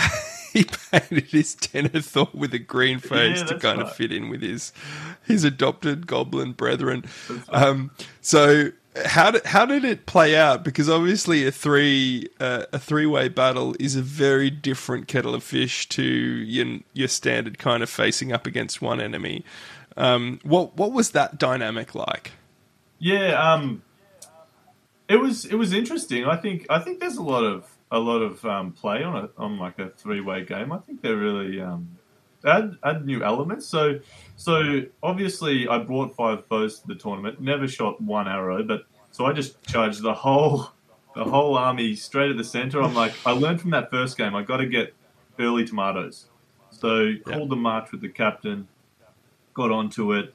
he 0.54 0.66
painted 0.92 1.26
his 1.26 1.56
Denethor 1.56 2.34
with 2.34 2.54
a 2.54 2.60
green 2.60 3.00
face 3.00 3.40
Yeah, 3.40 3.46
to 3.46 3.60
kind 3.60 3.82
of 3.82 3.96
fit 3.96 4.12
in 4.12 4.30
with 4.30 4.42
his 4.42 4.72
his 5.26 5.44
adopted 5.44 6.08
goblin 6.08 6.54
brethren. 6.54 7.06
Um, 7.50 7.92
so 8.22 8.72
how 9.06 9.32
did 9.32 9.46
how 9.46 9.66
did 9.66 9.86
it 9.86 10.06
play 10.06 10.36
out? 10.36 10.64
Because 10.64 10.90
obviously 10.90 11.46
a 11.46 11.52
three 11.52 12.28
uh, 12.40 12.66
a 12.74 12.80
three 12.80 13.06
way 13.06 13.30
battle 13.30 13.76
is 13.80 13.96
a 13.96 14.02
very 14.02 14.50
different 14.50 15.08
kettle 15.08 15.36
of 15.36 15.44
fish 15.44 15.88
to 15.90 16.04
your 16.04 16.80
your 16.94 17.08
standard 17.08 17.58
kind 17.58 17.84
of 17.84 17.90
facing 17.90 18.32
up 18.32 18.48
against 18.48 18.82
one 18.82 19.00
enemy. 19.00 19.44
Um, 19.98 20.40
what 20.44 20.76
what 20.76 20.92
was 20.92 21.12
that 21.12 21.38
dynamic 21.38 21.94
like? 21.94 22.32
Yeah, 22.98 23.34
um, 23.34 23.84
it 25.08 25.18
was 25.18 25.46
it 25.46 25.56
was 25.56 25.74
interesting. 25.74 26.26
I 26.26 26.36
think 26.36 26.66
I 26.70 26.80
think 26.80 27.00
there's 27.00 27.18
a 27.18 27.24
lot 27.24 27.44
of 27.44 27.66
a 27.92 28.00
lot 28.00 28.22
of 28.22 28.44
um, 28.46 28.72
play 28.72 29.04
on 29.04 29.16
a 29.16 29.30
on 29.38 29.58
like 29.58 29.80
a 29.80 29.90
three 29.90 30.22
way 30.22 30.46
game. 30.46 30.72
I 30.72 30.78
think 30.80 31.02
they're 31.02 31.18
really 31.18 31.60
um, 31.60 31.98
add 32.46 32.78
add 32.84 33.06
new 33.06 33.24
elements. 33.24 33.66
So 33.66 34.00
so 34.36 34.82
obviously 35.02 35.68
I 35.68 35.80
brought 35.80 36.16
five 36.16 36.48
bows 36.50 36.80
to 36.80 36.88
the 36.88 36.96
tournament. 36.96 37.42
Never 37.42 37.68
shot 37.68 38.02
one 38.02 38.28
arrow, 38.28 38.64
but 38.64 38.84
so 39.12 39.26
I 39.26 39.34
just 39.34 39.62
charged 39.64 40.02
the 40.02 40.14
whole 40.14 40.72
the 41.16 41.24
whole 41.24 41.58
army 41.58 41.96
straight 41.96 42.32
at 42.32 42.38
the 42.38 42.44
center. 42.44 42.82
I'm 42.82 42.94
like 42.94 43.14
I 43.26 43.32
learned 43.32 43.62
from 43.62 43.72
that 43.72 43.90
first 43.90 44.18
game. 44.18 44.36
I 44.36 44.44
got 44.44 44.58
to 44.58 44.68
get 44.68 44.94
early 45.40 45.66
tomatoes. 45.66 46.28
So 46.72 47.14
called 47.26 47.50
the 47.50 47.56
march 47.56 47.92
with 47.92 48.02
the 48.02 48.10
captain, 48.10 48.68
got 49.54 49.72
onto 49.72 50.14
it. 50.14 50.34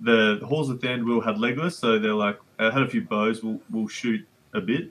The 0.00 0.40
Halls 0.46 0.68
of 0.68 0.78
Thranduil 0.80 1.24
had 1.24 1.38
legless, 1.38 1.78
so 1.78 1.98
they're 1.98 2.12
like, 2.12 2.38
I 2.58 2.70
had 2.70 2.82
a 2.82 2.88
few 2.88 3.00
bows, 3.00 3.42
we'll, 3.42 3.60
we'll 3.70 3.88
shoot 3.88 4.26
a 4.52 4.60
bit. 4.60 4.90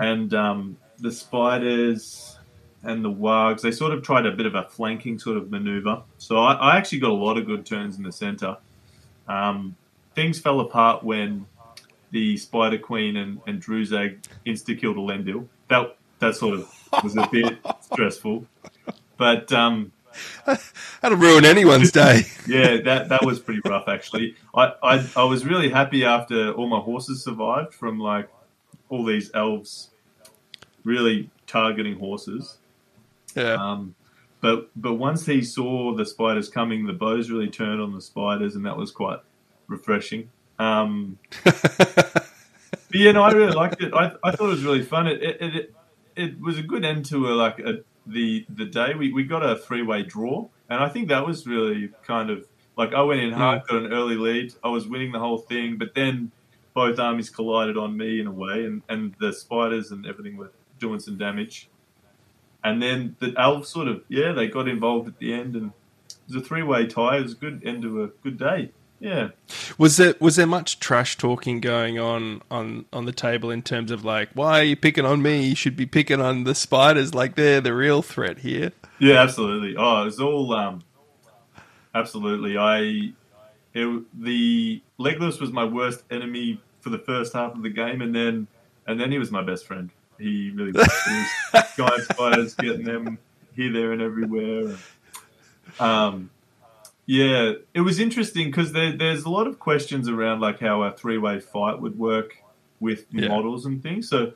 And 0.00 0.32
um, 0.34 0.76
the 0.98 1.12
spiders 1.12 2.38
and 2.82 3.04
the 3.04 3.10
wargs, 3.10 3.60
they 3.60 3.70
sort 3.70 3.92
of 3.92 4.02
tried 4.02 4.26
a 4.26 4.32
bit 4.32 4.46
of 4.46 4.54
a 4.54 4.64
flanking 4.64 5.18
sort 5.18 5.36
of 5.36 5.50
maneuver. 5.50 6.02
So 6.18 6.38
I, 6.38 6.54
I 6.54 6.76
actually 6.76 6.98
got 6.98 7.10
a 7.10 7.14
lot 7.14 7.38
of 7.38 7.46
good 7.46 7.64
turns 7.64 7.96
in 7.96 8.02
the 8.02 8.12
center. 8.12 8.56
Um, 9.28 9.76
things 10.14 10.38
fell 10.38 10.60
apart 10.60 11.04
when 11.04 11.46
the 12.10 12.36
Spider 12.36 12.78
Queen 12.78 13.16
and, 13.16 13.40
and 13.46 13.62
Druzhag 13.62 14.18
insta 14.46 14.78
killed 14.78 14.96
Elendil. 14.96 15.46
That, 15.68 15.96
that 16.18 16.36
sort 16.36 16.58
of 16.58 16.72
was 17.02 17.16
a 17.16 17.28
bit 17.30 17.58
stressful. 17.80 18.46
But 19.16 19.52
um, 19.52 19.92
That'll 21.00 21.18
ruin 21.18 21.44
anyone's 21.44 21.92
day. 21.92 22.22
yeah, 22.46 22.80
that 22.82 23.08
that 23.08 23.24
was 23.24 23.40
pretty 23.40 23.60
rough 23.64 23.88
actually. 23.88 24.36
I, 24.54 24.72
I 24.82 25.10
I 25.16 25.24
was 25.24 25.44
really 25.44 25.70
happy 25.70 26.04
after 26.04 26.52
all 26.52 26.66
my 26.66 26.78
horses 26.78 27.24
survived 27.24 27.74
from 27.74 27.98
like 27.98 28.28
all 28.88 29.04
these 29.04 29.30
elves 29.34 29.90
really 30.84 31.30
targeting 31.46 31.98
horses. 31.98 32.58
Yeah. 33.34 33.54
Um, 33.54 33.94
but 34.40 34.70
but 34.74 34.94
once 34.94 35.24
he 35.26 35.42
saw 35.42 35.94
the 35.94 36.04
spiders 36.04 36.48
coming, 36.48 36.86
the 36.86 36.92
bows 36.92 37.30
really 37.30 37.48
turned 37.48 37.80
on 37.80 37.92
the 37.92 38.00
spiders, 38.00 38.56
and 38.56 38.66
that 38.66 38.76
was 38.76 38.90
quite 38.90 39.20
refreshing. 39.68 40.30
Um, 40.58 41.18
but 41.44 42.26
yeah, 42.92 43.12
no, 43.12 43.22
I 43.22 43.32
really 43.32 43.52
liked 43.52 43.80
it. 43.82 43.94
I, 43.94 44.12
I 44.22 44.32
thought 44.32 44.46
it 44.46 44.50
was 44.50 44.64
really 44.64 44.82
fun. 44.82 45.06
It 45.06 45.22
it, 45.22 45.40
it, 45.40 45.74
it 46.16 46.40
was 46.40 46.58
a 46.58 46.62
good 46.62 46.84
end 46.84 47.06
to 47.06 47.28
a, 47.28 47.34
like 47.34 47.60
a, 47.60 47.78
the 48.06 48.44
the 48.48 48.64
day. 48.64 48.94
We, 48.94 49.12
we 49.12 49.24
got 49.24 49.44
a 49.44 49.56
three 49.56 49.82
way 49.82 50.02
draw, 50.02 50.48
and 50.68 50.82
I 50.82 50.88
think 50.88 51.08
that 51.08 51.24
was 51.24 51.46
really 51.46 51.90
kind 52.04 52.28
of 52.28 52.46
like 52.76 52.92
I 52.94 53.02
went 53.02 53.20
in 53.20 53.32
hard, 53.32 53.62
got 53.68 53.82
an 53.84 53.92
early 53.92 54.16
lead. 54.16 54.54
I 54.64 54.68
was 54.68 54.86
winning 54.88 55.12
the 55.12 55.20
whole 55.20 55.38
thing, 55.38 55.76
but 55.78 55.94
then 55.94 56.32
both 56.74 56.98
armies 56.98 57.30
collided 57.30 57.76
on 57.76 57.96
me 57.96 58.20
in 58.20 58.26
a 58.26 58.32
way, 58.32 58.64
and, 58.64 58.82
and 58.88 59.14
the 59.20 59.32
spiders 59.32 59.90
and 59.90 60.06
everything 60.06 60.36
were 60.36 60.50
doing 60.82 61.00
some 61.00 61.16
damage. 61.16 61.70
And 62.62 62.82
then 62.82 63.16
the 63.18 63.34
elves 63.38 63.70
sort 63.70 63.88
of 63.88 64.02
yeah, 64.08 64.32
they 64.32 64.48
got 64.48 64.68
involved 64.68 65.08
at 65.08 65.18
the 65.18 65.32
end, 65.32 65.56
and 65.56 65.72
it 66.08 66.34
was 66.34 66.36
a 66.36 66.44
three 66.44 66.62
way 66.62 66.86
tie. 66.86 67.16
It 67.16 67.22
was 67.22 67.32
a 67.32 67.36
good 67.36 67.62
end 67.64 67.84
of 67.84 67.98
a 67.98 68.08
good 68.22 68.38
day. 68.38 68.72
Yeah. 69.00 69.30
Was 69.78 69.96
there 69.96 70.14
was 70.20 70.36
there 70.36 70.46
much 70.46 70.78
trash 70.78 71.18
talking 71.18 71.60
going 71.60 71.98
on 71.98 72.40
on 72.52 72.84
on 72.92 73.04
the 73.04 73.12
table 73.12 73.50
in 73.50 73.62
terms 73.62 73.90
of 73.90 74.04
like 74.04 74.28
why 74.34 74.60
are 74.60 74.64
you 74.64 74.76
picking 74.76 75.04
on 75.04 75.22
me? 75.22 75.44
You 75.44 75.56
should 75.56 75.76
be 75.76 75.86
picking 75.86 76.20
on 76.20 76.44
the 76.44 76.54
spiders 76.54 77.12
like 77.12 77.34
they're 77.34 77.60
the 77.60 77.74
real 77.74 78.02
threat 78.02 78.38
here. 78.38 78.70
Yeah, 79.00 79.20
absolutely. 79.20 79.74
Oh, 79.76 80.02
it 80.02 80.04
was 80.04 80.20
all 80.20 80.54
um, 80.54 80.82
absolutely. 81.92 82.56
I 82.56 83.12
it, 83.74 84.04
the 84.14 84.80
Legolas 85.00 85.40
was 85.40 85.50
my 85.50 85.64
worst 85.64 86.04
enemy 86.08 86.60
for 86.80 86.90
the 86.90 86.98
first 86.98 87.32
half 87.32 87.54
of 87.54 87.62
the 87.62 87.70
game, 87.70 88.02
and 88.02 88.14
then 88.14 88.46
and 88.86 89.00
then 89.00 89.10
he 89.10 89.18
was 89.18 89.32
my 89.32 89.42
best 89.42 89.66
friend. 89.66 89.90
He 90.22 90.50
really 90.54 90.72
was. 90.72 90.88
Guiding 91.76 92.04
spiders, 92.10 92.54
getting 92.54 92.84
them 92.84 93.18
here, 93.56 93.72
there, 93.72 93.92
and 93.92 94.00
everywhere. 94.00 94.76
Um, 95.80 96.30
yeah, 97.06 97.52
it 97.74 97.80
was 97.80 97.98
interesting 97.98 98.46
because 98.48 98.72
there, 98.72 98.92
there's 98.96 99.24
a 99.24 99.28
lot 99.30 99.46
of 99.46 99.58
questions 99.58 100.08
around 100.08 100.40
like 100.40 100.60
how 100.60 100.82
a 100.82 100.92
three 100.92 101.18
way 101.18 101.40
fight 101.40 101.80
would 101.80 101.98
work 101.98 102.36
with 102.80 103.06
Yeah. 103.10 103.28
models 103.28 103.66
and 103.66 103.82
things. 103.82 104.08
So 104.08 104.32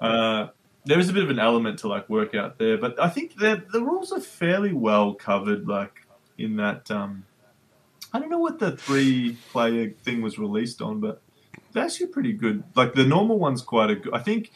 uh, 0.00 0.48
there 0.84 0.98
is 0.98 1.08
a 1.08 1.12
bit 1.12 1.22
of 1.22 1.30
an 1.30 1.38
element 1.38 1.78
to 1.80 1.88
like 1.88 2.08
work 2.08 2.34
out 2.34 2.58
there, 2.58 2.76
but 2.78 3.00
I 3.00 3.08
think 3.08 3.36
the 3.36 3.62
the 3.72 3.80
rules 3.80 4.12
are 4.12 4.20
fairly 4.20 4.72
well 4.72 5.14
covered. 5.14 5.68
Like 5.68 6.06
in 6.36 6.56
that, 6.56 6.90
um, 6.90 7.24
I 8.12 8.18
don't 8.18 8.30
know 8.30 8.38
what 8.38 8.58
the 8.58 8.76
three 8.76 9.36
player 9.52 9.90
thing 9.90 10.20
was 10.22 10.38
released 10.38 10.82
on, 10.82 11.00
but 11.00 11.22
it's 11.68 11.76
actually 11.76 12.08
pretty 12.08 12.32
good. 12.32 12.64
Like 12.74 12.94
the 12.94 13.04
normal 13.04 13.38
one's 13.38 13.62
quite 13.62 13.90
a 13.90 13.94
good. 13.96 14.12
I 14.12 14.18
think 14.18 14.50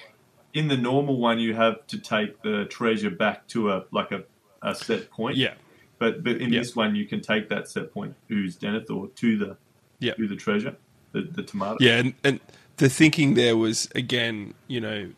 in 0.55 0.69
the 0.69 0.77
normal 0.77 1.19
one 1.19 1.39
you 1.39 1.55
have 1.55 1.87
to 1.89 1.99
take 1.99 2.43
the 2.43 2.65
treasure 2.67 3.11
back 3.11 3.47
to 3.49 3.71
a 3.73 3.85
like 3.91 4.13
a, 4.13 4.25
a 4.63 4.75
set 4.75 5.11
point. 5.11 5.37
Yeah. 5.37 5.55
But 5.99 6.23
but 6.25 6.37
in 6.41 6.53
Yeah. 6.53 6.61
this 6.61 6.75
one 6.77 6.95
you 6.95 7.07
can 7.07 7.21
take 7.21 7.49
that 7.51 7.69
set 7.69 7.93
point 7.93 8.15
who's 8.29 8.57
Denethor 8.57 9.15
to 9.15 9.37
the 9.39 9.57
Yeah. 10.01 10.15
to 10.15 10.27
the 10.29 10.37
treasure, 10.37 10.77
the 11.13 11.23
the 11.23 11.43
tomato. 11.43 11.77
Yeah, 11.81 11.99
and, 11.99 12.15
and 12.25 12.41
the 12.79 12.89
thinking 12.89 13.35
there 13.35 13.57
was 13.57 13.89
again, 13.95 14.55
you 14.69 14.81
know, 14.81 15.11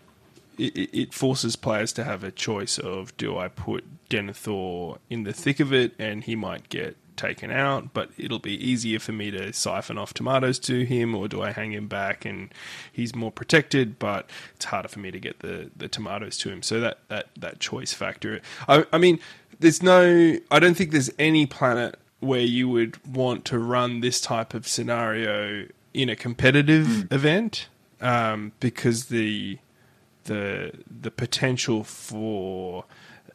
it, 0.59 0.77
it- 0.77 0.91
it 0.99 1.15
forces 1.15 1.57
players 1.57 1.93
to 1.95 2.05
have 2.05 2.25
a 2.25 2.31
choice 2.31 2.79
of 2.79 3.17
do 3.17 3.37
I 3.39 3.49
put 3.49 3.85
Denethor 4.11 4.99
in 5.09 5.23
the 5.25 5.33
thick 5.33 5.61
of 5.61 5.73
it 5.73 5.95
and 5.99 6.25
he 6.25 6.35
might 6.37 6.69
get 6.69 6.97
taken 7.21 7.51
out, 7.51 7.93
but 7.93 8.11
it'll 8.17 8.39
be 8.39 8.55
easier 8.55 8.99
for 8.99 9.13
me 9.13 9.31
to 9.31 9.53
siphon 9.53 9.99
off 9.99 10.15
tomatoes 10.15 10.59
to 10.61 10.85
him, 10.85 11.15
or 11.15 11.29
do 11.29 11.43
I 11.43 11.53
hang 11.53 11.73
him 11.73 11.87
back 11.87 12.25
and 12.25 12.53
he's 12.93 13.15
more 13.15 13.31
protected, 13.31 13.99
but 13.99 14.29
it's 14.57 14.65
harder 14.65 14.89
for 14.89 15.01
me 15.01 15.11
to 15.11 15.21
get 15.21 15.41
the, 15.41 15.71
the 15.77 15.89
tomatoes 15.89 16.39
to 16.39 16.51
him. 16.51 16.63
So 16.63 16.81
that, 16.81 16.99
that, 17.09 17.29
that 17.37 17.61
choice 17.61 17.93
factor. 17.93 18.41
I, 18.67 18.85
I 18.93 18.99
mean, 18.99 19.21
there's 19.59 19.83
no, 19.83 20.37
I 20.51 20.59
don't 20.59 20.77
think 20.77 20.91
there's 20.93 21.11
any 21.19 21.47
planet 21.47 21.99
where 22.21 22.41
you 22.41 22.69
would 22.69 23.05
want 23.07 23.45
to 23.47 23.59
run 23.59 24.01
this 24.01 24.21
type 24.21 24.55
of 24.55 24.67
scenario 24.67 25.67
in 25.93 26.09
a 26.09 26.17
competitive 26.17 27.11
event 27.13 27.69
um, 28.01 28.53
because 28.61 29.07
the 29.07 29.59
the 30.25 30.73
the 31.01 31.11
potential 31.11 31.83
for 31.83 32.85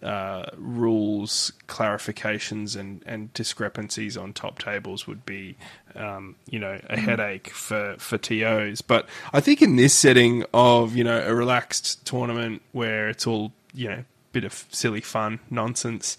uh, 0.02 0.46
rules 0.58 1.52
clarifications 1.68 2.76
and, 2.78 3.04
and 3.06 3.34
discrepancies 3.34 4.18
on 4.18 4.34
top 4.34 4.60
tables 4.60 5.08
would 5.08 5.26
be 5.26 5.56
um, 5.96 6.36
you 6.50 6.60
know 6.60 6.80
a 6.90 6.98
headache 6.98 7.50
for 7.50 7.96
for 7.98 8.18
TOs. 8.18 8.82
But 8.82 9.08
I 9.34 9.40
think 9.40 9.62
in 9.62 9.76
this 9.76 9.94
setting 9.94 10.46
of 10.54 10.96
you 10.96 11.04
know 11.04 11.22
a 11.26 11.34
relaxed 11.34 12.06
tournament 12.06 12.62
where 12.72 13.10
it's 13.10 13.26
all 13.26 13.54
you 13.74 13.90
know 13.90 14.04
bit 14.36 14.44
of 14.44 14.66
silly 14.70 15.00
fun 15.00 15.40
nonsense. 15.50 16.18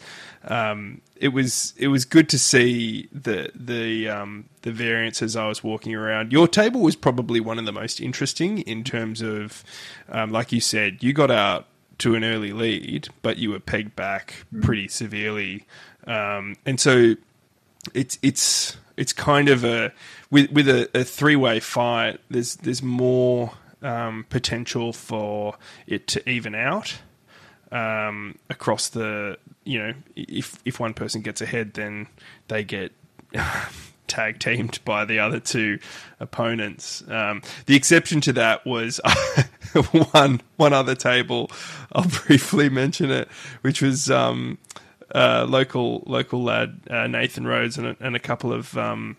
Um, 0.49 1.03
it 1.17 1.29
was 1.29 1.75
it 1.77 1.89
was 1.89 2.07
good 2.07 2.31
to 2.31 2.39
see 2.39 3.09
the 3.13 3.51
the 3.55 4.09
um, 4.09 4.47
the 4.63 4.73
variance 4.73 5.23
as 5.23 5.37
I 5.37 5.47
was 5.47 5.63
walking 5.63 5.95
around. 5.95 6.33
Your 6.33 6.49
table 6.49 6.81
was 6.81 6.97
probably 6.97 7.41
one 7.41 7.59
of 7.59 7.67
the 7.67 7.73
most 7.73 8.01
interesting 8.01 8.61
in 8.61 8.85
terms 8.85 9.21
of, 9.21 9.63
um, 10.09 10.33
like 10.33 10.51
you 10.51 10.63
said, 10.63 11.03
you 11.03 11.13
got 11.13 11.31
out 11.31 11.67
to 11.99 12.15
an 12.15 12.25
early 12.25 12.53
lead, 12.53 13.09
but 13.23 13.39
you 13.39 13.51
were 13.51 13.61
pegged 13.61 13.97
back 13.97 14.45
pretty 14.63 14.89
severely, 14.89 15.65
um, 16.07 16.57
and 16.65 16.79
so 16.79 17.15
it's 17.95 18.19
it's 18.23 18.77
it's 18.97 19.13
kind 19.13 19.49
of 19.49 19.65
a 19.65 19.93
with 20.31 20.51
with 20.51 20.69
a, 20.69 20.89
a 20.95 21.05
three 21.05 21.37
way 21.37 21.61
fight. 21.61 22.21
There's 22.31 22.57
there's 22.57 22.83
more 22.83 23.53
um, 23.83 24.27
potential 24.29 24.93
for 24.93 25.57
it 25.87 26.07
to 26.09 26.29
even 26.29 26.55
out 26.55 26.99
um, 27.73 28.39
across 28.49 28.89
the 28.89 29.39
you 29.65 29.79
know 29.79 29.95
if 30.15 30.59
if 30.65 30.81
one 30.81 30.95
person 30.95 31.23
gets 31.23 31.41
ahead, 31.41 31.75
then 31.75 32.09
they 32.49 32.65
get 32.65 32.93
tag 34.07 34.39
teamed 34.39 34.79
by 34.85 35.05
the 35.05 35.19
other 35.19 35.41
two 35.41 35.79
opponents. 36.21 37.03
Um, 37.09 37.43
the 37.67 37.77
exception 37.77 38.21
to 38.23 38.33
that 38.35 38.65
was 38.67 39.01
one 40.13 40.41
one 40.57 40.73
other 40.73 40.95
table. 40.95 41.51
I'll 41.93 42.05
briefly 42.27 42.69
mention 42.69 43.11
it, 43.11 43.29
which 43.63 43.83
was 43.83 44.11
um, 44.11 44.59
uh, 45.15 45.47
local 45.49 46.03
local 46.07 46.43
lad 46.43 46.81
uh, 46.91 47.07
Nathan 47.07 47.47
Rhodes 47.47 47.79
and 47.79 47.87
a, 47.89 47.97
and 48.01 48.17
a 48.17 48.21
couple 48.21 48.53
of. 48.53 48.77
Um, 48.77 49.17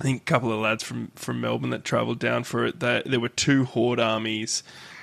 I 0.00 0.04
think 0.04 0.22
a 0.22 0.24
couple 0.26 0.52
of 0.52 0.60
lads 0.60 0.84
from, 0.84 1.10
from 1.16 1.40
Melbourne 1.40 1.70
that 1.70 1.84
travelled 1.84 2.20
down 2.20 2.44
for 2.44 2.64
it. 2.64 2.78
There, 2.78 3.02
there 3.04 3.18
were 3.18 3.28
two 3.28 3.64
horde 3.64 3.98
armies 3.98 4.62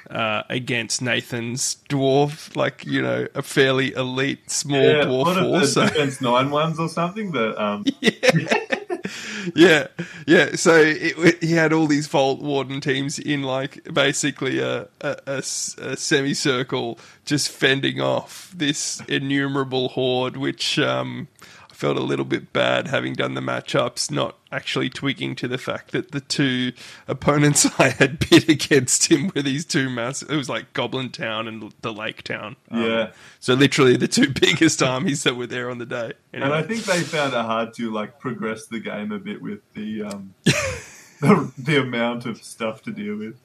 uh, 0.10 0.44
against 0.50 1.02
Nathan's 1.02 1.76
dwarf, 1.90 2.56
like 2.56 2.86
you 2.86 3.02
know, 3.02 3.28
a 3.36 3.42
fairly 3.42 3.92
elite 3.92 4.50
small 4.50 4.82
Yeah, 4.82 5.04
dwarf 5.04 5.26
one 5.26 5.38
of 5.38 5.44
force. 5.44 5.62
the 5.62 5.68
So- 5.68 5.88
defense 5.88 6.22
nine 6.22 6.50
ones 6.50 6.80
or 6.80 6.88
something. 6.88 7.34
That 7.34 7.62
um, 7.62 7.84
yeah, 8.00 8.75
yeah. 9.56 9.88
Yeah. 10.26 10.56
So 10.56 10.76
it, 10.76 11.44
he 11.44 11.54
had 11.54 11.74
all 11.74 11.88
these 11.88 12.08
Vault 12.08 12.42
Warden 12.42 12.82
teams 12.82 13.20
in 13.20 13.44
like 13.44 13.94
basically 13.94 14.60
a, 14.60 14.88
a, 15.02 15.18
a 15.28 15.38
a 15.38 15.98
semicircle, 15.98 17.00
just 17.26 17.50
fending 17.50 18.02
off 18.02 18.54
this 18.56 19.02
innumerable 19.08 19.90
horde, 19.90 20.38
which 20.38 20.80
um, 20.80 21.28
felt 21.76 21.98
a 21.98 22.02
little 22.02 22.26
bit 22.26 22.54
bad 22.54 22.88
having 22.88 23.14
done 23.14 23.34
the 23.34 23.42
matchups, 23.42 24.10
not 24.10 24.38
actually 24.52 24.90
twigging 24.90 25.36
to 25.36 25.48
the 25.48 25.58
fact 25.58 25.92
that 25.92 26.12
the 26.12 26.22
two 26.22 26.72
opponents 27.08 27.68
I 27.80 27.90
had 27.90 28.18
bid 28.30 28.50
against 28.50 29.12
him 29.12 29.32
were 29.36 29.42
these 29.42 29.66
two 29.66 29.90
massive. 29.90 30.32
It 30.32 30.36
was 30.38 30.50
like 30.50 30.72
Goblin 30.74 31.10
Town 31.10 31.48
and 31.48 31.74
the 31.82 31.94
Lake 31.94 32.24
Town. 32.24 32.56
Um, 32.72 32.82
Yeah. 32.82 33.12
So 33.40 33.54
literally 33.54 33.98
the 33.98 34.08
two 34.08 34.30
biggest 34.42 34.82
armies 34.82 35.24
that 35.24 35.36
were 35.36 35.48
there 35.48 35.70
on 35.70 35.78
the 35.78 35.86
day. 35.86 36.14
and 36.34 36.46
I 36.46 36.64
think 36.64 36.84
they 36.86 37.02
found 37.02 37.34
it 37.34 37.38
hard 37.42 37.74
to 37.76 37.92
like 37.92 38.20
progress 38.20 38.68
the 38.68 38.80
game 38.80 39.12
a 39.12 39.20
bit 39.20 39.42
with 39.42 39.60
the 39.74 40.04
um, 40.04 40.34
the, 40.44 41.52
the 41.58 41.82
amount 41.82 42.26
of 42.26 42.42
stuff 42.42 42.82
to 42.84 42.92
deal 42.92 43.18
with. 43.18 43.38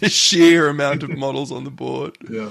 the 0.00 0.08
sheer 0.08 0.68
amount 0.68 1.02
of 1.02 1.10
models 1.16 1.50
on 1.50 1.64
the 1.64 1.70
board. 1.70 2.16
Yeah. 2.28 2.50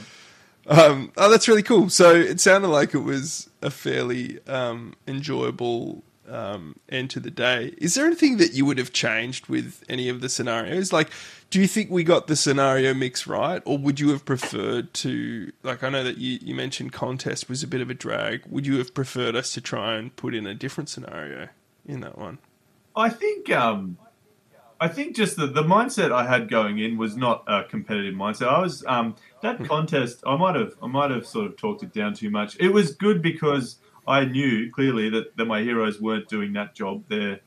Um, 0.69 1.11
oh, 1.17 1.31
that's 1.31 1.47
really 1.47 1.63
cool. 1.63 1.89
So 1.89 2.13
it 2.13 2.39
sounded 2.39 2.67
like 2.67 2.93
it 2.93 2.99
was 2.99 3.49
a 3.61 3.71
fairly 3.71 4.39
um, 4.47 4.93
enjoyable 5.07 6.03
um, 6.29 6.75
end 6.89 7.09
to 7.11 7.19
the 7.19 7.31
day. 7.31 7.73
Is 7.79 7.95
there 7.95 8.05
anything 8.05 8.37
that 8.37 8.53
you 8.53 8.65
would 8.65 8.77
have 8.77 8.93
changed 8.93 9.47
with 9.47 9.83
any 9.89 10.09
of 10.09 10.21
the 10.21 10.29
scenarios? 10.29 10.93
Like, 10.93 11.09
do 11.49 11.59
you 11.59 11.67
think 11.67 11.89
we 11.89 12.03
got 12.03 12.27
the 12.27 12.35
scenario 12.35 12.93
mix 12.93 13.25
right, 13.25 13.63
or 13.65 13.79
would 13.79 13.99
you 13.99 14.09
have 14.09 14.25
preferred 14.25 14.93
to? 14.95 15.51
Like, 15.63 15.83
I 15.83 15.89
know 15.89 16.03
that 16.03 16.19
you, 16.19 16.37
you 16.41 16.53
mentioned 16.53 16.93
contest 16.93 17.49
was 17.49 17.63
a 17.63 17.67
bit 17.67 17.81
of 17.81 17.89
a 17.89 17.95
drag. 17.95 18.43
Would 18.47 18.67
you 18.67 18.77
have 18.77 18.93
preferred 18.93 19.35
us 19.35 19.53
to 19.53 19.61
try 19.61 19.95
and 19.95 20.15
put 20.15 20.35
in 20.35 20.45
a 20.45 20.53
different 20.53 20.89
scenario 20.89 21.49
in 21.87 22.01
that 22.01 22.17
one? 22.17 22.37
I 22.95 23.09
think 23.09 23.49
um, 23.51 23.97
I 24.81 24.87
think 24.87 25.15
just 25.15 25.35
the, 25.35 25.47
the 25.47 25.63
mindset 25.63 26.11
I 26.11 26.25
had 26.25 26.49
going 26.49 26.79
in 26.79 26.97
was 26.97 27.17
not 27.17 27.43
a 27.47 27.63
competitive 27.63 28.13
mindset. 28.13 28.47
I 28.47 28.61
was 28.61 28.83
um, 28.87 29.15
that 29.41 29.63
contest. 29.65 30.23
I 30.25 30.37
might 30.37 30.55
have 30.55 30.75
I 30.81 30.87
might 30.87 31.11
have 31.11 31.25
sort 31.25 31.47
of 31.47 31.57
talked 31.57 31.83
it 31.83 31.93
down 31.93 32.13
too 32.13 32.29
much. 32.29 32.55
It 32.59 32.69
was 32.69 32.93
good 32.93 33.21
because 33.21 33.77
I 34.07 34.25
knew 34.25 34.71
clearly 34.71 35.09
that, 35.09 35.35
that 35.37 35.45
my 35.45 35.61
heroes 35.61 35.99
weren't 35.99 36.27
doing 36.27 36.53
that 36.53 36.75
job. 36.75 37.03
They're 37.09 37.39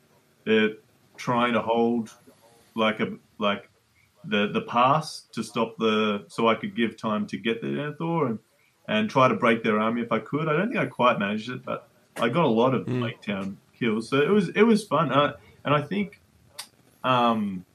they're 0.45 0.73
trying 1.17 1.53
to 1.53 1.61
hold 1.61 2.11
like 2.75 2.99
a 2.99 3.13
like 3.39 3.69
the 4.25 4.49
the 4.51 4.61
pass 4.61 5.25
to 5.33 5.43
stop 5.43 5.77
the 5.77 6.25
so 6.27 6.47
I 6.47 6.55
could 6.55 6.75
give 6.75 6.97
time 6.97 7.25
to 7.27 7.37
get 7.37 7.61
the 7.61 7.67
Denethor 7.67 8.29
and 8.29 8.39
and 8.87 9.09
try 9.09 9.27
to 9.27 9.35
break 9.35 9.63
their 9.63 9.79
army 9.79 10.01
if 10.01 10.11
I 10.11 10.19
could. 10.19 10.47
I 10.47 10.53
don't 10.53 10.67
think 10.67 10.79
I 10.79 10.85
quite 10.85 11.17
managed 11.17 11.49
it, 11.49 11.63
but 11.65 11.89
I 12.17 12.29
got 12.29 12.45
a 12.45 12.49
lot 12.49 12.75
of 12.75 12.87
Lake 12.87 13.21
Town 13.21 13.57
kills, 13.77 14.09
so 14.09 14.21
it 14.21 14.29
was 14.29 14.49
it 14.49 14.63
was 14.63 14.83
fun. 14.83 15.11
Uh, 15.11 15.33
and 15.65 15.73
I 15.73 15.81
think 15.81 16.19
um, 17.03 17.65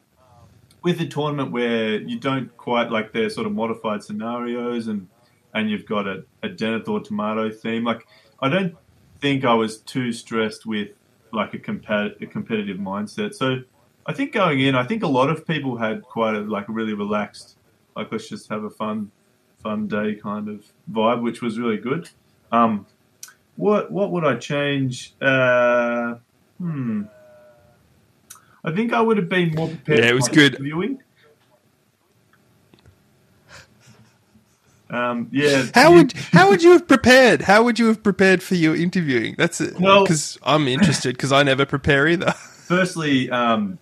with 0.83 1.01
a 1.01 1.07
tournament 1.07 1.53
where 1.53 2.01
you 2.01 2.19
don't 2.19 2.57
quite 2.57 2.91
like 2.91 3.13
their 3.13 3.29
sort 3.31 3.47
of 3.47 3.53
modified 3.53 4.03
scenarios 4.03 4.89
and 4.89 5.09
and 5.55 5.71
you've 5.71 5.87
got 5.87 6.07
a, 6.07 6.25
a 6.43 6.49
Denethor 6.49 7.03
tomato 7.03 7.51
theme, 7.51 7.85
like 7.85 8.07
I 8.41 8.49
don't 8.49 8.77
think 9.21 9.45
I 9.45 9.55
was 9.55 9.79
too 9.79 10.13
stressed 10.13 10.67
with 10.67 10.89
like 11.33 11.55
a, 11.55 11.59
compa- 11.59 12.21
a 12.23 12.27
competitive 12.27 12.79
mindset. 12.79 13.35
So 13.35 13.63
I 14.07 14.13
think 14.13 14.33
going 14.33 14.61
in, 14.61 14.75
I 14.75 14.85
think 14.85 15.03
a 15.03 15.09
lot 15.09 15.31
of 15.31 15.47
people 15.47 15.77
had 15.77 16.03
quite 16.03 16.35
a 16.35 16.41
like 16.41 16.69
a 16.69 16.73
really 16.73 16.95
relaxed, 16.95 17.57
like 17.97 18.13
let's 18.13 18.29
just 18.29 18.49
have 18.49 18.65
a 18.65 18.71
fun, 18.71 19.11
fun 19.63 19.89
day 19.89 20.15
kind 20.15 20.49
of 20.49 20.65
vibe, 20.91 21.23
which 21.23 21.43
was 21.43 21.59
really 21.59 21.79
good. 21.79 22.09
Um, 22.53 22.87
what 23.57 23.91
what 23.91 24.13
would 24.13 24.25
I 24.25 24.37
change? 24.37 25.15
Uh, 25.21 26.17
hmm. 26.59 27.03
I 28.65 28.73
think 28.73 28.93
I 28.93 29.01
would 29.01 29.17
have 29.17 29.29
been 29.29 29.55
more 29.55 29.69
prepared. 29.69 30.01
Yeah, 30.01 30.11
it 30.11 30.15
was 30.15 30.29
good. 30.29 30.55
Interviewing. 30.55 31.01
Um, 34.91 35.29
yeah. 35.33 35.67
How 35.75 35.91
you- 35.91 35.97
would 35.99 36.13
how 36.33 36.49
would 36.49 36.63
you 36.63 36.71
have 36.73 36.89
prepared? 36.89 37.43
How 37.43 37.63
would 37.63 37.79
you 37.79 37.87
have 37.89 38.03
prepared 38.03 38.43
for 38.43 38.55
your 38.55 38.75
interviewing? 38.75 39.35
That's 39.37 39.61
it. 39.61 39.79
Well- 39.79 40.05
because 40.05 40.39
I'm 40.43 40.67
interested 40.67 41.15
because 41.17 41.33
I 41.33 41.43
never 41.43 41.67
prepare 41.67 42.09
either. 42.09 42.31
Firstly, 42.69 43.31
um, 43.31 43.79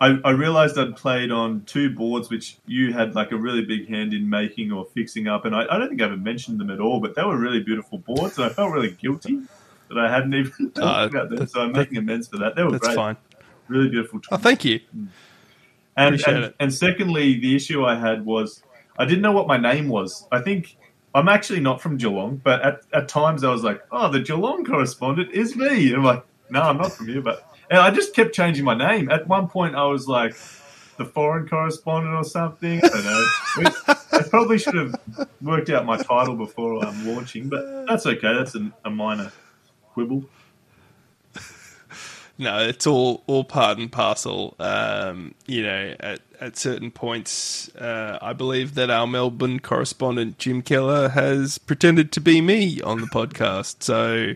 I, 0.00 0.18
I 0.24 0.30
realized 0.30 0.78
I'd 0.78 0.96
played 0.96 1.30
on 1.30 1.62
two 1.64 1.90
boards 1.90 2.28
which 2.30 2.58
you 2.66 2.92
had 2.92 3.14
like 3.14 3.32
a 3.32 3.36
really 3.36 3.64
big 3.64 3.88
hand 3.88 4.12
in 4.14 4.28
making 4.30 4.70
or 4.72 4.84
fixing 4.84 5.26
up, 5.26 5.44
and 5.44 5.54
I, 5.54 5.64
I 5.70 5.78
don't 5.78 5.88
think 5.88 6.00
I 6.02 6.06
ever 6.06 6.16
mentioned 6.16 6.60
them 6.60 6.70
at 6.70 6.80
all, 6.80 7.00
but 7.00 7.14
they 7.14 7.22
were 7.24 7.36
really 7.38 7.60
beautiful 7.62 7.98
boards, 7.98 8.36
and 8.36 8.46
I 8.46 8.48
felt 8.50 8.72
really 8.72 8.90
guilty 8.92 9.40
that 9.88 9.98
I 9.98 10.10
hadn't 10.10 10.34
even 10.34 10.70
talked 10.74 10.78
Uh, 10.78 11.08
about 11.16 11.28
them. 11.30 11.38
that- 11.38 11.50
So 11.50 11.60
I'm 11.60 11.72
making 11.72 11.96
amends 11.98 12.28
for 12.28 12.36
that. 12.38 12.54
They 12.56 12.62
were 12.64 12.72
That's 12.72 12.86
great, 12.86 12.96
fine. 12.96 13.16
Really 13.68 13.88
beautiful. 13.88 14.20
Oh, 14.30 14.36
thank 14.36 14.64
you. 14.64 14.80
Mm. 14.96 15.08
And, 15.96 16.14
Appreciate 16.14 16.34
and, 16.34 16.44
it. 16.44 16.56
and 16.60 16.74
secondly, 16.74 17.40
the 17.40 17.56
issue 17.56 17.84
I 17.84 17.96
had 17.96 18.24
was 18.24 18.62
I 18.98 19.04
didn't 19.04 19.22
know 19.22 19.32
what 19.32 19.46
my 19.46 19.56
name 19.56 19.88
was. 19.88 20.26
I 20.30 20.40
think 20.40 20.76
I'm 21.14 21.28
actually 21.28 21.60
not 21.60 21.80
from 21.80 21.96
Geelong, 21.96 22.36
but 22.42 22.60
at, 22.62 22.80
at 22.92 23.08
times 23.08 23.44
I 23.44 23.50
was 23.50 23.62
like, 23.62 23.82
oh, 23.90 24.10
the 24.10 24.20
Geelong 24.20 24.64
correspondent 24.64 25.32
is 25.32 25.56
me. 25.56 25.88
And 25.88 25.96
I'm 25.96 26.04
like, 26.04 26.24
no, 26.50 26.60
I'm 26.60 26.76
not 26.76 26.92
from 26.92 27.08
here. 27.08 27.22
But 27.22 27.50
and 27.70 27.80
I 27.80 27.90
just 27.90 28.14
kept 28.14 28.34
changing 28.34 28.64
my 28.64 28.74
name. 28.74 29.10
At 29.10 29.26
one 29.26 29.48
point, 29.48 29.74
I 29.74 29.84
was 29.84 30.06
like 30.06 30.36
the 30.98 31.04
foreign 31.04 31.48
correspondent 31.48 32.14
or 32.14 32.24
something. 32.24 32.80
I 32.84 32.88
don't 32.88 33.04
know. 33.04 33.94
I 34.12 34.22
probably 34.28 34.58
should 34.58 34.74
have 34.74 34.94
worked 35.40 35.70
out 35.70 35.84
my 35.84 35.96
title 35.96 36.36
before 36.36 36.84
I'm 36.84 37.06
launching, 37.06 37.48
but 37.48 37.86
that's 37.86 38.06
okay. 38.06 38.34
That's 38.34 38.54
a, 38.54 38.72
a 38.84 38.90
minor 38.90 39.32
quibble. 39.92 40.24
No, 42.38 42.58
it's 42.58 42.86
all 42.86 43.22
all 43.26 43.44
part 43.44 43.78
and 43.78 43.90
parcel. 43.90 44.56
Um, 44.58 45.34
you 45.46 45.62
know, 45.62 45.94
at 45.98 46.20
at 46.38 46.56
certain 46.56 46.90
points, 46.90 47.74
uh, 47.76 48.18
I 48.20 48.34
believe 48.34 48.74
that 48.74 48.90
our 48.90 49.06
Melbourne 49.06 49.60
correspondent 49.60 50.38
Jim 50.38 50.60
Keller 50.60 51.08
has 51.10 51.56
pretended 51.56 52.12
to 52.12 52.20
be 52.20 52.42
me 52.42 52.80
on 52.82 53.00
the 53.00 53.06
podcast. 53.06 53.82
So, 53.82 54.34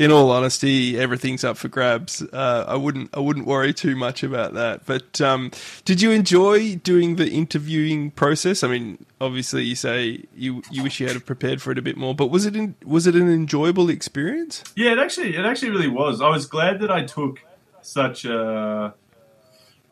in 0.00 0.10
all 0.10 0.30
honesty, 0.30 0.98
everything's 0.98 1.44
up 1.44 1.58
for 1.58 1.68
grabs. 1.68 2.22
Uh, 2.22 2.64
I 2.66 2.74
wouldn't 2.74 3.10
I 3.14 3.20
wouldn't 3.20 3.46
worry 3.46 3.74
too 3.74 3.94
much 3.94 4.22
about 4.22 4.54
that. 4.54 4.86
But 4.86 5.20
um, 5.20 5.50
did 5.84 6.00
you 6.00 6.10
enjoy 6.10 6.76
doing 6.76 7.16
the 7.16 7.28
interviewing 7.28 8.10
process? 8.10 8.64
I 8.64 8.68
mean, 8.68 9.04
obviously, 9.20 9.62
you 9.64 9.74
say 9.74 10.24
you 10.34 10.62
you 10.70 10.82
wish 10.82 11.00
you 11.00 11.06
had 11.06 11.26
prepared 11.26 11.60
for 11.60 11.70
it 11.70 11.76
a 11.76 11.82
bit 11.82 11.98
more, 11.98 12.14
but 12.14 12.28
was 12.28 12.46
it 12.46 12.56
in, 12.56 12.76
was 12.82 13.06
it 13.06 13.14
an 13.14 13.30
enjoyable 13.30 13.90
experience? 13.90 14.64
Yeah, 14.74 14.92
it 14.92 14.98
actually 14.98 15.36
it 15.36 15.44
actually 15.44 15.70
really 15.70 15.88
was. 15.88 16.22
I 16.22 16.30
was 16.30 16.46
glad 16.46 16.80
that 16.80 16.90
I 16.90 17.04
took 17.04 17.40
such 17.82 18.24
a 18.24 18.94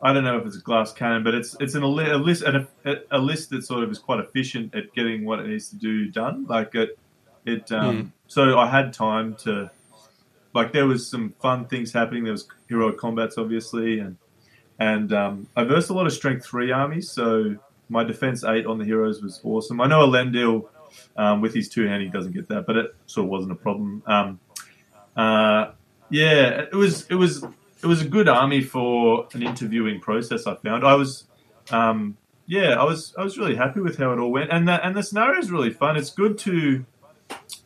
I 0.01 0.11
don't 0.11 0.23
know 0.23 0.39
if 0.39 0.47
it's 0.47 0.57
a 0.57 0.61
glass 0.61 0.91
cannon, 0.91 1.23
but 1.23 1.35
it's 1.35 1.55
it's 1.59 1.75
an, 1.75 1.83
a 1.83 1.87
list 1.87 2.41
a, 2.41 2.67
a 3.11 3.19
list 3.19 3.51
that 3.51 3.63
sort 3.63 3.83
of 3.83 3.91
is 3.91 3.99
quite 3.99 4.19
efficient 4.21 4.73
at 4.73 4.91
getting 4.95 5.23
what 5.23 5.39
it 5.39 5.45
needs 5.45 5.69
to 5.69 5.75
do 5.75 6.07
done. 6.09 6.47
Like 6.47 6.73
it 6.73 6.97
it 7.45 7.71
um, 7.71 8.11
so 8.25 8.57
I 8.57 8.67
had 8.67 8.91
time 8.91 9.35
to 9.43 9.69
like 10.53 10.73
there 10.73 10.87
was 10.87 11.09
some 11.09 11.33
fun 11.41 11.65
things 11.65 11.93
happening. 11.93 12.23
There 12.23 12.33
was 12.33 12.47
heroic 12.67 12.97
combats 12.97 13.37
obviously 13.37 13.99
and 13.99 14.17
and 14.79 15.11
um, 15.11 15.47
I 15.55 15.65
versed 15.65 15.89
a 15.89 15.93
lot 15.93 16.07
of 16.07 16.13
strength 16.13 16.45
three 16.45 16.71
armies, 16.71 17.11
so 17.11 17.57
my 17.89 18.03
defense 18.03 18.43
eight 18.45 18.65
on 18.65 18.77
the 18.77 18.85
heroes 18.85 19.21
was 19.21 19.41
awesome. 19.43 19.81
I 19.81 19.87
know 19.87 20.07
Elendil 20.07 20.69
um, 21.17 21.41
with 21.41 21.53
his 21.53 21.67
two 21.67 21.85
hand 21.85 22.01
he 22.01 22.09
doesn't 22.09 22.31
get 22.31 22.47
that, 22.47 22.65
but 22.65 22.77
it 22.77 22.95
sort 23.05 23.25
of 23.25 23.29
wasn't 23.29 23.51
a 23.51 23.55
problem. 23.55 24.03
Um, 24.05 24.39
uh, 25.17 25.71
yeah, 26.09 26.61
it 26.61 26.73
was 26.73 27.05
it 27.09 27.15
was 27.15 27.43
it 27.81 27.87
was 27.87 28.01
a 28.01 28.07
good 28.07 28.27
army 28.27 28.61
for 28.61 29.27
an 29.33 29.43
interviewing 29.43 29.99
process. 29.99 30.47
I 30.47 30.55
found 30.55 30.85
I 30.85 30.95
was, 30.95 31.25
um, 31.71 32.17
yeah, 32.45 32.79
I 32.79 32.83
was 32.83 33.13
I 33.17 33.23
was 33.23 33.37
really 33.37 33.55
happy 33.55 33.81
with 33.81 33.97
how 33.97 34.13
it 34.13 34.19
all 34.19 34.31
went, 34.31 34.51
and 34.51 34.67
that 34.67 34.81
and 34.83 34.95
the 34.95 35.03
scenario 35.03 35.39
is 35.39 35.51
really 35.51 35.71
fun. 35.71 35.97
It's 35.97 36.09
good 36.09 36.37
to, 36.39 36.85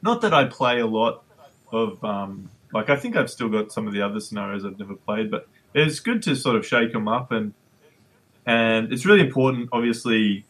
not 0.02 0.22
that 0.22 0.34
I 0.34 0.46
play 0.46 0.80
a 0.80 0.88
lot 0.88 1.24
of 1.72 2.04
um, 2.04 2.50
like 2.74 2.90
I 2.90 2.96
think 2.96 3.16
I've 3.16 3.30
still 3.30 3.50
got 3.50 3.72
some 3.72 3.88
of 3.88 3.94
the 3.94 4.02
other 4.02 4.20
scenarios 4.20 4.66
I've 4.66 4.80
never 4.80 4.96
played, 4.96 5.30
but 5.32 5.48
it's 5.74 6.00
good 6.00 6.22
to 6.24 6.36
sort 6.36 6.56
of 6.56 6.66
shake 6.66 6.92
them 6.94 7.08
up 7.08 7.32
and 7.32 7.54
and 8.46 8.92
it's 8.92 9.06
really 9.06 9.22
important. 9.22 9.70
Obviously, 9.72 10.46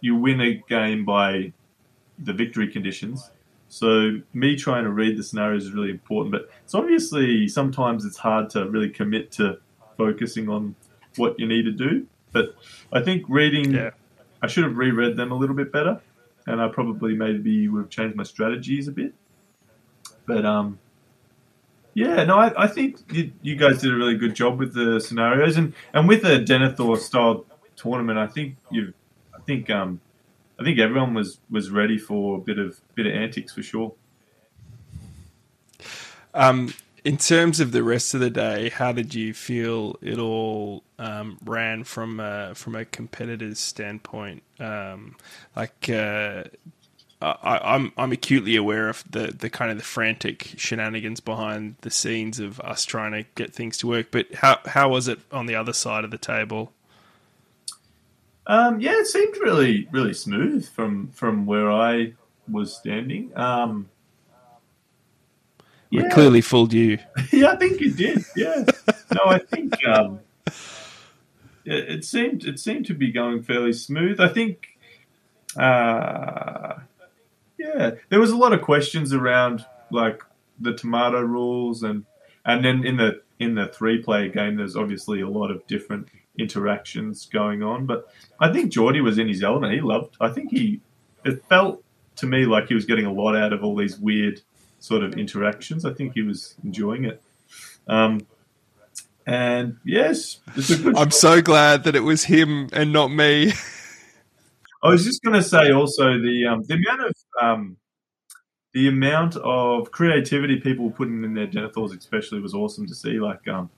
you 0.00 0.14
win 0.16 0.40
a 0.40 0.54
game 0.68 1.04
by 1.04 1.52
the 2.18 2.32
victory 2.32 2.68
conditions. 2.68 3.30
So 3.68 4.20
me 4.32 4.54
trying 4.54 4.84
to 4.84 4.90
read 4.90 5.16
the 5.16 5.22
scenarios 5.24 5.64
is 5.64 5.72
really 5.72 5.90
important, 5.90 6.30
but 6.30 6.48
it's 6.62 6.74
obviously 6.74 7.48
sometimes 7.48 8.04
it's 8.04 8.18
hard 8.18 8.50
to 8.50 8.68
really 8.68 8.90
commit 8.90 9.32
to 9.32 9.58
focusing 9.96 10.48
on 10.48 10.76
what 11.16 11.40
you 11.40 11.46
need 11.48 11.64
to 11.64 11.72
do. 11.72 12.06
But 12.30 12.54
I 12.92 13.00
think 13.02 13.24
reading, 13.28 13.72
Yeah. 13.72 13.90
I 14.42 14.46
should 14.46 14.64
have 14.64 14.76
reread 14.76 15.16
them 15.16 15.32
a 15.32 15.34
little 15.34 15.56
bit 15.56 15.72
better, 15.72 16.00
and 16.46 16.60
I 16.60 16.68
probably 16.68 17.14
maybe 17.16 17.66
would 17.66 17.80
have 17.80 17.90
changed 17.90 18.14
my 18.16 18.22
strategies 18.24 18.86
a 18.86 18.92
bit. 18.92 19.14
But 20.26 20.44
um, 20.44 20.78
yeah, 21.94 22.24
no, 22.24 22.38
I, 22.38 22.64
I 22.64 22.66
think 22.66 22.98
you, 23.12 23.32
you 23.42 23.56
guys 23.56 23.80
did 23.80 23.92
a 23.92 23.96
really 23.96 24.16
good 24.16 24.34
job 24.34 24.58
with 24.58 24.74
the 24.74 25.00
scenarios, 25.00 25.56
and 25.56 25.72
and 25.92 26.08
with 26.08 26.24
a 26.24 26.38
Denethor 26.38 26.98
style 26.98 27.46
tournament, 27.76 28.18
I 28.18 28.26
think 28.26 28.56
you've 28.70 28.92
think 29.46 29.70
um, 29.70 30.00
I 30.58 30.64
think 30.64 30.78
everyone 30.78 31.14
was 31.14 31.38
was 31.50 31.70
ready 31.70 31.98
for 31.98 32.36
a 32.36 32.40
bit 32.40 32.58
of 32.58 32.80
bit 32.94 33.06
of 33.06 33.12
antics 33.12 33.54
for 33.54 33.62
sure. 33.62 33.94
Um, 36.32 36.74
in 37.04 37.16
terms 37.16 37.60
of 37.60 37.72
the 37.72 37.82
rest 37.82 38.14
of 38.14 38.20
the 38.20 38.30
day, 38.30 38.70
how 38.70 38.90
did 38.90 39.14
you 39.14 39.34
feel 39.34 39.96
it 40.02 40.18
all 40.18 40.82
um, 40.98 41.38
ran 41.44 41.84
from 41.84 42.18
a, 42.18 42.54
from 42.54 42.74
a 42.74 42.84
competitor's 42.84 43.60
standpoint? 43.60 44.42
Um, 44.58 45.14
like, 45.54 45.88
uh, 45.88 46.44
I, 47.42 47.74
I'm 47.74 47.92
I'm 47.96 48.12
acutely 48.12 48.56
aware 48.56 48.88
of 48.88 49.04
the, 49.10 49.28
the 49.28 49.48
kind 49.50 49.70
of 49.70 49.78
the 49.78 49.84
frantic 49.84 50.54
shenanigans 50.56 51.20
behind 51.20 51.76
the 51.80 51.90
scenes 51.90 52.40
of 52.40 52.60
us 52.60 52.84
trying 52.84 53.12
to 53.12 53.24
get 53.34 53.52
things 53.54 53.78
to 53.78 53.86
work. 53.86 54.08
But 54.10 54.34
how 54.34 54.58
how 54.66 54.88
was 54.90 55.08
it 55.08 55.20
on 55.32 55.46
the 55.46 55.54
other 55.54 55.72
side 55.72 56.04
of 56.04 56.10
the 56.10 56.18
table? 56.18 56.72
Um, 58.46 58.78
yeah, 58.80 58.98
it 59.00 59.06
seemed 59.06 59.36
really 59.38 59.88
really 59.90 60.14
smooth 60.14 60.68
from 60.68 61.08
from 61.08 61.46
where 61.46 61.70
I 61.70 62.12
was 62.48 62.76
standing. 62.76 63.32
Um, 63.36 63.88
We 65.90 66.02
yeah. 66.02 66.08
clearly 66.10 66.40
fooled 66.40 66.72
you. 66.72 66.98
yeah, 67.32 67.52
I 67.52 67.56
think 67.56 67.80
you 67.80 67.92
did. 67.92 68.24
Yeah. 68.36 68.64
no, 69.14 69.20
I 69.26 69.38
think 69.38 69.74
um, 69.86 70.20
it, 71.64 71.88
it 71.88 72.04
seemed 72.04 72.44
it 72.44 72.58
seemed 72.58 72.86
to 72.86 72.94
be 72.94 73.12
going 73.12 73.42
fairly 73.42 73.72
smooth. 73.72 74.20
I 74.20 74.28
think, 74.28 74.66
uh, 75.56 76.74
yeah, 77.64 77.90
there 78.10 78.20
was 78.20 78.30
a 78.30 78.36
lot 78.36 78.52
of 78.52 78.62
questions 78.62 79.12
around 79.12 79.64
like 79.90 80.22
the 80.60 80.74
tomato 80.74 81.20
rules 81.20 81.82
and 81.82 82.04
and 82.44 82.64
then 82.64 82.84
in 82.84 82.96
the 82.96 83.22
in 83.38 83.54
the 83.54 83.68
three 83.68 84.02
player 84.02 84.28
game, 84.28 84.56
there's 84.56 84.76
obviously 84.76 85.20
a 85.20 85.28
lot 85.28 85.50
of 85.50 85.66
different 85.66 86.08
interactions 86.38 87.26
going 87.26 87.62
on. 87.62 87.86
But 87.86 88.08
I 88.38 88.52
think 88.52 88.72
Geordie 88.72 89.00
was 89.00 89.18
in 89.18 89.28
his 89.28 89.42
element. 89.42 89.72
He 89.72 89.80
loved. 89.80 90.16
I 90.20 90.28
think 90.28 90.50
he. 90.50 90.80
It 91.24 91.44
felt 91.48 91.82
to 92.16 92.26
me 92.26 92.44
like 92.44 92.68
he 92.68 92.74
was 92.74 92.84
getting 92.84 93.06
a 93.06 93.12
lot 93.12 93.34
out 93.34 93.52
of 93.52 93.64
all 93.64 93.74
these 93.76 93.98
weird 93.98 94.42
sort 94.78 95.02
of 95.02 95.14
interactions. 95.14 95.84
I 95.84 95.94
think 95.94 96.12
he 96.14 96.22
was 96.22 96.54
enjoying 96.62 97.04
it. 97.04 97.22
Um, 97.88 98.26
and 99.26 99.78
yes, 99.84 100.40
it's 100.54 100.70
a 100.70 100.76
good. 100.76 100.96
I'm 100.96 101.10
so 101.10 101.40
glad 101.40 101.84
that 101.84 101.96
it 101.96 102.00
was 102.00 102.24
him 102.24 102.68
and 102.72 102.92
not 102.92 103.08
me. 103.08 103.52
I 104.82 104.88
was 104.88 105.02
just 105.02 105.22
going 105.22 105.34
to 105.34 105.42
say 105.42 105.72
also 105.72 106.18
the 106.18 106.46
um, 106.46 106.62
the 106.64 106.74
amount 106.74 107.08
of 107.08 107.13
um, 107.40 107.76
the 108.72 108.88
amount 108.88 109.36
of 109.36 109.90
creativity 109.90 110.60
people 110.60 110.86
were 110.86 110.90
putting 110.90 111.22
in 111.24 111.34
their 111.34 111.46
Denethors, 111.46 111.96
especially, 111.96 112.40
was 112.40 112.54
awesome 112.54 112.86
to 112.86 112.94
see. 112.94 113.20
Like 113.20 113.46
um, 113.48 113.70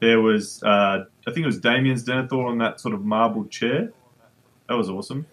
there 0.00 0.20
was, 0.20 0.62
uh, 0.62 1.04
I 1.26 1.30
think 1.32 1.38
it 1.38 1.46
was 1.46 1.58
Damien's 1.58 2.04
Denethor 2.04 2.46
on 2.48 2.58
that 2.58 2.80
sort 2.80 2.94
of 2.94 3.04
marble 3.04 3.46
chair. 3.46 3.92
That 4.68 4.74
was 4.76 4.88
awesome. 4.88 5.26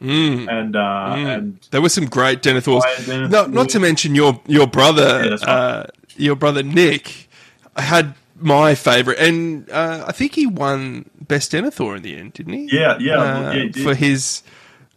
Mm. 0.00 0.50
And 0.50 0.74
uh, 0.76 1.14
Mm. 1.16 1.34
and 1.36 1.68
There 1.70 1.80
were 1.80 1.88
some 1.88 2.06
great 2.06 2.42
Denethors. 2.42 2.82
No, 3.30 3.46
not 3.46 3.68
to 3.70 3.78
mention 3.78 4.14
your 4.16 4.40
your 4.48 4.66
brother, 4.66 5.36
Yeah, 5.40 5.46
uh, 5.48 5.86
your 6.16 6.34
brother 6.34 6.62
Nick, 6.64 7.28
had 7.76 8.14
my 8.40 8.74
favorite, 8.74 9.20
and 9.20 9.70
uh, 9.70 10.04
I 10.08 10.10
think 10.12 10.34
he 10.34 10.46
won 10.46 11.08
best 11.20 11.52
Denethor 11.52 11.96
in 11.96 12.02
the 12.02 12.16
end, 12.16 12.32
didn't 12.32 12.54
he? 12.54 12.68
Yeah, 12.72 12.98
yeah, 12.98 13.16
Uh, 13.16 13.52
yeah, 13.54 13.62
he 13.72 13.82
for 13.84 13.94
his 13.94 14.42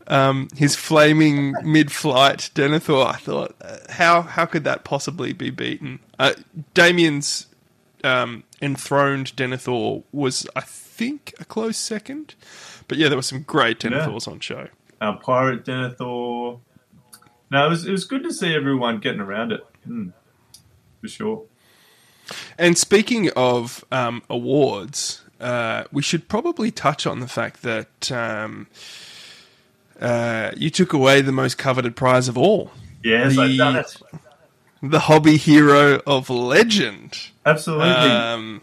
um, 0.07 0.47
his 0.55 0.75
flaming 0.75 1.53
mid-flight 1.63 2.51
Denethor. 2.55 3.05
I 3.05 3.17
thought, 3.17 3.55
uh, 3.61 3.77
how 3.89 4.21
how 4.21 4.45
could 4.45 4.63
that 4.63 4.83
possibly 4.83 5.33
be 5.33 5.49
beaten? 5.49 5.99
Uh, 6.19 6.33
Damien's 6.73 7.47
um, 8.03 8.43
enthroned 8.61 9.35
Denethor 9.35 10.03
was, 10.11 10.47
I 10.55 10.61
think, 10.61 11.33
a 11.39 11.45
close 11.45 11.77
second, 11.77 12.35
but 12.87 12.97
yeah, 12.97 13.07
there 13.09 13.17
were 13.17 13.21
some 13.23 13.41
great 13.43 13.83
Yeah. 13.83 13.91
Denethors 13.91 14.27
on 14.27 14.39
show. 14.39 14.67
uh, 15.01 15.13
Pirate 15.17 15.65
Denethor. 15.65 16.59
No, 17.51 17.65
it 17.65 17.69
was 17.69 17.85
it 17.85 17.91
was 17.91 18.05
good 18.05 18.23
to 18.23 18.33
see 18.33 18.53
everyone 18.55 18.99
getting 18.99 19.21
around 19.21 19.51
it. 19.51 19.61
Mm, 19.87 20.13
for 21.01 21.07
sure. 21.07 21.43
And 22.57 22.75
speaking 22.77 23.29
of 23.35 23.85
um, 23.91 24.23
awards, 24.31 25.21
uh, 25.39 25.83
we 25.91 26.01
should 26.01 26.27
probably 26.27 26.71
touch 26.71 27.05
on 27.05 27.19
the 27.19 27.27
fact 27.27 27.61
that 27.61 28.11
um, 28.11 28.65
uh, 29.99 30.51
you 30.55 30.69
took 30.69 30.93
away 30.93 31.21
the 31.21 31.31
most 31.31 31.57
coveted 31.57 31.95
prize 31.95 32.27
of 32.27 32.37
all. 32.37 32.71
Yes, 33.03 33.37
I've 33.37 33.57
done 33.57 33.75
it. 33.77 33.95
The 34.81 34.99
Hobby 34.99 35.37
Hero 35.37 36.01
of 36.05 36.29
Legend. 36.29 37.17
Absolutely. 37.45 37.89
Um, 37.89 38.61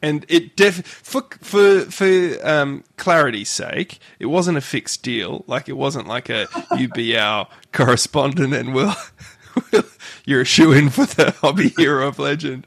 and 0.00 0.24
it 0.28 0.56
def- 0.56 0.86
for 0.86 1.22
for 1.40 1.80
for 1.82 2.38
um, 2.46 2.84
clarity's 2.96 3.48
sake, 3.48 3.98
it 4.18 4.26
wasn't 4.26 4.58
a 4.58 4.60
fixed 4.60 5.02
deal. 5.02 5.44
Like 5.46 5.68
it 5.68 5.76
wasn't 5.76 6.06
like 6.06 6.28
a 6.28 6.46
you 6.76 6.88
be 6.88 7.16
our 7.18 7.48
correspondent 7.72 8.54
and 8.54 8.74
we'll, 8.74 8.94
we'll 9.72 9.84
you're 10.24 10.42
a 10.42 10.44
shoe 10.44 10.72
in 10.72 10.90
for 10.90 11.06
the 11.06 11.32
hobby 11.40 11.70
hero 11.70 12.08
of 12.08 12.18
legend. 12.18 12.66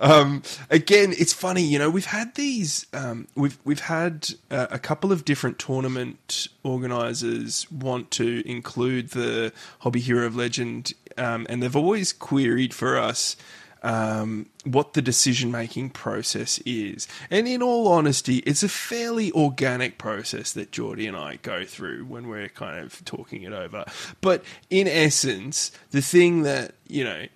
Um, 0.10 0.42
again, 0.70 1.12
it's 1.18 1.34
funny, 1.34 1.62
you 1.62 1.78
know. 1.78 1.90
We've 1.90 2.06
had 2.06 2.34
these. 2.34 2.86
Um, 2.94 3.28
we've 3.34 3.58
we've 3.64 3.80
had 3.80 4.30
uh, 4.50 4.68
a 4.70 4.78
couple 4.78 5.12
of 5.12 5.26
different 5.26 5.58
tournament 5.58 6.48
organisers 6.64 7.70
want 7.70 8.10
to 8.12 8.42
include 8.48 9.10
the 9.10 9.52
hobby 9.80 10.00
hero 10.00 10.24
of 10.24 10.34
legend, 10.34 10.94
um, 11.18 11.46
and 11.50 11.62
they've 11.62 11.76
always 11.76 12.14
queried 12.14 12.72
for 12.72 12.96
us 12.96 13.36
um, 13.82 14.46
what 14.64 14.94
the 14.94 15.02
decision 15.02 15.50
making 15.50 15.90
process 15.90 16.58
is. 16.64 17.08
And 17.30 17.46
in 17.48 17.62
all 17.62 17.88
honesty, 17.88 18.38
it's 18.38 18.62
a 18.62 18.68
fairly 18.68 19.32
organic 19.32 19.98
process 19.98 20.52
that 20.52 20.72
Geordie 20.72 21.06
and 21.06 21.16
I 21.16 21.36
go 21.36 21.64
through 21.64 22.04
when 22.04 22.28
we're 22.28 22.48
kind 22.48 22.78
of 22.78 23.04
talking 23.04 23.42
it 23.42 23.52
over. 23.52 23.84
But 24.20 24.44
in 24.68 24.86
essence, 24.86 25.72
the 25.90 26.02
thing 26.02 26.42
that, 26.42 26.74
you 26.86 27.04
know, 27.04 27.26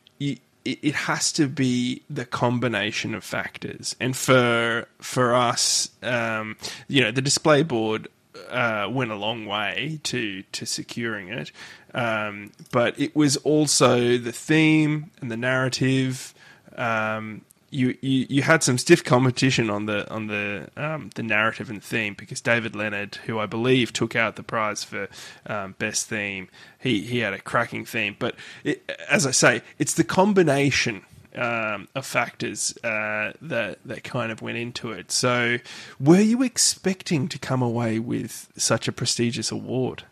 it, 0.65 0.79
it 0.83 0.95
has 0.95 1.33
to 1.33 1.49
be 1.49 2.03
the 2.09 2.25
combination 2.25 3.15
of 3.15 3.25
factors. 3.25 3.97
And 4.01 4.17
for 4.17 4.87
for 4.99 5.35
us, 5.35 5.91
um, 6.03 6.57
you 6.89 7.03
know, 7.03 7.11
the 7.11 7.23
display 7.23 7.63
board 7.63 8.09
uh, 8.51 8.89
went 8.91 9.11
a 9.11 9.17
long 9.17 9.47
way 9.47 10.01
to 10.05 10.43
to 10.43 10.67
securing 10.67 11.29
it. 11.29 11.53
Um, 11.93 12.51
but 12.73 12.99
it 12.99 13.15
was 13.15 13.37
also 13.39 14.19
the 14.19 14.33
theme 14.33 15.11
and 15.21 15.31
the 15.31 15.37
narrative. 15.37 16.35
Um, 16.77 17.43
you, 17.75 17.99
you 18.01 18.27
you 18.29 18.43
had 18.43 18.63
some 18.63 18.79
stiff 18.79 19.03
competition 19.03 19.69
on 19.69 19.87
the 19.87 20.11
on 20.11 20.29
the 20.29 20.69
um, 20.77 21.11
the 21.15 21.23
narrative 21.23 21.69
and 21.69 21.83
theme 21.83 22.15
because 22.15 22.41
David 22.41 22.77
Leonard, 22.77 23.17
who 23.27 23.39
I 23.39 23.47
believe 23.47 23.93
took 23.93 24.15
out 24.15 24.37
the 24.37 24.43
prize 24.43 24.85
for 24.85 25.09
um, 25.47 25.75
best 25.79 26.09
theme, 26.09 26.49
he 26.79 27.03
he 27.03 27.19
had 27.19 27.35
a 27.35 27.41
cracking 27.41 27.85
theme. 27.85 28.17
But 28.19 28.37
it, 28.63 28.89
as 29.11 29.27
I 29.27 29.33
say, 29.33 29.63
it's 29.79 29.95
the 29.95 30.05
combination 30.05 31.05
um, 31.35 31.89
of 31.95 32.07
factors 32.07 32.79
uh, 32.85 33.33
that 33.43 33.79
that 33.85 34.05
kind 34.05 34.31
of 34.31 34.41
went 34.41 34.57
into 34.57 34.93
it. 34.93 35.11
So, 35.11 35.59
were 35.99 36.21
you 36.21 36.43
expecting 36.43 37.29
to 37.29 37.39
come 37.39 37.61
away 37.61 37.99
with 37.99 38.49
such 38.57 38.87
a 38.87 38.93
prestigious 38.93 39.51
award? 39.51 40.05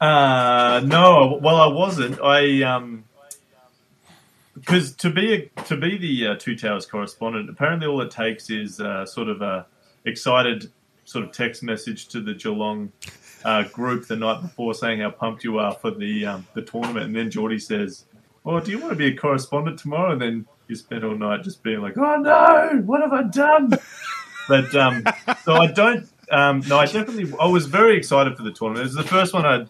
Uh, 0.00 0.80
no, 0.84 1.38
well, 1.42 1.56
I 1.56 1.66
wasn't. 1.66 2.20
I 2.20 2.62
um, 2.62 3.04
because 4.58 4.94
to 4.96 5.10
be 5.10 5.34
a, 5.34 5.62
to 5.62 5.76
be 5.76 5.98
the 5.98 6.28
uh, 6.28 6.36
Two 6.36 6.56
Towers 6.56 6.86
correspondent, 6.86 7.48
apparently 7.50 7.86
all 7.86 8.00
it 8.00 8.10
takes 8.10 8.50
is 8.50 8.80
uh, 8.80 9.06
sort 9.06 9.28
of 9.28 9.42
a 9.42 9.66
excited 10.04 10.70
sort 11.04 11.24
of 11.24 11.32
text 11.32 11.62
message 11.62 12.08
to 12.08 12.20
the 12.20 12.34
Geelong 12.34 12.92
uh, 13.44 13.62
group 13.64 14.06
the 14.06 14.16
night 14.16 14.42
before 14.42 14.74
saying 14.74 15.00
how 15.00 15.10
pumped 15.10 15.44
you 15.44 15.58
are 15.58 15.72
for 15.74 15.90
the 15.90 16.26
um, 16.26 16.46
the 16.54 16.62
tournament, 16.62 17.06
and 17.06 17.16
then 17.16 17.30
Geordie 17.30 17.58
says, 17.58 18.04
"Well, 18.44 18.60
do 18.60 18.70
you 18.70 18.78
want 18.78 18.90
to 18.90 18.96
be 18.96 19.06
a 19.06 19.16
correspondent 19.16 19.78
tomorrow?" 19.78 20.12
And 20.12 20.20
then 20.20 20.46
you 20.66 20.76
spend 20.76 21.04
all 21.04 21.16
night 21.16 21.42
just 21.42 21.62
being 21.62 21.80
like, 21.80 21.96
"Oh 21.96 22.16
no, 22.16 22.82
what 22.84 23.00
have 23.00 23.12
I 23.12 23.22
done?" 23.22 23.70
but 24.48 24.74
um, 24.74 25.04
so 25.44 25.54
I 25.54 25.66
don't. 25.66 26.08
Um, 26.30 26.62
no, 26.68 26.78
I 26.78 26.86
definitely. 26.86 27.32
I 27.40 27.46
was 27.46 27.66
very 27.66 27.96
excited 27.96 28.36
for 28.36 28.42
the 28.42 28.52
tournament. 28.52 28.82
It 28.82 28.94
was 28.94 28.94
the 28.94 29.10
first 29.10 29.32
one 29.32 29.46
I'd 29.46 29.68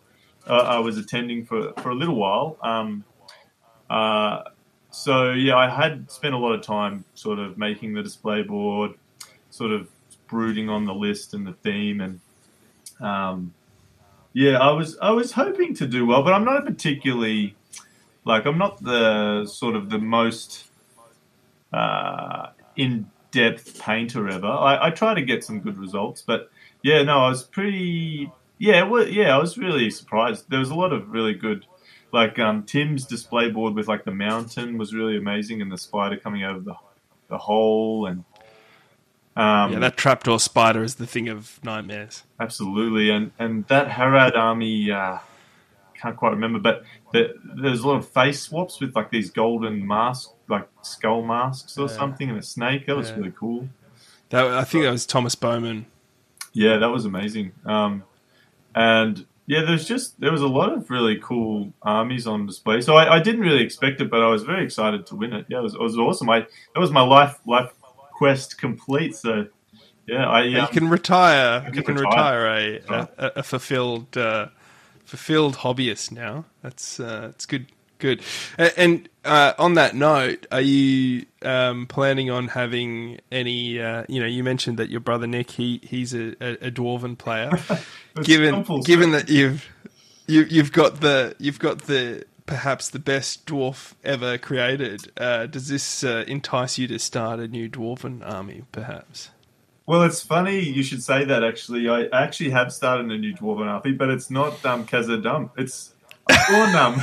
uh, 0.49 0.55
I 0.55 0.79
was 0.79 0.97
attending 0.99 1.45
for 1.45 1.73
for 1.75 1.91
a 1.91 1.95
little 1.95 2.17
while. 2.17 2.57
Um, 2.63 3.05
uh, 3.89 4.43
so 4.91 5.33
yeah, 5.33 5.57
I 5.57 5.69
had 5.69 6.11
spent 6.11 6.35
a 6.35 6.39
lot 6.39 6.53
of 6.53 6.63
time 6.63 7.05
sort 7.15 7.39
of 7.39 7.59
making 7.59 7.95
the 7.95 8.03
display 8.03 8.43
board, 8.43 8.93
sort 9.51 9.73
of 9.73 9.89
brooding 10.27 10.69
on 10.69 10.85
the 10.85 10.95
list 10.95 11.35
and 11.35 11.47
the 11.47 11.53
theme, 11.53 12.01
and 12.01 12.21
um, 13.01 13.55
yeah, 14.33 14.59
I 14.59 14.71
was 14.73 14.99
I 15.01 15.11
was 15.11 15.33
hoping 15.33 15.75
to 15.75 15.87
do 15.87 16.07
well, 16.07 16.23
but 16.23 16.33
I'm 16.33 16.45
not 16.45 16.59
a 16.59 16.63
particularly 16.63 17.57
like 18.25 18.47
I'm 18.47 18.59
not 18.59 18.83
the 18.83 19.47
sort 19.47 19.77
of 19.77 19.91
the 19.91 19.99
most 19.99 20.67
uh, 21.73 22.49
in 22.77 23.11
depth 23.31 23.81
painter 23.81 24.29
ever. 24.29 24.47
I, 24.47 24.87
I 24.87 24.91
try 24.91 25.15
to 25.15 25.23
get 25.23 25.45
some 25.45 25.61
good 25.61 25.79
results, 25.79 26.23
but 26.23 26.51
yeah, 26.83 27.03
no, 27.03 27.19
I 27.19 27.29
was 27.29 27.43
pretty 27.43 28.31
yeah, 28.59 28.83
well, 28.83 29.09
yeah, 29.09 29.35
I 29.35 29.39
was 29.39 29.57
really 29.57 29.91
surprised. 29.91 30.51
There 30.51 30.59
was 30.59 30.71
a 30.71 30.75
lot 30.75 30.93
of 30.93 31.11
really 31.11 31.35
good, 31.35 31.65
like 32.13 32.39
um, 32.39 32.65
Tim's 32.65 33.07
display 33.07 33.51
board 33.51 33.75
with 33.75 33.89
like 33.89 34.05
the 34.05 34.13
mountain 34.13 34.79
was 34.79 34.95
really 34.95 35.17
amazing, 35.17 35.61
and 35.63 35.71
the 35.71 35.79
spider 35.79 36.17
coming 36.17 36.43
out 36.43 36.57
of 36.57 36.65
the 36.65 36.75
the 37.29 37.39
hole, 37.39 38.07
and 38.07 38.25
Um, 39.37 39.73
Yeah, 39.73 39.79
that 39.81 39.97
trapdoor 39.97 40.41
spider 40.41 40.83
is 40.83 40.97
the 40.97 41.07
thing 41.07 41.29
of 41.29 41.61
nightmares. 41.63 42.25
Absolutely, 42.41 43.11
and 43.11 43.31
and 43.39 43.67
that 43.69 43.89
Harad 43.89 44.37
army 44.37 44.91
uh, 44.91 45.19
can't 46.01 46.17
quite 46.17 46.31
remember, 46.31 46.59
but 46.59 46.83
the, 47.13 47.35
there's 47.63 47.81
a 47.81 47.89
lot 47.89 47.97
of 47.97 48.09
face 48.09 48.43
swaps 48.43 48.81
with 48.81 48.95
like 48.97 49.11
these 49.11 49.31
golden 49.31 49.87
masks, 49.87 50.33
like 50.49 50.69
skull 50.83 51.23
masks 51.23 51.77
or 51.79 51.89
something, 51.89 52.29
and 52.31 52.39
a 52.39 52.43
snake. 52.43 52.87
That 52.87 52.97
was 52.97 53.11
Yeah. 53.11 53.17
really 53.19 53.33
cool. 53.39 53.69
That 54.31 54.47
I 54.47 54.65
think 54.65 54.85
that 54.85 54.91
was 54.91 55.07
Thomas 55.07 55.35
Bowman. 55.35 55.87
Yeah, 56.53 56.79
that 56.79 56.89
was 56.91 57.05
amazing. 57.05 57.53
Um, 57.65 58.03
and 58.75 59.27
yeah, 59.49 59.65
there's 59.65 59.87
just 59.87 60.21
there 60.21 60.31
was 60.31 60.43
a 60.43 60.47
lot 60.47 60.75
of 60.75 60.91
really 60.91 61.19
cool 61.23 61.73
armies 61.81 62.27
on 62.27 62.45
display. 62.45 62.83
So 62.83 62.97
I, 62.97 63.17
I 63.17 63.19
didn't 63.19 63.41
really 63.41 63.63
expect 63.65 63.99
it, 64.03 64.11
but 64.11 64.23
I 64.23 64.29
was 64.29 64.43
very 64.43 64.63
excited 64.63 65.07
to 65.07 65.17
win 65.17 65.33
it. 65.33 65.47
Yeah, 65.49 65.61
it 65.61 65.63
was, 65.63 65.75
it 65.75 65.81
was 65.81 65.97
awesome. 65.97 66.29
I 66.29 66.41
that 66.41 66.81
was 66.81 66.91
my 66.91 67.01
life 67.01 67.41
life 67.47 67.73
quest 68.13 68.59
complete. 68.59 69.17
So 69.17 69.47
yeah, 70.07 70.29
I 70.29 70.43
you 70.43 70.61
um, 70.61 70.69
can 70.69 70.91
retire. 70.91 71.63
can 71.63 71.75
You 71.75 71.83
can 71.83 71.95
retire. 71.95 72.43
retire 72.43 73.09
a, 73.19 73.25
a, 73.25 73.33
a 73.37 73.43
fulfilled 73.43 74.19
uh, 74.19 74.49
fulfilled 75.07 75.57
hobbyist 75.57 76.13
now. 76.13 76.45
That's 76.63 77.01
uh, 77.01 77.29
it's 77.31 77.47
good. 77.47 77.69
Good. 77.99 78.23
And 78.57 79.09
uh, 79.25 79.55
on 79.59 79.75
that 79.75 79.95
note, 79.95 80.47
are 80.53 80.61
you 80.61 81.27
um, 81.43 81.87
planning 81.87 82.31
on 82.31 82.49
having 82.49 83.21
any? 83.33 83.81
Uh, 83.81 84.05
you 84.09 84.21
know, 84.21 84.27
you 84.27 84.45
mentioned 84.45 84.79
that 84.79 84.89
your 84.89 85.01
brother 85.01 85.27
Nick 85.27 85.51
he 85.51 85.81
he's 85.83 86.15
a, 86.15 86.35
a, 86.41 86.69
a 86.69 86.71
dwarven 86.71 87.19
player. 87.19 87.51
given 88.23 88.65
full 88.65 88.83
given 88.83 89.13
that 89.13 89.29
you've 89.29 89.69
you, 90.27 90.43
you've 90.49 90.73
got 90.73 91.01
the 91.01 91.35
you've 91.39 91.59
got 91.59 91.83
the 91.83 92.25
perhaps 92.47 92.89
the 92.89 92.99
best 92.99 93.47
dwarf 93.47 93.95
ever 94.05 94.39
created. 94.39 95.11
Uh, 95.17 95.47
does 95.47 95.69
this 95.69 96.05
uh, 96.05 96.25
entice 96.29 96.79
you 96.79 96.87
to 96.89 96.99
start 96.99 97.41
a 97.41 97.49
new 97.49 97.69
dwarven 97.69 98.23
army? 98.25 98.63
Perhaps. 98.73 99.31
Well, 99.87 100.03
it's 100.03 100.23
funny 100.23 100.61
you 100.61 100.83
should 100.83 101.03
say 101.03 101.25
that. 101.25 101.43
Actually, 101.43 101.89
I 101.89 102.05
actually 102.13 102.51
have 102.51 102.73
started 102.73 103.11
a 103.11 103.17
new 103.17 103.35
dwarven 103.35 103.67
army, 103.67 103.93
but 103.93 104.11
it's 104.11 104.31
not 104.31 104.65
um, 104.67 104.87
Khazad-dûm. 104.87 105.51
It's 105.57 105.95
I've 106.29 106.49
gone 106.49 106.75
um, 106.77 107.01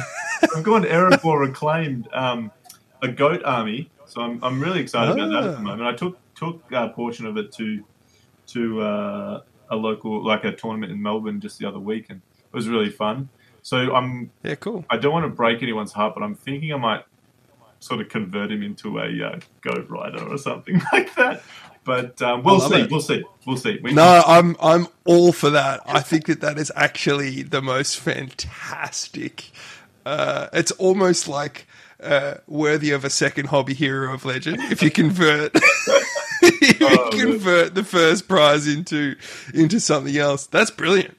I've 0.56 0.64
gone 0.64 0.84
Erebor 0.84 1.40
reclaimed 1.40 2.08
um, 2.14 2.52
a 3.02 3.08
goat 3.08 3.42
army, 3.46 3.92
so 4.06 4.22
I'm, 4.22 4.44
I'm 4.44 4.60
really 4.62 4.80
excited 4.82 5.14
about 5.18 5.30
that 5.32 5.44
at 5.50 5.52
the 5.54 5.58
Ah. 5.60 5.62
moment. 5.62 5.88
I 5.90 5.94
took 5.94 6.18
took 6.36 6.62
a 6.72 6.90
portion 6.90 7.26
of 7.26 7.38
it 7.38 7.54
to 7.58 7.84
to 8.54 8.82
uh, 8.82 9.40
a 9.72 9.76
local 9.76 10.24
like 10.26 10.44
a 10.44 10.56
tournament 10.56 10.92
in 10.92 11.02
Melbourne 11.02 11.40
just 11.42 11.58
the 11.60 11.68
other 11.68 11.80
week, 11.80 12.06
and 12.10 12.20
it 12.20 12.56
was 12.56 12.68
really 12.68 12.90
fun. 12.92 13.30
So 13.62 13.96
I'm 13.96 14.32
Yeah, 14.44 14.56
cool. 14.56 14.86
I 14.90 14.98
don't 14.98 15.12
want 15.14 15.26
to 15.26 15.30
break 15.36 15.64
anyone's 15.64 15.94
heart, 15.94 16.14
but 16.16 16.24
I'm 16.24 16.36
thinking 16.36 16.72
I 16.74 16.78
might 16.78 17.02
sort 17.80 18.02
of 18.02 18.10
convert 18.10 18.52
him 18.52 18.62
into 18.64 19.00
a 19.00 19.08
uh, 19.24 19.40
goat 19.64 19.88
rider 19.90 20.24
or 20.24 20.38
something 20.38 20.82
like 20.94 21.14
that. 21.16 21.42
But 21.86 22.22
um, 22.22 22.44
we'll 22.44 22.60
see, 22.60 22.88
we'll 22.90 23.02
see, 23.02 23.24
we'll 23.46 23.58
see. 23.58 23.80
We 23.84 23.94
No, 23.94 24.24
I'm 24.26 24.58
I'm 24.62 24.88
all 25.06 25.32
for 25.32 25.52
that. 25.52 25.82
I 25.86 26.02
think 26.02 26.26
that 26.26 26.42
that 26.42 26.58
is 26.58 26.72
actually 26.76 27.44
the 27.44 27.62
most 27.62 27.98
fantastic. 28.00 29.52
Uh, 30.06 30.48
it's 30.54 30.72
almost 30.74 31.28
like 31.28 31.68
uh, 32.04 32.36
worthy 32.48 32.92
of 32.92 33.06
a 33.06 33.10
second 33.10 33.48
hobby 33.48 33.74
hero 33.76 34.14
of 34.14 34.26
legend 34.26 34.58
if 34.72 34.84
you 34.84 34.92
convert 34.92 35.52
if 36.42 36.80
you 36.80 36.88
Oh, 36.88 37.10
convert 37.12 37.76
the 37.76 37.84
first 37.84 38.28
prize 38.28 38.68
into 38.68 39.16
into 39.54 39.80
something 39.80 40.18
else. 40.18 40.48
That's 40.48 40.72
brilliant. 40.72 41.16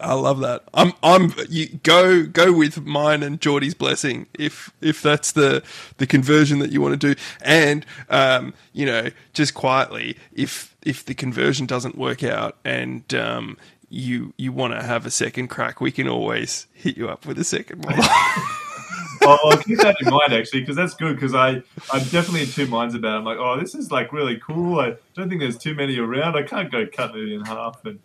I 0.00 0.14
love 0.14 0.40
that. 0.40 0.64
I'm 0.74 0.92
I'm 1.02 1.32
you 1.48 1.68
go 1.82 2.26
go 2.26 2.52
with 2.52 2.84
mine 2.84 3.22
and 3.22 3.40
Geordie's 3.40 3.74
blessing 3.74 4.26
if 4.38 4.72
if 4.80 5.02
that's 5.02 5.32
the 5.32 5.62
the 5.96 6.06
conversion 6.06 6.60
that 6.60 6.70
you 6.70 6.80
want 6.80 7.00
to 7.00 7.14
do. 7.14 7.20
And 7.40 7.84
um, 8.08 8.54
you 8.72 8.86
know, 8.86 9.10
just 9.32 9.54
quietly, 9.54 10.16
if 10.32 10.76
if 10.82 11.04
the 11.04 11.14
conversion 11.14 11.66
doesn't 11.66 11.98
work 11.98 12.22
out 12.22 12.56
and 12.64 13.12
um 13.14 13.56
you 13.90 14.32
you 14.36 14.52
want 14.52 14.74
to 14.74 14.82
have 14.82 15.06
a 15.06 15.10
second 15.10 15.48
crack, 15.48 15.80
we 15.80 15.90
can 15.90 16.08
always 16.08 16.66
hit 16.72 16.96
you 16.96 17.08
up 17.08 17.26
with 17.26 17.38
a 17.38 17.44
second 17.44 17.84
one. 17.84 17.94
I'll, 19.22 19.38
I'll 19.44 19.58
keep 19.58 19.78
that 19.78 19.96
in 20.00 20.10
mind 20.10 20.32
actually, 20.32 20.60
because 20.60 20.76
that's 20.76 20.94
good. 20.94 21.16
Because 21.16 21.34
I 21.34 21.62
I'm 21.92 22.04
definitely 22.10 22.42
in 22.42 22.48
two 22.48 22.66
minds 22.66 22.94
about. 22.94 23.16
it. 23.16 23.18
I'm 23.18 23.24
like, 23.24 23.38
oh, 23.38 23.58
this 23.58 23.74
is 23.74 23.90
like 23.90 24.12
really 24.12 24.38
cool. 24.38 24.80
I 24.80 24.94
don't 25.14 25.28
think 25.28 25.40
there's 25.40 25.58
too 25.58 25.74
many 25.74 25.98
around. 25.98 26.36
I 26.36 26.42
can't 26.42 26.70
go 26.70 26.86
cutting 26.86 27.22
it 27.22 27.32
in 27.32 27.44
half 27.44 27.84
and 27.84 27.98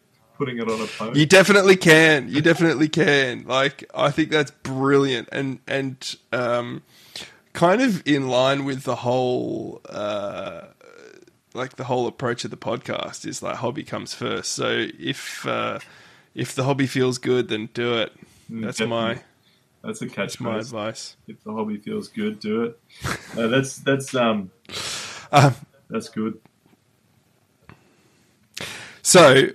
putting 0.44 0.60
it 0.60 0.68
on 0.68 1.12
a. 1.14 1.18
You 1.18 1.26
definitely 1.26 1.76
can. 1.76 2.30
You 2.30 2.42
definitely 2.42 2.90
can. 2.90 3.46
Like 3.46 3.84
I 3.94 4.12
think 4.12 4.30
that's 4.30 4.52
brilliant 4.52 5.30
and 5.32 5.60
and 5.68 6.16
um, 6.32 6.84
kind 7.54 7.82
of 7.82 8.02
in 8.06 8.28
line 8.28 8.66
with 8.66 8.84
the 8.84 8.98
whole 8.98 9.82
uh, 9.90 10.68
like 11.54 11.76
the 11.76 11.86
whole 11.86 12.08
approach 12.08 12.44
of 12.46 12.52
the 12.52 12.58
podcast 12.58 13.26
is 13.26 13.42
like 13.42 13.58
hobby 13.58 13.84
comes 13.84 14.14
first. 14.14 14.52
So 14.52 14.88
if 15.00 15.46
uh, 15.46 15.80
if 16.36 16.56
the 16.56 16.64
hobby 16.64 16.88
feels 16.88 17.18
good, 17.18 17.50
then 17.50 17.70
do 17.74 17.98
it. 17.98 18.14
That's 18.50 18.80
my. 18.82 19.20
That's 19.84 20.02
a 20.02 20.06
that's 20.06 20.40
my 20.40 20.60
advice. 20.60 21.18
If 21.28 21.44
the 21.44 21.52
hobby 21.52 21.78
feels 21.78 22.08
good, 22.08 22.40
do 22.40 22.64
it. 22.64 22.80
No, 23.36 23.50
that's 23.50 23.78
that's 23.78 24.16
um 24.16 24.50
Um, 25.34 25.56
that's 25.90 26.10
good. 26.10 26.40
So, 29.02 29.48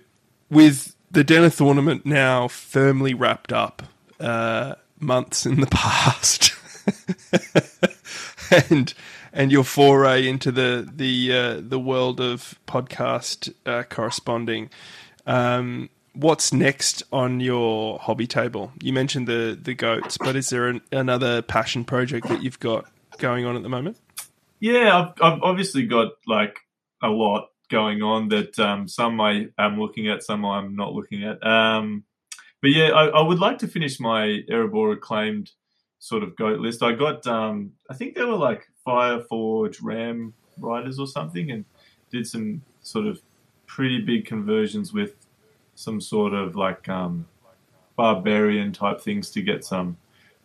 with 0.51 0.95
the 1.11 1.25
Denethornament 1.25 2.05
now 2.05 2.49
firmly 2.49 3.15
wrapped 3.15 3.53
up, 3.53 3.83
uh, 4.21 4.75
months 5.01 5.47
in 5.47 5.61
the 5.61 5.67
past, 5.71 6.55
and 8.71 8.93
and 9.33 9.53
your 9.53 9.65
foray 9.65 10.27
into 10.27 10.51
the 10.51 10.89
the 10.95 11.33
uh, 11.33 11.61
the 11.61 11.79
world 11.79 12.21
of 12.21 12.59
podcast 12.67 13.53
uh, 13.67 13.83
corresponding, 13.85 14.71
um, 15.27 15.89
what's 16.15 16.53
next 16.53 17.03
on 17.13 17.41
your 17.41 17.99
hobby 17.99 18.27
table? 18.27 18.73
You 18.83 18.93
mentioned 18.93 19.27
the 19.27 19.59
the 19.61 19.75
goats, 19.75 20.19
but 20.19 20.37
is 20.37 20.51
there 20.51 20.69
an, 20.69 20.81
another 20.93 21.43
passion 21.43 21.85
project 21.85 22.29
that 22.29 22.43
you've 22.43 22.61
got 22.61 22.87
going 23.19 23.45
on 23.45 23.57
at 23.57 23.63
the 23.63 23.69
moment? 23.69 23.97
Yeah, 24.61 24.99
I've, 24.99 25.23
I've 25.23 25.43
obviously 25.43 25.87
got 25.87 26.13
like 26.27 26.59
a 27.03 27.09
lot 27.09 27.51
going 27.69 28.03
on 28.03 28.29
that 28.29 28.59
um, 28.59 28.89
some 28.89 29.21
I 29.21 29.49
am 29.59 29.79
looking 29.79 30.09
at, 30.09 30.23
some 30.23 30.45
I'm 30.45 30.75
not 30.75 30.95
looking 30.95 31.25
at. 31.25 31.45
Um, 31.47 32.05
but 32.61 32.71
yeah, 32.71 32.89
I, 32.89 33.07
I 33.07 33.21
would 33.23 33.39
like 33.39 33.59
to 33.59 33.69
finish 33.69 34.01
my 34.01 34.43
Erebor 34.51 34.91
reclaimed 34.91 35.53
sort 35.99 36.23
of 36.23 36.37
goat 36.37 36.61
list. 36.61 36.83
I 36.83 36.93
got, 36.93 37.27
um, 37.27 37.73
I 37.91 37.95
think 37.95 38.15
there 38.15 38.27
were 38.27 38.37
like 38.37 38.69
Fireforge 38.87 39.79
Ram 39.83 40.33
riders 40.59 40.99
or 40.99 41.07
something, 41.07 41.51
and 41.51 41.65
did 42.11 42.27
some 42.27 42.63
sort 42.83 43.07
of 43.07 43.21
pretty 43.67 44.01
big 44.01 44.25
conversions 44.25 44.93
with 44.93 45.15
some 45.75 46.01
sort 46.01 46.35
of 46.35 46.57
like 46.57 46.89
um, 46.89 47.27
barbarian 47.97 48.73
type 48.73 49.01
things 49.01 49.31
to 49.31 49.43
get 49.43 49.65
some 49.65 49.97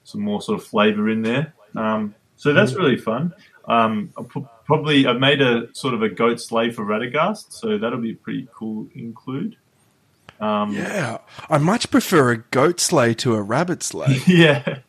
some 0.03 0.21
more 0.21 0.41
sort 0.41 0.59
of 0.59 0.67
flavor 0.67 1.09
in 1.09 1.21
there. 1.21 1.53
Um, 1.75 2.13
so 2.35 2.53
that's 2.53 2.73
really 2.73 2.97
fun. 2.97 3.33
Um, 3.65 4.11
I'll 4.17 4.25
pu- 4.25 4.49
probably 4.65 5.05
I've 5.07 5.19
made 5.19 5.41
a 5.41 5.73
sort 5.75 5.93
of 5.93 6.01
a 6.01 6.09
goat 6.09 6.39
slave 6.41 6.75
for 6.75 6.85
Radagast, 6.85 7.51
so 7.53 7.77
that'll 7.77 7.99
be 8.01 8.11
a 8.11 8.15
pretty 8.15 8.47
cool 8.53 8.87
include. 8.95 9.57
Um, 10.39 10.73
Yeah, 10.75 11.19
I 11.49 11.57
much 11.57 11.89
prefer 11.91 12.31
a 12.31 12.37
goat 12.37 12.79
sleigh 12.79 13.13
to 13.15 13.35
a 13.35 13.41
rabbit 13.41 13.83
sleigh. 13.83 14.19
yeah, 14.27 14.79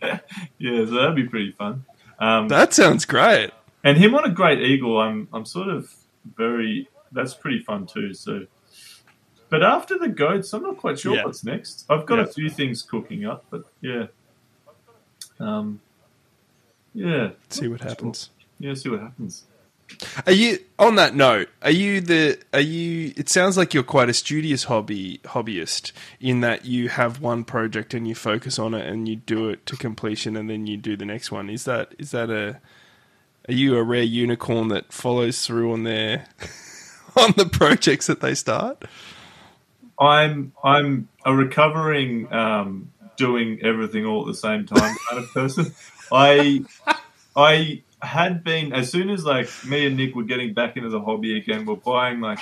yeah. 0.59 0.85
So 0.87 0.93
that'd 0.95 1.15
be 1.17 1.25
pretty 1.29 1.53
fun. 1.53 1.85
Um, 2.19 2.49
that 2.49 2.73
sounds 2.75 3.05
great. 3.05 3.51
and 3.85 3.99
him 3.99 4.15
on 4.15 4.25
a 4.25 4.31
great 4.31 4.61
eagle, 4.61 4.99
I'm 4.99 5.29
I'm 5.33 5.45
sort 5.45 5.69
of 5.69 5.93
very. 6.37 6.89
That's 7.13 7.35
pretty 7.35 7.61
fun 7.63 7.87
too. 7.87 8.15
So, 8.15 8.47
but 9.51 9.63
after 9.63 9.97
the 9.99 10.09
goats, 10.09 10.53
I'm 10.53 10.63
not 10.63 10.79
quite 10.79 10.99
sure 10.99 11.15
Yeah. 11.15 11.25
what's 11.25 11.45
next. 11.45 11.85
I've 11.89 12.07
got 12.07 12.17
Yeah. 12.17 12.25
a 12.25 12.27
few 12.27 12.49
things 12.51 12.83
cooking 12.83 13.25
up, 13.25 13.45
but 13.51 13.65
yeah, 13.81 14.07
um, 15.39 15.81
yeah, 16.95 17.31
See 17.51 17.69
what 17.69 17.81
happens. 17.83 18.31
yeah. 18.59 18.75
See 18.75 18.89
what 18.89 19.01
happens. 19.01 19.45
Are 20.27 20.33
you 20.33 20.59
on 20.79 20.97
that 20.97 21.15
note? 21.15 21.49
Are 21.63 21.71
you 21.71 22.01
the? 22.01 22.39
Are 22.53 22.61
you? 22.61 23.13
It 23.17 23.29
sounds 23.29 23.57
like 23.57 23.75
you're 23.75 23.83
quite 23.83 24.09
a 24.09 24.15
studious 24.15 24.65
hobby 24.65 25.21
hobbyist 25.25 25.93
in 26.21 26.41
that 26.41 26.65
you 26.65 26.89
have 26.89 27.21
one 27.21 27.45
project 27.45 27.95
and 27.95 28.07
you 28.07 28.15
focus 28.15 28.59
on 28.59 28.75
it 28.75 28.87
and 28.87 29.09
you 29.09 29.17
do 29.17 29.49
it 29.49 29.65
to 29.67 29.77
completion 29.77 30.37
and 30.37 30.49
then 30.49 30.67
you 30.67 30.77
do 30.77 30.97
the 30.97 31.05
next 31.05 31.31
one. 31.31 31.51
Is 31.51 31.65
that 31.65 31.95
is 31.99 32.11
that 32.13 32.31
a? 32.31 32.61
Are 33.49 33.55
you 33.55 33.77
a 33.77 33.83
rare 33.83 34.03
unicorn 34.03 34.69
that 34.69 34.93
follows 34.93 35.47
through 35.47 35.73
on 35.73 35.85
their 35.85 36.27
on 37.17 37.35
the 37.37 37.47
projects 37.47 38.07
that 38.07 38.21
they 38.21 38.35
start? 38.35 38.85
I'm 39.99 40.53
I'm 40.63 41.09
a 41.25 41.35
recovering 41.35 42.33
um, 42.33 42.91
doing 43.17 43.61
everything 43.63 44.07
all 44.07 44.23
at 44.23 44.27
the 44.27 44.35
same 44.35 44.67
time 44.67 44.97
kind 45.09 45.23
of 45.23 45.31
person. 45.33 45.75
I 46.13 46.65
I 47.37 47.83
had 48.05 48.45
been 48.45 48.73
as 48.73 48.91
soon 48.91 49.11
as 49.11 49.25
like 49.25 49.49
me 49.67 49.87
and 49.87 49.97
Nick 49.97 50.15
were 50.15 50.25
getting 50.25 50.55
back 50.55 50.77
into 50.77 50.89
the 50.89 51.01
hobby 51.01 51.37
again, 51.37 51.65
we're 51.67 51.77
buying 51.77 52.21
like 52.21 52.39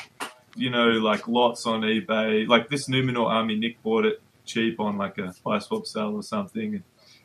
you 0.57 0.71
know 0.71 0.89
like 0.91 1.29
lots 1.29 1.67
on 1.67 1.83
eBay. 1.83 2.47
Like 2.47 2.69
this 2.69 2.89
Numenor 2.89 3.27
army, 3.27 3.57
Nick 3.57 3.83
bought 3.83 4.05
it 4.05 4.21
cheap 4.45 4.81
on 4.81 4.99
like 4.99 5.19
a 5.19 5.33
buy 5.45 5.59
swap 5.59 5.87
sale 5.87 6.15
or 6.15 6.23
something. 6.23 6.83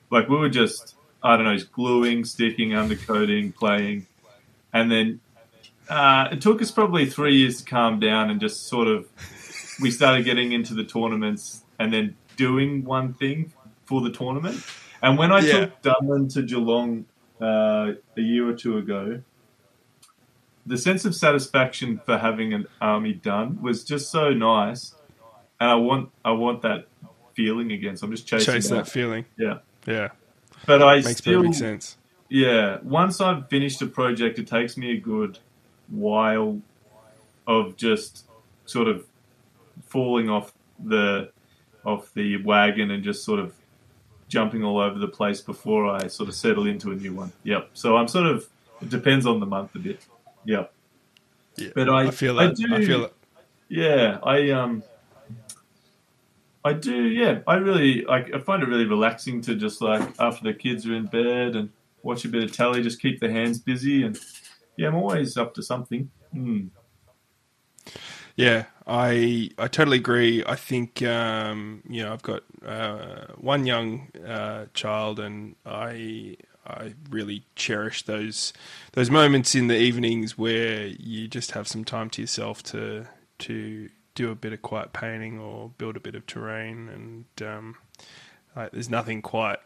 Like 0.09 0.29
we 0.29 0.37
were 0.37 0.49
just 0.49 0.95
I 1.23 1.35
don't 1.35 1.45
know, 1.45 1.55
just 1.55 1.71
gluing, 1.71 2.23
sticking, 2.25 2.69
undercoating, 2.69 3.55
playing, 3.55 4.07
and 4.71 4.91
then 4.91 5.19
uh, 5.89 6.29
it 6.31 6.41
took 6.41 6.61
us 6.61 6.69
probably 6.69 7.05
three 7.05 7.35
years 7.37 7.61
to 7.61 7.65
calm 7.69 7.99
down 7.99 8.29
and 8.29 8.39
just 8.39 8.67
sort 8.67 8.87
of 8.87 9.07
we 9.81 9.89
started 9.91 10.25
getting 10.25 10.51
into 10.51 10.73
the 10.73 10.83
tournaments 10.83 11.63
and 11.79 11.93
then 11.93 12.15
doing 12.35 12.83
one 12.83 13.13
thing 13.13 13.51
for 13.85 14.01
the 14.01 14.11
tournament. 14.11 14.61
And 15.01 15.17
when 15.17 15.31
I 15.31 15.39
Yeah. 15.39 15.51
took 15.51 15.81
Dunman 15.81 16.27
to 16.29 16.41
Geelong 16.41 17.05
uh, 17.41 17.93
a 18.17 18.21
year 18.21 18.47
or 18.49 18.53
two 18.53 18.77
ago, 18.77 19.21
the 20.65 20.77
sense 20.77 21.05
of 21.05 21.15
satisfaction 21.15 22.01
for 22.05 22.17
having 22.17 22.53
an 22.53 22.67
army 22.81 23.13
done 23.13 23.61
was 23.61 23.83
just 23.83 24.11
so 24.11 24.31
nice, 24.31 24.95
and 25.59 25.69
I 25.69 25.75
want 25.75 26.09
I 26.25 26.31
want 26.31 26.61
that 26.63 26.87
feeling 27.35 27.71
again. 27.71 27.95
So 27.97 28.05
I'm 28.05 28.11
just 28.11 28.27
chasing 28.27 28.53
Chase 28.55 28.69
that 28.69 28.85
that. 28.85 28.91
feeling. 28.91 29.25
Yeah, 29.37 29.59
Yeah, 29.85 30.09
but 30.65 30.81
I 30.83 30.95
makes 30.95 31.17
still 31.17 31.41
perfect 31.41 31.55
sense. 31.55 31.97
yeah, 32.29 32.79
once 32.83 33.21
I've 33.21 33.47
finished 33.49 33.81
a 33.81 33.87
project, 33.87 34.39
it 34.39 34.47
takes 34.47 34.75
me 34.77 34.91
a 34.91 34.99
good 34.99 35.39
while 35.89 36.59
of 37.45 37.77
just 37.77 38.25
sort 38.65 38.87
of 38.89 39.05
falling 39.83 40.29
off 40.29 40.51
the 40.83 41.31
off 41.85 42.13
the 42.13 42.43
wagon 42.43 42.91
and 42.91 43.03
just 43.03 43.23
sort 43.23 43.39
of 43.39 43.55
jumping 44.27 44.63
all 44.63 44.79
over 44.79 44.99
the 44.99 45.07
place 45.07 45.41
before 45.41 45.87
I 45.87 46.07
sort 46.07 46.29
of 46.29 46.35
settle 46.35 46.67
into 46.67 46.91
a 46.91 46.95
new 46.95 47.13
one. 47.13 47.31
Yep. 47.43 47.69
So 47.73 47.95
I'm 47.97 48.07
sort 48.07 48.25
of 48.27 48.47
it 48.81 48.89
depends 48.89 49.25
on 49.25 49.39
the 49.39 49.45
month 49.45 49.73
a 49.75 49.79
bit. 49.79 50.05
Yep. 50.45 50.71
Yeah, 51.55 51.69
But 51.73 51.89
I- 51.89 52.07
I 52.07 52.11
feel 52.11 52.35
that. 52.35 52.49
I, 52.49 52.53
do- 52.53 52.85
feel 52.85 53.01
that. 53.01 53.13
Yeah, 53.69 54.19
I 54.23 54.51
um, 54.51 54.83
I 56.63 56.73
do. 56.73 57.03
Yeah, 57.03 57.39
I 57.47 57.55
really 57.55 58.03
like. 58.05 58.33
I 58.33 58.39
find 58.39 58.61
it 58.63 58.69
really 58.69 58.85
relaxing 58.85 59.41
to 59.41 59.55
just 59.55 59.81
like 59.81 60.01
after 60.19 60.43
the 60.43 60.53
kids 60.53 60.85
are 60.87 60.93
in 60.93 61.05
bed 61.05 61.55
and 61.55 61.69
watch 62.03 62.23
a 62.25 62.29
bit 62.29 62.43
of 62.43 62.51
telly, 62.53 62.81
just 62.83 63.01
keep 63.01 63.19
the 63.19 63.29
hands 63.31 63.59
busy, 63.59 64.03
and 64.03 64.17
yeah, 64.77 64.87
I'm 64.87 64.95
always 64.95 65.35
up 65.37 65.53
to 65.55 65.63
something. 65.63 66.09
Hmm. 66.31 66.67
Yeah, 68.35 68.65
I 68.87 69.49
I 69.57 69.67
totally 69.67 69.97
agree. 69.97 70.43
I 70.45 70.55
think 70.55 71.03
um, 71.03 71.83
you 71.89 72.03
know 72.03 72.13
I've 72.13 72.23
got 72.23 72.43
uh, 72.65 73.33
one 73.35 73.65
young 73.65 74.07
uh, 74.25 74.67
child, 74.73 75.19
and 75.19 75.55
I 75.65 76.37
I 76.65 76.93
really 77.09 77.43
cherish 77.55 78.03
those 78.03 78.53
those 78.93 79.11
moments 79.11 79.55
in 79.55 79.67
the 79.67 79.77
evenings 79.77 80.37
where 80.37 80.87
you 80.87 81.27
just 81.27 81.51
have 81.51 81.67
some 81.67 81.83
time 81.83 82.09
to 82.11 82.21
yourself 82.21 82.63
to 82.63 83.07
to 83.39 83.89
do 84.15 84.31
a 84.31 84.35
bit 84.35 84.53
of 84.53 84.61
quiet 84.61 84.93
painting 84.93 85.37
or 85.37 85.69
build 85.77 85.97
a 85.97 85.99
bit 85.99 86.15
of 86.15 86.25
terrain, 86.25 86.87
and 86.87 87.47
um, 87.47 87.75
there's 88.71 88.89
nothing 88.89 89.21
quite 89.21 89.59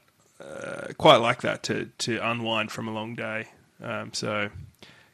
uh, 0.44 0.88
quite 0.98 1.18
like 1.18 1.42
that 1.42 1.62
to 1.64 1.92
to 2.00 2.18
unwind 2.28 2.72
from 2.72 2.88
a 2.88 2.92
long 2.92 3.14
day. 3.14 3.50
Um, 3.84 4.14
so 4.14 4.50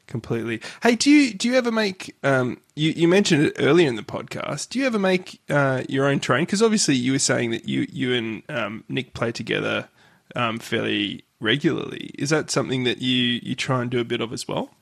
completely. 0.08 0.60
Hey, 0.82 0.96
do 0.96 1.08
you 1.10 1.32
do 1.32 1.48
you 1.48 1.54
ever 1.54 1.70
make? 1.70 2.16
Um, 2.24 2.60
you 2.74 2.90
you 2.90 3.06
mentioned 3.06 3.46
it 3.46 3.56
earlier 3.60 3.88
in 3.88 3.94
the 3.94 4.02
podcast. 4.02 4.70
Do 4.70 4.80
you 4.80 4.86
ever 4.86 4.98
make 4.98 5.40
uh, 5.48 5.84
your 5.88 6.06
own 6.06 6.18
train? 6.18 6.44
Because 6.44 6.62
obviously 6.62 6.96
you 6.96 7.12
were 7.12 7.20
saying 7.20 7.52
that 7.52 7.68
you 7.68 7.86
you 7.92 8.12
and 8.14 8.42
um, 8.48 8.84
Nick 8.88 9.14
play 9.14 9.30
together 9.30 9.88
um, 10.34 10.58
fairly 10.58 11.24
regularly. 11.40 12.10
Is 12.18 12.30
that 12.30 12.50
something 12.50 12.82
that 12.84 13.00
you 13.00 13.38
you 13.42 13.54
try 13.54 13.82
and 13.82 13.90
do 13.90 14.00
a 14.00 14.04
bit 14.04 14.20
of 14.20 14.32
as 14.32 14.48
well? 14.48 14.74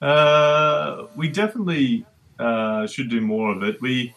Uh, 0.00 1.06
we 1.16 1.28
definitely 1.28 2.06
uh, 2.38 2.86
should 2.86 3.10
do 3.10 3.20
more 3.20 3.52
of 3.54 3.62
it. 3.62 3.80
We, 3.82 4.14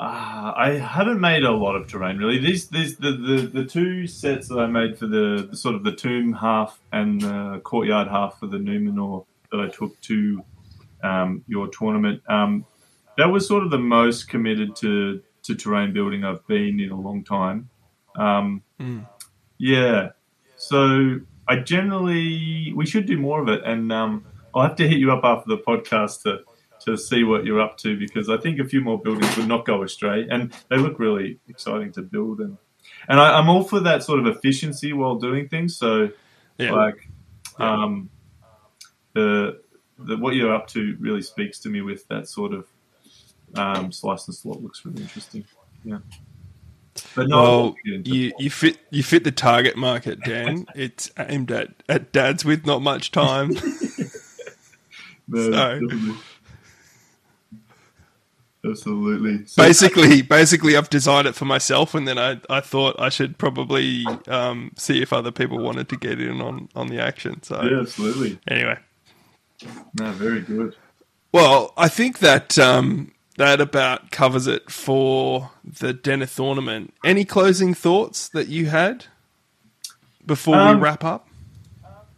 uh, 0.00 0.54
I 0.56 0.78
haven't 0.78 1.20
made 1.20 1.44
a 1.44 1.50
lot 1.50 1.76
of 1.76 1.86
terrain 1.86 2.16
really. 2.16 2.38
These, 2.38 2.68
these, 2.68 2.96
the, 2.96 3.12
the, 3.12 3.50
the 3.52 3.64
two 3.66 4.06
sets 4.06 4.48
that 4.48 4.58
I 4.58 4.66
made 4.66 4.98
for 4.98 5.06
the, 5.06 5.48
the 5.50 5.56
sort 5.56 5.74
of 5.74 5.84
the 5.84 5.92
tomb 5.92 6.32
half 6.32 6.80
and 6.90 7.20
the 7.20 7.60
courtyard 7.62 8.08
half 8.08 8.40
for 8.40 8.46
the 8.46 8.56
Numenor 8.56 9.26
that 9.52 9.60
I 9.60 9.68
took 9.68 10.00
to 10.02 10.42
um, 11.02 11.44
your 11.46 11.68
tournament. 11.68 12.22
Um, 12.30 12.64
that 13.18 13.26
was 13.26 13.46
sort 13.46 13.62
of 13.62 13.70
the 13.70 13.78
most 13.78 14.28
committed 14.28 14.74
to 14.76 15.22
to 15.42 15.54
terrain 15.54 15.92
building 15.92 16.24
I've 16.24 16.46
been 16.46 16.80
in 16.80 16.90
a 16.90 17.00
long 17.00 17.22
time. 17.22 17.68
Um, 18.16 18.62
Yeah. 19.58 20.10
So 20.56 21.20
I 21.46 21.56
generally 21.56 22.72
we 22.74 22.86
should 22.86 23.04
do 23.04 23.18
more 23.18 23.42
of 23.42 23.48
it, 23.48 23.62
and 23.66 23.92
um, 23.92 24.24
I'll 24.54 24.62
have 24.62 24.76
to 24.76 24.88
hit 24.88 24.98
you 24.98 25.12
up 25.12 25.24
after 25.24 25.48
the 25.54 25.58
podcast 25.58 26.22
to 26.22 26.40
to 26.86 26.96
see 26.96 27.24
what 27.24 27.44
you're 27.44 27.60
up 27.60 27.76
to 27.78 27.98
because 27.98 28.28
I 28.30 28.36
think 28.38 28.58
a 28.60 28.64
few 28.64 28.80
more 28.80 29.00
buildings 29.00 29.36
would 29.36 29.48
not 29.48 29.64
go 29.66 29.82
astray, 29.82 30.26
and 30.30 30.52
they 30.68 30.76
look 30.76 30.98
really 30.98 31.38
exciting 31.48 31.92
to 31.92 32.02
build, 32.02 32.40
and 32.40 32.56
and 33.08 33.20
I, 33.20 33.38
I'm 33.38 33.48
all 33.48 33.62
for 33.64 33.80
that 33.80 34.02
sort 34.02 34.20
of 34.20 34.26
efficiency 34.26 34.92
while 34.92 35.16
doing 35.16 35.48
things. 35.48 35.76
So 35.76 36.10
Yeah. 36.58 36.72
like 36.72 37.08
um, 37.58 38.08
the 39.12 39.60
the 39.98 40.16
what 40.16 40.34
you're 40.34 40.54
up 40.54 40.66
to 40.68 40.96
really 41.00 41.22
speaks 41.22 41.58
to 41.60 41.68
me 41.68 41.82
with 41.82 42.06
that 42.08 42.28
sort 42.28 42.54
of 42.54 42.66
um, 43.54 43.92
slice 43.92 44.26
and 44.28 44.34
slot 44.34 44.62
looks 44.62 44.84
really 44.84 45.02
interesting. 45.02 45.44
Yeah. 45.84 45.98
But 47.14 47.28
no, 47.28 47.42
well, 47.42 47.62
won't 47.62 47.76
get 47.84 47.94
into 47.94 48.14
you, 48.16 48.32
you 48.38 48.50
fit 48.50 48.78
you 48.90 49.02
fit 49.02 49.24
the 49.24 49.32
target 49.32 49.76
market, 49.76 50.20
Dan. 50.22 50.66
it's 50.74 51.10
aimed 51.18 51.50
at, 51.52 51.68
at 51.88 52.12
dads 52.12 52.44
with 52.44 52.64
not 52.66 52.80
much 52.82 53.10
time. 53.10 53.52
No, 55.32 55.38
So- 55.52 55.80
definitely. 55.80 56.14
Absolutely. 58.64 59.46
So, 59.46 59.62
basically, 59.62 60.20
basically, 60.22 60.76
I've 60.76 60.90
designed 60.90 61.26
it 61.26 61.34
for 61.34 61.46
myself, 61.46 61.94
and 61.94 62.06
then 62.06 62.18
I, 62.18 62.40
I 62.50 62.60
thought 62.60 62.94
I 62.98 63.08
should 63.08 63.38
probably 63.38 64.04
um, 64.28 64.72
see 64.76 65.00
if 65.00 65.12
other 65.12 65.30
people 65.30 65.58
wanted 65.58 65.88
to 65.88 65.96
get 65.96 66.20
in 66.20 66.40
on, 66.42 66.68
on 66.74 66.88
the 66.88 67.00
action. 67.02 67.42
So 67.42 67.62
yeah, 67.62 67.80
absolutely. 67.80 68.38
anyway, 68.48 68.78
No, 69.98 70.12
very 70.12 70.42
good. 70.42 70.76
well, 71.32 71.72
I 71.78 71.88
think 71.88 72.18
that 72.18 72.58
um, 72.58 73.12
that 73.38 73.60
about 73.62 74.10
covers 74.10 74.46
it 74.46 74.70
for 74.70 75.50
the 75.64 75.94
Denethornament. 75.94 76.90
Any 77.02 77.24
closing 77.24 77.72
thoughts 77.72 78.28
that 78.30 78.48
you 78.48 78.66
had 78.66 79.06
before 80.26 80.56
Um, 80.56 80.76
we 80.76 80.82
wrap 80.82 81.02
up? 81.02 81.28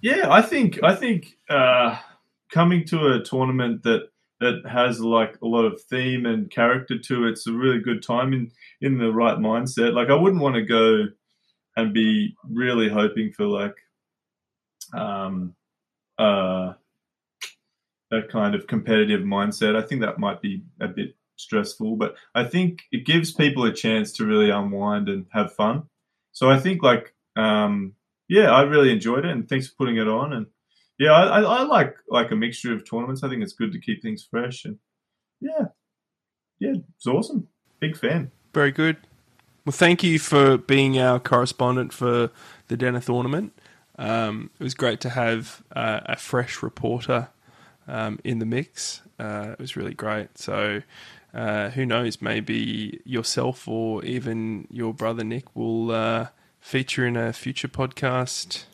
Yeah, 0.01 0.27
I 0.29 0.43
think 0.43 0.83
I 0.83 0.97
think 0.97 1.37
uh, 1.49 1.97
coming 2.51 2.85
to 2.87 3.13
a 3.15 3.23
tournament 3.23 3.85
that 3.85 4.09
that 4.43 4.69
has 4.69 5.01
like 5.01 5.39
a 5.41 5.47
lot 5.47 5.65
of 5.65 5.81
theme 5.83 6.27
and 6.27 6.51
character 6.51 6.99
to 6.99 7.27
it. 7.27 7.31
it's 7.31 7.47
a 7.47 7.53
really 7.53 7.79
good 7.79 8.03
time 8.03 8.33
in 8.33 8.51
in 8.81 8.99
the 8.99 9.13
right 9.13 9.39
mindset. 9.39 9.95
Like 9.95 10.11
I 10.11 10.15
wouldn't 10.15 10.43
want 10.43 10.57
to 10.57 10.63
go 10.63 11.05
and 11.77 11.95
be 11.95 12.35
really 12.51 12.89
hoping 12.89 13.33
for 13.33 13.47
like 13.47 13.77
um 14.95 15.55
uh 16.19 16.73
that 18.11 18.29
kind 18.31 18.55
of 18.55 18.67
competitive 18.67 19.23
mindset. 19.23 19.77
I 19.77 19.87
think 19.87 20.03
that 20.03 20.19
might 20.19 20.43
be 20.43 20.63
a 20.81 20.89
bit 20.89 21.17
stressful, 21.37 21.97
but 21.97 22.17
I 22.35 22.45
think 22.45 22.83
it 22.91 23.07
gives 23.07 23.33
people 23.33 23.65
a 23.65 23.73
chance 23.73 24.13
to 24.15 24.27
really 24.27 24.51
unwind 24.51 25.09
and 25.09 25.27
have 25.33 25.55
fun. 25.55 25.85
So 26.33 26.51
I 26.51 26.59
think 26.59 26.83
like 26.83 27.15
um 27.37 27.95
yeah, 28.29 28.51
I 28.51 28.63
really 28.63 28.91
enjoyed 28.91 29.25
it, 29.25 29.31
and 29.31 29.49
thanks 29.49 29.69
for 29.69 29.75
putting 29.77 29.99
it 29.99 30.09
on. 30.09 30.33
And 30.33 30.47
yeah, 31.03 31.11
I, 31.11 31.41
I, 31.41 31.63
like 31.65 31.97
like 32.09 32.31
a 32.31 32.37
mixture 32.37 32.73
of 32.73 32.89
tournaments. 32.89 33.25
I 33.25 33.29
think 33.29 33.43
it's 33.43 33.55
good 33.55 33.73
to 33.73 33.81
keep 33.81 34.03
things 34.03 34.25
fresh, 34.31 34.65
and 34.65 34.79
yeah, 35.41 35.67
yeah, 36.61 36.75
it's 36.95 37.09
awesome. 37.09 37.49
Big 37.81 37.97
fan. 37.97 38.31
Very 38.55 38.71
good. 38.71 38.99
Well, 39.65 39.73
thank 39.73 40.05
you 40.05 40.21
for 40.21 40.57
being 40.59 41.01
our 41.01 41.19
correspondent 41.19 41.93
for 41.93 42.31
the 42.69 42.77
Denethornament. 42.77 43.51
Um, 43.99 44.51
it 44.61 44.63
was 44.63 44.75
great 44.75 45.01
to 45.01 45.09
have 45.09 45.65
uh, 45.75 46.01
a 46.07 46.17
fresh 46.17 46.63
reporter 46.63 47.31
um, 47.89 48.21
in 48.23 48.39
the 48.39 48.47
mix. 48.47 49.03
Uh, 49.19 49.51
it 49.53 49.59
was 49.59 49.77
really 49.77 49.95
great. 49.95 50.39
So, 50.39 50.83
uh, 51.35 51.71
who 51.71 51.85
knows? 51.85 52.23
Maybe 52.23 53.01
yourself 53.05 53.67
or 53.67 54.05
even 54.05 54.69
your 54.71 54.95
brother 54.95 55.25
Nick 55.25 55.57
will 55.57 55.91
uh, 55.91 56.29
feature 56.61 57.05
in 57.05 57.17
a 57.17 57.33
future 57.33 57.69
podcast 57.69 58.67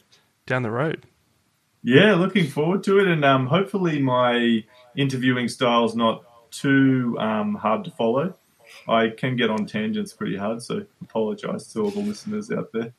down 0.45 0.63
the 0.63 0.71
road. 0.71 1.07
Yeah, 1.89 2.16
looking 2.16 2.47
forward 2.47 2.85
to 2.85 2.98
it, 2.98 3.09
and 3.09 3.24
um, 3.24 3.47
hopefully 3.47 3.98
my 3.98 4.62
interviewing 4.94 5.48
style's 5.48 5.97
not 5.97 6.23
too 6.51 7.16
um, 7.19 7.55
hard 7.55 7.85
to 7.85 7.90
follow. 7.93 8.35
I 8.86 9.09
can 9.09 9.36
get 9.36 9.48
on 9.48 9.65
tangents 9.65 10.12
pretty 10.12 10.36
hard, 10.36 10.62
so 10.62 10.85
apologise 11.01 11.73
to 11.73 11.81
all 11.81 11.90
the 11.90 12.01
listeners 12.01 12.51
out 12.51 12.73
there. 12.74 12.93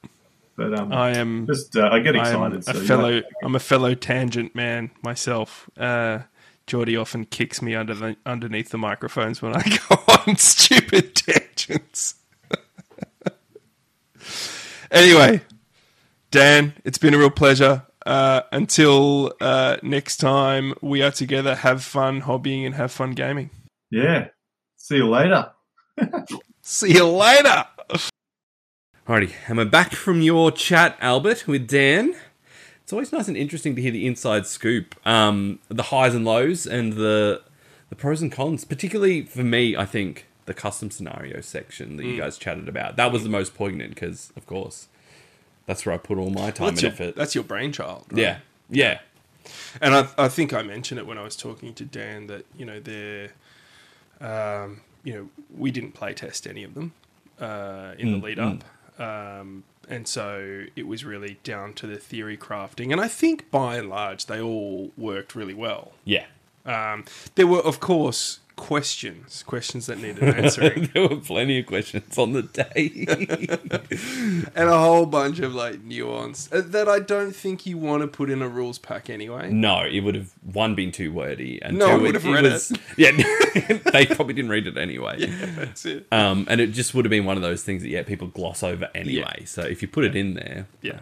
But 0.56 0.74
um, 0.74 0.91
I 0.91 1.11
am 1.11 1.45
just 1.45 1.78
uh, 1.78 1.88
I 1.91 1.99
get 1.99 2.16
I 2.16 2.32
am 2.32 2.56
excited. 2.56 2.78
a 2.78 2.80
so, 2.80 2.88
fellow. 2.88 3.22
I'm 3.44 3.53
a 3.53 3.60
fellow 3.60 3.94
tangent 3.94 4.56
man 4.56 4.90
myself. 5.03 5.70
Uh, 5.78 6.22
Geordie 6.66 6.98
often 6.98 7.26
kicks 7.26 7.61
me 7.61 7.76
under 7.76 7.94
the, 7.94 8.16
underneath 8.26 8.70
the 8.70 8.80
microphones 8.80 9.40
when 9.40 9.56
I 9.56 9.61
go 9.90 10.02
on 10.28 10.36
stupid 10.38 11.14
tangents. 11.16 12.16
anyway, 14.90 15.41
Dan, 16.32 16.74
it's 16.84 16.98
been 16.98 17.14
a 17.14 17.20
real 17.20 17.30
pleasure. 17.30 17.84
Uh, 18.06 18.42
until 18.52 19.34
uh, 19.42 19.78
next 19.84 20.18
time 20.18 20.74
we 20.82 21.02
are 21.02 21.12
together, 21.12 21.56
have 21.56 21.84
fun 21.84 22.22
hobbying 22.22 22.66
and 22.66 22.76
have 22.76 22.92
fun 22.92 23.12
gaming. 23.12 23.50
Yeah. 23.92 24.28
See 24.78 24.96
you 24.98 25.10
later. 25.10 25.52
See 26.62 26.94
you 26.94 27.08
later. 27.08 27.66
Alrighty, 29.08 29.34
and 29.48 29.58
we're 29.58 29.66
back 29.66 29.94
from 29.94 30.22
your 30.22 30.52
chat, 30.52 30.96
Albert, 31.02 31.48
with 31.48 31.68
Dan. 31.68 32.16
it's 32.84 32.94
always 32.94 33.12
nice 33.12 33.28
and 33.28 33.36
interesting 33.36 33.76
to 33.76 33.82
hear 33.82 33.92
the 33.92 34.06
inside 34.06 34.46
scoop, 34.46 34.96
um, 35.06 35.60
the 35.68 35.84
highs 35.84 36.14
and 36.14 36.24
lows, 36.26 36.68
and 36.68 36.94
the 36.94 37.42
the 37.90 37.96
pros 37.96 38.22
and 38.22 38.32
cons. 38.32 38.66
Particularly 38.66 39.24
for 39.24 39.44
me, 39.44 39.76
I 39.76 39.86
think 39.86 40.28
the 40.46 40.54
custom 40.54 40.92
scenario 40.92 41.42
section 41.42 41.98
that 41.98 42.06
you 42.06 42.14
Mm. 42.14 42.20
guys 42.20 42.38
chatted 42.38 42.70
about 42.70 42.98
that 42.98 43.12
was 43.12 43.24
the 43.24 43.30
most 43.30 43.56
poignant 43.56 43.96
because, 43.96 44.32
of 44.38 44.46
course, 44.46 44.88
that's 45.70 45.86
where 45.86 45.94
I 45.94 45.98
put 46.00 46.18
all 46.18 46.32
my 46.32 46.50
time 46.52 46.68
that's 46.68 46.70
and 46.70 46.82
your, 46.82 46.91
effort. 46.91 47.16
that's 47.16 47.36
your 47.36 47.44
brainchild. 47.44 48.06
right? 48.12 48.20
yeah, 48.22 48.38
yeah, 48.70 49.00
And 49.82 49.94
I, 49.96 50.08
I 50.18 50.28
think 50.28 50.52
I 50.54 50.64
mentioned 50.64 51.00
it 51.00 51.06
when 51.08 51.18
I 51.18 51.24
was 51.24 51.36
talking 51.36 51.74
to 51.76 51.86
Dan 51.86 52.28
that 52.28 52.46
you 52.58 52.66
know 52.66 52.80
they're, 52.80 53.30
um, 54.20 54.82
you 55.04 55.14
know, 55.14 55.30
we 55.58 55.72
didn't 55.72 55.94
play 55.94 56.14
test 56.14 56.48
any 56.48 56.64
of 56.64 56.74
them 56.74 56.94
uh, 57.40 57.94
in 57.98 58.08
Mm, 58.10 58.20
the 58.22 58.26
lead 58.28 58.40
up, 58.40 58.64
um, 59.00 59.64
and 59.88 60.08
so 60.08 60.66
it 60.76 60.88
was 60.88 61.06
really 61.06 61.40
down 61.44 61.74
to 61.76 61.88
the 61.88 61.98
theory 61.98 62.38
crafting. 62.38 62.91
And 62.91 63.00
I 63.02 63.08
think 63.08 63.50
by 63.52 63.78
and 63.78 63.90
large 63.90 64.26
they 64.26 64.41
all 64.41 64.91
worked 64.98 65.36
really 65.36 65.54
well. 65.54 65.94
yeah. 66.06 66.26
Um, 66.66 67.06
there 67.36 67.48
were, 67.48 67.62
of 67.62 67.80
course, 67.80 68.40
questions, 68.60 69.41
questions 69.44 69.86
that 69.88 69.98
needed 69.99 70.22
answering, 70.23 70.90
there 70.94 71.07
were 71.07 71.15
plenty 71.15 71.60
of 71.60 71.65
questions 71.65 72.18
on 72.18 72.34
the 72.34 72.44
day. 72.44 73.06
and 74.56 74.69
a 74.69 74.77
whole 74.77 75.06
bunch 75.06 75.40
of 75.40 75.56
like 75.56 75.81
nuance 75.81 76.52
uh, 76.52 76.61
that 76.65 76.88
I 76.88 76.99
don't 76.99 77.36
think 77.36 77.65
you 77.65 77.77
want 77.77 78.02
to 78.02 78.07
put 78.07 78.30
in 78.30 78.41
a 78.41 78.48
rules 78.49 78.77
pack 78.77 79.10
anyway. 79.10 79.49
no, 79.52 79.84
it 79.86 80.02
would 80.02 80.15
have 80.15 80.31
one 80.44 80.76
been 80.76 80.91
too 80.91 81.11
wordy, 81.11 81.61
and 81.61 81.77
No 81.77 81.98
two, 81.98 82.03
would 82.03 82.15
have 82.15 82.26
read 82.26 82.44
was, 82.44 82.72
Yeah, 82.98 83.11
they 83.91 84.06
probably 84.06 84.34
didn't 84.34 84.52
read 84.52 84.68
it 84.68 84.77
anyway. 84.77 85.15
Yeah, 85.19 85.45
That's 85.56 85.86
it. 85.86 86.06
Um, 86.11 86.45
and 86.49 86.60
it 86.61 86.68
just 86.68 86.94
would 86.94 87.06
have 87.06 87.10
been 87.10 87.26
one 87.26 87.38
of 87.38 87.41
those 87.41 87.64
things 87.64 87.81
that 87.81 87.90
yeah, 87.90 88.03
people 88.03 88.27
gloss 88.27 88.61
over 88.61 88.90
anyway. 88.94 89.45
So 89.45 89.61
if 89.61 89.81
you 89.81 89.88
put 89.88 90.03
it 90.03 90.15
in 90.15 90.34
there, 90.34 90.68
Yeah. 90.81 90.99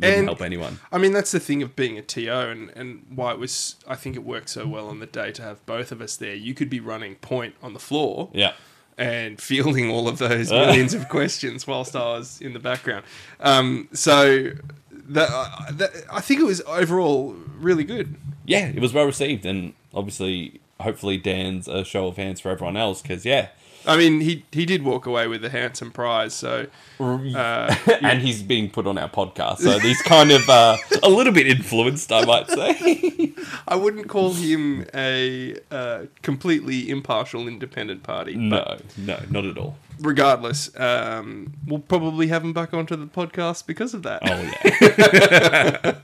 Wouldn't 0.00 0.18
And- 0.18 0.28
help 0.28 0.42
anyone. 0.42 0.78
I 0.92 0.98
mean, 0.98 1.12
that's 1.12 1.30
the 1.32 1.40
thing 1.40 1.62
of 1.62 1.74
being 1.76 1.98
a 1.98 2.02
TO, 2.02 2.30
and, 2.30 2.70
and 2.76 3.04
why 3.14 3.32
it 3.32 3.38
was. 3.38 3.76
I 3.86 3.94
think 3.96 4.16
it 4.16 4.24
worked 4.24 4.48
so 4.50 4.66
well 4.66 4.88
on 4.88 5.00
the 5.00 5.06
day 5.06 5.32
to 5.32 5.42
have 5.42 5.64
both 5.66 5.92
of 5.92 6.00
us 6.00 6.16
there. 6.16 6.34
You 6.34 6.54
could 6.54 6.70
be 6.70 6.80
running 6.80 7.16
point 7.16 7.54
on 7.62 7.72
the 7.72 7.78
floor, 7.80 8.30
Yeah. 8.32 8.52
and 8.96 9.40
fielding 9.50 9.90
all 9.90 10.08
of 10.08 10.18
those 10.18 10.50
millions 10.50 10.94
of 10.94 11.08
questions 11.08 11.66
whilst 11.66 11.94
I 11.96 12.00
was 12.18 12.40
in 12.40 12.52
the 12.52 12.58
background. 12.60 13.04
Um, 13.40 13.88
so 13.92 14.50
that, 14.90 15.28
uh, 15.30 15.72
that 15.72 15.90
I 16.12 16.20
think 16.20 16.40
it 16.40 16.44
was 16.44 16.60
overall 16.66 17.34
really 17.58 17.84
good. 17.84 18.16
Yeah, 18.44 18.68
it 18.68 18.80
was 18.80 18.92
well 18.94 19.04
received, 19.06 19.44
and 19.46 19.74
obviously, 19.94 20.60
hopefully, 20.80 21.18
Dan's 21.18 21.66
a 21.68 21.84
show 21.84 22.06
of 22.06 22.16
hands 22.16 22.40
for 22.40 22.50
everyone 22.50 22.76
else 22.76 23.02
because 23.02 23.24
yeah, 23.24 23.48
I 23.86 23.96
mean, 23.96 24.20
he 24.20 24.44
he 24.52 24.66
did 24.66 24.82
walk 24.82 25.06
away 25.06 25.26
with 25.28 25.44
a 25.44 25.50
handsome 25.50 25.90
prize. 25.90 26.34
So 26.34 26.66
uh, 27.00 27.74
and 28.02 28.20
he's 28.20 28.42
being 28.42 28.70
put 28.70 28.86
on 28.86 28.98
our 28.98 29.08
podcast, 29.08 29.58
so 29.58 29.78
he's 29.78 30.00
kind 30.02 30.30
of 30.30 30.48
uh, 30.48 30.76
a 31.02 31.08
little 31.08 31.32
bit 31.32 31.46
influenced, 31.46 32.12
I 32.12 32.24
might 32.24 32.48
say. 32.50 33.32
I 33.68 33.76
wouldn't 33.76 34.08
call 34.08 34.32
him 34.34 34.86
a 34.94 35.56
uh, 35.70 36.06
completely 36.22 36.90
impartial, 36.90 37.46
independent 37.48 38.02
party. 38.02 38.34
no, 38.34 38.78
no, 38.96 39.20
not 39.30 39.44
at 39.44 39.56
all. 39.58 39.76
regardless, 40.00 40.70
um, 40.78 41.52
we'll 41.66 41.78
probably 41.78 42.28
have 42.28 42.44
him 42.44 42.52
back 42.52 42.74
onto 42.74 42.96
the 42.96 43.06
podcast 43.06 43.66
because 43.66 43.94
of 43.94 44.02
that. 44.02 44.22
Oh 44.24 44.40
yeah. 44.64 45.94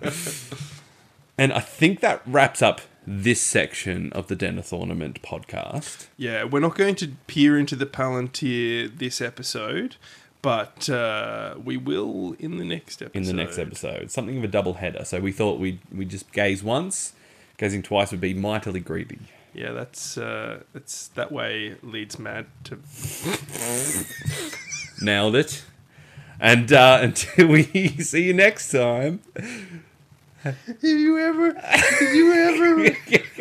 and 1.39 1.53
I 1.53 1.61
think 1.61 2.01
that 2.01 2.23
wraps 2.27 2.63
up 2.63 2.81
this 3.07 3.41
section 3.41 4.13
of 4.13 4.29
the 4.29 4.37
Denethornament 4.37 5.21
podcast. 5.21 6.07
Yeah, 6.17 6.45
we're 6.45 6.61
not 6.61 6.77
going 6.77 6.95
to 6.97 7.09
peer 7.27 7.59
into 7.59 7.77
the 7.77 7.87
Palantir 7.87 8.99
this 8.99 9.21
episode, 9.21 9.97
but 10.43 10.89
uh, 10.89 11.55
we 11.63 11.77
will 11.77 12.37
in 12.39 12.59
the 12.59 12.65
next 12.65 13.03
episode. 13.03 13.17
in 13.19 13.25
the 13.25 13.33
next 13.33 13.59
episode. 13.59 14.11
Something 14.11 14.39
of 14.39 14.45
a 14.45 14.49
double 14.49 14.75
header. 14.75 15.05
So 15.05 15.21
we 15.21 15.33
thought 15.33 15.59
we'd 15.59 15.81
we 15.95 16.05
just 16.05 16.33
gaze 16.33 16.63
once, 16.63 17.13
gazing 17.59 17.83
twice 17.83 18.11
would 18.11 18.21
be 18.21 18.35
mightily 18.35 18.81
greedy. 18.81 19.19
Yeah, 19.55 19.73
that's 19.73 20.19
uh, 20.19 20.61
that's 20.73 21.09
that 21.09 21.31
way 21.31 21.77
leads 21.83 22.19
Mad 22.19 22.47
to. 22.65 22.79
Nailed 25.05 25.37
it. 25.37 25.65
And 26.41 26.73
uh, 26.73 26.99
until 27.03 27.47
we 27.49 27.65
see 28.01 28.25
you 28.25 28.35
next 28.35 28.71
time. 28.71 29.21
Have 30.45 30.57
you 30.83 31.19
ever? 31.19 31.55
Have 31.59 32.15
you 32.15 32.33
ever? 32.35 32.85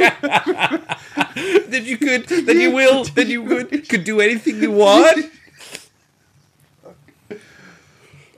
that 1.70 1.82
you 1.84 1.98
could, 1.98 2.28
that 2.28 2.56
you 2.56 2.72
will, 2.72 3.04
that 3.04 3.28
you 3.28 3.42
would, 3.42 3.90
could 3.90 4.04
do 4.06 4.22
anything 4.22 4.62
you 4.62 4.72
want. 4.84 5.26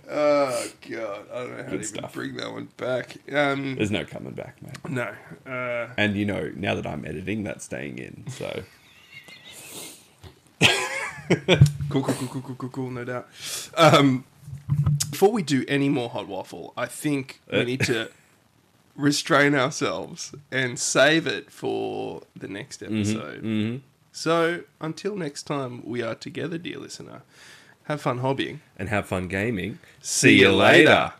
oh 0.09 0.67
God, 0.89 1.25
I 1.31 1.37
don't 1.39 1.49
know 1.57 1.63
how 1.63 1.69
to 1.69 1.73
even 1.75 1.83
stuff. 1.83 2.13
bring 2.13 2.35
that 2.37 2.51
one 2.51 2.69
back. 2.77 3.17
Um, 3.31 3.75
There's 3.75 3.91
no 3.91 4.05
coming 4.05 4.33
back, 4.33 4.57
mate. 4.61 4.77
no. 4.89 5.13
Uh, 5.51 5.89
And 5.97 6.15
you 6.15 6.25
know, 6.25 6.51
now 6.55 6.75
that 6.75 6.87
I'm 6.87 7.05
editing, 7.05 7.43
that's 7.43 7.65
staying 7.65 7.97
in. 7.99 8.23
So 8.29 8.63
cool, 11.89 12.03
cool, 12.03 12.13
cool, 12.13 12.27
cool, 12.27 12.41
cool, 12.41 12.55
cool, 12.57 12.69
cool, 12.69 12.89
no 12.91 13.03
doubt. 13.05 13.27
Um, 13.75 14.25
before 15.11 15.31
we 15.31 15.43
do 15.43 15.63
any 15.67 15.89
more 15.89 16.09
hot 16.09 16.27
waffle, 16.27 16.73
I 16.77 16.85
think 16.87 17.41
we 17.51 17.59
Uh. 17.59 17.63
need 17.63 17.81
to 17.81 18.09
restrain 18.95 19.53
ourselves 19.55 20.33
and 20.51 20.79
save 20.79 21.27
it 21.27 21.51
for 21.51 22.21
the 22.35 22.47
next 22.47 22.81
episode. 22.81 23.43
mhm. 23.43 23.81
So 24.11 24.61
until 24.79 25.15
next 25.17 25.43
time 25.43 25.81
we 25.85 26.01
are 26.01 26.15
together, 26.15 26.57
dear 26.57 26.79
listener, 26.79 27.21
have 27.83 28.01
fun 28.01 28.19
hobbying. 28.19 28.59
and 28.77 28.87
have 28.89 29.05
fun 29.07 29.27
gaming. 29.27 29.79
See 30.01 30.39
you 30.39 30.51
later. 30.53 31.13